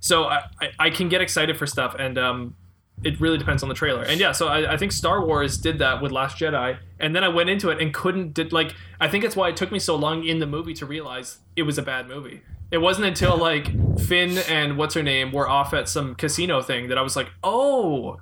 so 0.00 0.24
I, 0.24 0.42
I, 0.78 0.90
can 0.90 1.08
get 1.08 1.20
excited 1.20 1.56
for 1.56 1.66
stuff, 1.66 1.94
and 1.98 2.18
um, 2.18 2.56
it 3.02 3.20
really 3.20 3.38
depends 3.38 3.62
on 3.62 3.68
the 3.68 3.74
trailer. 3.74 4.02
And 4.02 4.20
yeah, 4.20 4.32
so 4.32 4.48
I, 4.48 4.74
I 4.74 4.76
think 4.76 4.92
Star 4.92 5.24
Wars 5.24 5.56
did 5.56 5.78
that 5.78 6.02
with 6.02 6.12
Last 6.12 6.36
Jedi, 6.38 6.78
and 6.98 7.16
then 7.16 7.24
I 7.24 7.28
went 7.28 7.48
into 7.48 7.70
it 7.70 7.80
and 7.80 7.94
couldn't 7.94 8.34
did 8.34 8.52
like 8.52 8.74
I 9.00 9.08
think 9.08 9.24
it's 9.24 9.36
why 9.36 9.48
it 9.48 9.56
took 9.56 9.72
me 9.72 9.78
so 9.78 9.96
long 9.96 10.24
in 10.24 10.38
the 10.38 10.46
movie 10.46 10.74
to 10.74 10.86
realize 10.86 11.38
it 11.56 11.62
was 11.62 11.78
a 11.78 11.82
bad 11.82 12.08
movie. 12.08 12.42
It 12.70 12.78
wasn't 12.78 13.06
until 13.06 13.36
like 13.36 13.68
Finn 13.98 14.38
and 14.48 14.76
what's 14.76 14.94
her 14.94 15.02
name 15.02 15.32
were 15.32 15.48
off 15.48 15.72
at 15.72 15.88
some 15.88 16.14
casino 16.14 16.62
thing 16.62 16.88
that 16.88 16.98
I 16.98 17.02
was 17.02 17.16
like, 17.16 17.30
oh, 17.42 18.20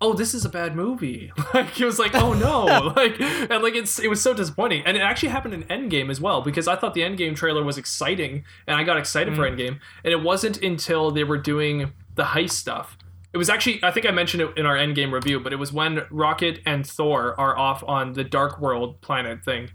oh, 0.00 0.12
this 0.12 0.34
is 0.34 0.44
a 0.44 0.48
bad 0.48 0.76
movie. 0.76 1.32
Like 1.54 1.80
it 1.80 1.86
was 1.86 1.98
like, 1.98 2.14
oh 2.14 2.34
no, 2.34 2.64
like 2.96 3.18
and 3.20 3.62
like 3.62 3.74
it's 3.74 3.98
it 3.98 4.08
was 4.08 4.20
so 4.20 4.34
disappointing. 4.34 4.82
And 4.84 4.96
it 4.96 5.00
actually 5.00 5.30
happened 5.30 5.54
in 5.54 5.62
Endgame 5.64 6.10
as 6.10 6.20
well 6.20 6.42
because 6.42 6.68
I 6.68 6.76
thought 6.76 6.92
the 6.92 7.00
Endgame 7.00 7.34
trailer 7.34 7.62
was 7.62 7.78
exciting 7.78 8.44
and 8.66 8.76
I 8.76 8.84
got 8.84 8.98
excited 8.98 9.34
for 9.34 9.42
Endgame. 9.42 9.78
And 10.04 10.12
it 10.12 10.22
wasn't 10.22 10.62
until 10.62 11.10
they 11.10 11.24
were 11.24 11.38
doing 11.38 11.92
the 12.14 12.24
heist 12.24 12.50
stuff. 12.50 12.98
It 13.32 13.38
was 13.38 13.48
actually 13.48 13.82
I 13.82 13.90
think 13.90 14.06
I 14.06 14.10
mentioned 14.10 14.42
it 14.42 14.58
in 14.58 14.66
our 14.66 14.76
Endgame 14.76 15.12
review, 15.12 15.40
but 15.40 15.52
it 15.52 15.56
was 15.56 15.72
when 15.72 16.02
Rocket 16.10 16.60
and 16.66 16.86
Thor 16.86 17.38
are 17.40 17.56
off 17.56 17.82
on 17.86 18.12
the 18.12 18.24
Dark 18.24 18.60
World 18.60 19.00
planet 19.00 19.42
thing. 19.44 19.70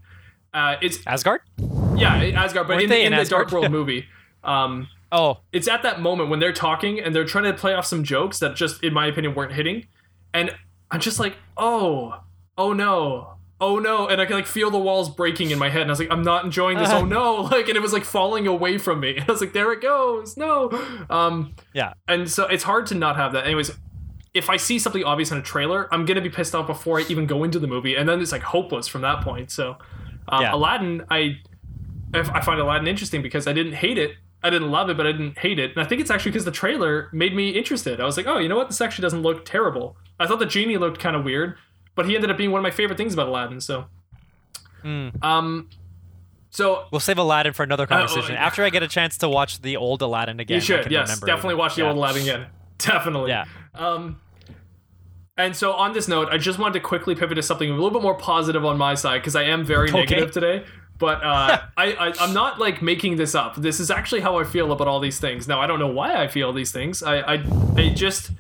Uh, 0.53 0.76
it's 0.82 0.99
Asgard? 1.07 1.41
yeah, 1.95 2.15
Asgard, 2.36 2.67
but 2.67 2.74
Weren't 2.74 2.84
in, 2.84 2.89
they 2.89 3.05
in 3.05 3.13
in 3.13 3.19
the 3.19 3.26
Dark 3.26 3.51
World 3.51 3.72
movie. 3.80 4.05
Um, 4.43 4.88
Oh, 5.13 5.39
it's 5.51 5.67
at 5.67 5.84
that 5.84 5.99
moment 5.99 6.30
when 6.30 6.39
they're 6.39 6.53
talking 6.53 6.99
and 6.99 7.13
they're 7.13 7.26
trying 7.26 7.43
to 7.43 7.53
play 7.53 7.74
off 7.74 7.86
some 7.86 8.03
jokes 8.03 8.39
that 8.39 8.55
just 8.55 8.82
in 8.82 8.93
my 8.93 9.07
opinion 9.07 9.36
weren't 9.36 9.51
hitting 9.51 9.88
and 10.34 10.51
i'm 10.91 10.99
just 10.99 11.19
like 11.19 11.36
oh 11.57 12.21
oh 12.57 12.73
no 12.73 13.36
oh 13.59 13.77
no. 13.77 14.07
And 14.07 14.19
i 14.19 14.25
can 14.25 14.36
like 14.36 14.47
feel 14.47 14.71
the 14.71 14.79
walls 14.79 15.09
breaking 15.13 15.51
in 15.51 15.59
my 15.59 15.69
head. 15.69 15.84
And 15.84 15.91
i 15.91 15.93
was 15.93 15.99
like 15.99 16.11
i'm 16.11 16.23
not 16.23 16.43
enjoying 16.45 16.77
this 16.79 16.89
oh 16.89 17.05
no. 17.05 17.41
Like 17.51 17.67
and 17.67 17.77
it 17.77 17.82
was 17.82 17.93
like 17.93 18.03
falling 18.03 18.47
away 18.47 18.77
from 18.79 18.99
me. 18.99 19.19
I 19.27 19.32
was 19.32 19.39
like 19.41 19.53
there 19.53 19.71
it 19.71 19.82
goes 19.82 20.36
no. 20.36 20.69
Um 21.09 21.53
yeah. 21.73 21.93
and 22.07 22.29
so 22.29 22.45
it's 22.47 22.63
hard 22.63 22.88
to 22.88 22.95
not 22.95 23.15
have 23.17 23.34
that. 23.34 23.45
Anyways 23.45 23.71
if 24.34 24.49
i 24.49 24.55
see 24.57 24.79
something 24.79 25.03
obvious 25.03 25.29
in 25.32 25.38
a 25.38 25.41
trailer 25.41 25.93
i'm 25.93 26.05
gonna 26.05 26.21
be 26.21 26.29
pissed 26.29 26.55
off 26.55 26.65
before 26.65 26.99
i 26.99 27.03
even 27.09 27.25
go 27.25 27.43
into 27.43 27.59
the 27.59 27.67
movie. 27.67 27.95
And 27.95 28.07
then 28.09 28.21
it's 28.21 28.32
like 28.32 28.41
hopeless 28.43 28.88
from 28.88 29.01
that 29.01 29.21
point. 29.23 29.51
So 29.51 29.77
um, 30.29 30.41
Yeah. 30.41 30.53
aladdin 30.55 31.05
i 31.11 31.38
I 32.13 32.41
find 32.41 32.59
Aladdin 32.59 32.88
interesting 32.88 33.21
because 33.21 33.47
I 33.47 33.53
didn't 33.53 33.73
hate 33.73 33.97
it. 33.97 34.11
I 34.43 34.49
didn't 34.49 34.71
love 34.71 34.89
it, 34.89 34.97
but 34.97 35.05
I 35.05 35.11
didn't 35.11 35.37
hate 35.37 35.59
it. 35.59 35.71
And 35.71 35.79
I 35.79 35.85
think 35.87 36.01
it's 36.01 36.09
actually 36.09 36.31
because 36.31 36.45
the 36.45 36.51
trailer 36.51 37.09
made 37.13 37.35
me 37.35 37.49
interested. 37.51 37.99
I 38.01 38.05
was 38.05 38.17
like, 38.17 38.25
oh, 38.27 38.39
you 38.39 38.49
know 38.49 38.55
what? 38.57 38.69
This 38.69 38.81
actually 38.81 39.03
doesn't 39.03 39.21
look 39.21 39.45
terrible. 39.45 39.95
I 40.19 40.25
thought 40.27 40.39
the 40.39 40.45
genie 40.47 40.77
looked 40.77 40.99
kind 40.99 41.15
of 41.15 41.23
weird, 41.23 41.57
but 41.95 42.05
he 42.07 42.15
ended 42.15 42.31
up 42.31 42.37
being 42.37 42.51
one 42.51 42.59
of 42.59 42.63
my 42.63 42.71
favorite 42.71 42.97
things 42.97 43.13
about 43.13 43.27
Aladdin. 43.27 43.61
So, 43.61 43.85
Mm. 44.83 45.23
um, 45.23 45.69
so 46.49 46.85
We'll 46.91 46.99
save 46.99 47.19
Aladdin 47.19 47.53
for 47.53 47.61
another 47.63 47.85
conversation. 47.85 48.33
yeah. 48.33 48.43
After 48.45 48.63
I 48.63 48.71
get 48.71 48.81
a 48.81 48.87
chance 48.87 49.15
to 49.19 49.29
watch 49.29 49.61
the 49.61 49.77
old 49.77 50.01
Aladdin 50.01 50.39
again. 50.39 50.55
you 50.55 50.61
should, 50.61 50.89
yes, 50.91 51.19
definitely 51.19 51.53
it. 51.53 51.57
watch 51.57 51.75
the 51.75 51.83
Yeah. 51.83 51.89
old 51.89 51.97
Aladdin 51.97 52.23
again. 52.23 52.45
Definitely. 52.79 53.29
Yeah. 53.29 53.45
Um, 53.75 54.19
and 55.37 55.55
so 55.55 55.73
on 55.73 55.93
this 55.93 56.07
note, 56.07 56.29
I 56.31 56.39
just 56.39 56.57
wanted 56.57 56.73
to 56.73 56.79
quickly 56.79 57.13
pivot 57.13 57.35
to 57.35 57.43
something 57.43 57.69
a 57.69 57.73
little 57.73 57.91
bit 57.91 58.01
more 58.01 58.15
positive 58.15 58.65
on 58.65 58.77
my 58.79 58.95
side 58.95 59.19
because 59.21 59.35
I 59.35 59.43
am 59.43 59.63
very 59.63 59.87
Okay. 59.89 59.99
negative 59.99 60.31
today. 60.31 60.63
But 61.02 61.22
uh, 61.24 61.62
I, 61.78 61.91
I, 61.93 62.14
I'm 62.22 62.34
not 62.34 62.60
like 62.60 62.82
making 62.82 63.18
this 63.18 63.36
up. 63.36 63.56
This 63.58 63.82
is 63.82 63.91
actually 63.91 64.22
how 64.22 64.38
I 64.39 64.45
feel 64.45 64.72
about 64.72 64.88
all 64.88 65.02
these 65.02 65.20
things. 65.20 65.47
Now 65.47 65.60
I 65.60 65.68
don't 65.68 65.80
know 65.80 65.88
why 65.88 66.16
I 66.24 66.28
feel 66.30 66.54
these 66.54 66.72
things. 66.72 67.04
I, 67.04 67.18
I, 67.20 67.43
I 67.76 67.89
just, 67.89 68.32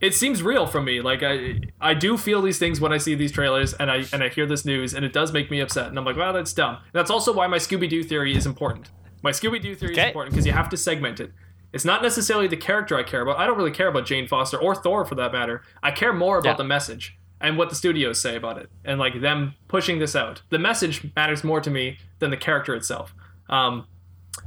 it 0.00 0.12
seems 0.12 0.42
real 0.42 0.66
from 0.66 0.84
me. 0.84 1.00
Like 1.00 1.22
I, 1.22 1.60
I 1.80 1.94
do 1.94 2.18
feel 2.18 2.42
these 2.42 2.58
things 2.58 2.80
when 2.80 2.92
I 2.92 2.98
see 2.98 3.14
these 3.14 3.32
trailers 3.32 3.72
and 3.72 3.90
I 3.90 4.04
and 4.12 4.22
I 4.22 4.28
hear 4.28 4.44
this 4.44 4.64
news 4.66 4.92
and 4.92 5.04
it 5.04 5.12
does 5.14 5.32
make 5.32 5.50
me 5.50 5.60
upset. 5.60 5.86
And 5.86 5.98
I'm 5.98 6.04
like, 6.04 6.16
wow, 6.16 6.32
that's 6.32 6.52
dumb. 6.52 6.78
that's 6.92 7.10
also 7.10 7.32
why 7.32 7.46
my 7.46 7.58
Scooby 7.58 7.88
Doo 7.88 8.02
theory 8.02 8.36
is 8.36 8.44
important. 8.44 8.90
My 9.22 9.30
Scooby 9.30 9.62
Doo 9.62 9.74
theory 9.74 9.92
is 9.92 9.98
important 9.98 10.34
because 10.34 10.44
you 10.46 10.52
have 10.52 10.68
to 10.70 10.76
segment 10.76 11.20
it. 11.20 11.32
It's 11.72 11.84
not 11.84 12.02
necessarily 12.02 12.46
the 12.48 12.56
character 12.56 12.96
I 12.98 13.02
care 13.02 13.20
about. 13.22 13.38
I 13.38 13.46
don't 13.46 13.56
really 13.56 13.70
care 13.70 13.88
about 13.88 14.06
Jane 14.06 14.26
Foster 14.26 14.56
or 14.58 14.74
Thor 14.74 15.04
for 15.04 15.14
that 15.16 15.32
matter. 15.32 15.62
I 15.82 15.90
care 15.90 16.12
more 16.12 16.38
about 16.38 16.50
Yeah. 16.50 16.56
the 16.56 16.64
message 16.64 17.16
and 17.40 17.58
what 17.58 17.68
the 17.68 17.74
studios 17.74 18.20
say 18.20 18.36
about 18.36 18.58
it 18.58 18.70
and 18.84 18.98
like 18.98 19.20
them 19.20 19.54
pushing 19.68 19.98
this 19.98 20.16
out. 20.16 20.42
The 20.50 20.58
message 20.58 21.06
matters 21.14 21.44
more 21.44 21.60
to 21.60 21.70
me 21.70 21.98
than 22.18 22.30
the 22.30 22.36
character 22.36 22.74
itself. 22.74 23.14
Um, 23.48 23.86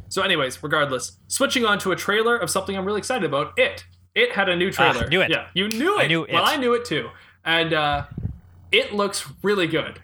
so, 0.08 0.22
anyways, 0.22 0.62
regardless, 0.64 1.18
switching 1.28 1.66
on 1.66 1.80
to 1.80 1.92
a 1.92 1.96
trailer 1.96 2.36
of 2.38 2.50
something 2.50 2.76
I'm 2.76 2.86
really 2.86 3.00
excited 3.00 3.24
about. 3.24 3.54
It. 3.58 3.86
It 4.16 4.32
had 4.32 4.50
a 4.50 4.56
new 4.56 4.72
trailer. 4.72 5.08
knew 5.08 5.22
it. 5.22 5.30
Yeah, 5.30 5.48
you 5.54 5.68
knew 5.70 5.98
it. 6.00 6.04
I 6.04 6.08
knew 6.08 6.26
Well, 6.32 6.44
it. 6.44 6.48
I 6.48 6.56
knew 6.58 6.74
it 6.74 6.84
too, 6.84 7.10
and 7.46 7.74
uh, 7.74 8.06
it 8.72 8.94
looks 8.94 9.28
really 9.44 9.68
good. 9.68 10.00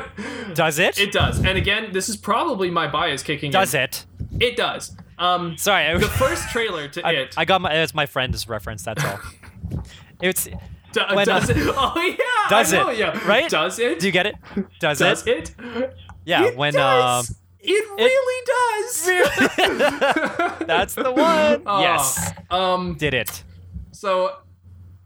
Does 0.54 0.78
it? 0.78 0.98
it 0.98 1.12
does. 1.12 1.38
And 1.44 1.56
again, 1.58 1.92
this 1.92 2.08
is 2.08 2.16
probably 2.16 2.70
my 2.70 2.88
bias 2.88 3.22
kicking 3.22 3.50
Does 3.50 3.74
in. 3.74 3.80
Does 3.88 4.06
it? 4.32 4.42
It 4.42 4.56
does. 4.56 4.96
Um, 5.18 5.56
Sorry. 5.56 5.86
I, 5.86 5.98
the 5.98 6.06
first 6.08 6.48
trailer 6.50 6.88
to 6.88 7.06
I, 7.06 7.10
it. 7.12 7.34
I 7.36 7.44
got 7.44 7.60
my. 7.60 7.72
It's 7.72 7.94
my 7.94 8.06
friend's 8.06 8.48
reference. 8.48 8.82
That's 8.82 9.04
all. 9.04 9.20
It's. 10.22 10.48
Do- 10.92 11.02
when, 11.14 11.28
uh, 11.28 11.34
does 11.40 11.50
it? 11.50 11.56
Oh 11.58 11.92
yeah, 11.96 12.16
does 12.48 12.72
know, 12.72 12.88
it, 12.90 12.98
Yeah, 12.98 13.28
right? 13.28 13.48
Does 13.48 13.78
it? 13.78 14.00
Do 14.00 14.06
you 14.06 14.12
get 14.12 14.26
it? 14.26 14.34
Does, 14.80 14.98
does 14.98 15.26
it? 15.26 15.54
it? 15.58 15.96
Yeah. 16.24 16.46
It 16.46 16.56
when 16.56 16.72
does. 16.74 17.30
um. 17.30 17.36
it 17.60 17.88
really 17.98 18.46
does. 18.46 19.06
That's 20.66 20.94
the 20.94 21.12
one. 21.12 21.62
Oh, 21.66 21.80
Yes. 21.80 22.32
Um. 22.50 22.94
Did 22.94 23.14
it? 23.14 23.44
So, 23.92 24.36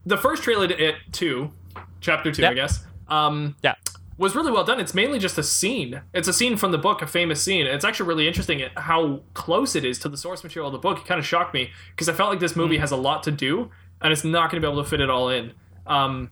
the 0.07 0.17
first 0.17 0.43
trailer 0.43 0.69
to 0.69 0.83
it 0.83 0.97
two, 1.13 1.53
chapter 2.01 2.33
two, 2.33 2.47
I 2.47 2.55
guess. 2.55 2.85
Um. 3.09 3.57
Yeah. 3.63 3.75
was 4.17 4.35
really 4.35 4.53
well 4.53 4.65
done. 4.65 4.81
It's 4.81 4.95
mainly 4.95 5.19
just 5.19 5.37
a 5.39 5.43
scene. 5.43 6.01
It's 6.13 6.29
a 6.29 6.33
scene 6.33 6.57
from 6.57 6.73
the 6.73 6.79
book, 6.79 7.03
a 7.03 7.07
famous 7.07 7.43
scene. 7.43 7.67
It's 7.67 7.85
actually 7.85 8.09
really 8.09 8.27
interesting 8.27 8.63
how 8.77 9.21
close 9.35 9.77
it 9.77 9.85
is 9.85 9.99
to 10.01 10.09
the 10.09 10.17
source 10.17 10.43
material 10.43 10.69
of 10.69 10.73
the 10.73 10.79
book. 10.79 10.99
It 10.99 11.05
kind 11.07 11.19
of 11.19 11.27
shocked 11.27 11.53
me 11.53 11.71
because 11.91 12.09
I 12.09 12.15
felt 12.15 12.31
like 12.31 12.41
this 12.41 12.57
movie 12.57 12.79
has 12.79 12.91
a 12.93 12.97
lot 12.97 13.23
to 13.25 13.31
do 13.31 13.71
and 14.01 14.13
it's 14.13 14.25
not 14.25 14.51
going 14.51 14.61
to 14.61 14.67
be 14.67 14.71
able 14.71 14.83
to 14.83 14.89
fit 14.89 15.01
it 15.01 15.09
all 15.11 15.29
in. 15.31 15.53
Um, 15.87 16.31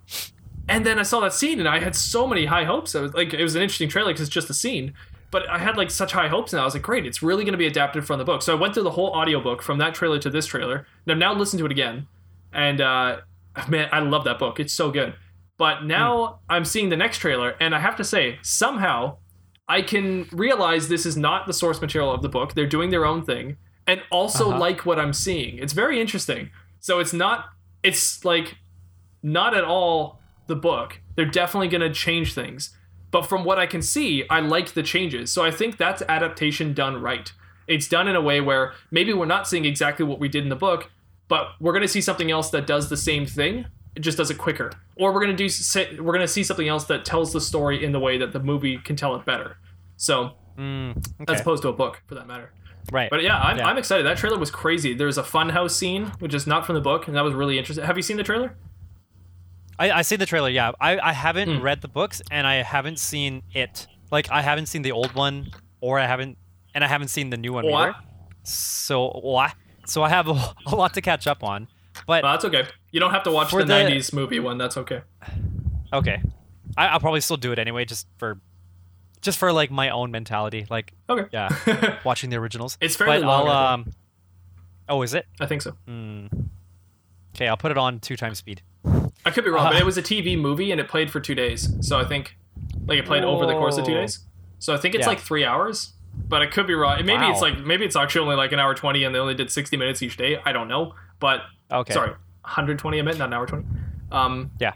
and 0.69 0.87
then 0.87 0.99
I 0.99 1.03
saw 1.03 1.21
that 1.21 1.33
scene 1.33 1.59
and 1.59 1.69
I 1.69 1.81
had 1.81 1.95
so 1.95 2.27
many 2.27 2.47
high 2.47 2.65
hopes. 2.65 2.95
I 2.95 3.01
was 3.01 3.15
like, 3.15 3.35
it 3.35 3.43
was 3.43 3.55
an 3.57 3.63
interesting 3.63 3.89
trailer 3.89 4.11
because 4.13 4.23
it's 4.29 4.35
just 4.35 4.49
a 4.51 4.55
scene. 4.55 4.95
But 5.31 5.49
I 5.49 5.59
had 5.59 5.77
like 5.79 5.91
such 5.91 6.13
high 6.13 6.29
hopes, 6.29 6.53
and 6.53 6.61
I 6.61 6.65
was 6.67 6.75
like, 6.75 6.83
"Great! 6.83 7.07
It's 7.07 7.23
really 7.23 7.43
going 7.43 7.53
to 7.53 7.59
be 7.59 7.67
adapted 7.67 8.05
from 8.07 8.19
the 8.19 8.25
book." 8.25 8.43
So 8.43 8.55
I 8.55 8.61
went 8.61 8.75
through 8.75 8.83
the 8.83 8.91
whole 8.91 9.09
audiobook 9.13 9.63
from 9.63 9.79
that 9.79 9.95
trailer 9.95 10.19
to 10.19 10.29
this 10.29 10.45
trailer, 10.45 10.87
and 11.07 11.13
I've 11.13 11.17
now 11.17 11.33
listened 11.35 11.59
to 11.61 11.65
it 11.65 11.73
again. 11.73 12.07
And 12.53 12.83
uh, 12.83 13.21
man, 13.67 13.89
I 13.93 14.01
love 14.01 14.25
that 14.25 14.39
book. 14.39 14.61
It's 14.61 14.75
so 14.75 14.91
good. 14.91 15.15
But 15.57 15.85
now 15.85 16.41
I'm 16.51 16.67
seeing 16.67 16.91
the 16.91 16.99
next 16.99 17.17
trailer, 17.19 17.57
and 17.61 17.75
I 17.75 17.79
have 17.79 17.97
to 17.97 18.05
say, 18.05 18.39
somehow 18.43 19.17
I 19.69 19.81
can 19.81 20.29
realize 20.33 20.89
this 20.89 21.07
is 21.07 21.17
not 21.17 21.47
the 21.47 21.55
source 21.55 21.81
material 21.81 22.13
of 22.13 22.21
the 22.21 22.29
book. 22.29 22.53
They're 22.53 22.67
doing 22.67 22.91
their 22.91 23.07
own 23.07 23.25
thing, 23.25 23.57
and 23.87 24.03
also 24.11 24.51
Uh-huh. 24.51 24.59
like 24.59 24.85
what 24.85 24.99
I'm 24.99 25.15
seeing. 25.15 25.57
It's 25.57 25.73
very 25.73 25.99
interesting. 25.99 26.51
So 26.81 26.99
it's 26.99 27.15
not. 27.15 27.47
It's 27.83 28.23
like 28.23 28.59
not 29.23 29.57
at 29.57 29.65
all 29.65 30.21
the 30.47 30.57
book. 30.57 31.01
They're 31.15 31.25
definitely 31.27 31.69
going 31.69 31.81
to 31.83 31.93
change 31.93 32.35
things. 32.35 32.77
But 33.11 33.27
from 33.27 33.45
what 33.45 33.59
I 33.59 33.67
can 33.67 33.83
see, 33.83 34.25
I 34.31 34.41
like 34.41 34.73
the 34.73 34.83
changes. 34.83 35.31
So 35.31 35.45
I 35.45 35.51
think 35.51 35.77
that's 35.77 36.03
adaptation 36.09 36.73
done 36.73 37.01
right. 37.01 37.31
It's 37.69 37.87
done 37.87 38.09
in 38.09 38.17
a 38.17 38.21
way 38.21 38.41
where 38.41 38.73
maybe 38.91 39.13
we're 39.13 39.27
not 39.27 39.47
seeing 39.47 39.65
exactly 39.65 40.05
what 40.05 40.19
we 40.19 40.29
did 40.29 40.43
in 40.43 40.49
the 40.49 40.57
book, 40.57 40.91
but 41.29 41.49
we're 41.61 41.73
going 41.73 41.83
to 41.83 41.89
see 41.89 42.01
something 42.01 42.31
else 42.31 42.51
that 42.51 42.67
does 42.67 42.89
the 42.89 42.97
same 42.97 43.27
thing. 43.27 43.67
It 43.95 44.01
just 44.01 44.17
does 44.17 44.31
it 44.31 44.39
quicker. 44.39 44.73
Or 44.97 45.13
we're 45.13 45.21
going 45.25 45.37
to 45.37 45.49
do 45.49 46.03
we're 46.03 46.13
going 46.15 46.21
to 46.21 46.29
see 46.29 46.43
something 46.43 46.67
else 46.69 46.85
that 46.85 47.05
tells 47.05 47.33
the 47.33 47.41
story 47.41 47.85
in 47.85 47.93
the 47.93 48.01
way 48.01 48.17
that 48.19 48.33
the 48.33 48.41
movie 48.41 48.79
can 48.79 48.97
tell 48.97 49.15
it 49.17 49.25
better. 49.25 49.59
So, 49.97 50.33
Mm, 50.59 51.03
as 51.29 51.41
opposed 51.41 51.63
to 51.63 51.69
a 51.69 51.73
book 51.73 52.03
for 52.07 52.15
that 52.15 52.27
matter. 52.27 52.53
Right. 52.93 53.09
But 53.09 53.23
yeah, 53.23 53.41
I'm, 53.41 53.57
Yeah. 53.57 53.67
I'm 53.69 53.79
excited. 53.79 54.05
That 54.05 54.19
trailer 54.19 54.39
was 54.39 54.51
crazy. 54.51 54.93
There's 54.93 55.17
a 55.17 55.23
funhouse 55.23 55.71
scene, 55.71 56.13
which 56.19 56.35
is 56.35 56.47
not 56.47 56.67
from 56.67 56.75
the 56.75 56.81
book, 56.81 57.07
and 57.07 57.17
that 57.17 57.25
was 57.25 57.33
really 57.33 57.59
interesting. 57.59 57.85
Have 57.87 57.97
you 57.97 58.03
seen 58.03 58.17
the 58.19 58.23
trailer? 58.23 58.55
I, 59.83 59.99
I 59.99 60.03
seen 60.03 60.19
the 60.19 60.27
trailer. 60.27 60.49
Yeah, 60.49 60.73
I, 60.81 60.99
I 60.99 61.13
haven't 61.13 61.49
Hmm. 61.57 61.63
read 61.63 61.81
the 61.81 61.89
books 61.89 62.23
and 62.31 62.47
I 62.47 62.57
haven't 62.63 62.99
seen 62.99 63.43
it. 63.53 63.87
Like 64.11 64.31
I 64.31 64.43
haven't 64.43 64.67
seen 64.67 64.83
the 64.83 64.93
old 64.93 65.15
one, 65.15 65.51
or 65.81 65.99
I 65.99 66.07
haven't, 66.07 66.39
and 66.75 66.85
I 66.85 66.87
haven't 66.89 67.09
seen 67.09 67.31
the 67.31 67.37
new 67.37 67.53
one 67.53 67.67
What? 67.67 67.89
either. 67.89 67.95
So 68.45 69.09
what? 69.23 69.55
So 69.87 70.03
I 70.03 70.09
have 70.09 70.29
a, 70.37 70.55
a 70.67 70.77
lot 70.77 70.95
to 70.95 71.01
catch 71.01 71.27
up 71.27 71.43
on. 71.43 71.69
But 72.07 72.23
Well, 72.23 72.33
that's 72.33 72.45
okay. 72.45 72.65
You 72.91 73.01
don't 73.01 73.11
have 73.11 73.23
to 73.25 73.31
watch 73.31 73.51
the, 73.51 73.59
the- 73.59 73.65
90s 73.73 74.13
movie 74.13 74.41
one. 74.41 74.57
That's 74.59 74.77
okay. 74.77 75.03
Okay, 75.93 76.23
I, 76.77 76.87
I'll 76.89 77.01
probably 77.01 77.21
still 77.21 77.37
do 77.37 77.53
it 77.53 77.59
anyway, 77.59 77.85
just 77.85 78.07
for, 78.17 78.41
just 79.21 79.37
for 79.39 79.53
like 79.53 79.71
my 79.71 79.91
own 79.91 80.11
mentality. 80.11 80.67
Like, 80.71 80.95
Okay. 81.11 81.29
yeah, 81.33 81.99
watching 82.05 82.31
the 82.31 82.37
originals. 82.37 82.79
It's 82.81 82.97
fairly 82.97 83.19
but 83.21 83.27
long, 83.27 83.49
I'll, 83.49 83.75
um, 83.75 83.93
oh, 84.89 85.03
is 85.03 85.13
it? 85.13 85.27
I 85.39 85.45
think 85.47 85.61
so. 85.61 85.77
Okay, 87.35 87.47
I'll 87.49 87.59
put 87.59 87.71
it 87.73 87.77
on 87.79 88.01
two 88.01 88.17
times 88.17 88.39
speed. 88.39 88.63
I 89.25 89.31
could 89.31 89.45
be 89.45 89.51
wrong, 89.51 89.67
Uh, 89.67 89.71
but 89.73 89.79
it 89.81 89.85
was 89.87 89.97
a 89.97 90.03
TV 90.03 90.37
movie 90.39 90.71
and 90.73 90.81
it 90.81 90.89
played 90.89 91.11
for 91.11 91.21
two 91.21 91.35
days. 91.35 91.73
So 91.81 91.99
I 91.99 92.05
think, 92.05 92.37
like, 92.87 92.99
it 92.99 93.07
played 93.07 93.25
over 93.25 93.47
the 93.47 93.53
course 93.53 93.77
of 93.79 93.85
two 93.87 93.95
days. 93.95 94.27
So 94.59 94.75
I 94.75 94.77
think 94.77 94.95
it's 94.95 95.03
Yeah. 95.03 95.09
like 95.09 95.21
three 95.21 95.45
hours, 95.45 95.93
but 96.29 96.43
I 96.43 96.47
could 96.47 96.67
be 96.67 96.75
wrong. 96.75 97.05
Maybe 97.05 97.25
it's 97.27 97.41
like 97.41 97.59
maybe 97.61 97.85
it's 97.85 97.97
actually 97.97 98.23
only 98.23 98.37
like 98.37 98.53
an 98.53 98.59
hour 98.59 98.75
twenty, 98.75 99.05
and 99.05 99.15
they 99.15 99.19
only 99.19 99.35
did 99.35 99.51
sixty 99.51 99.77
minutes 99.77 100.03
each 100.03 100.17
day. 100.17 100.41
I 100.45 100.53
don't 100.53 100.69
know, 100.69 100.95
but 101.21 101.43
Okay. 101.73 101.93
sorry, 101.95 102.11
120 102.45 102.99
a 102.99 103.03
minute, 103.03 103.19
not 103.19 103.27
an 103.29 103.35
hour 103.35 103.47
20. 103.47 103.65
Um, 104.11 104.51
Yeah. 104.61 104.73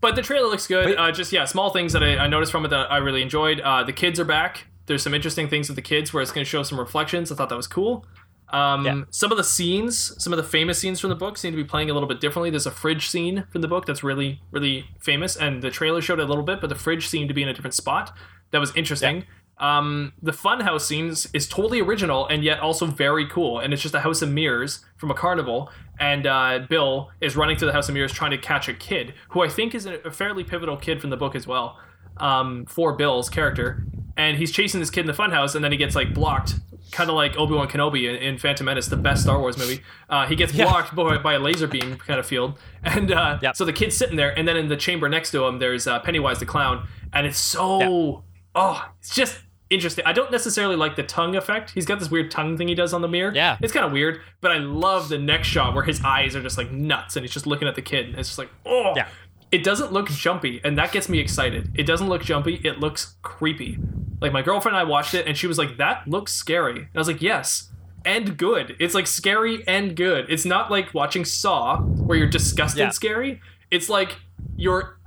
but 0.00 0.14
the 0.16 0.22
trailer 0.22 0.48
looks 0.48 0.66
good. 0.66 0.96
But- 0.96 0.98
uh, 0.98 1.12
just 1.12 1.32
yeah, 1.32 1.44
small 1.44 1.70
things 1.70 1.92
that 1.92 2.02
I, 2.02 2.16
I 2.18 2.26
noticed 2.26 2.50
from 2.52 2.64
it 2.64 2.68
that 2.68 2.90
I 2.90 2.96
really 2.98 3.22
enjoyed. 3.22 3.60
Uh, 3.60 3.82
the 3.84 3.92
kids 3.92 4.18
are 4.18 4.24
back. 4.24 4.66
There's 4.86 5.02
some 5.02 5.14
interesting 5.14 5.48
things 5.48 5.68
with 5.68 5.76
the 5.76 5.82
kids 5.82 6.12
where 6.12 6.22
it's 6.22 6.32
going 6.32 6.44
to 6.44 6.48
show 6.50 6.62
some 6.64 6.78
reflections. 6.78 7.30
I 7.30 7.36
thought 7.36 7.48
that 7.50 7.56
was 7.56 7.68
cool. 7.68 8.04
Um, 8.52 8.84
Yeah. 8.84 9.02
Some 9.10 9.30
of 9.30 9.38
the 9.38 9.44
scenes, 9.44 10.12
some 10.22 10.32
of 10.32 10.36
the 10.36 10.42
famous 10.42 10.78
scenes 10.78 11.00
from 11.00 11.10
the 11.10 11.16
book 11.16 11.38
seem 11.38 11.52
to 11.52 11.56
be 11.56 11.64
playing 11.64 11.90
a 11.90 11.94
little 11.94 12.08
bit 12.08 12.20
differently. 12.20 12.50
There's 12.50 12.66
a 12.66 12.70
fridge 12.70 13.08
scene 13.08 13.44
from 13.50 13.62
the 13.62 13.68
book 13.68 13.86
that's 13.86 14.04
really, 14.04 14.40
really 14.50 14.86
famous, 15.00 15.36
and 15.36 15.62
the 15.62 15.70
trailer 15.70 16.02
showed 16.02 16.20
it 16.20 16.24
a 16.24 16.28
little 16.28 16.44
bit, 16.44 16.60
but 16.60 16.68
the 16.68 16.74
fridge 16.76 17.08
seemed 17.08 17.28
to 17.28 17.34
be 17.34 17.42
in 17.42 17.48
a 17.48 17.54
different 17.54 17.74
spot. 17.74 18.14
That 18.50 18.58
was 18.60 18.74
interesting. 18.76 19.24
Um, 19.58 20.12
the 20.20 20.32
funhouse 20.32 20.82
scenes 20.82 21.28
is 21.32 21.46
totally 21.46 21.80
original 21.80 22.26
and 22.26 22.42
yet 22.42 22.58
also 22.60 22.84
very 22.86 23.26
cool, 23.28 23.58
and 23.60 23.72
it's 23.72 23.80
just 23.82 23.94
a 23.94 24.00
house 24.00 24.20
of 24.20 24.30
mirrors 24.30 24.84
from 24.96 25.10
a 25.10 25.14
carnival, 25.14 25.70
and 26.00 26.26
uh, 26.26 26.60
Bill 26.68 27.10
is 27.20 27.36
running 27.36 27.56
to 27.58 27.66
the 27.66 27.72
house 27.72 27.88
of 27.88 27.94
mirrors 27.94 28.12
trying 28.12 28.32
to 28.32 28.38
catch 28.38 28.68
a 28.68 28.74
kid 28.74 29.14
who 29.30 29.40
I 29.42 29.48
think 29.48 29.74
is 29.74 29.86
a 29.86 30.00
a 30.04 30.10
fairly 30.10 30.42
pivotal 30.42 30.76
kid 30.76 31.00
from 31.00 31.10
the 31.10 31.16
book 31.16 31.34
as 31.36 31.46
well, 31.46 31.78
um, 32.16 32.66
for 32.66 32.92
Bill's 32.94 33.28
character, 33.30 33.84
and 34.16 34.36
he's 34.36 34.50
chasing 34.52 34.80
this 34.80 34.90
kid 34.90 35.02
in 35.02 35.06
the 35.06 35.12
funhouse, 35.12 35.54
and 35.54 35.62
then 35.64 35.70
he 35.70 35.78
gets 35.78 35.94
like 35.94 36.12
blocked, 36.12 36.54
kind 36.92 37.10
of 37.10 37.16
like 37.16 37.36
Obi 37.36 37.54
Wan 37.54 37.66
Kenobi 37.68 38.08
in, 38.08 38.16
in 38.16 38.38
Phantom 38.38 38.64
Menace, 38.66 38.86
the 38.86 38.96
best 38.96 39.22
Star 39.22 39.40
Wars 39.40 39.58
movie. 39.58 39.80
Uh, 40.08 40.26
he 40.26 40.36
gets 40.36 40.52
Yeah. 40.52 40.66
blocked 40.66 40.94
by, 40.94 41.18
by 41.18 41.32
a 41.34 41.38
laser 41.38 41.66
beam 41.66 41.96
kind 41.96 42.20
of 42.20 42.26
field, 42.26 42.58
and 42.84 43.10
uh, 43.10 43.38
Yep. 43.42 43.56
so 43.56 43.64
the 43.64 43.72
kid's 43.72 43.96
sitting 43.96 44.16
there, 44.16 44.36
and 44.38 44.46
then 44.46 44.56
in 44.56 44.68
the 44.68 44.76
chamber 44.76 45.08
next 45.08 45.30
to 45.32 45.44
him, 45.46 45.58
there's 45.58 45.86
uh, 45.86 45.98
Pennywise 46.00 46.38
the 46.38 46.46
clown, 46.46 46.86
and 47.12 47.26
it's 47.26 47.38
so 47.38 48.22
oh, 48.54 48.88
it's 49.00 49.14
just 49.14 49.40
interesting. 49.70 50.04
I 50.04 50.12
don't 50.12 50.30
necessarily 50.30 50.76
like 50.76 50.96
the 50.96 51.02
tongue 51.02 51.34
effect. 51.34 51.70
He's 51.70 51.86
got 51.86 51.98
this 51.98 52.10
weird 52.10 52.30
tongue 52.30 52.58
thing 52.58 52.68
he 52.68 52.74
does 52.74 52.92
on 52.92 53.00
the 53.00 53.08
mirror. 53.08 53.32
Yeah. 53.34 53.56
it's 53.62 53.72
kind 53.72 53.86
of 53.86 53.92
weird, 53.92 54.20
but 54.42 54.50
I 54.50 54.58
love 54.58 55.08
the 55.08 55.16
next 55.16 55.48
shot 55.48 55.74
where 55.74 55.84
his 55.84 56.02
eyes 56.04 56.36
are 56.36 56.42
just 56.42 56.58
like 56.58 56.70
nuts, 56.70 57.16
and 57.16 57.24
he's 57.24 57.32
just 57.32 57.46
looking 57.46 57.66
at 57.66 57.74
the 57.74 57.80
kid, 57.82 58.10
and 58.10 58.18
it's 58.18 58.28
just 58.28 58.38
like 58.38 58.50
oh 58.66 58.92
Yeah. 58.94 59.08
It 59.52 59.62
doesn't 59.62 59.92
look 59.92 60.08
jumpy, 60.08 60.60
and 60.64 60.76
that 60.78 60.90
gets 60.92 61.08
me 61.08 61.18
excited. 61.20 61.70
It 61.74 61.84
doesn't 61.84 62.08
look 62.08 62.22
jumpy, 62.24 62.60
it 62.64 62.80
looks 62.80 63.16
creepy. 63.22 63.78
Like 64.20 64.32
my 64.32 64.42
girlfriend 64.42 64.76
and 64.76 64.80
I 64.86 64.88
watched 64.88 65.14
it, 65.14 65.26
and 65.26 65.36
she 65.36 65.46
was 65.46 65.58
like, 65.58 65.76
"That 65.76 66.08
looks 66.08 66.32
scary." 66.32 66.76
And 66.76 66.88
I 66.94 66.98
was 66.98 67.08
like, 67.08 67.22
"Yes." 67.22 67.68
And 68.04 68.36
good. 68.36 68.74
It's 68.80 68.94
like 68.94 69.06
scary 69.06 69.62
and 69.68 69.94
good. 69.94 70.26
It's 70.28 70.44
not 70.44 70.70
like 70.72 70.92
watching 70.92 71.24
Saw 71.24 71.78
where 71.80 72.18
you're 72.18 72.28
disgusted 72.28 72.80
Yeah. 72.80 72.90
scary. 72.90 73.40
It's 73.70 73.88
like 73.88 74.16
you're 74.56 74.98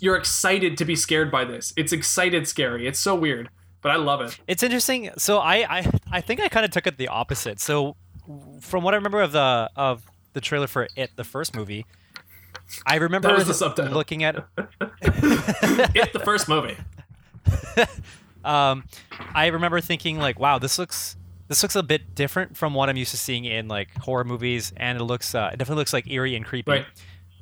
you're 0.00 0.16
excited 0.16 0.78
to 0.78 0.84
be 0.84 0.94
scared 0.96 1.30
by 1.30 1.44
this. 1.44 1.72
It's 1.76 1.92
excited 1.92 2.46
scary. 2.46 2.86
It's 2.86 3.00
so 3.00 3.14
weird, 3.14 3.50
but 3.82 3.90
I 3.90 3.96
love 3.96 4.20
it. 4.20 4.38
It's 4.46 4.62
interesting. 4.62 5.10
So 5.18 5.38
I 5.38 5.78
I, 5.78 5.90
I 6.12 6.20
think 6.20 6.40
I 6.40 6.48
kind 6.48 6.64
of 6.64 6.70
took 6.70 6.86
it 6.86 6.96
the 6.96 7.08
opposite. 7.08 7.60
So 7.60 7.96
from 8.60 8.84
what 8.84 8.94
I 8.94 8.96
remember 8.98 9.20
of 9.20 9.32
the 9.32 9.70
of 9.76 10.04
the 10.32 10.40
trailer 10.40 10.66
for 10.66 10.88
it, 10.96 11.10
the 11.16 11.24
first 11.24 11.54
movie, 11.56 11.84
I 12.86 12.96
remember 12.96 13.28
That 13.28 13.38
was 13.38 13.46
the 13.46 13.54
subtitle. 13.54 13.92
looking 13.94 14.24
at 14.24 14.36
It's 15.02 16.12
the 16.12 16.22
first 16.24 16.48
movie. 16.48 16.76
um, 18.44 18.84
I 19.34 19.46
remember 19.46 19.80
thinking 19.80 20.18
like, 20.18 20.38
wow, 20.38 20.58
this 20.58 20.78
looks 20.78 21.16
this 21.48 21.62
looks 21.62 21.76
a 21.76 21.82
bit 21.82 22.14
different 22.14 22.56
from 22.56 22.72
what 22.74 22.88
I'm 22.88 22.96
used 22.96 23.10
to 23.10 23.16
seeing 23.16 23.44
in 23.44 23.68
like 23.68 23.94
horror 23.98 24.24
movies, 24.24 24.72
and 24.76 24.98
it 24.98 25.04
looks 25.04 25.34
uh, 25.34 25.50
it 25.52 25.58
definitely 25.58 25.80
looks 25.80 25.92
like 25.92 26.08
eerie 26.10 26.34
and 26.36 26.44
creepy. 26.44 26.70
Right. 26.70 26.86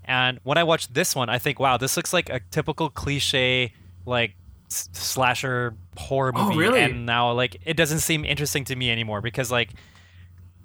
And 0.05 0.41
when 0.43 0.59
I 0.59 0.65
watched 0.65 0.93
this 0.95 1.15
one, 1.15 1.29
I 1.29 1.39
think, 1.39 1.61
wow, 1.61 1.77
this 1.77 1.97
looks 1.97 2.13
like 2.13 2.29
a 2.29 2.41
typical 2.51 2.91
cliche 2.91 3.73
like 4.05 4.35
slasher 4.69 5.75
horror 5.97 6.33
movie. 6.33 6.45
Oh, 6.45 6.49
movie. 6.49 6.59
really? 6.59 6.81
And 6.81 7.07
now 7.07 7.33
like 7.33 7.59
it 7.65 7.77
doesn't 7.77 8.01
seem 8.01 8.25
interesting 8.25 8.65
to 8.67 8.77
me 8.77 8.91
anymore 8.91 9.21
because 9.21 9.51
like. 9.51 9.71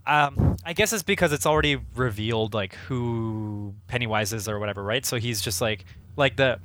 Um, 0.07 0.55
I 0.65 0.73
guess 0.73 0.93
it's 0.93 1.03
because 1.03 1.33
it's 1.33 1.45
already 1.45 1.77
revealed 1.95 2.53
like 2.53 2.73
who 2.87 3.73
Pennywise 3.87 4.33
is 4.33 4.47
or 4.47 4.57
whatever, 4.59 4.81
right? 4.83 5.05
So 5.05 5.17
he's 5.17 5.41
just 5.41 5.59
like 5.61 5.85
like 6.15 6.37
the 6.37 6.59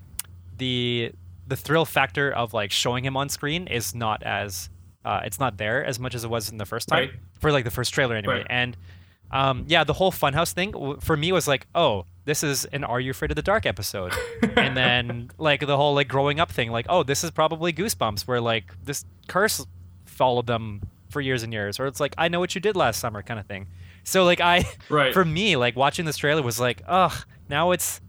the 0.58 1.12
the 1.48 1.56
thrill 1.56 1.84
factor 1.84 2.30
of 2.30 2.54
like 2.54 2.70
showing 2.70 3.04
him 3.04 3.16
on 3.16 3.28
screen 3.28 3.66
is 3.66 3.94
not 3.94 4.22
as 4.22 4.70
uh, 5.04 5.20
it's 5.24 5.40
not 5.40 5.56
there 5.58 5.84
as 5.84 5.98
much 5.98 6.14
as 6.14 6.22
it 6.24 6.30
was 6.30 6.50
in 6.50 6.58
the 6.58 6.64
first 6.66 6.88
time 6.88 6.98
Right. 7.08 7.10
for 7.40 7.50
like 7.50 7.64
the 7.64 7.70
first 7.72 7.92
trailer 7.92 8.14
anyway. 8.14 8.38
Right. 8.38 8.46
And 8.48 8.76
um, 9.32 9.64
yeah, 9.66 9.82
the 9.82 9.94
whole 9.94 10.12
funhouse 10.12 10.52
thing 10.52 10.70
w- 10.72 10.98
for 11.00 11.16
me 11.16 11.32
was 11.32 11.48
like, 11.48 11.66
oh, 11.74 12.04
this 12.26 12.44
is 12.44 12.66
an 12.66 12.84
Are 12.84 13.00
You 13.00 13.10
Afraid 13.10 13.30
of 13.32 13.34
the 13.36 13.42
Dark 13.42 13.66
episode, 13.66 14.12
and 14.56 14.76
then 14.76 15.30
like 15.38 15.66
the 15.66 15.76
whole 15.76 15.94
like 15.94 16.06
growing 16.06 16.38
up 16.38 16.52
thing, 16.52 16.70
like 16.70 16.86
oh, 16.88 17.02
this 17.02 17.24
is 17.24 17.30
probably 17.32 17.72
Goosebumps, 17.72 18.22
where 18.28 18.40
like 18.40 18.72
this 18.84 19.04
curse 19.26 19.66
followed 20.04 20.46
them 20.46 20.82
for 21.12 21.20
years 21.20 21.42
and 21.42 21.52
years, 21.52 21.78
or 21.78 21.86
it's 21.86 22.00
like 22.00 22.14
I 22.18 22.28
know 22.28 22.40
what 22.40 22.54
you 22.54 22.60
did 22.60 22.74
last 22.76 22.98
summer 22.98 23.22
kind 23.22 23.38
of 23.38 23.46
thing. 23.46 23.68
So 24.04 24.24
like 24.24 24.40
I, 24.40 24.64
Right. 24.88 25.12
for 25.14 25.24
me, 25.24 25.56
like 25.56 25.76
watching 25.76 26.04
this 26.06 26.16
trailer 26.16 26.42
was 26.42 26.58
like, 26.58 26.82
ugh, 26.86 27.12
now 27.48 27.70
it's 27.70 28.00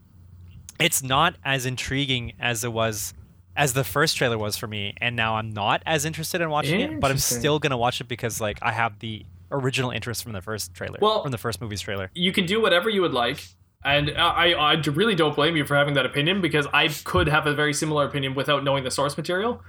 it's 0.80 1.02
not 1.02 1.36
as 1.44 1.66
intriguing 1.66 2.32
as 2.40 2.64
it 2.64 2.72
was 2.72 3.14
as 3.56 3.74
the 3.74 3.84
first 3.84 4.16
trailer 4.16 4.36
was 4.36 4.56
for 4.56 4.66
me 4.66 4.92
and 5.00 5.14
now 5.14 5.36
i'm 5.36 5.48
not 5.50 5.80
as 5.86 6.04
interested 6.04 6.40
in 6.40 6.50
watching 6.50 6.80
it 6.80 6.98
but 7.00 7.12
i'm 7.12 7.18
still 7.18 7.60
gonna 7.60 7.76
watch 7.76 8.00
it 8.00 8.08
because 8.08 8.40
like 8.40 8.58
i 8.60 8.72
have 8.72 8.98
the 8.98 9.24
original 9.52 9.92
interest 9.92 10.24
from 10.24 10.32
the 10.32 10.40
first 10.42 10.74
trailer 10.74 10.98
Well- 11.00 11.22
from 11.22 11.30
the 11.30 11.38
first 11.38 11.60
movie's 11.60 11.80
trailer 11.80 12.10
you 12.14 12.32
can 12.32 12.44
do 12.46 12.60
whatever 12.60 12.90
you 12.90 13.02
would 13.02 13.14
like. 13.14 13.46
And 13.86 14.10
I, 14.16 14.52
I 14.54 14.72
really 14.72 15.14
don't 15.14 15.36
blame 15.36 15.56
you 15.56 15.64
for 15.66 15.76
having 15.76 15.92
that 15.94 16.06
opinion 16.06 16.40
because 16.40 16.66
I 16.72 16.88
could 16.88 17.28
have 17.28 17.46
a 17.46 17.54
very 17.54 17.74
similar 17.74 18.06
opinion 18.06 18.34
without 18.34 18.64
knowing 18.64 18.82
the 18.82 18.90
source 18.90 19.14
material. 19.18 19.62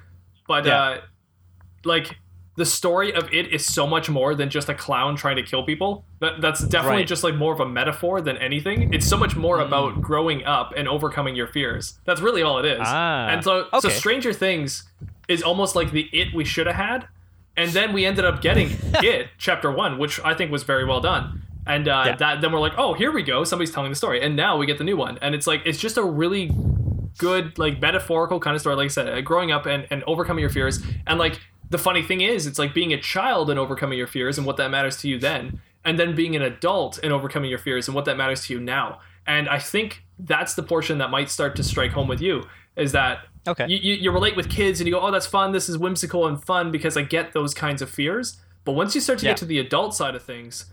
But 0.47 0.65
Yeah. 0.65 0.81
uh, 0.81 1.01
like 1.83 2.17
the 2.57 2.65
story 2.65 3.13
of 3.13 3.31
it 3.33 3.53
is 3.53 3.65
so 3.65 3.85
much 3.85 4.09
more 4.09 4.33
than 4.33 4.49
just 4.49 4.69
a 4.69 4.73
clown 4.73 5.15
trying 5.17 5.35
to 5.35 5.43
kill 5.43 5.63
people. 5.63 6.05
That, 6.19 6.39
that's 6.39 6.61
definitely 6.61 6.99
Right. 6.99 7.07
just 7.07 7.23
like 7.23 7.35
more 7.35 7.53
of 7.53 7.59
a 7.59 7.65
metaphor 7.67 8.21
than 8.21 8.37
anything. 8.37 8.93
It's 8.93 9.05
so 9.07 9.17
much 9.17 9.35
more 9.35 9.59
about 9.59 10.01
growing 10.01 10.45
up 10.45 10.71
and 10.77 10.87
overcoming 10.87 11.35
your 11.35 11.47
fears. 11.47 11.99
That's 12.05 12.21
really 12.21 12.41
all 12.41 12.57
it 12.59 12.65
is. 12.65 12.79
Ah, 12.81 13.27
and 13.27 13.43
so, 13.43 13.67
so. 13.79 13.89
Stranger 13.89 14.31
Things 14.31 14.83
is 15.27 15.43
almost 15.43 15.75
like 15.75 15.91
the 15.91 16.09
it 16.13 16.33
we 16.33 16.45
should 16.45 16.67
have 16.67 16.75
had, 16.77 17.07
and 17.57 17.71
then 17.71 17.91
we 17.91 18.05
ended 18.05 18.23
up 18.23 18.41
getting 18.41 18.69
it 19.03 19.27
chapter 19.37 19.69
one, 19.71 19.97
which 19.97 20.19
I 20.23 20.33
think 20.33 20.51
was 20.51 20.63
very 20.63 20.85
well 20.85 21.01
done. 21.01 21.41
And 21.67 21.87
uh, 21.89 22.03
Yeah. 22.05 22.15
that 22.17 22.41
then 22.41 22.51
we're 22.53 22.59
like, 22.61 22.77
oh, 22.77 22.93
here 22.93 23.11
we 23.11 23.23
go, 23.23 23.43
somebody's 23.43 23.73
telling 23.73 23.89
the 23.91 23.95
story, 23.95 24.21
and 24.21 24.35
now 24.35 24.55
we 24.55 24.65
get 24.65 24.77
the 24.77 24.83
new 24.85 24.95
one, 24.95 25.17
and 25.21 25.35
it's 25.35 25.47
like 25.47 25.61
it's 25.65 25.79
just 25.79 25.97
a 25.97 26.03
really 26.03 26.51
good 27.17 27.57
like 27.57 27.79
metaphorical 27.81 28.41
kind 28.41 28.55
of 28.55 28.59
story 28.59 28.75
like 28.75 28.85
i 28.85 28.87
said 28.89 29.07
uh, 29.07 29.21
growing 29.21 29.49
up 29.49 29.65
and, 29.65 29.87
and 29.89 30.03
overcoming 30.03 30.41
your 30.41 30.49
fears 30.49 30.81
and 31.07 31.17
like 31.17 31.39
the 31.69 31.77
funny 31.77 32.01
thing 32.03 32.21
is 32.21 32.45
it's 32.47 32.59
like 32.59 32.73
being 32.73 32.93
a 32.93 32.99
child 32.99 33.49
and 33.49 33.59
overcoming 33.59 33.97
your 33.97 34.07
fears 34.07 34.37
and 34.37 34.45
what 34.45 34.57
that 34.57 34.69
matters 34.71 34.97
to 34.97 35.07
you 35.07 35.17
then 35.19 35.59
and 35.83 35.99
then 35.99 36.15
being 36.15 36.35
an 36.35 36.41
adult 36.41 36.99
and 37.03 37.11
overcoming 37.13 37.49
your 37.49 37.59
fears 37.59 37.87
and 37.87 37.95
what 37.95 38.05
that 38.05 38.17
matters 38.17 38.45
to 38.45 38.53
you 38.53 38.59
now 38.59 38.99
and 39.27 39.47
i 39.49 39.59
think 39.59 40.03
that's 40.19 40.53
the 40.55 40.63
portion 40.63 40.97
that 40.99 41.09
might 41.09 41.29
start 41.29 41.55
to 41.55 41.63
strike 41.63 41.91
home 41.91 42.07
with 42.07 42.21
you 42.21 42.43
is 42.75 42.91
that 42.91 43.19
Okay. 43.47 43.67
you, 43.67 43.77
you, 43.77 43.93
you 43.95 44.11
relate 44.11 44.35
with 44.35 44.49
kids 44.49 44.79
and 44.79 44.87
you 44.87 44.93
go 44.93 44.99
oh 45.01 45.11
that's 45.11 45.27
fun 45.27 45.51
this 45.51 45.69
is 45.69 45.77
whimsical 45.77 46.25
and 46.27 46.43
fun 46.43 46.71
because 46.71 46.97
i 46.97 47.01
get 47.01 47.33
those 47.33 47.53
kinds 47.53 47.81
of 47.81 47.89
fears 47.89 48.37
but 48.63 48.71
once 48.73 48.95
you 48.95 49.01
start 49.01 49.19
to 49.19 49.25
Yeah. 49.25 49.31
get 49.31 49.37
to 49.37 49.45
the 49.45 49.59
adult 49.59 49.93
side 49.95 50.15
of 50.15 50.23
things 50.23 50.65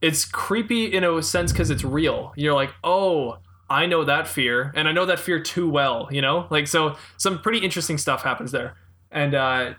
it's 0.00 0.24
creepy 0.26 0.84
in 0.92 1.02
a 1.02 1.22
sense 1.22 1.50
because 1.50 1.70
it's 1.70 1.82
real. 1.82 2.34
You're 2.36 2.52
like, 2.52 2.70
oh, 2.84 3.38
I 3.70 3.86
know 3.86 4.04
that 4.04 4.28
fear, 4.28 4.70
and 4.74 4.86
I 4.86 4.92
know 4.92 5.06
that 5.06 5.18
fear 5.18 5.40
too 5.40 5.66
well. 5.70 6.08
You 6.10 6.20
know, 6.20 6.46
like 6.50 6.66
so 6.66 6.96
some 7.16 7.38
pretty 7.40 7.60
interesting 7.60 7.96
stuff 7.96 8.22
happens 8.22 8.52
there, 8.52 8.74
and 9.10 9.34
uh, 9.34 9.74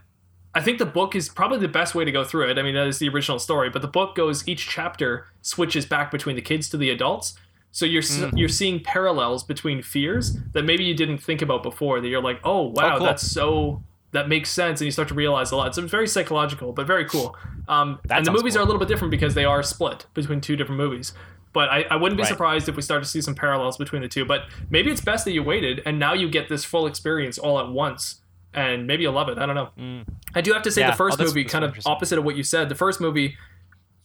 I 0.56 0.62
think 0.62 0.80
the 0.80 0.86
book 0.86 1.16
is 1.16 1.28
probably 1.30 1.60
the 1.60 1.68
best 1.68 1.93
way 1.95 2.06
to 2.06 2.12
go 2.12 2.24
through 2.24 2.49
it. 2.49 2.58
I 2.58 2.62
mean, 2.64 2.76
that 2.76 2.88
is 2.88 2.97
the 2.99 3.10
original 3.10 3.39
story, 3.39 3.70
but 3.70 3.82
the 3.82 3.88
book 3.89 4.16
goes 4.16 4.47
each 4.47 4.68
chapter 4.68 5.28
switches 5.41 5.86
back 5.86 6.12
between 6.12 6.36
the 6.38 6.41
kids 6.41 6.70
to 6.70 6.78
the 6.78 6.89
adults. 6.89 7.36
So 7.72 7.86
you're 7.86 8.01
s 8.01 8.24
you're 8.34 8.47
seeing 8.47 8.80
parallels 8.80 9.43
between 9.43 9.82
fears 9.82 10.38
that 10.53 10.64
maybe 10.64 10.86
you 10.86 10.95
didn't 10.95 11.18
think 11.18 11.41
about 11.41 11.62
before. 11.62 11.99
That 11.99 12.08
you're 12.08 12.22
like, 12.24 12.39
oh 12.45 12.62
wow, 12.70 12.97
cool. 12.97 13.06
that's 13.06 13.30
so 13.30 13.84
that 14.14 14.30
makes 14.30 14.49
sense, 14.49 14.80
and 14.80 14.86
you 14.86 14.91
start 14.91 15.10
to 15.10 15.14
realize 15.14 15.51
a 15.51 15.58
lot. 15.58 15.76
So 15.76 15.82
it's 15.84 15.91
very 15.91 16.08
psychological, 16.08 16.72
but 16.72 16.88
very 16.88 17.03
cool. 17.03 17.36
Um, 17.68 17.99
and 18.10 18.26
the 18.26 18.32
movies 18.32 18.53
cool. 18.53 18.62
are 18.62 18.64
a 18.64 18.66
little 18.66 18.80
bit 18.80 18.88
different 18.88 19.12
because 19.12 19.34
they 19.34 19.43
are 19.43 19.62
split 19.62 20.06
between 20.14 20.39
two 20.39 20.56
different 20.56 20.78
movies. 20.78 21.12
But 21.51 21.68
I, 21.70 21.84
I 21.91 21.95
wouldn't 21.97 22.18
be 22.18 22.24
Right. 22.24 22.30
surprised 22.30 22.70
if 22.70 22.76
we 22.78 22.82
start 22.82 23.03
to 23.03 23.10
see 23.10 23.20
some 23.22 23.36
parallels 23.36 23.76
between 23.78 24.01
the 24.01 24.08
two. 24.10 24.24
But 24.26 24.43
maybe 24.70 24.89
it's 24.91 25.01
best 25.01 25.26
that 25.26 25.32
you 25.32 25.43
waited 25.43 25.82
and 25.86 25.99
now 25.99 26.14
you 26.14 26.30
get 26.30 26.47
this 26.49 26.64
full 26.66 26.86
experience 26.86 27.38
all 27.38 27.60
at 27.60 27.70
once. 27.70 28.22
And 28.56 28.88
maybe 28.88 29.03
you'll 29.03 29.14
love 29.14 29.30
it. 29.30 29.38
I 29.38 29.45
don't 29.45 29.56
know. 29.56 30.03
I 30.34 30.41
do 30.41 30.53
have 30.53 30.64
to 30.64 30.72
say 30.72 30.82
Mm. 30.82 30.86
Yeah. 30.86 30.91
the 30.91 30.97
first 30.97 31.14
Oh, 31.16 31.18
that's- 31.18 31.30
movie, 31.34 31.43
that's 31.43 31.51
kind 31.51 31.66
of 31.66 31.78
opposite 31.86 32.18
of 32.18 32.24
what 32.26 32.36
you 32.36 32.43
said. 32.43 32.70
The 32.70 32.76
first 32.76 32.99
movie, 33.01 33.36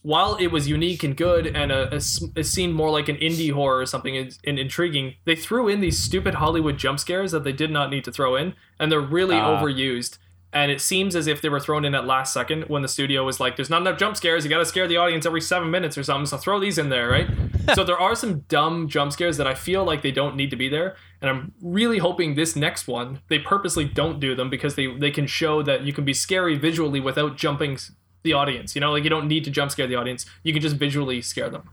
while 0.03 0.35
it 0.35 0.47
was 0.47 0.67
unique 0.67 1.03
and 1.03 1.15
good 1.15 1.47
and 1.47 1.71
a, 1.71 1.95
a 1.95 2.01
seemed 2.43 2.73
more 2.73 2.89
like 2.89 3.07
an 3.07 3.17
indie 3.17 3.51
horror 3.51 3.79
or 3.79 3.85
something 3.85 4.17
and, 4.17 4.37
and 4.45 4.57
intriguing, 4.59 5.15
they 5.25 5.35
threw 5.35 5.67
in 5.67 5.79
these 5.79 5.97
stupid 5.99 6.35
Hollywood 6.35 6.77
jump 6.77 6.99
scares 6.99 7.31
that 7.31 7.43
they 7.43 7.51
did 7.53 7.71
not 7.71 7.89
need 7.89 8.03
to 8.05 8.11
throw 8.11 8.35
in, 8.35 8.53
and 8.79 8.91
they're 8.91 8.99
really 8.99 9.35
Ah. 9.35 9.61
overused. 9.61 10.17
And 10.53 10.69
it 10.69 10.81
seems 10.81 11.15
as 11.15 11.27
if 11.27 11.41
they 11.41 11.47
were 11.47 11.61
thrown 11.61 11.85
in 11.85 11.95
at 11.95 12.05
last 12.05 12.33
second 12.33 12.63
when 12.63 12.81
the 12.81 12.87
studio 12.87 13.23
was 13.23 13.39
like, 13.39 13.55
"There's 13.55 13.69
not 13.69 13.81
enough 13.81 13.97
jump 13.97 14.17
scares. 14.17 14.43
You 14.43 14.49
got 14.49 14.57
to 14.57 14.65
scare 14.65 14.87
the 14.87 14.97
audience 14.97 15.25
every 15.25 15.41
seven 15.41 15.71
minutes 15.71 15.97
or 15.97 16.03
something. 16.03 16.25
So 16.25 16.37
throw 16.37 16.59
these 16.59 16.77
in 16.77 16.89
there, 16.89 17.09
right?" 17.09 17.27
so 17.75 17.83
there 17.83 17.99
are 17.99 18.15
some 18.15 18.41
dumb 18.49 18.87
jump 18.89 19.13
scares 19.13 19.37
that 19.37 19.47
I 19.47 19.53
feel 19.53 19.83
like 19.85 20.01
they 20.01 20.11
don't 20.11 20.35
need 20.35 20.49
to 20.49 20.57
be 20.57 20.67
there, 20.67 20.95
and 21.21 21.29
I'm 21.29 21.53
really 21.61 21.99
hoping 21.99 22.35
this 22.35 22.55
next 22.55 22.87
one 22.87 23.19
they 23.29 23.39
purposely 23.39 23.85
don't 23.85 24.19
do 24.19 24.35
them 24.35 24.49
because 24.49 24.75
they 24.75 24.87
they 24.87 25.11
can 25.11 25.27
show 25.27 25.63
that 25.63 25.83
you 25.83 25.93
can 25.93 26.03
be 26.03 26.13
scary 26.13 26.57
visually 26.57 26.99
without 26.99 27.37
jumping 27.37 27.77
the 28.23 28.33
audience. 28.33 28.75
You 28.75 28.81
know, 28.81 28.91
like 28.91 29.03
you 29.03 29.09
don't 29.09 29.27
need 29.27 29.43
to 29.45 29.51
jump 29.51 29.71
scare 29.71 29.87
the 29.87 29.95
audience. 29.95 30.25
You 30.43 30.53
can 30.53 30.61
just 30.61 30.75
visually 30.75 31.21
scare 31.21 31.49
them. 31.49 31.69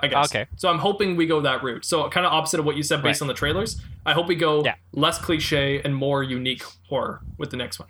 I 0.00 0.08
guess. 0.08 0.26
Okay. 0.34 0.46
So 0.56 0.68
I'm 0.68 0.78
hoping 0.78 1.16
we 1.16 1.26
go 1.26 1.40
that 1.42 1.62
route. 1.62 1.84
So 1.84 2.08
kind 2.10 2.26
of 2.26 2.32
opposite 2.32 2.60
of 2.60 2.66
what 2.66 2.76
you 2.76 2.82
said 2.82 3.02
based 3.02 3.20
Right. 3.20 3.24
on 3.26 3.28
the 3.28 3.34
trailers. 3.34 3.80
I 4.04 4.12
hope 4.12 4.26
we 4.26 4.34
go 4.34 4.62
Yeah. 4.64 4.74
less 4.92 5.18
cliche 5.18 5.80
and 5.82 5.94
more 5.94 6.22
unique 6.22 6.62
horror 6.88 7.20
with 7.38 7.50
the 7.50 7.56
next 7.56 7.78
one. 7.78 7.88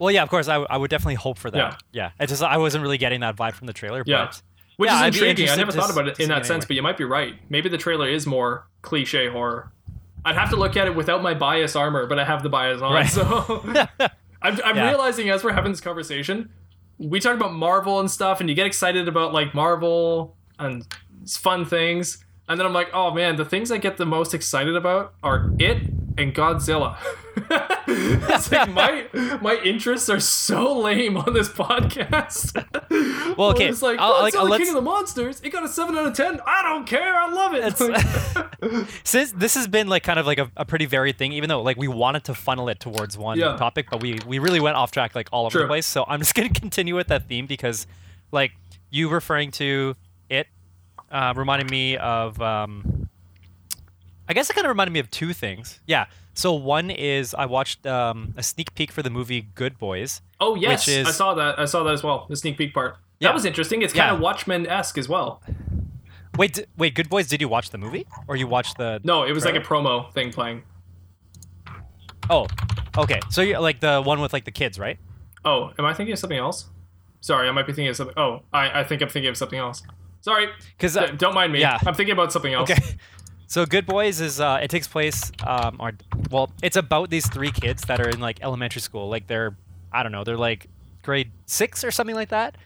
Well, 0.00 0.10
yeah, 0.10 0.22
of 0.22 0.28
course, 0.28 0.46
I, 0.48 0.54
w- 0.54 0.66
I 0.70 0.76
would 0.76 0.90
definitely 0.90 1.16
hope 1.16 1.38
for 1.38 1.50
that. 1.50 1.56
Yeah. 1.58 1.76
Yeah, 1.92 2.10
it's 2.20 2.30
just 2.32 2.42
I 2.42 2.56
wasn't 2.56 2.82
really 2.82 2.98
getting 2.98 3.20
that 3.20 3.36
vibe 3.36 3.54
from 3.54 3.66
the 3.66 3.72
trailer. 3.72 4.02
Yeah. 4.06 4.26
but 4.26 4.42
Which 4.76 4.90
Yeah, 4.90 5.06
is 5.06 5.14
intriguing. 5.16 5.48
I 5.50 5.56
never 5.56 5.72
thought 5.72 5.90
about 5.90 6.06
it 6.08 6.20
in 6.20 6.28
that 6.28 6.46
sense, 6.46 6.64
but 6.64 6.76
you 6.76 6.82
might 6.82 6.96
be 6.96 7.04
right. 7.04 7.34
Maybe 7.48 7.68
the 7.68 7.78
trailer 7.78 8.08
is 8.08 8.26
more 8.26 8.68
cliche 8.82 9.28
horror. 9.28 9.72
I'd 10.24 10.36
have 10.36 10.50
to 10.50 10.56
look 10.56 10.76
at 10.76 10.86
it 10.86 10.94
without 10.94 11.22
my 11.22 11.34
bias 11.34 11.74
armor, 11.74 12.06
but 12.06 12.18
I 12.18 12.24
have 12.24 12.42
the 12.42 12.48
bias 12.48 12.80
on. 12.82 12.92
Right. 12.92 13.06
So 13.08 13.62
I'm, 14.42 14.60
I'm 14.64 14.76
Yeah. 14.76 14.88
realizing 14.88 15.30
as 15.30 15.42
we're 15.42 15.52
having 15.52 15.72
this 15.72 15.80
conversation, 15.80 16.50
we 16.98 17.18
talk 17.18 17.34
about 17.34 17.52
Marvel 17.52 17.98
and 18.00 18.10
stuff, 18.10 18.40
and 18.40 18.48
you 18.48 18.54
get 18.54 18.66
excited 18.66 19.08
about 19.08 19.32
like 19.32 19.52
Marvel 19.54 20.36
and 20.58 20.86
fun 21.26 21.64
things. 21.64 22.24
And 22.48 22.58
then 22.58 22.66
I'm 22.66 22.72
like, 22.72 22.88
oh 22.94 23.10
man, 23.12 23.36
the 23.36 23.44
things 23.44 23.70
I 23.70 23.76
get 23.78 23.96
the 23.98 24.06
most 24.06 24.32
excited 24.32 24.74
about 24.74 25.14
are 25.22 25.50
it 25.58 25.82
and 26.16 26.34
Godzilla. 26.34 26.96
it's 27.86 28.50
like 28.50 28.70
my 28.70 29.06
my 29.40 29.56
interests 29.64 30.08
are 30.08 30.18
so 30.18 30.76
lame 30.78 31.16
on 31.16 31.32
this 31.32 31.48
podcast. 31.48 32.54
Well, 33.36 33.50
okay, 33.52 33.68
it's 33.68 33.82
like 33.82 33.98
I'll- 34.00 34.30
Godzilla 34.30 34.48
like, 34.48 34.60
King 34.60 34.68
of 34.70 34.74
the 34.74 34.82
Monsters. 34.82 35.40
It 35.42 35.50
got 35.50 35.62
a 35.62 35.68
seven 35.68 35.96
out 35.96 36.06
of 36.06 36.14
ten. 36.14 36.40
I 36.46 36.62
don't 36.62 36.86
care. 36.86 37.14
I 37.14 37.30
love 37.30 37.54
it. 37.54 38.88
since 39.04 39.32
this 39.32 39.54
has 39.54 39.68
been 39.68 39.88
like 39.88 40.02
kind 40.02 40.18
of 40.18 40.26
like 40.26 40.38
a, 40.38 40.50
a 40.56 40.64
pretty 40.64 40.86
varied 40.86 41.18
thing, 41.18 41.32
even 41.32 41.48
though 41.48 41.62
like 41.62 41.76
we 41.76 41.88
wanted 41.88 42.24
to 42.24 42.34
funnel 42.34 42.68
it 42.68 42.80
towards 42.80 43.16
one 43.16 43.38
Yeah. 43.38 43.56
topic, 43.56 43.86
but 43.90 44.02
we 44.02 44.18
we 44.26 44.38
really 44.38 44.60
went 44.60 44.76
off 44.76 44.90
track 44.90 45.14
like 45.14 45.28
all 45.32 45.46
over 45.46 45.52
True. 45.52 45.62
the 45.62 45.68
place. 45.68 45.86
So 45.86 46.04
I'm 46.08 46.20
just 46.20 46.34
gonna 46.34 46.48
continue 46.48 46.96
with 46.96 47.08
that 47.08 47.28
theme 47.28 47.46
because, 47.46 47.86
like, 48.32 48.52
you 48.90 49.08
referring 49.08 49.50
to 49.52 49.94
it 50.30 50.46
uh, 51.10 51.32
reminded 51.36 51.70
me 51.70 51.96
of. 51.96 52.40
Um, 52.40 53.08
I 54.28 54.34
guess 54.34 54.50
it 54.50 54.52
kind 54.52 54.66
of 54.66 54.68
reminded 54.70 54.92
me 54.92 55.00
of 55.00 55.10
two 55.10 55.32
things. 55.32 55.80
Yeah. 55.86 56.06
So 56.34 56.52
one 56.52 56.90
is 56.90 57.34
I 57.34 57.46
watched 57.46 57.86
um, 57.86 58.34
a 58.36 58.42
sneak 58.42 58.74
peek 58.74 58.92
for 58.92 59.02
the 59.02 59.10
movie 59.10 59.48
Good 59.54 59.78
Boys. 59.78 60.20
oh 60.40 60.54
yes, 60.54 60.86
is- 60.86 61.08
I 61.08 61.10
saw 61.10 61.34
that. 61.34 61.58
I 61.58 61.64
saw 61.64 61.82
that 61.84 61.92
as 61.94 62.02
well. 62.02 62.26
The 62.28 62.36
sneak 62.36 62.58
peek 62.58 62.74
part. 62.74 62.96
Yeah. 63.20 63.28
That 63.28 63.34
was 63.34 63.44
interesting. 63.44 63.82
It's 63.82 63.94
Yeah. 63.94 64.04
kind 64.04 64.14
of 64.16 64.20
Watchmen 64.20 64.66
esque 64.66 64.98
as 64.98 65.08
well. 65.08 65.42
Wait, 66.36 66.52
d- 66.52 66.66
wait, 66.76 66.94
Good 66.94 67.08
Boys. 67.08 67.26
Did 67.26 67.40
you 67.40 67.48
watch 67.48 67.70
the 67.70 67.78
movie 67.78 68.06
or 68.28 68.36
you 68.36 68.46
watched 68.46 68.76
the? 68.78 69.00
No, 69.02 69.24
it 69.24 69.32
was 69.32 69.44
like 69.44 69.56
a 69.56 69.60
promo 69.60 70.12
thing 70.12 70.30
playing. 70.30 70.62
Oh, 72.30 72.46
okay. 72.96 73.20
So 73.30 73.40
you're 73.42 73.58
like 73.60 73.80
the 73.80 74.02
one 74.02 74.20
with 74.20 74.32
like 74.32 74.44
the 74.44 74.50
kids, 74.52 74.78
right? 74.78 74.98
Oh, 75.44 75.72
am 75.78 75.84
I 75.84 75.94
thinking 75.94 76.12
of 76.12 76.18
something 76.18 76.38
else? 76.38 76.66
Sorry, 77.20 77.48
I 77.48 77.52
might 77.52 77.66
be 77.66 77.72
thinking 77.72 77.88
of 77.88 77.96
something. 77.96 78.14
Oh, 78.16 78.42
I, 78.52 78.80
I 78.80 78.84
think 78.84 79.02
I'm 79.02 79.08
thinking 79.08 79.30
of 79.30 79.36
something 79.36 79.58
else. 79.58 79.82
Sorry, 80.28 80.46
Because 80.76 80.94
D- 80.94 81.16
don't 81.16 81.34
mind 81.34 81.52
me. 81.54 81.60
yeah. 81.60 81.78
I'm 81.86 81.94
thinking 81.94 82.12
about 82.12 82.32
something 82.32 82.52
else. 82.52 82.70
Okay. 82.70 82.82
So 83.50 83.64
Good 83.64 83.86
Boys 83.86 84.20
is 84.20 84.40
uh, 84.40 84.58
it 84.64 84.68
takes 84.68 84.86
place 84.86 85.32
um 85.46 85.76
or 85.80 85.92
well 86.30 86.50
it's 86.62 86.76
about 86.76 87.08
these 87.08 87.26
three 87.34 87.50
kids 87.50 87.80
that 87.88 87.98
are 87.98 88.10
in 88.10 88.20
like 88.20 88.36
elementary 88.42 88.82
school 88.82 89.08
like 89.08 89.26
they're 89.26 89.56
I 89.90 90.02
don't 90.02 90.12
know 90.12 90.22
they're 90.22 90.36
like 90.50 90.66
grade 91.02 91.30
six 91.46 91.82
or 91.82 91.90
something 91.90 92.14
like 92.22 92.28
that, 92.28 92.56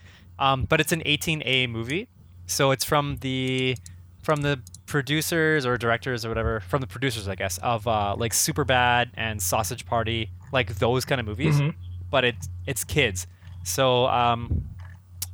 um 0.40 0.64
but 0.70 0.80
it's 0.80 0.90
an 0.90 1.02
18A 1.06 1.68
movie, 1.70 2.08
so 2.46 2.72
it's 2.72 2.84
from 2.84 3.18
the 3.20 3.76
from 4.24 4.38
the 4.42 4.54
producers 4.86 5.64
or 5.64 5.78
directors 5.78 6.24
or 6.24 6.28
whatever 6.30 6.58
from 6.58 6.80
the 6.80 6.88
producers 6.88 7.28
I 7.28 7.36
guess 7.36 7.58
of 7.58 7.86
uh 7.86 8.16
like 8.18 8.32
Superbad 8.32 9.10
and 9.14 9.40
Sausage 9.40 9.86
Party 9.86 10.30
like 10.52 10.68
those 10.80 11.04
kind 11.04 11.20
of 11.20 11.26
movies, 11.28 11.60
Mhm. 11.60 11.74
but 12.10 12.24
it's 12.24 12.48
it's 12.66 12.82
kids, 12.82 13.28
so 13.62 14.06
um 14.08 14.64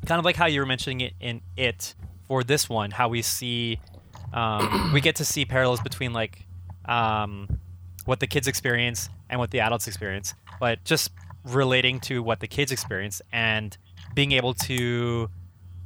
kind 0.05 0.19
of 0.19 0.27
like 0.27 0.37
how 0.37 0.45
you 0.47 0.61
were 0.61 0.67
mentioning 0.67 1.01
it 1.01 1.15
in 1.21 1.41
it 1.57 1.95
for 2.29 2.45
this 2.45 2.69
one 2.69 2.91
how 2.91 3.09
we 3.09 3.23
see 3.23 3.81
um, 4.33 4.91
we 4.95 5.01
get 5.01 5.17
to 5.17 5.25
see 5.25 5.45
parallels 5.45 5.81
between 5.81 6.13
like 6.13 6.47
um, 6.85 7.49
what 8.05 8.21
the 8.21 8.27
kids 8.27 8.47
experience 8.47 9.09
and 9.29 9.41
what 9.41 9.51
the 9.51 9.61
adults 9.61 9.87
experience 9.89 10.35
but 10.61 10.83
just 10.85 11.11
relating 11.45 12.01
to 12.01 12.23
what 12.23 12.41
the 12.41 12.47
kids 12.47 12.71
experience 12.73 13.21
and 13.33 13.77
being 14.15 14.33
able 14.33 14.55
to 14.55 15.29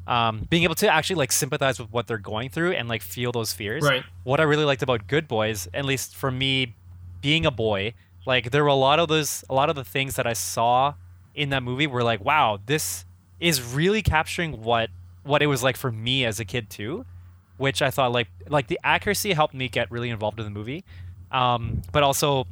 um, 0.06 0.46
being 0.50 0.64
able 0.64 0.74
to 0.74 0.88
actually 0.92 1.16
like 1.16 1.30
sympathize 1.30 1.78
with 1.78 1.92
what 1.92 2.06
they're 2.08 2.18
going 2.18 2.48
through 2.50 2.72
and 2.72 2.88
like 2.88 3.02
feel 3.02 3.30
those 3.32 3.52
fears 3.52 3.84
Right. 3.84 4.02
what 4.24 4.40
i 4.40 4.42
really 4.42 4.64
liked 4.64 4.82
about 4.82 5.06
good 5.06 5.28
boys 5.28 5.68
at 5.72 5.84
least 5.84 6.16
for 6.16 6.30
me 6.30 6.74
being 7.20 7.46
a 7.46 7.50
boy 7.52 7.94
like 8.26 8.50
there 8.50 8.62
were 8.64 8.68
a 8.70 8.74
lot 8.74 8.98
of 8.98 9.08
those 9.08 9.44
a 9.48 9.54
lot 9.54 9.70
of 9.70 9.76
the 9.76 9.84
things 9.84 10.16
that 10.16 10.26
i 10.26 10.32
saw 10.32 10.94
in 11.34 11.50
that 11.50 11.62
movie 11.62 11.86
were 11.86 12.02
like 12.02 12.24
wow 12.24 12.58
this 12.66 13.04
is 13.38 13.62
really 13.62 14.02
capturing 14.02 14.62
what 14.62 14.90
what 15.24 15.42
it 15.42 15.46
was 15.46 15.62
like 15.62 15.76
for 15.76 15.92
me 15.92 16.24
as 16.24 16.40
a 16.40 16.44
kid 16.44 16.68
too 16.70 17.04
which 17.56 17.82
i 17.82 17.90
thought 17.90 18.12
like 18.12 18.28
like 18.48 18.66
the 18.66 18.78
accuracy 18.82 19.32
helped 19.32 19.54
me 19.54 19.68
get 19.68 19.90
really 19.90 20.10
involved 20.10 20.38
in 20.38 20.44
the 20.44 20.50
movie. 20.50 20.84
Um 21.30 21.82
but 21.92 22.02
also 22.02 22.46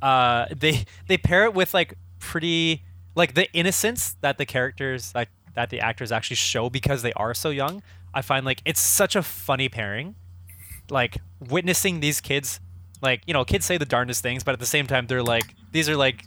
uh 0.00 0.46
they 0.56 0.84
they 1.08 1.18
pair 1.18 1.44
it 1.44 1.54
with 1.54 1.74
like 1.74 1.94
pretty 2.18 2.82
like 3.14 3.34
the 3.34 3.50
innocence 3.52 4.16
that 4.20 4.38
the 4.38 4.46
characters 4.46 5.12
like 5.14 5.28
that 5.54 5.70
the 5.70 5.80
actors 5.80 6.12
actually 6.12 6.36
show 6.36 6.70
because 6.70 7.02
they 7.02 7.12
are 7.14 7.34
so 7.34 7.50
young 7.50 7.82
i 8.14 8.22
find 8.22 8.46
like 8.46 8.62
it's 8.64 8.80
such 8.80 9.16
a 9.16 9.22
funny 9.22 9.68
pairing. 9.68 10.14
Like 10.90 11.18
witnessing 11.40 12.00
these 12.00 12.20
kids 12.20 12.60
like 13.02 13.22
you 13.26 13.34
know 13.34 13.44
kids 13.44 13.66
say 13.66 13.76
the 13.76 13.84
darndest 13.84 14.22
things 14.22 14.42
but 14.44 14.52
at 14.52 14.60
the 14.60 14.66
same 14.66 14.86
time 14.86 15.06
they're 15.06 15.22
like 15.22 15.54
these 15.72 15.88
are 15.88 15.96
like 15.96 16.24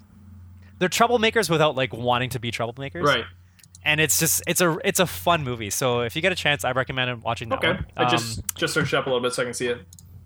they're 0.82 0.90
troublemakers 0.90 1.48
without 1.50 1.76
like 1.76 1.94
wanting 1.94 2.32
to 2.32 2.40
be 2.40 2.52
troublemakers. 2.52 3.04
Right. 3.04 3.26
And 3.84 4.00
it's 4.00 4.20
just 4.20 4.42
it's 4.48 4.62
a 4.62 4.78
it's 4.84 5.00
a 5.00 5.06
fun 5.08 5.44
movie 5.44 5.70
so 5.70 6.02
if 6.02 6.16
you 6.16 6.22
get 6.22 6.32
a 6.32 6.36
chance 6.36 6.64
i 6.64 6.72
recommend 6.72 7.24
watching 7.24 7.50
that 7.50 7.58
Okay. 7.58 7.68
one 7.74 7.86
I 7.98 8.04
Um, 8.04 8.10
just 8.12 8.42
just 8.56 8.74
searched 8.74 8.94
up 8.94 9.06
a 9.06 9.10
little 9.10 9.22
bit 9.22 9.34
so 9.34 9.42
I 9.42 9.46
can 9.46 9.54
see 9.54 9.68
it. 9.68 9.80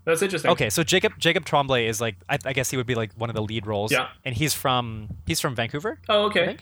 That's 0.03 0.21
interesting. 0.21 0.51
okay 0.51 0.69
so 0.69 0.84
jacob 0.84 1.13
jacob 1.17 1.45
tremblay 1.45 1.88
is 1.88 1.99
like 2.01 2.15
I, 2.30 2.38
I 2.45 2.53
guess 2.53 2.69
he 2.69 2.77
would 2.77 2.85
be 2.85 2.95
like 2.95 3.11
one 3.15 3.30
of 3.30 3.35
the 3.35 3.41
lead 3.41 3.65
roles 3.65 3.91
Yeah. 3.91 4.09
and 4.23 4.35
he's 4.35 4.53
from 4.53 5.07
he's 5.25 5.39
from 5.39 5.55
vancouver 5.55 5.99
Oh, 6.09 6.25
okay. 6.25 6.57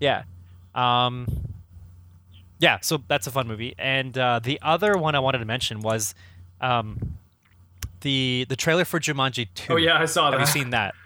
Yeah. 0.00 0.22
Um, 0.74 1.26
yeah, 2.58 2.78
so 2.80 3.02
that's 3.08 3.26
a 3.26 3.30
fun 3.30 3.46
movie. 3.48 3.74
And 3.78 4.16
uh, 4.16 4.38
the 4.42 4.58
other 4.62 4.96
one 4.96 5.14
I 5.14 5.18
wanted 5.18 5.38
to 5.38 5.44
mention 5.44 5.80
was 5.80 6.14
um, 6.60 7.18
the 8.00 8.46
the 8.48 8.56
trailer 8.56 8.84
for 8.84 8.98
Jumanji 9.00 9.48
2. 9.54 9.72
Oh 9.72 9.76
yeah, 9.76 9.98
I 10.00 10.04
saw 10.06 10.30
that. 10.30 10.38
Have 10.40 10.48
you 10.48 10.52
seen 10.52 10.70
that? 10.70 10.94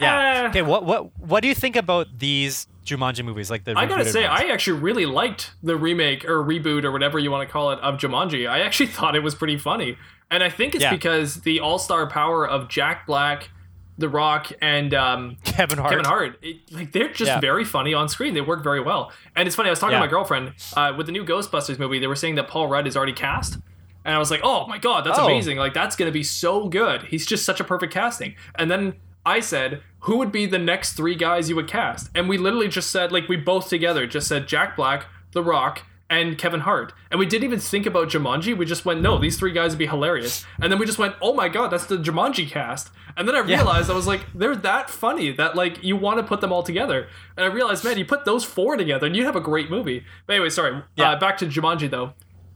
Yeah. 0.00 0.42
Uh, 0.46 0.48
okay, 0.48 0.62
what 0.62 0.84
what 0.84 1.16
what 1.20 1.40
do 1.40 1.46
you 1.48 1.54
think 1.54 1.76
about 1.76 2.18
these 2.18 2.66
Jumanji 2.84 3.24
movies? 3.24 3.50
Like 3.50 3.64
the 3.64 3.76
I 3.76 3.86
gotta 3.86 4.04
say, 4.04 4.26
ones? 4.28 4.42
I 4.42 4.48
actually 4.52 4.80
really 4.80 5.06
liked 5.06 5.52
the 5.62 5.76
remake 5.76 6.24
or 6.24 6.42
reboot 6.44 6.84
or 6.84 6.92
whatever 6.92 7.18
you 7.18 7.30
want 7.30 7.48
to 7.48 7.52
call 7.52 7.72
it 7.72 7.78
of 7.80 7.96
Jumanji. 7.98 8.48
I 8.48 8.60
actually 8.60 8.86
thought 8.96 9.16
it 9.16 9.22
was 9.22 9.34
pretty 9.34 9.56
funny, 9.58 9.96
and 10.30 10.42
I 10.42 10.50
think 10.50 10.74
it's 10.74 10.82
Yeah. 10.82 10.90
because 10.92 11.36
the 11.42 11.60
all-star 11.60 12.08
power 12.08 12.46
of 12.48 12.68
Jack 12.68 13.06
Black, 13.06 13.50
The 13.98 14.08
Rock, 14.08 14.50
and 14.60 14.92
um, 14.94 15.36
Kevin 15.44 15.78
Hart. 15.78 15.90
Kevin 15.90 16.04
Hart. 16.04 16.38
It, 16.42 16.56
like 16.72 16.92
they're 16.92 17.08
just 17.12 17.28
Yeah. 17.30 17.40
very 17.40 17.64
funny 17.64 17.94
on 17.94 18.08
screen. 18.08 18.34
They 18.34 18.40
work 18.40 18.62
very 18.62 18.80
well. 18.80 19.12
And 19.36 19.46
it's 19.46 19.56
funny. 19.56 19.68
I 19.68 19.70
was 19.72 19.78
talking 19.78 19.92
Yeah. 19.94 20.00
to 20.00 20.06
my 20.06 20.10
girlfriend 20.10 20.52
uh, 20.76 20.92
with 20.96 21.06
the 21.06 21.12
new 21.12 21.24
Ghostbusters 21.24 21.78
movie. 21.78 21.98
They 21.98 22.06
were 22.06 22.16
saying 22.16 22.34
that 22.36 22.48
Paul 22.48 22.68
Rudd 22.68 22.86
is 22.86 22.96
already 22.96 23.12
cast, 23.12 23.58
and 24.04 24.14
I 24.14 24.18
was 24.18 24.30
like, 24.30 24.40
"Oh 24.42 24.66
my 24.66 24.78
god, 24.78 25.04
that's 25.06 25.18
Oh. 25.18 25.26
amazing! 25.26 25.56
Like 25.58 25.74
that's 25.74 25.96
gonna 25.96 26.10
be 26.10 26.22
so 26.24 26.68
good. 26.68 27.02
He's 27.04 27.24
just 27.24 27.44
such 27.46 27.60
a 27.60 27.64
perfect 27.64 27.92
casting." 27.94 28.34
And 28.56 28.70
then 28.70 28.94
I 29.26 29.40
said, 29.40 29.82
"Who 30.04 30.16
would 30.18 30.32
be 30.32 30.46
the 30.46 30.58
next 30.58 30.92
three 30.94 31.14
guys 31.14 31.48
you 31.50 31.56
would 31.56 31.68
cast?" 31.68 32.10
And 32.14 32.28
we 32.28 32.38
literally 32.38 32.68
just 32.68 32.90
said, 32.90 33.12
like, 33.12 33.28
we 33.28 33.36
both 33.36 33.68
together 33.68 34.06
just 34.06 34.26
said 34.28 34.46
Jack 34.48 34.76
Black, 34.76 35.06
The 35.32 35.42
Rock. 35.42 35.82
And 36.10 36.36
Kevin 36.38 36.60
Hart. 36.60 36.92
And 37.10 37.18
we 37.18 37.24
didn't 37.24 37.44
even 37.44 37.58
think 37.58 37.86
about 37.86 38.08
Jumanji. 38.10 38.54
We 38.56 38.66
just 38.66 38.84
went, 38.84 39.00
no, 39.00 39.16
these 39.18 39.38
three 39.38 39.52
guys 39.52 39.70
would 39.72 39.78
be 39.78 39.86
hilarious. 39.86 40.44
And 40.60 40.70
then 40.70 40.78
we 40.78 40.84
just 40.84 40.98
went, 40.98 41.14
oh 41.22 41.32
my 41.32 41.48
god, 41.48 41.68
that's 41.68 41.86
the 41.86 41.96
Jumanji 41.96 42.46
cast. 42.48 42.90
And 43.16 43.26
then 43.26 43.34
I 43.34 43.40
Yeah. 43.42 43.56
realized 43.56 43.90
I 43.90 43.94
was 43.94 44.06
like, 44.06 44.20
they're 44.34 44.54
that 44.54 44.90
funny 44.90 45.32
that 45.32 45.56
like 45.56 45.82
you 45.82 45.96
want 45.96 46.18
to 46.18 46.22
put 46.22 46.42
them 46.42 46.52
all 46.52 46.62
together. 46.62 47.08
And 47.38 47.44
I 47.44 47.48
realized, 47.48 47.84
man, 47.84 47.96
you 47.98 48.04
put 48.04 48.26
those 48.26 48.44
four 48.44 48.76
together 48.76 49.06
and 49.06 49.16
you 49.16 49.24
have 49.24 49.34
a 49.34 49.40
great 49.40 49.70
movie. 49.70 50.04
But 50.26 50.34
anyway, 50.34 50.50
sorry. 50.50 50.82
Yeah. 50.94 51.12
Uh, 51.12 51.18
back 51.18 51.38
to 51.38 51.46
Jumanji 51.46 51.88
though. 51.90 52.12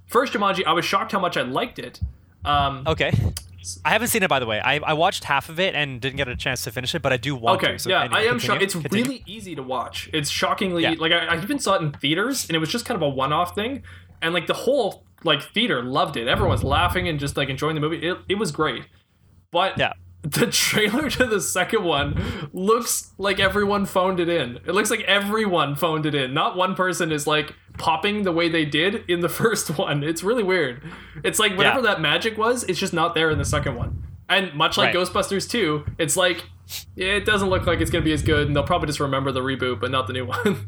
First 0.06 0.34
Jumanji, 0.34 0.62
I 0.64 0.72
was 0.74 0.84
shocked 0.84 1.12
how 1.12 1.18
much 1.18 1.36
I 1.38 1.42
liked 1.42 1.78
it. 1.78 2.00
Um, 2.44 2.84
Okay. 2.86 3.12
I 3.84 3.90
haven't 3.90 4.08
seen 4.08 4.22
it 4.22 4.28
by 4.28 4.38
the 4.38 4.46
way. 4.46 4.60
I, 4.60 4.76
I 4.78 4.92
watched 4.92 5.24
half 5.24 5.48
of 5.48 5.58
it 5.60 5.74
and 5.74 6.00
didn't 6.00 6.16
get 6.16 6.28
a 6.28 6.36
chance 6.36 6.62
to 6.64 6.70
finish 6.70 6.94
it, 6.94 7.02
but 7.02 7.12
I 7.12 7.16
do 7.16 7.34
want 7.34 7.62
Okay, 7.62 7.72
to. 7.72 7.78
So 7.78 7.90
yeah, 7.90 8.04
anyway, 8.04 8.20
I 8.20 8.22
am 8.24 8.38
shocked. 8.38 8.62
It's 8.62 8.74
continue. 8.74 9.04
really 9.04 9.22
easy 9.26 9.54
to 9.54 9.62
watch. 9.62 10.08
It's 10.12 10.30
shockingly 10.30 10.82
Yeah. 10.84 10.94
like 10.98 11.12
I, 11.12 11.26
I 11.26 11.42
even 11.42 11.58
saw 11.58 11.74
it 11.74 11.82
in 11.82 11.92
theaters, 11.92 12.46
and 12.48 12.54
it 12.56 12.58
was 12.58 12.70
just 12.70 12.84
kind 12.84 12.96
of 12.96 13.02
a 13.02 13.08
one-off 13.08 13.54
thing, 13.54 13.82
and 14.22 14.32
like 14.32 14.46
the 14.46 14.54
whole 14.54 15.04
like 15.24 15.42
theater 15.42 15.82
loved 15.82 16.16
it. 16.16 16.28
Everyone 16.28 16.52
was 16.52 16.62
laughing 16.64 17.08
and 17.08 17.18
just 17.18 17.36
like 17.36 17.48
enjoying 17.48 17.74
the 17.74 17.80
movie. 17.80 17.98
It, 18.06 18.18
it 18.28 18.34
was 18.36 18.52
great, 18.52 18.84
but 19.50 19.76
Yeah. 19.78 19.92
The 20.22 20.46
trailer 20.48 21.08
to 21.10 21.26
the 21.26 21.40
second 21.40 21.84
one 21.84 22.48
looks 22.52 23.12
like 23.18 23.38
everyone 23.38 23.86
phoned 23.86 24.18
it 24.20 24.28
in. 24.28 24.56
It 24.66 24.72
looks 24.72 24.90
like 24.90 25.00
everyone 25.02 25.76
phoned 25.76 26.06
it 26.06 26.14
in. 26.14 26.34
Not 26.34 26.56
one 26.56 26.74
person 26.74 27.12
is 27.12 27.26
like 27.26 27.54
popping 27.78 28.24
the 28.24 28.32
way 28.32 28.48
they 28.48 28.64
did 28.64 29.04
in 29.08 29.20
the 29.20 29.28
first 29.40 29.78
one. 29.78 30.02
It's 30.02 30.22
really 30.22 30.42
weird. 30.42 30.82
It's 31.24 31.38
like 31.38 31.56
whatever 31.56 31.78
Yeah. 31.78 31.82
that 31.94 32.00
magic 32.00 32.36
was, 32.36 32.64
it's 32.64 32.78
just 32.80 32.92
not 32.92 33.14
there 33.14 33.30
in 33.30 33.38
the 33.38 33.44
second 33.44 33.76
one. 33.76 34.02
And 34.28 34.52
much 34.54 34.76
like 34.76 34.94
Right. 34.94 35.06
Ghostbusters 35.06 35.48
2, 35.48 35.86
it's 35.98 36.16
like 36.16 36.44
it 36.96 37.24
doesn't 37.24 37.48
look 37.48 37.66
like 37.66 37.80
it's 37.80 37.90
going 37.90 38.02
to 38.02 38.04
be 38.04 38.12
as 38.12 38.22
good, 38.22 38.46
and 38.46 38.54
they'll 38.54 38.62
probably 38.62 38.88
just 38.88 39.00
remember 39.00 39.32
the 39.32 39.40
reboot, 39.40 39.80
but 39.80 39.90
not 39.90 40.06
the 40.06 40.12
new 40.12 40.26
one. 40.26 40.66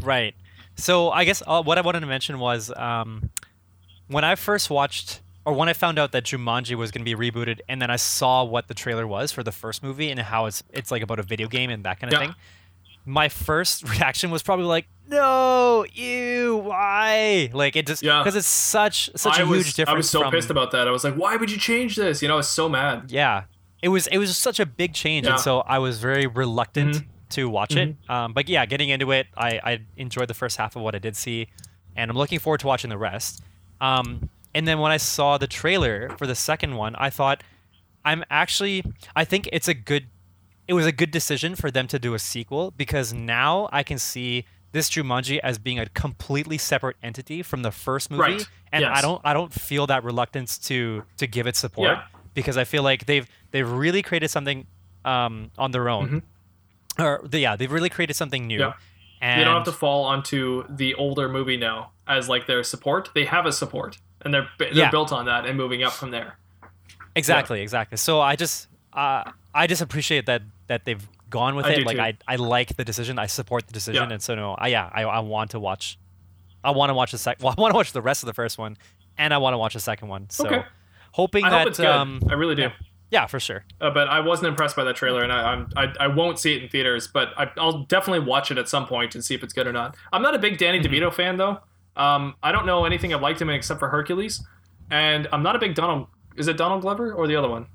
Right. 0.00 0.34
So 0.76 1.10
I 1.10 1.24
guess 1.24 1.42
uh, 1.46 1.62
what 1.62 1.76
I 1.76 1.80
wanted 1.82 2.00
to 2.00 2.06
mention 2.06 2.38
was 2.38 2.72
um, 2.76 3.28
when 4.06 4.24
I 4.24 4.36
first 4.36 4.70
watched, 4.70 5.20
or 5.48 5.54
when 5.54 5.68
I 5.68 5.72
found 5.72 5.98
out 5.98 6.12
that 6.12 6.24
Jumanji 6.24 6.74
was 6.76 6.90
going 6.90 7.04
to 7.04 7.16
be 7.16 7.30
rebooted, 7.30 7.60
and 7.70 7.80
then 7.80 7.90
I 7.90 7.96
saw 7.96 8.44
what 8.44 8.68
the 8.68 8.74
trailer 8.74 9.06
was 9.06 9.32
for 9.32 9.42
the 9.42 9.52
first 9.52 9.82
movie 9.82 10.10
and 10.10 10.20
how 10.20 10.44
it's 10.46 10.62
it's 10.72 10.90
like 10.90 11.02
about 11.02 11.18
a 11.18 11.22
video 11.22 11.48
game 11.48 11.70
and 11.70 11.84
that 11.84 11.98
kind 11.98 12.12
of 12.12 12.20
Yeah. 12.20 12.26
thing. 12.26 12.34
My 13.06 13.30
first 13.30 13.88
reaction 13.94 14.30
was 14.30 14.42
probably 14.42 14.66
like, 14.66 14.86
"No, 15.08 15.86
ew, 15.94 16.56
why?" 16.58 17.48
Like 17.54 17.76
it 17.76 17.86
just 17.86 18.02
Yeah. 18.02 18.18
because 18.20 18.36
it's 18.36 18.46
such 18.46 19.08
such 19.16 19.38
I 19.38 19.42
a 19.42 19.46
was, 19.46 19.64
huge 19.64 19.74
difference. 19.74 19.94
I 19.94 19.96
was 19.96 20.10
so 20.10 20.20
from, 20.20 20.32
pissed 20.32 20.50
about 20.50 20.70
that. 20.72 20.86
I 20.86 20.90
was 20.90 21.04
like, 21.04 21.14
why 21.14 21.36
would 21.36 21.50
you 21.50 21.58
change 21.58 21.96
this? 21.96 22.20
You 22.20 22.28
know, 22.28 22.34
I 22.34 22.38
was 22.38 22.48
so 22.48 22.68
mad. 22.68 23.10
Yeah, 23.10 23.44
it 23.82 23.88
was 23.88 24.06
it 24.08 24.18
was 24.18 24.36
such 24.36 24.60
a 24.60 24.66
big 24.66 24.92
change, 24.92 25.24
Yeah. 25.26 25.32
and 25.32 25.40
so 25.40 25.60
I 25.60 25.78
was 25.78 25.98
very 25.98 26.26
reluctant 26.26 26.96
Mhm. 26.96 27.04
to 27.30 27.48
watch 27.48 27.74
it. 27.74 27.96
Um, 28.10 28.34
but 28.34 28.48
yeah, 28.50 28.66
getting 28.66 28.90
into 28.90 29.10
it, 29.12 29.26
I, 29.36 29.60
I 29.64 29.80
enjoyed 29.96 30.28
the 30.28 30.34
first 30.34 30.58
half 30.58 30.76
of 30.76 30.82
what 30.82 30.94
I 30.94 30.98
did 30.98 31.16
see, 31.16 31.48
and 31.96 32.10
I'm 32.10 32.16
looking 32.18 32.38
forward 32.38 32.60
to 32.60 32.66
watching 32.66 32.90
the 32.90 32.98
rest. 32.98 33.42
Um, 33.80 34.28
and 34.54 34.66
then 34.66 34.78
when 34.78 34.90
I 34.92 34.96
saw 34.96 35.38
the 35.38 35.46
trailer 35.46 36.10
for 36.18 36.26
the 36.26 36.34
second 36.34 36.76
one, 36.76 36.94
I 36.96 37.10
thought 37.10 37.42
I'm 38.04 38.24
actually 38.30 38.84
I 39.16 39.24
think 39.24 39.48
it's 39.52 39.68
a 39.68 39.74
good 39.74 40.06
it 40.66 40.74
was 40.74 40.86
a 40.86 40.92
good 40.92 41.10
decision 41.10 41.54
for 41.54 41.70
them 41.70 41.86
to 41.88 41.98
do 41.98 42.14
a 42.14 42.18
sequel 42.18 42.70
because 42.72 43.12
now 43.12 43.68
I 43.72 43.82
can 43.82 43.98
see 43.98 44.44
this 44.72 44.90
Jumanji 44.90 45.38
as 45.42 45.58
being 45.58 45.78
a 45.78 45.86
completely 45.88 46.58
separate 46.58 46.96
entity 47.02 47.42
from 47.42 47.62
the 47.62 47.70
first 47.70 48.10
movie, 48.10 48.22
Right. 48.22 48.48
and 48.70 48.82
Yes. 48.82 48.98
I 48.98 49.00
don't 49.00 49.20
I 49.24 49.32
don't 49.32 49.52
feel 49.52 49.86
that 49.86 50.04
reluctance 50.04 50.58
to 50.68 51.04
to 51.16 51.26
give 51.26 51.46
it 51.46 51.56
support 51.56 51.88
Yeah. 51.90 52.02
because 52.34 52.56
I 52.58 52.64
feel 52.64 52.82
like 52.82 53.06
they've 53.06 53.26
they've 53.50 53.70
really 53.70 54.02
created 54.02 54.28
something 54.30 54.66
um, 55.04 55.50
on 55.56 55.70
their 55.70 55.88
own, 55.88 56.22
or 56.98 57.20
the, 57.24 57.38
yeah, 57.38 57.56
they've 57.56 57.70
really 57.72 57.88
created 57.88 58.14
something 58.14 58.46
new. 58.46 58.58
Mm-hmm. 58.58 58.70
Yeah. 58.70 58.72
And 59.20 59.40
They 59.40 59.44
don't 59.44 59.54
have 59.54 59.64
to 59.64 59.72
fall 59.72 60.04
onto 60.04 60.64
the 60.68 60.94
older 60.94 61.28
movie 61.28 61.56
now 61.56 61.92
as 62.06 62.28
like 62.28 62.46
their 62.46 62.62
support. 62.62 63.10
They 63.14 63.24
have 63.24 63.46
a 63.46 63.52
support, 63.52 63.98
and 64.22 64.32
they're 64.34 64.48
they're 64.58 64.72
Yeah. 64.72 64.90
built 64.90 65.12
on 65.12 65.26
that 65.26 65.46
and 65.46 65.56
moving 65.56 65.82
up 65.82 65.92
from 65.92 66.10
there. 66.10 66.38
exactly 67.16 67.60
exactly. 67.62 67.96
So 67.96 68.20
I 68.20 68.36
just 68.36 68.68
uh, 68.92 69.24
I 69.54 69.66
just 69.66 69.82
appreciate 69.82 70.26
that 70.26 70.42
that 70.66 70.84
they've 70.84 71.06
gone 71.30 71.54
with 71.56 71.66
I 71.66 71.72
it. 71.74 71.86
Like 71.86 71.96
too. 71.96 72.02
I 72.02 72.16
I 72.26 72.36
like 72.36 72.76
the 72.76 72.84
decision. 72.84 73.18
I 73.18 73.26
support 73.26 73.66
the 73.66 73.72
decision, 73.72 74.08
Yeah. 74.08 74.14
and 74.14 74.22
so 74.22 74.34
no, 74.34 74.54
I 74.54 74.68
yeah 74.68 74.88
I, 74.92 75.02
I 75.02 75.18
want 75.20 75.50
to 75.52 75.60
watch. 75.60 75.98
I 76.64 76.70
want 76.72 76.90
to 76.90 76.94
watch 76.94 77.12
the 77.12 77.18
second. 77.18 77.44
Well, 77.44 77.54
I 77.58 77.60
want 77.60 77.72
to 77.72 77.76
watch 77.76 77.92
the 77.92 78.02
rest 78.02 78.22
of 78.22 78.26
the 78.26 78.34
first 78.34 78.58
one, 78.58 78.76
and 79.16 79.32
I 79.32 79.38
want 79.38 79.54
to 79.54 79.58
watch 79.58 79.74
the 79.74 79.80
second 79.80 80.08
one. 80.08 80.28
So 80.30 80.46
Okay. 80.46 80.62
hoping 81.12 81.44
I 81.44 81.50
that 81.50 81.58
hope 81.60 81.68
it's 81.68 81.78
good. 81.78 81.86
um 81.86 82.20
I 82.28 82.34
really 82.34 82.54
do. 82.54 82.62
yeah. 82.62 82.72
yeah 83.10 83.26
for 83.26 83.38
sure. 83.40 83.64
Uh, 83.80 83.90
but 83.90 84.08
I 84.08 84.20
wasn't 84.20 84.48
impressed 84.48 84.74
by 84.76 84.84
that 84.84 84.96
trailer, 84.96 85.22
and 85.22 85.32
I, 85.32 85.52
I'm 85.52 85.68
I, 85.76 85.92
I 86.00 86.06
won't 86.08 86.38
see 86.38 86.54
it 86.56 86.62
in 86.62 86.68
theaters. 86.68 87.06
But 87.08 87.28
I, 87.38 87.50
I'll 87.56 87.84
definitely 87.84 88.26
watch 88.26 88.50
it 88.50 88.58
at 88.58 88.68
some 88.68 88.86
point 88.86 89.14
and 89.14 89.24
see 89.24 89.34
if 89.34 89.42
it's 89.42 89.52
good 89.52 89.66
or 89.66 89.72
not. 89.72 89.96
I'm 90.12 90.22
not 90.22 90.34
a 90.34 90.38
big 90.38 90.58
Danny 90.58 90.80
Mm-hmm. 90.80 90.92
DeVito 90.92 91.12
fan 91.12 91.36
though. 91.36 91.60
Um, 91.98 92.34
I 92.42 92.52
don't 92.52 92.64
know 92.64 92.84
anything 92.84 93.12
I've 93.12 93.20
liked 93.20 93.40
him 93.40 93.50
in 93.50 93.56
except 93.56 93.80
for 93.80 93.88
Hercules, 93.88 94.42
and 94.90 95.28
I'm 95.32 95.42
not 95.42 95.56
a 95.56 95.58
big 95.58 95.74
Donald. 95.74 96.06
Is 96.36 96.48
it 96.48 96.56
Donald 96.56 96.82
Glover 96.82 97.12
or 97.12 97.26
the 97.26 97.36
other 97.36 97.48
one? 97.48 97.66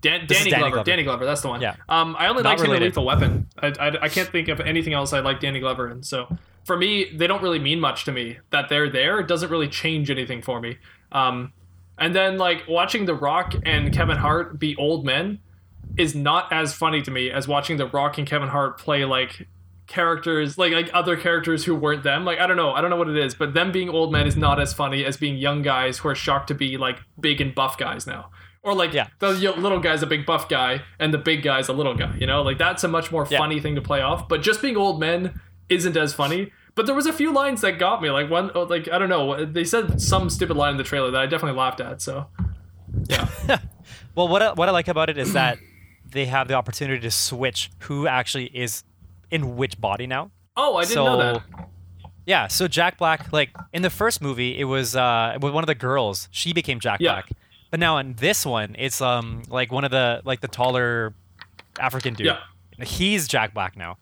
Dan, 0.00 0.26
Danny, 0.26 0.50
Danny 0.50 0.50
Glover. 0.50 0.70
Glover. 0.70 0.84
Danny 0.84 1.02
Glover. 1.02 1.24
That's 1.24 1.40
the 1.42 1.48
one. 1.48 1.60
Yeah. 1.60 1.74
Um, 1.88 2.16
I 2.18 2.28
only 2.28 2.42
Not 2.42 2.58
liked 2.58 2.68
him 2.68 2.74
in. 2.74 2.82
Lethal 2.82 3.04
Weapon. 3.04 3.48
I, 3.58 3.68
I, 3.78 4.04
I 4.04 4.08
can't 4.08 4.28
think 4.28 4.48
of 4.48 4.60
anything 4.60 4.92
else 4.92 5.12
I 5.12 5.20
like 5.20 5.40
Danny 5.40 5.60
Glover 5.60 5.90
in. 5.90 6.02
So 6.02 6.28
for 6.64 6.76
me, 6.76 7.10
they 7.14 7.26
don't 7.26 7.42
really 7.42 7.58
mean 7.58 7.80
much 7.80 8.04
to 8.04 8.12
me. 8.12 8.38
That 8.50 8.68
they're 8.68 8.90
there 8.90 9.18
it 9.20 9.28
doesn't 9.28 9.50
really 9.50 9.68
change 9.68 10.10
anything 10.10 10.42
for 10.42 10.60
me. 10.60 10.78
Um, 11.12 11.52
and 11.98 12.14
then 12.14 12.38
like 12.38 12.64
watching 12.68 13.06
The 13.06 13.14
Rock 13.14 13.54
and 13.64 13.92
Kevin 13.92 14.16
Hart 14.16 14.58
be 14.58 14.76
old 14.76 15.04
men 15.04 15.40
is 15.96 16.14
not 16.14 16.52
as 16.52 16.74
funny 16.74 17.00
to 17.02 17.10
me 17.10 17.30
as 17.30 17.48
watching 17.48 17.76
The 17.76 17.86
Rock 17.86 18.18
and 18.18 18.26
Kevin 18.26 18.48
Hart 18.48 18.78
play 18.78 19.04
like 19.04 19.48
characters 19.86 20.58
like 20.58 20.72
like 20.72 20.90
other 20.92 21.16
characters 21.16 21.64
who 21.64 21.74
weren't 21.74 22.02
them. 22.02 22.24
Like 22.24 22.38
I 22.38 22.46
don't 22.46 22.56
know, 22.56 22.72
I 22.72 22.80
don't 22.80 22.90
know 22.90 22.96
what 22.96 23.08
it 23.08 23.16
is, 23.16 23.34
but 23.34 23.54
them 23.54 23.72
being 23.72 23.88
old 23.88 24.12
men 24.12 24.26
is 24.26 24.36
not 24.36 24.60
as 24.60 24.72
funny 24.72 25.04
as 25.04 25.16
being 25.16 25.36
young 25.36 25.62
guys 25.62 25.98
who 25.98 26.08
are 26.08 26.14
shocked 26.14 26.48
to 26.48 26.54
be 26.54 26.76
like 26.76 26.98
big 27.20 27.40
and 27.40 27.54
buff 27.54 27.78
guys 27.78 28.06
now. 28.06 28.30
Or 28.62 28.74
like 28.74 28.92
Yeah. 28.92 29.06
the 29.20 29.28
little 29.28 29.78
guy's 29.80 30.02
a 30.02 30.06
big 30.06 30.26
buff 30.26 30.48
guy 30.48 30.82
and 30.98 31.14
the 31.14 31.18
big 31.18 31.42
guy's 31.42 31.68
a 31.68 31.72
little 31.72 31.94
guy, 31.94 32.16
you 32.18 32.26
know? 32.26 32.42
Like 32.42 32.58
that's 32.58 32.82
a 32.84 32.88
much 32.88 33.12
more 33.12 33.26
Yeah. 33.30 33.38
funny 33.38 33.60
thing 33.60 33.76
to 33.76 33.80
play 33.82 34.00
off, 34.00 34.28
but 34.28 34.42
just 34.42 34.60
being 34.60 34.76
old 34.76 34.98
men 34.98 35.40
isn't 35.68 35.96
as 35.96 36.14
funny. 36.14 36.52
But 36.74 36.86
there 36.86 36.94
was 36.94 37.06
a 37.06 37.12
few 37.12 37.32
lines 37.32 37.60
that 37.62 37.78
got 37.78 38.02
me. 38.02 38.10
Like 38.10 38.28
one 38.28 38.50
oh, 38.54 38.64
like 38.64 38.88
I 38.90 38.98
don't 38.98 39.08
know, 39.08 39.44
they 39.44 39.64
said 39.64 40.00
some 40.02 40.28
stupid 40.30 40.56
line 40.56 40.72
in 40.72 40.76
the 40.78 40.84
trailer 40.84 41.10
that 41.12 41.20
I 41.22 41.26
definitely 41.26 41.58
laughed 41.58 41.80
at, 41.80 42.02
so 42.02 42.26
yeah. 43.08 43.28
Well, 44.16 44.28
what 44.28 44.42
I, 44.42 44.52
what 44.54 44.68
I 44.68 44.72
like 44.72 44.88
about 44.88 45.10
it 45.10 45.18
is 45.18 45.34
that 45.34 45.58
they 46.10 46.24
have 46.26 46.48
the 46.48 46.54
opportunity 46.54 47.00
to 47.02 47.10
switch 47.10 47.70
who 47.80 48.06
actually 48.06 48.46
is 48.46 48.82
in 49.30 49.56
which 49.56 49.80
body 49.80 50.06
now. 50.06 50.30
Oh, 50.56 50.76
I 50.76 50.82
didn't 50.82 50.94
so, 50.94 51.04
know 51.04 51.16
that. 51.18 51.42
Yeah, 52.24 52.48
so 52.48 52.66
Jack 52.66 52.98
Black, 52.98 53.32
like 53.32 53.50
in 53.72 53.82
the 53.82 53.90
first 53.90 54.20
movie, 54.20 54.58
it 54.58 54.64
was 54.64 54.96
uh, 54.96 55.38
with 55.40 55.52
one 55.52 55.62
of 55.62 55.68
the 55.68 55.74
girls. 55.74 56.28
She 56.32 56.52
became 56.52 56.80
Jack 56.80 57.00
Yeah. 57.00 57.12
Black, 57.12 57.30
but 57.70 57.78
now 57.78 57.98
in 57.98 58.14
this 58.14 58.44
one, 58.44 58.74
it's 58.78 59.00
um 59.00 59.42
like 59.48 59.70
one 59.70 59.84
of 59.84 59.90
the 59.90 60.22
like 60.24 60.40
the 60.40 60.48
taller 60.48 61.14
African 61.78 62.14
dude. 62.14 62.26
Yeah. 62.26 62.84
He's 62.84 63.28
Jack 63.28 63.54
Black 63.54 63.76
now. 63.76 63.98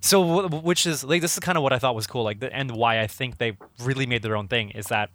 So 0.00 0.48
which 0.48 0.84
is 0.84 1.04
like 1.04 1.22
this 1.22 1.34
is 1.34 1.40
kind 1.40 1.56
of 1.56 1.62
what 1.62 1.72
I 1.72 1.78
thought 1.78 1.94
was 1.94 2.06
cool, 2.06 2.24
like 2.24 2.40
the, 2.40 2.54
and 2.54 2.72
why 2.72 3.00
I 3.00 3.06
think 3.06 3.38
they 3.38 3.56
really 3.80 4.04
made 4.04 4.22
their 4.22 4.36
own 4.36 4.48
thing 4.48 4.70
is 4.70 4.86
that 4.86 5.10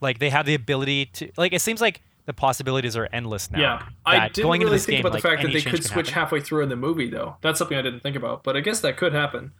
like 0.00 0.18
they 0.18 0.30
have 0.30 0.46
the 0.46 0.54
ability 0.54 1.06
to 1.06 1.30
like 1.36 1.52
it 1.52 1.60
seems 1.60 1.80
like 1.80 2.02
the 2.28 2.34
possibilities 2.34 2.94
are 2.94 3.08
endless 3.10 3.50
now. 3.50 3.58
Yeah, 3.58 3.82
I 4.04 4.28
didn't 4.28 4.42
going 4.44 4.60
into 4.60 4.66
really 4.66 4.76
this 4.76 4.84
think 4.86 4.96
game, 4.98 5.00
about 5.00 5.08
the 5.10 5.16
like, 5.16 5.22
fact 5.22 5.42
that 5.42 5.52
they 5.52 5.62
could 5.62 5.82
switch 5.82 6.10
happen. 6.10 6.20
halfway 6.22 6.40
through 6.42 6.62
in 6.62 6.68
the 6.68 6.76
movie, 6.76 7.08
though. 7.08 7.36
That's 7.40 7.58
something 7.58 7.76
I 7.76 7.80
didn't 7.80 8.00
think 8.00 8.16
about, 8.16 8.44
but 8.44 8.54
I 8.54 8.60
guess 8.60 8.80
that 8.80 8.98
could 8.98 9.14
happen. 9.14 9.52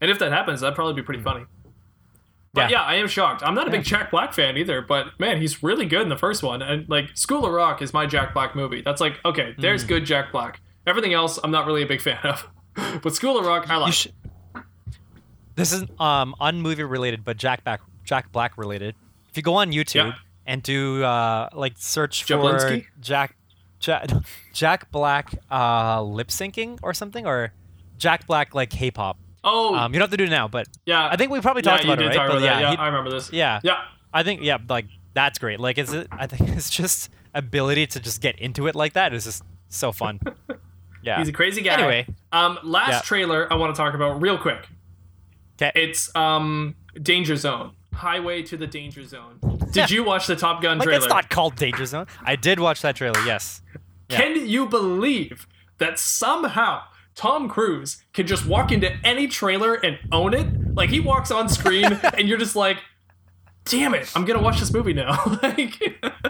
And 0.00 0.10
if 0.10 0.18
that 0.20 0.32
happens, 0.32 0.60
that'd 0.62 0.74
probably 0.74 0.94
be 0.94 1.02
pretty 1.02 1.22
funny. 1.22 1.44
But 2.54 2.70
yeah. 2.70 2.80
Yeah. 2.80 2.82
I 2.84 2.94
am 2.94 3.06
shocked. 3.06 3.42
I'm 3.44 3.54
not 3.54 3.68
a 3.68 3.70
big 3.70 3.84
Jack 3.84 4.10
Black 4.10 4.32
fan 4.32 4.56
either, 4.56 4.80
but 4.80 5.08
man, 5.20 5.42
he's 5.42 5.62
really 5.62 5.84
good 5.84 6.00
in 6.00 6.08
the 6.08 6.16
first 6.16 6.42
one. 6.42 6.62
And 6.62 6.88
like 6.88 7.14
School 7.14 7.44
of 7.44 7.52
Rock 7.52 7.82
is 7.82 7.92
my 7.92 8.06
Jack 8.06 8.32
Black 8.32 8.56
movie. 8.56 8.80
That's 8.80 9.00
like 9.02 9.20
okay, 9.26 9.54
there's 9.58 9.82
Hmm. 9.82 9.88
good 9.88 10.06
Jack 10.06 10.32
Black. 10.32 10.60
Everything 10.86 11.12
else, 11.12 11.38
I'm 11.44 11.50
not 11.50 11.66
really 11.66 11.82
a 11.82 11.86
big 11.86 12.00
fan 12.00 12.18
of. 12.24 12.48
but 13.02 13.14
School 13.14 13.38
of 13.38 13.44
Rock, 13.44 13.68
I 13.68 13.76
like. 13.76 13.92
Should. 13.92 14.12
This 15.54 15.72
is 15.72 15.82
um 16.00 16.34
unmovie 16.40 16.88
related, 16.88 17.24
but 17.26 17.36
Jack 17.36 17.62
Black 17.64 17.82
Jack 18.04 18.32
Black 18.32 18.56
related. 18.56 18.94
If 19.30 19.36
you 19.36 19.42
go 19.42 19.54
on 19.56 19.70
YouTube 19.72 19.94
Yeah. 19.96 20.12
And 20.46 20.62
do 20.62 21.02
uh 21.04 21.48
like 21.52 21.74
search 21.76 22.24
for 22.24 22.82
Jack 23.00 23.36
Jack 23.80 24.08
Jack 24.54 24.90
Black 24.90 25.34
uh 25.50 26.02
lip 26.02 26.28
syncing 26.28 26.78
or 26.82 26.94
something 26.94 27.26
or 27.26 27.52
Jack 27.98 28.26
Black 28.26 28.54
like 28.54 28.70
K-pop. 28.70 29.18
oh, 29.44 29.74
Um, 29.74 29.92
you 29.92 29.98
don't 29.98 30.04
have 30.08 30.10
to 30.10 30.16
do 30.16 30.24
it 30.24 30.30
now, 30.30 30.48
but 30.48 30.66
yeah. 30.86 31.08
I 31.10 31.16
think 31.16 31.30
we 31.30 31.40
probably 31.40 31.62
yeah, 31.64 31.70
talked 31.72 31.84
you 31.84 31.92
about 31.92 32.02
it, 32.04 32.08
right? 32.08 32.16
talk 32.16 32.30
But 32.30 32.42
yeah, 32.42 32.60
Yeah, 32.60 32.70
he- 32.72 32.76
I 32.76 32.86
remember 32.86 33.10
this. 33.10 33.32
yeah, 33.32 33.60
Yeah. 33.62 33.82
I 34.12 34.22
think 34.22 34.40
yeah, 34.42 34.58
like 34.68 34.86
that's 35.14 35.38
great. 35.38 35.60
Like 35.60 35.78
it's 35.78 35.94
I 36.12 36.26
think 36.26 36.50
it's 36.56 36.70
just 36.70 37.10
ability 37.34 37.86
to 37.88 38.00
just 38.00 38.20
get 38.22 38.38
into 38.38 38.66
it 38.66 38.74
like 38.74 38.94
that 38.94 39.12
is 39.12 39.24
just 39.24 39.42
so 39.68 39.92
fun. 39.92 40.20
Yeah. 41.02 41.18
He's 41.18 41.28
a 41.28 41.32
crazy 41.32 41.62
guy. 41.62 41.74
Anyway. 41.74 42.06
um, 42.32 42.58
last 42.64 42.90
Yeah. 42.90 43.00
trailer 43.02 43.52
I 43.52 43.54
want 43.56 43.72
to 43.72 43.78
talk 43.80 43.94
about 43.94 44.20
real 44.20 44.36
quick. 44.38 44.66
'Kay. 45.56 45.70
It's 45.76 46.14
um 46.16 46.74
Danger 47.00 47.36
Zone. 47.36 47.72
Highway 47.94 48.42
to 48.42 48.56
the 48.56 48.66
Danger 48.66 49.04
Zone. 49.04 49.38
Did 49.72 49.90
you 49.90 50.04
watch 50.04 50.26
the 50.26 50.36
Top 50.36 50.62
Gun 50.62 50.78
like 50.78 50.86
trailer? 50.86 51.04
it's 51.04 51.08
not 51.08 51.28
called 51.30 51.56
Danger 51.56 51.84
Zone. 51.86 52.06
I 52.24 52.36
did 52.36 52.60
watch 52.60 52.82
that 52.82 52.96
trailer. 52.96 53.20
Yes. 53.24 53.62
yeah. 54.08 54.18
Can 54.18 54.46
you 54.48 54.66
believe 54.66 55.46
that 55.78 55.98
somehow 55.98 56.82
Tom 57.14 57.48
Cruise 57.48 58.02
can 58.12 58.26
just 58.26 58.46
walk 58.46 58.72
into 58.72 58.90
any 59.04 59.26
trailer 59.28 59.74
and 59.74 59.98
own 60.12 60.34
it? 60.34 60.46
Like 60.74 60.90
he 60.90 61.00
walks 61.00 61.30
on 61.30 61.48
screen 61.48 61.84
and 62.16 62.28
you're 62.28 62.38
just 62.38 62.56
like, 62.56 62.78
damn 63.64 63.94
it, 63.94 64.10
I'm 64.14 64.24
gonna 64.24 64.42
watch 64.42 64.60
this 64.60 64.72
movie 64.72 64.92
now. 64.92 65.18
like, 65.42 65.80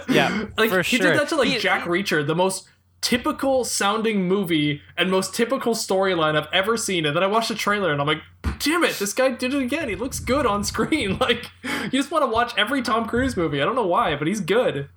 Yeah, 0.09 0.47
like 0.57 0.71
for 0.71 0.83
he 0.83 0.97
sure. 0.97 1.11
did 1.13 1.21
that 1.21 1.29
to 1.31 1.37
like 1.37 1.49
He- 1.49 1.59
Jack 1.59 1.85
Reacher, 1.85 2.27
the 2.27 2.35
most 2.35 2.69
typical 3.01 3.64
sounding 3.64 4.27
movie 4.27 4.82
and 4.97 5.10
most 5.10 5.35
typical 5.35 5.74
storyline 5.74 6.36
I've 6.36 6.48
ever 6.52 6.77
seen. 6.77 7.06
And 7.06 7.14
then 7.16 7.23
I 7.23 7.27
watched 7.27 7.48
the 7.48 7.55
trailer 7.55 7.93
and 7.93 8.01
I'm 8.01 8.06
like, 8.06 8.23
damn 8.59 8.82
it, 8.85 8.94
this 8.98 9.12
guy 9.12 9.31
did 9.31 9.55
it 9.55 9.62
again. 9.62 9.89
He 9.89 9.94
looks 9.97 10.18
good 10.18 10.47
on 10.47 10.64
screen. 10.64 11.18
Like 11.20 11.51
you 11.62 11.90
just 11.90 12.10
want 12.10 12.23
to 12.24 12.27
watch 12.31 12.52
every 12.56 12.82
Tom 12.82 13.06
Cruise 13.06 13.36
movie. 13.36 13.60
I 13.62 13.64
don't 13.64 13.74
know 13.77 13.86
why, 13.86 14.16
but 14.16 14.27
he's 14.27 14.40
good. 14.40 14.89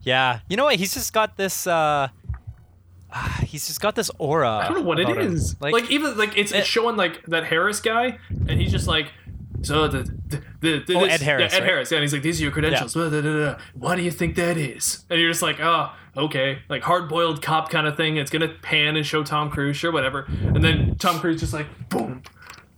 Yeah. 0.00 0.40
You 0.48 0.56
know 0.56 0.64
what? 0.64 0.76
He's 0.76 0.94
just 0.94 1.12
got 1.12 1.36
this. 1.36 1.66
uh 1.66 2.08
He's 3.42 3.66
just 3.66 3.80
got 3.80 3.94
this 3.94 4.10
aura. 4.18 4.50
I 4.50 4.64
don't 4.68 4.78
know 4.78 4.82
what 4.84 4.98
it 5.00 5.08
is. 5.08 5.16
him. 5.16 5.32
is. 5.34 5.56
Like, 5.60 5.90
even 5.90 6.16
like 6.18 6.36
it's, 6.36 6.52
it- 6.52 6.58
it's 6.58 6.66
showing 6.68 6.96
like 6.96 7.24
that 7.26 7.44
Harris 7.44 7.80
guy, 7.80 8.18
and 8.48 8.60
he's 8.60 8.70
just 8.72 8.86
like, 8.88 9.12
so 9.62 9.86
the 9.88 10.02
the, 10.28 10.42
the, 10.60 10.84
the 10.86 10.94
Oh, 10.96 11.04
this- 11.04 11.14
Ed 11.14 11.20
Harris, 11.22 11.52
yeah, 11.52 11.56
Ed 11.58 11.60
right? 11.62 11.68
Harris, 11.70 11.90
yeah, 11.90 11.98
and 11.98 12.02
he's 12.02 12.12
like, 12.12 12.22
these 12.22 12.40
are 12.40 12.44
your 12.44 12.52
credentials. 12.52 12.94
Blah, 12.94 13.08
blah, 13.08 13.20
blah, 13.20 13.32
blah. 13.32 13.56
What 13.74 13.96
do 13.96 14.02
you 14.02 14.10
think 14.10 14.34
that 14.36 14.56
is? 14.56 15.04
And 15.10 15.20
you're 15.20 15.30
just 15.30 15.42
like, 15.42 15.60
oh, 15.60 15.92
okay, 16.16 16.60
like 16.68 16.82
hard 16.82 17.08
boiled 17.08 17.42
cop 17.42 17.70
kind 17.70 17.86
of 17.86 17.96
thing. 17.96 18.16
It's 18.16 18.30
gonna 18.30 18.48
pan 18.48 18.96
and 18.96 19.06
show 19.06 19.22
Tom 19.22 19.50
Cruise, 19.50 19.76
sure, 19.76 19.92
whatever. 19.92 20.26
And 20.42 20.62
then 20.62 20.96
Tom 20.98 21.20
Cruise 21.20 21.40
just 21.40 21.52
like, 21.52 21.66
boom. 21.88 22.22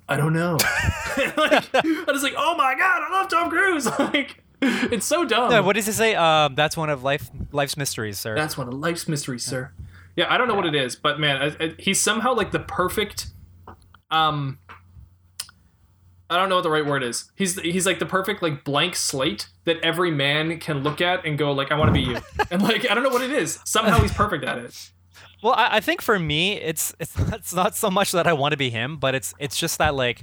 I 0.09 0.17
don't 0.17 0.33
know. 0.33 0.53
like, 1.37 1.75
I 1.75 2.05
was 2.09 2.23
like, 2.23 2.35
oh 2.37 2.57
my 2.57 2.75
god, 2.77 3.03
I 3.03 3.13
love 3.13 3.29
Tom 3.29 3.51
Cruise. 3.51 3.87
like, 3.99 4.43
it's 4.63 5.07
so 5.07 5.25
dumb. 5.25 5.51
Yeah, 5.51 5.61
what 5.61 5.77
does 5.77 5.89
it 5.89 5.95
say? 5.95 6.15
Um, 6.15 6.55
that's 6.55 6.77
one 6.77 6.91
of 6.91 7.03
life 7.03 7.31
life's 7.53 7.77
mysteries, 7.77 8.19
sir. 8.19 8.35
That's 8.35 8.57
one 8.57 8.69
of 8.69 8.75
life's 8.75 9.09
mysteries, 9.09 9.45
sir. 9.45 9.73
Yeah, 10.15 10.33
I 10.33 10.39
don't 10.39 10.49
know 10.49 10.55
what 10.55 10.67
it 10.67 10.75
is, 10.75 10.97
but 10.97 11.21
man, 11.21 11.43
I, 11.43 11.65
I, 11.65 11.75
he's 11.79 12.01
somehow 12.01 12.35
like 12.35 12.53
the 12.53 12.61
perfect. 12.61 13.29
Um, 14.11 14.59
I 16.29 16.37
don't 16.37 16.49
know 16.49 16.57
what 16.57 16.63
the 16.63 16.71
right 16.71 16.85
word 16.85 17.03
is. 17.03 17.31
He's 17.37 17.61
he's 17.61 17.87
like 17.87 17.99
the 17.99 18.07
perfect 18.07 18.43
like 18.43 18.65
blank 18.65 18.97
slate 18.97 19.49
that 19.65 19.79
every 19.83 20.11
man 20.11 20.59
can 20.59 20.83
look 20.83 21.01
at 21.01 21.25
and 21.25 21.39
go 21.39 21.53
like, 21.53 21.71
I 21.71 21.77
want 21.77 21.89
to 21.89 21.93
be 21.93 22.01
you, 22.01 22.19
and 22.51 22.63
like 22.63 22.89
I 22.91 22.95
don't 22.95 23.05
know 23.05 23.11
what 23.11 23.23
it 23.23 23.31
is. 23.31 23.61
Somehow 23.65 24.01
he's 24.01 24.13
perfect 24.13 24.45
at 24.45 24.59
it. 24.59 24.91
Well, 25.43 25.55
I, 25.55 25.77
I 25.77 25.81
think 25.81 26.03
for 26.03 26.19
me, 26.19 26.55
it's 26.61 26.95
it's 26.99 27.17
it's 27.33 27.55
not 27.55 27.77
so 27.77 27.91
much 27.91 28.13
that 28.13 28.27
I 28.27 28.33
want 28.33 28.53
to 28.53 28.57
be 28.59 28.71
him, 28.71 28.97
but 28.97 29.15
it's 29.15 29.35
it's 29.39 29.57
just 29.57 29.79
that 29.79 29.95
like 29.95 30.23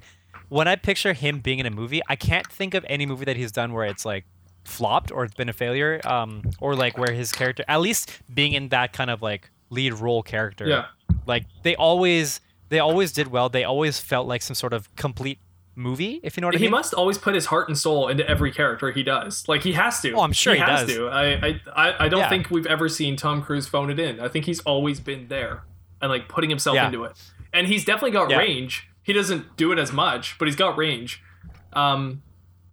when 0.50 0.68
I 0.68 0.76
picture 0.76 1.14
him 1.14 1.40
being 1.40 1.60
in 1.60 1.66
a 1.66 1.72
movie, 1.72 2.02
I 2.10 2.16
can't 2.16 2.52
think 2.52 2.74
of 2.74 2.86
any 2.90 3.06
movie 3.06 3.26
that 3.26 3.38
he's 3.38 3.52
done 3.52 3.72
where 3.74 3.86
it's 3.86 4.04
like 4.06 4.26
flopped 4.66 5.12
or 5.12 5.24
it's 5.24 5.34
been 5.34 5.50
a 5.50 5.54
failure, 5.54 6.02
um, 6.06 6.42
or 6.60 6.76
like 6.76 6.98
where 6.98 7.12
his 7.14 7.32
character, 7.32 7.64
at 7.68 7.80
least 7.82 8.12
being 8.34 8.54
in 8.54 8.70
that 8.70 8.94
kind 8.94 9.10
of 9.10 9.22
like 9.22 9.50
lead 9.70 9.94
role 9.94 10.22
character, 10.22 10.68
Yeah. 10.68 10.86
like 11.26 11.46
they 11.64 11.76
always 11.76 12.40
they 12.70 12.80
always 12.80 13.12
did 13.14 13.28
well. 13.28 13.50
They 13.50 13.64
always 13.64 14.00
felt 14.00 14.28
like 14.28 14.42
some 14.42 14.56
sort 14.56 14.74
of 14.74 14.94
complete 14.96 15.40
movie, 15.76 16.20
if 16.24 16.38
you 16.38 16.42
know 16.42 16.48
what 16.48 16.56
I 16.56 16.60
mean, 16.60 16.64
He 16.68 16.70
must 16.70 16.94
always 16.94 17.18
put 17.18 17.34
his 17.36 17.48
heart 17.48 17.68
and 17.68 17.78
soul 17.78 18.08
into 18.08 18.28
every 18.30 18.52
character 18.52 18.92
he 18.92 19.04
does. 19.04 19.48
Like 19.48 19.64
he 19.64 19.74
has 19.74 20.02
to. 20.02 20.12
Oh, 20.14 20.22
I'm 20.22 20.32
sure 20.34 20.54
he 20.54 20.60
has 20.60 20.82
does. 20.88 20.96
to. 20.96 21.08
I 21.10 21.60
I 21.76 21.96
I, 22.06 22.10
don't 22.10 22.20
Yeah. 22.22 22.30
think 22.30 22.50
we've 22.52 22.66
ever 22.68 22.88
seen 22.90 23.16
Tom 23.16 23.42
Cruise 23.42 23.68
phone 23.68 23.90
it 23.90 24.00
in. 24.00 24.20
I 24.20 24.28
think 24.28 24.46
he's 24.46 24.60
always 24.62 25.00
been 25.00 25.28
there 25.30 25.64
and 26.02 26.12
like 26.12 26.28
putting 26.30 26.50
himself 26.50 26.76
Yeah. 26.76 26.86
into 26.88 27.04
it. 27.06 27.14
And 27.54 27.68
he's 27.68 27.86
definitely 27.86 28.12
got 28.12 28.30
Yeah. 28.30 28.38
range. 28.38 28.88
He 29.04 29.14
doesn't 29.14 29.58
do 29.58 29.72
it 29.72 29.80
as 29.80 29.92
much, 29.92 30.38
but 30.40 30.48
he's 30.48 30.56
got 30.56 30.78
range. 30.78 31.22
Um, 31.74 32.22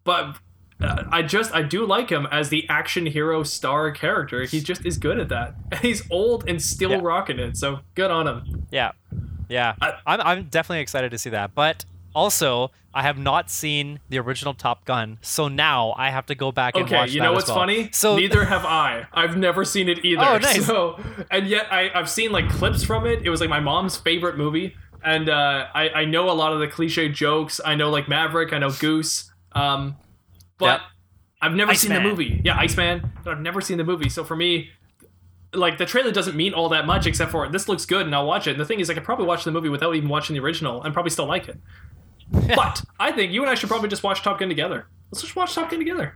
but 0.04 0.36
uh, 0.80 1.04
I 1.10 1.22
just 1.22 1.54
I 1.54 1.62
do 1.62 1.84
like 1.86 2.10
him 2.10 2.26
as 2.30 2.48
the 2.48 2.66
action 2.68 3.06
hero 3.06 3.42
star 3.42 3.90
character. 3.90 4.44
He 4.44 4.60
just 4.60 4.84
is 4.86 4.96
good 4.98 5.18
at 5.18 5.28
that. 5.28 5.54
And 5.72 5.80
he's 5.80 6.08
old 6.10 6.48
and 6.48 6.60
still 6.62 7.00
rocking 7.00 7.38
it. 7.38 7.56
So 7.56 7.80
good 7.94 8.10
on 8.10 8.26
him. 8.26 8.66
Yeah, 8.70 8.92
yeah. 9.48 9.74
I- 9.80 9.94
I'm 10.06 10.20
I'm 10.20 10.44
definitely 10.44 10.80
excited 10.80 11.10
to 11.12 11.18
see 11.18 11.30
that. 11.30 11.54
But 11.54 11.84
also, 12.14 12.70
I 12.92 13.02
have 13.02 13.18
not 13.18 13.50
seen 13.50 14.00
the 14.08 14.18
original 14.18 14.52
Top 14.54 14.84
Gun, 14.84 15.18
so 15.22 15.48
now 15.48 15.94
I 15.96 16.10
have 16.10 16.26
to 16.26 16.34
go 16.34 16.50
back 16.52 16.74
and 16.74 16.84
Okay, 16.84 16.94
watch 16.96 17.08
Okay, 17.08 17.14
you 17.14 17.20
know 17.22 17.32
what's 17.32 17.48
well. 17.48 17.56
funny? 17.58 17.88
So 17.92 18.16
neither 18.24 18.44
have 18.44 18.64
I. 18.64 19.06
I've 19.12 19.36
never 19.36 19.64
seen 19.64 19.88
it 19.88 20.04
either. 20.04 20.22
Oh, 20.24 20.38
nice. 20.38 20.66
So, 20.66 20.98
and 21.30 21.46
yet 21.46 21.66
I, 21.72 21.90
I've 21.94 22.10
seen 22.10 22.32
like 22.32 22.48
clips 22.48 22.82
from 22.82 23.06
it. 23.06 23.20
It 23.24 23.30
was 23.30 23.40
like 23.40 23.50
my 23.50 23.60
mom's 23.60 23.96
favorite 23.96 24.36
movie, 24.36 24.74
and 25.04 25.28
uh, 25.28 25.66
I, 25.74 25.88
I 25.90 26.04
know 26.04 26.28
a 26.30 26.32
lot 26.34 26.52
of 26.52 26.58
the 26.60 26.66
cliche 26.68 27.08
jokes. 27.08 27.60
I 27.64 27.74
know 27.76 27.90
like 27.90 28.08
Maverick. 28.08 28.52
I 28.52 28.58
know 28.58 28.70
Goose. 28.70 29.30
Um, 29.52 29.96
but 30.58 30.66
Yep. 30.66 30.80
I've 31.42 31.52
never 31.54 31.74
seen 31.74 31.92
the 31.92 32.00
movie. 32.00 32.40
Yeah, 32.44 32.58
Iceman. 32.58 33.12
But 33.24 33.30
I've 33.34 33.40
never 33.40 33.60
seen 33.60 33.78
the 33.78 33.84
movie. 33.84 34.08
So 34.08 34.24
for 34.24 34.36
me. 34.36 34.70
Like 35.52 35.78
the 35.78 35.86
trailer 35.86 36.12
doesn't 36.12 36.36
mean 36.36 36.54
all 36.54 36.68
that 36.70 36.86
much 36.86 37.06
except 37.06 37.30
for 37.32 37.48
this 37.48 37.68
looks 37.68 37.84
good 37.84 38.06
and 38.06 38.14
I'll 38.14 38.26
watch 38.26 38.46
it. 38.46 38.52
And 38.52 38.60
the 38.60 38.64
thing 38.64 38.80
is, 38.80 38.88
I 38.90 38.94
could 38.94 39.04
probably 39.04 39.26
watch 39.26 39.44
the 39.44 39.50
movie 39.50 39.68
without 39.68 39.94
even 39.96 40.08
watching 40.08 40.34
the 40.34 40.40
original 40.40 40.82
and 40.82 40.92
probably 40.94 41.10
still 41.10 41.26
like 41.26 41.48
it. 41.48 41.58
but 42.54 42.82
I 43.00 43.10
think 43.10 43.32
you 43.32 43.42
and 43.42 43.50
I 43.50 43.54
should 43.56 43.68
probably 43.68 43.88
just 43.88 44.02
watch 44.04 44.22
Top 44.22 44.38
Gun 44.38 44.48
together. 44.48 44.86
Let's 45.10 45.22
just 45.22 45.34
watch 45.34 45.52
Top 45.54 45.68
Gun 45.70 45.80
together. 45.80 46.14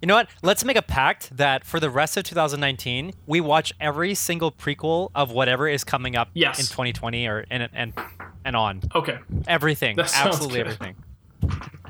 you 0.00 0.06
know 0.06 0.14
what? 0.14 0.30
Let's 0.42 0.64
make 0.64 0.78
a 0.78 0.82
pact 0.82 1.36
that 1.36 1.66
for 1.66 1.78
the 1.78 1.90
rest 1.90 2.16
of 2.16 2.24
2019, 2.24 3.12
we 3.26 3.42
watch 3.42 3.74
every 3.78 4.14
single 4.14 4.50
prequel 4.50 5.10
of 5.14 5.30
whatever 5.30 5.68
is 5.68 5.84
coming 5.84 6.16
up 6.16 6.30
Yes. 6.32 6.58
in 6.58 6.64
2020 6.64 7.26
or 7.26 7.44
and 7.50 7.68
and 7.74 7.92
and 8.46 8.56
on. 8.56 8.80
Okay. 8.94 9.18
Everything, 9.46 9.98
absolutely 10.00 10.60
good. 10.60 10.66
everything. 10.68 10.96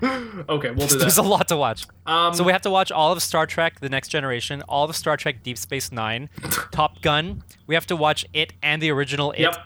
Okay, 0.03 0.71
we'll 0.71 0.87
do 0.87 0.99
There's 0.99 1.19
a 1.19 1.23
lot 1.23 1.49
to 1.49 1.57
watch. 1.57 1.87
Um, 2.07 2.35
So 2.35 2.43
we 2.45 2.53
have 2.53 2.63
to 2.63 2.71
watch 2.71 2.91
all 2.91 3.13
of 3.13 3.23
Star 3.23 3.47
Trek: 3.47 3.81
The 3.81 3.89
Next 3.89 4.09
Generation, 4.09 4.63
all 4.69 4.89
of 4.89 4.97
Star 4.97 5.17
Trek: 5.17 5.43
Deep 5.43 5.59
Space 5.59 5.93
Nine, 5.93 6.31
Top 6.73 7.03
Gun. 7.03 7.43
We 7.67 7.75
have 7.75 7.87
to 7.89 7.97
watch 7.97 8.25
it 8.33 8.53
and 8.63 8.81
the 8.81 8.91
original 8.91 9.33
It. 9.33 9.41
Yep. 9.41 9.57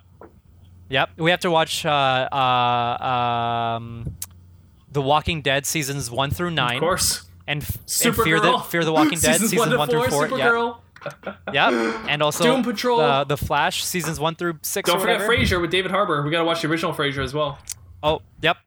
Yep. 0.89 1.11
We 1.16 1.31
have 1.31 1.40
to 1.40 1.51
watch 1.51 1.86
uh, 1.86 1.89
uh, 1.90 3.05
um, 3.05 4.16
The 4.93 5.01
Walking 5.02 5.40
Dead 5.43 5.66
seasons 5.66 6.11
one 6.11 6.31
through 6.31 6.51
nine, 6.51 6.77
Of 6.77 6.81
course. 6.81 7.24
and, 7.47 7.62
f- 7.62 7.78
and 8.05 8.15
Fear 8.15 8.40
the 8.40 8.59
Fear 8.59 8.85
the 8.85 8.93
Walking 8.93 9.19
Dead 9.20 9.40
Seasons 9.40 9.56
one, 9.59 9.70
to 9.70 9.86
through 9.86 10.09
four. 10.09 10.28
four. 10.28 10.39
Yep. 10.39 10.51
Supergirl. 10.52 10.78
Yep. 11.52 11.73
And 12.09 12.23
also 12.23 12.44
Doom 12.44 12.62
Patrol. 12.65 12.98
the, 12.98 13.24
the 13.24 13.36
Flash 13.36 13.85
seasons 13.85 14.19
one 14.20 14.35
through 14.35 14.59
six. 14.62 14.89
Don't 14.89 14.98
or 14.98 15.01
forget. 15.01 15.20
Frasier 15.20 15.61
with 15.61 15.70
David 15.70 15.90
Harbour. 15.90 16.23
We 16.23 16.31
gotta 16.31 16.44
watch 16.44 16.62
the 16.62 16.69
original 16.69 16.93
Frasier 16.93 17.23
as 17.23 17.32
well. 17.35 17.59
Oh, 18.02 18.20
yep. 18.43 18.59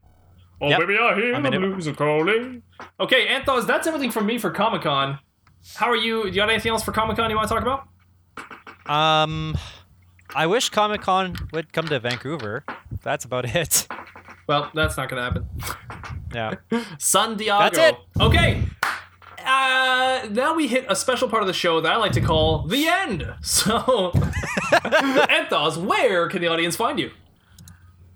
Oh, 0.60 0.70
Yep. 0.70 0.80
baby, 0.80 0.98
I 0.98 1.16
hear 1.16 1.36
I'm 1.36 1.44
the 1.44 1.50
in 1.50 1.54
it. 1.56 1.60
blues 1.60 1.88
are 1.88 1.94
calling. 1.94 2.64
Okay, 3.00 3.28
Anthos, 3.28 3.68
that's 3.68 3.86
everything 3.88 4.10
from 4.12 4.26
me 4.26 4.38
for 4.38 4.50
Comic 4.52 4.82
Con. 4.82 5.20
How 5.76 5.88
are 5.88 5.96
you? 5.96 6.24
Do 6.24 6.30
you 6.30 6.36
got 6.36 6.50
anything 6.50 6.72
else 6.72 6.84
for 6.84 6.92
Comic 6.92 7.18
Con 7.18 7.30
you 7.30 7.36
want 7.36 7.48
to 7.50 7.54
talk 7.54 7.64
about? 7.64 7.88
Um, 8.92 9.56
I 10.34 10.48
wish 10.48 10.70
Comic 10.70 11.02
Con 11.02 11.36
would 11.54 11.74
come 11.74 11.88
to 11.90 12.00
Vancouver. 12.00 12.64
That's 13.04 13.26
about 13.26 13.46
it. 13.56 13.88
Well, 14.48 14.72
that's 14.74 14.96
not 14.98 15.10
gonna 15.10 15.24
happen. 15.24 15.46
Yeah. 16.34 16.56
San 16.98 17.36
Diego. 17.38 17.60
That's 17.60 17.78
it. 17.78 17.96
Okay. 18.20 18.64
Uh, 19.46 20.28
now 20.32 20.54
we 20.56 20.68
hit 20.68 20.86
a 20.90 20.96
special 20.96 21.30
part 21.30 21.42
of 21.44 21.48
the 21.48 21.54
show 21.54 21.80
that 21.82 21.92
I 21.92 21.96
like 21.98 22.12
to 22.14 22.22
call 22.22 22.64
the 22.68 22.88
end. 22.88 23.28
So, 23.42 24.12
Anthos, 25.32 25.78
where 25.78 26.28
can 26.28 26.42
the 26.42 26.48
audience 26.48 26.76
find 26.76 27.00
you? 27.00 27.12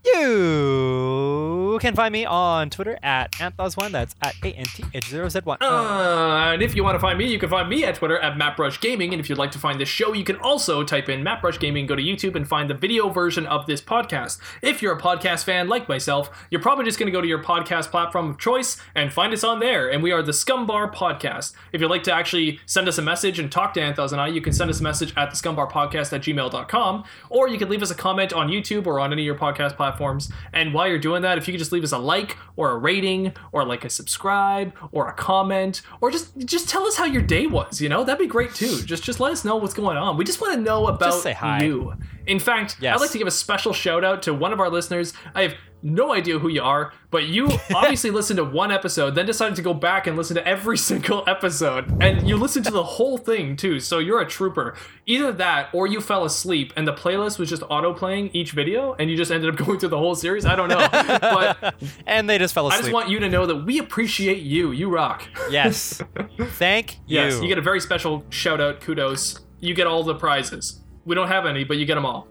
You 0.04 1.61
can 1.80 1.96
find 1.96 2.12
me 2.12 2.26
on 2.26 2.70
Twitter 2.70 2.98
at 3.04 3.32
Anth0z1. 3.34 3.92
That's 3.92 4.16
at 4.22 4.36
A-N-T-H-0-Z-1. 4.44 5.58
Uh, 5.62 6.54
and 6.54 6.62
if 6.62 6.76
you 6.76 6.84
want 6.84 6.96
to 6.96 7.00
find 7.00 7.18
me, 7.18 7.32
you 7.32 7.40
can 7.40 7.50
find 7.50 7.70
me 7.70 7.84
at 7.84 7.96
Twitter 7.96 8.18
at 8.20 8.38
MattBrush 8.38 8.82
Gaming. 8.82 9.14
And 9.14 9.20
if 9.20 9.30
you'd 9.30 9.38
like 9.38 9.52
to 9.52 9.60
find 9.60 9.80
this 9.80 9.90
show, 9.90 10.14
you 10.14 10.24
can 10.24 10.38
also 10.38 10.84
type 10.84 11.10
in 11.10 11.24
MattBrush 11.24 11.60
Gaming, 11.60 11.86
go 11.86 11.96
to 11.96 12.02
YouTube, 12.02 12.36
and 12.36 12.48
find 12.48 12.70
the 12.70 12.74
video 12.74 13.10
version 13.10 13.46
of 13.46 13.66
this 13.66 13.82
podcast. 13.82 14.40
If 14.62 14.82
you're 14.82 14.98
a 14.98 15.00
podcast 15.00 15.44
fan 15.44 15.68
like 15.68 15.88
myself, 15.88 16.30
you're 16.50 16.62
probably 16.62 16.86
just 16.86 17.00
going 17.00 17.08
to 17.08 17.12
go 17.12 17.22
to 17.22 17.28
your 17.28 17.44
podcast 17.44 17.92
platform 17.92 18.30
of 18.30 18.38
choice 18.38 18.78
and 18.96 19.14
find 19.14 19.34
us 19.34 19.44
on 19.44 19.60
there. 19.60 19.90
And 19.90 20.02
we 20.04 20.12
are 20.12 20.22
the 20.22 20.32
Scumm 20.32 20.66
Bar 20.66 20.92
Podcast. 20.92 21.54
If 21.72 21.82
you'd 21.82 21.90
like 21.90 22.04
to 22.04 22.14
actually 22.14 22.60
send 22.66 22.88
us 22.88 22.98
a 22.98 23.02
message 23.02 23.40
and 23.40 23.52
talk 23.52 23.74
to 23.76 23.80
Anthos 23.80 24.12
and 24.12 24.22
I, 24.22 24.28
you 24.28 24.42
can 24.42 24.54
send 24.54 24.70
us 24.70 24.80
a 24.80 24.84
message 24.84 25.14
at 25.16 25.30
the 25.32 25.38
scummbarpodcast 25.38 26.14
at 26.14 26.22
gmail.com, 26.22 27.04
or 27.30 27.48
you 27.48 27.58
can 27.58 27.70
leave 27.70 27.82
us 27.82 27.92
a 27.92 27.96
comment 27.96 28.34
on 28.34 28.50
YouTube 28.50 28.88
or 28.88 29.00
on 29.00 29.12
any 29.12 29.22
of 29.24 29.26
your 29.26 29.36
podcast 29.36 29.76
platforms. 29.76 30.32
And 30.54 30.74
while 30.74 30.88
you're 30.88 31.00
doing 31.00 31.22
that, 31.22 31.38
if 31.38 31.48
you 31.48 31.54
could 31.54 31.61
just 31.62 31.72
leave 31.72 31.84
us 31.84 31.92
a 31.92 31.98
like 31.98 32.38
or 32.56 32.72
a 32.72 32.78
rating 32.78 33.34
or 33.52 33.64
like 33.64 33.86
a 33.86 33.90
subscribe 33.90 34.74
or 34.92 35.08
a 35.08 35.14
comment 35.14 35.82
or 36.02 36.10
just 36.12 36.36
just 36.40 36.68
tell 36.70 36.86
us 36.86 36.96
how 36.98 37.06
your 37.06 37.22
day 37.22 37.46
was, 37.48 37.80
you 37.80 37.88
know? 37.90 38.04
That'd 38.04 38.20
be 38.20 38.28
great 38.28 38.54
too. 38.54 38.82
Just 38.84 39.04
just 39.04 39.20
let 39.20 39.32
us 39.32 39.46
know 39.46 39.56
what's 39.58 39.74
going 39.74 39.98
on. 39.98 40.18
We 40.18 40.26
just 40.26 40.42
want 40.42 40.56
to 40.56 40.62
know 40.62 40.88
about 40.88 41.14
say 41.22 41.34
hi. 41.34 41.64
you. 41.64 41.94
In 42.28 42.40
fact, 42.40 42.78
Yes. 42.80 42.96
I'd 42.96 43.02
like 43.02 43.12
to 43.12 43.18
give 43.18 43.28
a 43.28 43.32
special 43.32 43.74
shout 43.74 44.04
out 44.04 44.24
to 44.24 44.34
one 44.34 44.54
of 44.54 44.60
our 44.60 44.70
listeners. 44.70 45.14
I 45.36 45.44
have 45.44 45.54
no 45.84 46.14
idea 46.14 46.40
who 46.40 46.48
you 46.50 46.62
are, 46.62 46.94
but 47.10 47.26
you 47.26 47.50
obviously 47.76 48.12
listened 48.12 48.38
to 48.38 48.44
one 48.44 48.72
episode, 48.72 49.16
then 49.16 49.26
decided 49.26 49.56
to 49.56 49.62
go 49.62 49.74
back 49.74 50.08
and 50.08 50.16
listen 50.18 50.36
to 50.36 50.48
every 50.48 50.78
single 50.90 51.24
episode. 51.28 52.02
And 52.02 52.28
you 52.28 52.38
listened 52.38 52.66
to 52.66 52.72
the 52.72 52.84
whole 52.84 53.18
thing 53.18 53.56
too, 53.56 53.80
so 53.80 54.00
you're 54.00 54.22
a 54.22 54.28
trooper. 54.28 54.76
Either 55.06 55.32
that 55.34 55.70
or 55.74 55.88
you 55.88 56.02
fell 56.02 56.24
asleep 56.26 56.74
and 56.76 56.88
the 56.88 56.94
playlist 56.94 57.40
was 57.40 57.50
just 57.50 57.64
auto 57.70 57.94
playing 57.94 58.30
each 58.34 58.52
video 58.52 58.94
and 58.94 59.10
you 59.10 59.18
just 59.18 59.32
ended 59.32 59.50
up 59.50 59.56
going 59.66 59.80
through 59.80 59.90
the 59.90 59.98
whole 59.98 60.16
series. 60.16 60.46
I 60.46 60.56
don't 60.56 60.70
know. 60.70 60.88
But 60.92 61.76
And 62.06 62.30
they 62.30 62.38
just 62.38 62.54
fell 62.54 62.68
asleep. 62.68 62.80
I 62.80 62.82
just 62.84 62.94
want 62.94 63.10
you 63.10 63.20
to 63.20 63.30
know 63.30 63.46
that 63.46 63.58
we 63.58 63.80
appreciate 63.80 64.42
you. 64.44 64.72
You 64.72 64.90
rock. 64.90 65.24
yes. 65.50 66.02
Thank 66.40 66.96
you. 67.08 67.20
Yes, 67.20 67.42
you 67.42 67.48
get 67.48 67.58
a 67.58 67.62
very 67.62 67.80
special 67.80 68.24
shout 68.30 68.62
out, 68.62 68.82
kudos. 68.82 69.40
You 69.60 69.74
get 69.74 69.88
all 69.88 70.04
the 70.04 70.16
prizes. 70.16 70.82
We 71.06 71.16
don't 71.16 71.28
have 71.28 71.46
any, 71.46 71.64
but 71.64 71.78
you 71.78 71.86
get 71.86 71.96
them 71.96 72.06
all. 72.06 72.28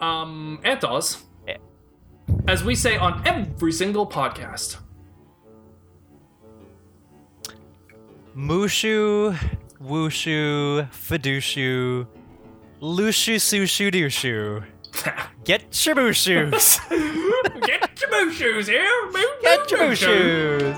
Um, 0.00 0.60
Anthos. 0.64 1.22
As 2.46 2.64
we 2.64 2.74
say 2.74 2.96
on 2.96 3.22
every 3.26 3.72
single 3.72 4.06
podcast, 4.06 4.78
Mushu, 8.36 9.36
Wushu, 9.82 10.88
Fidushu, 10.90 12.06
Lushu, 12.80 13.36
Sushu, 13.36 13.90
Dushu. 13.90 14.64
Get 15.44 15.86
your 15.86 16.12
shoes. 16.12 16.80
get 16.90 18.00
your 18.10 18.32
shoes 18.32 18.66
here. 18.66 19.10
Get 19.42 19.70
your 19.70 19.96
shoes. 19.96 20.76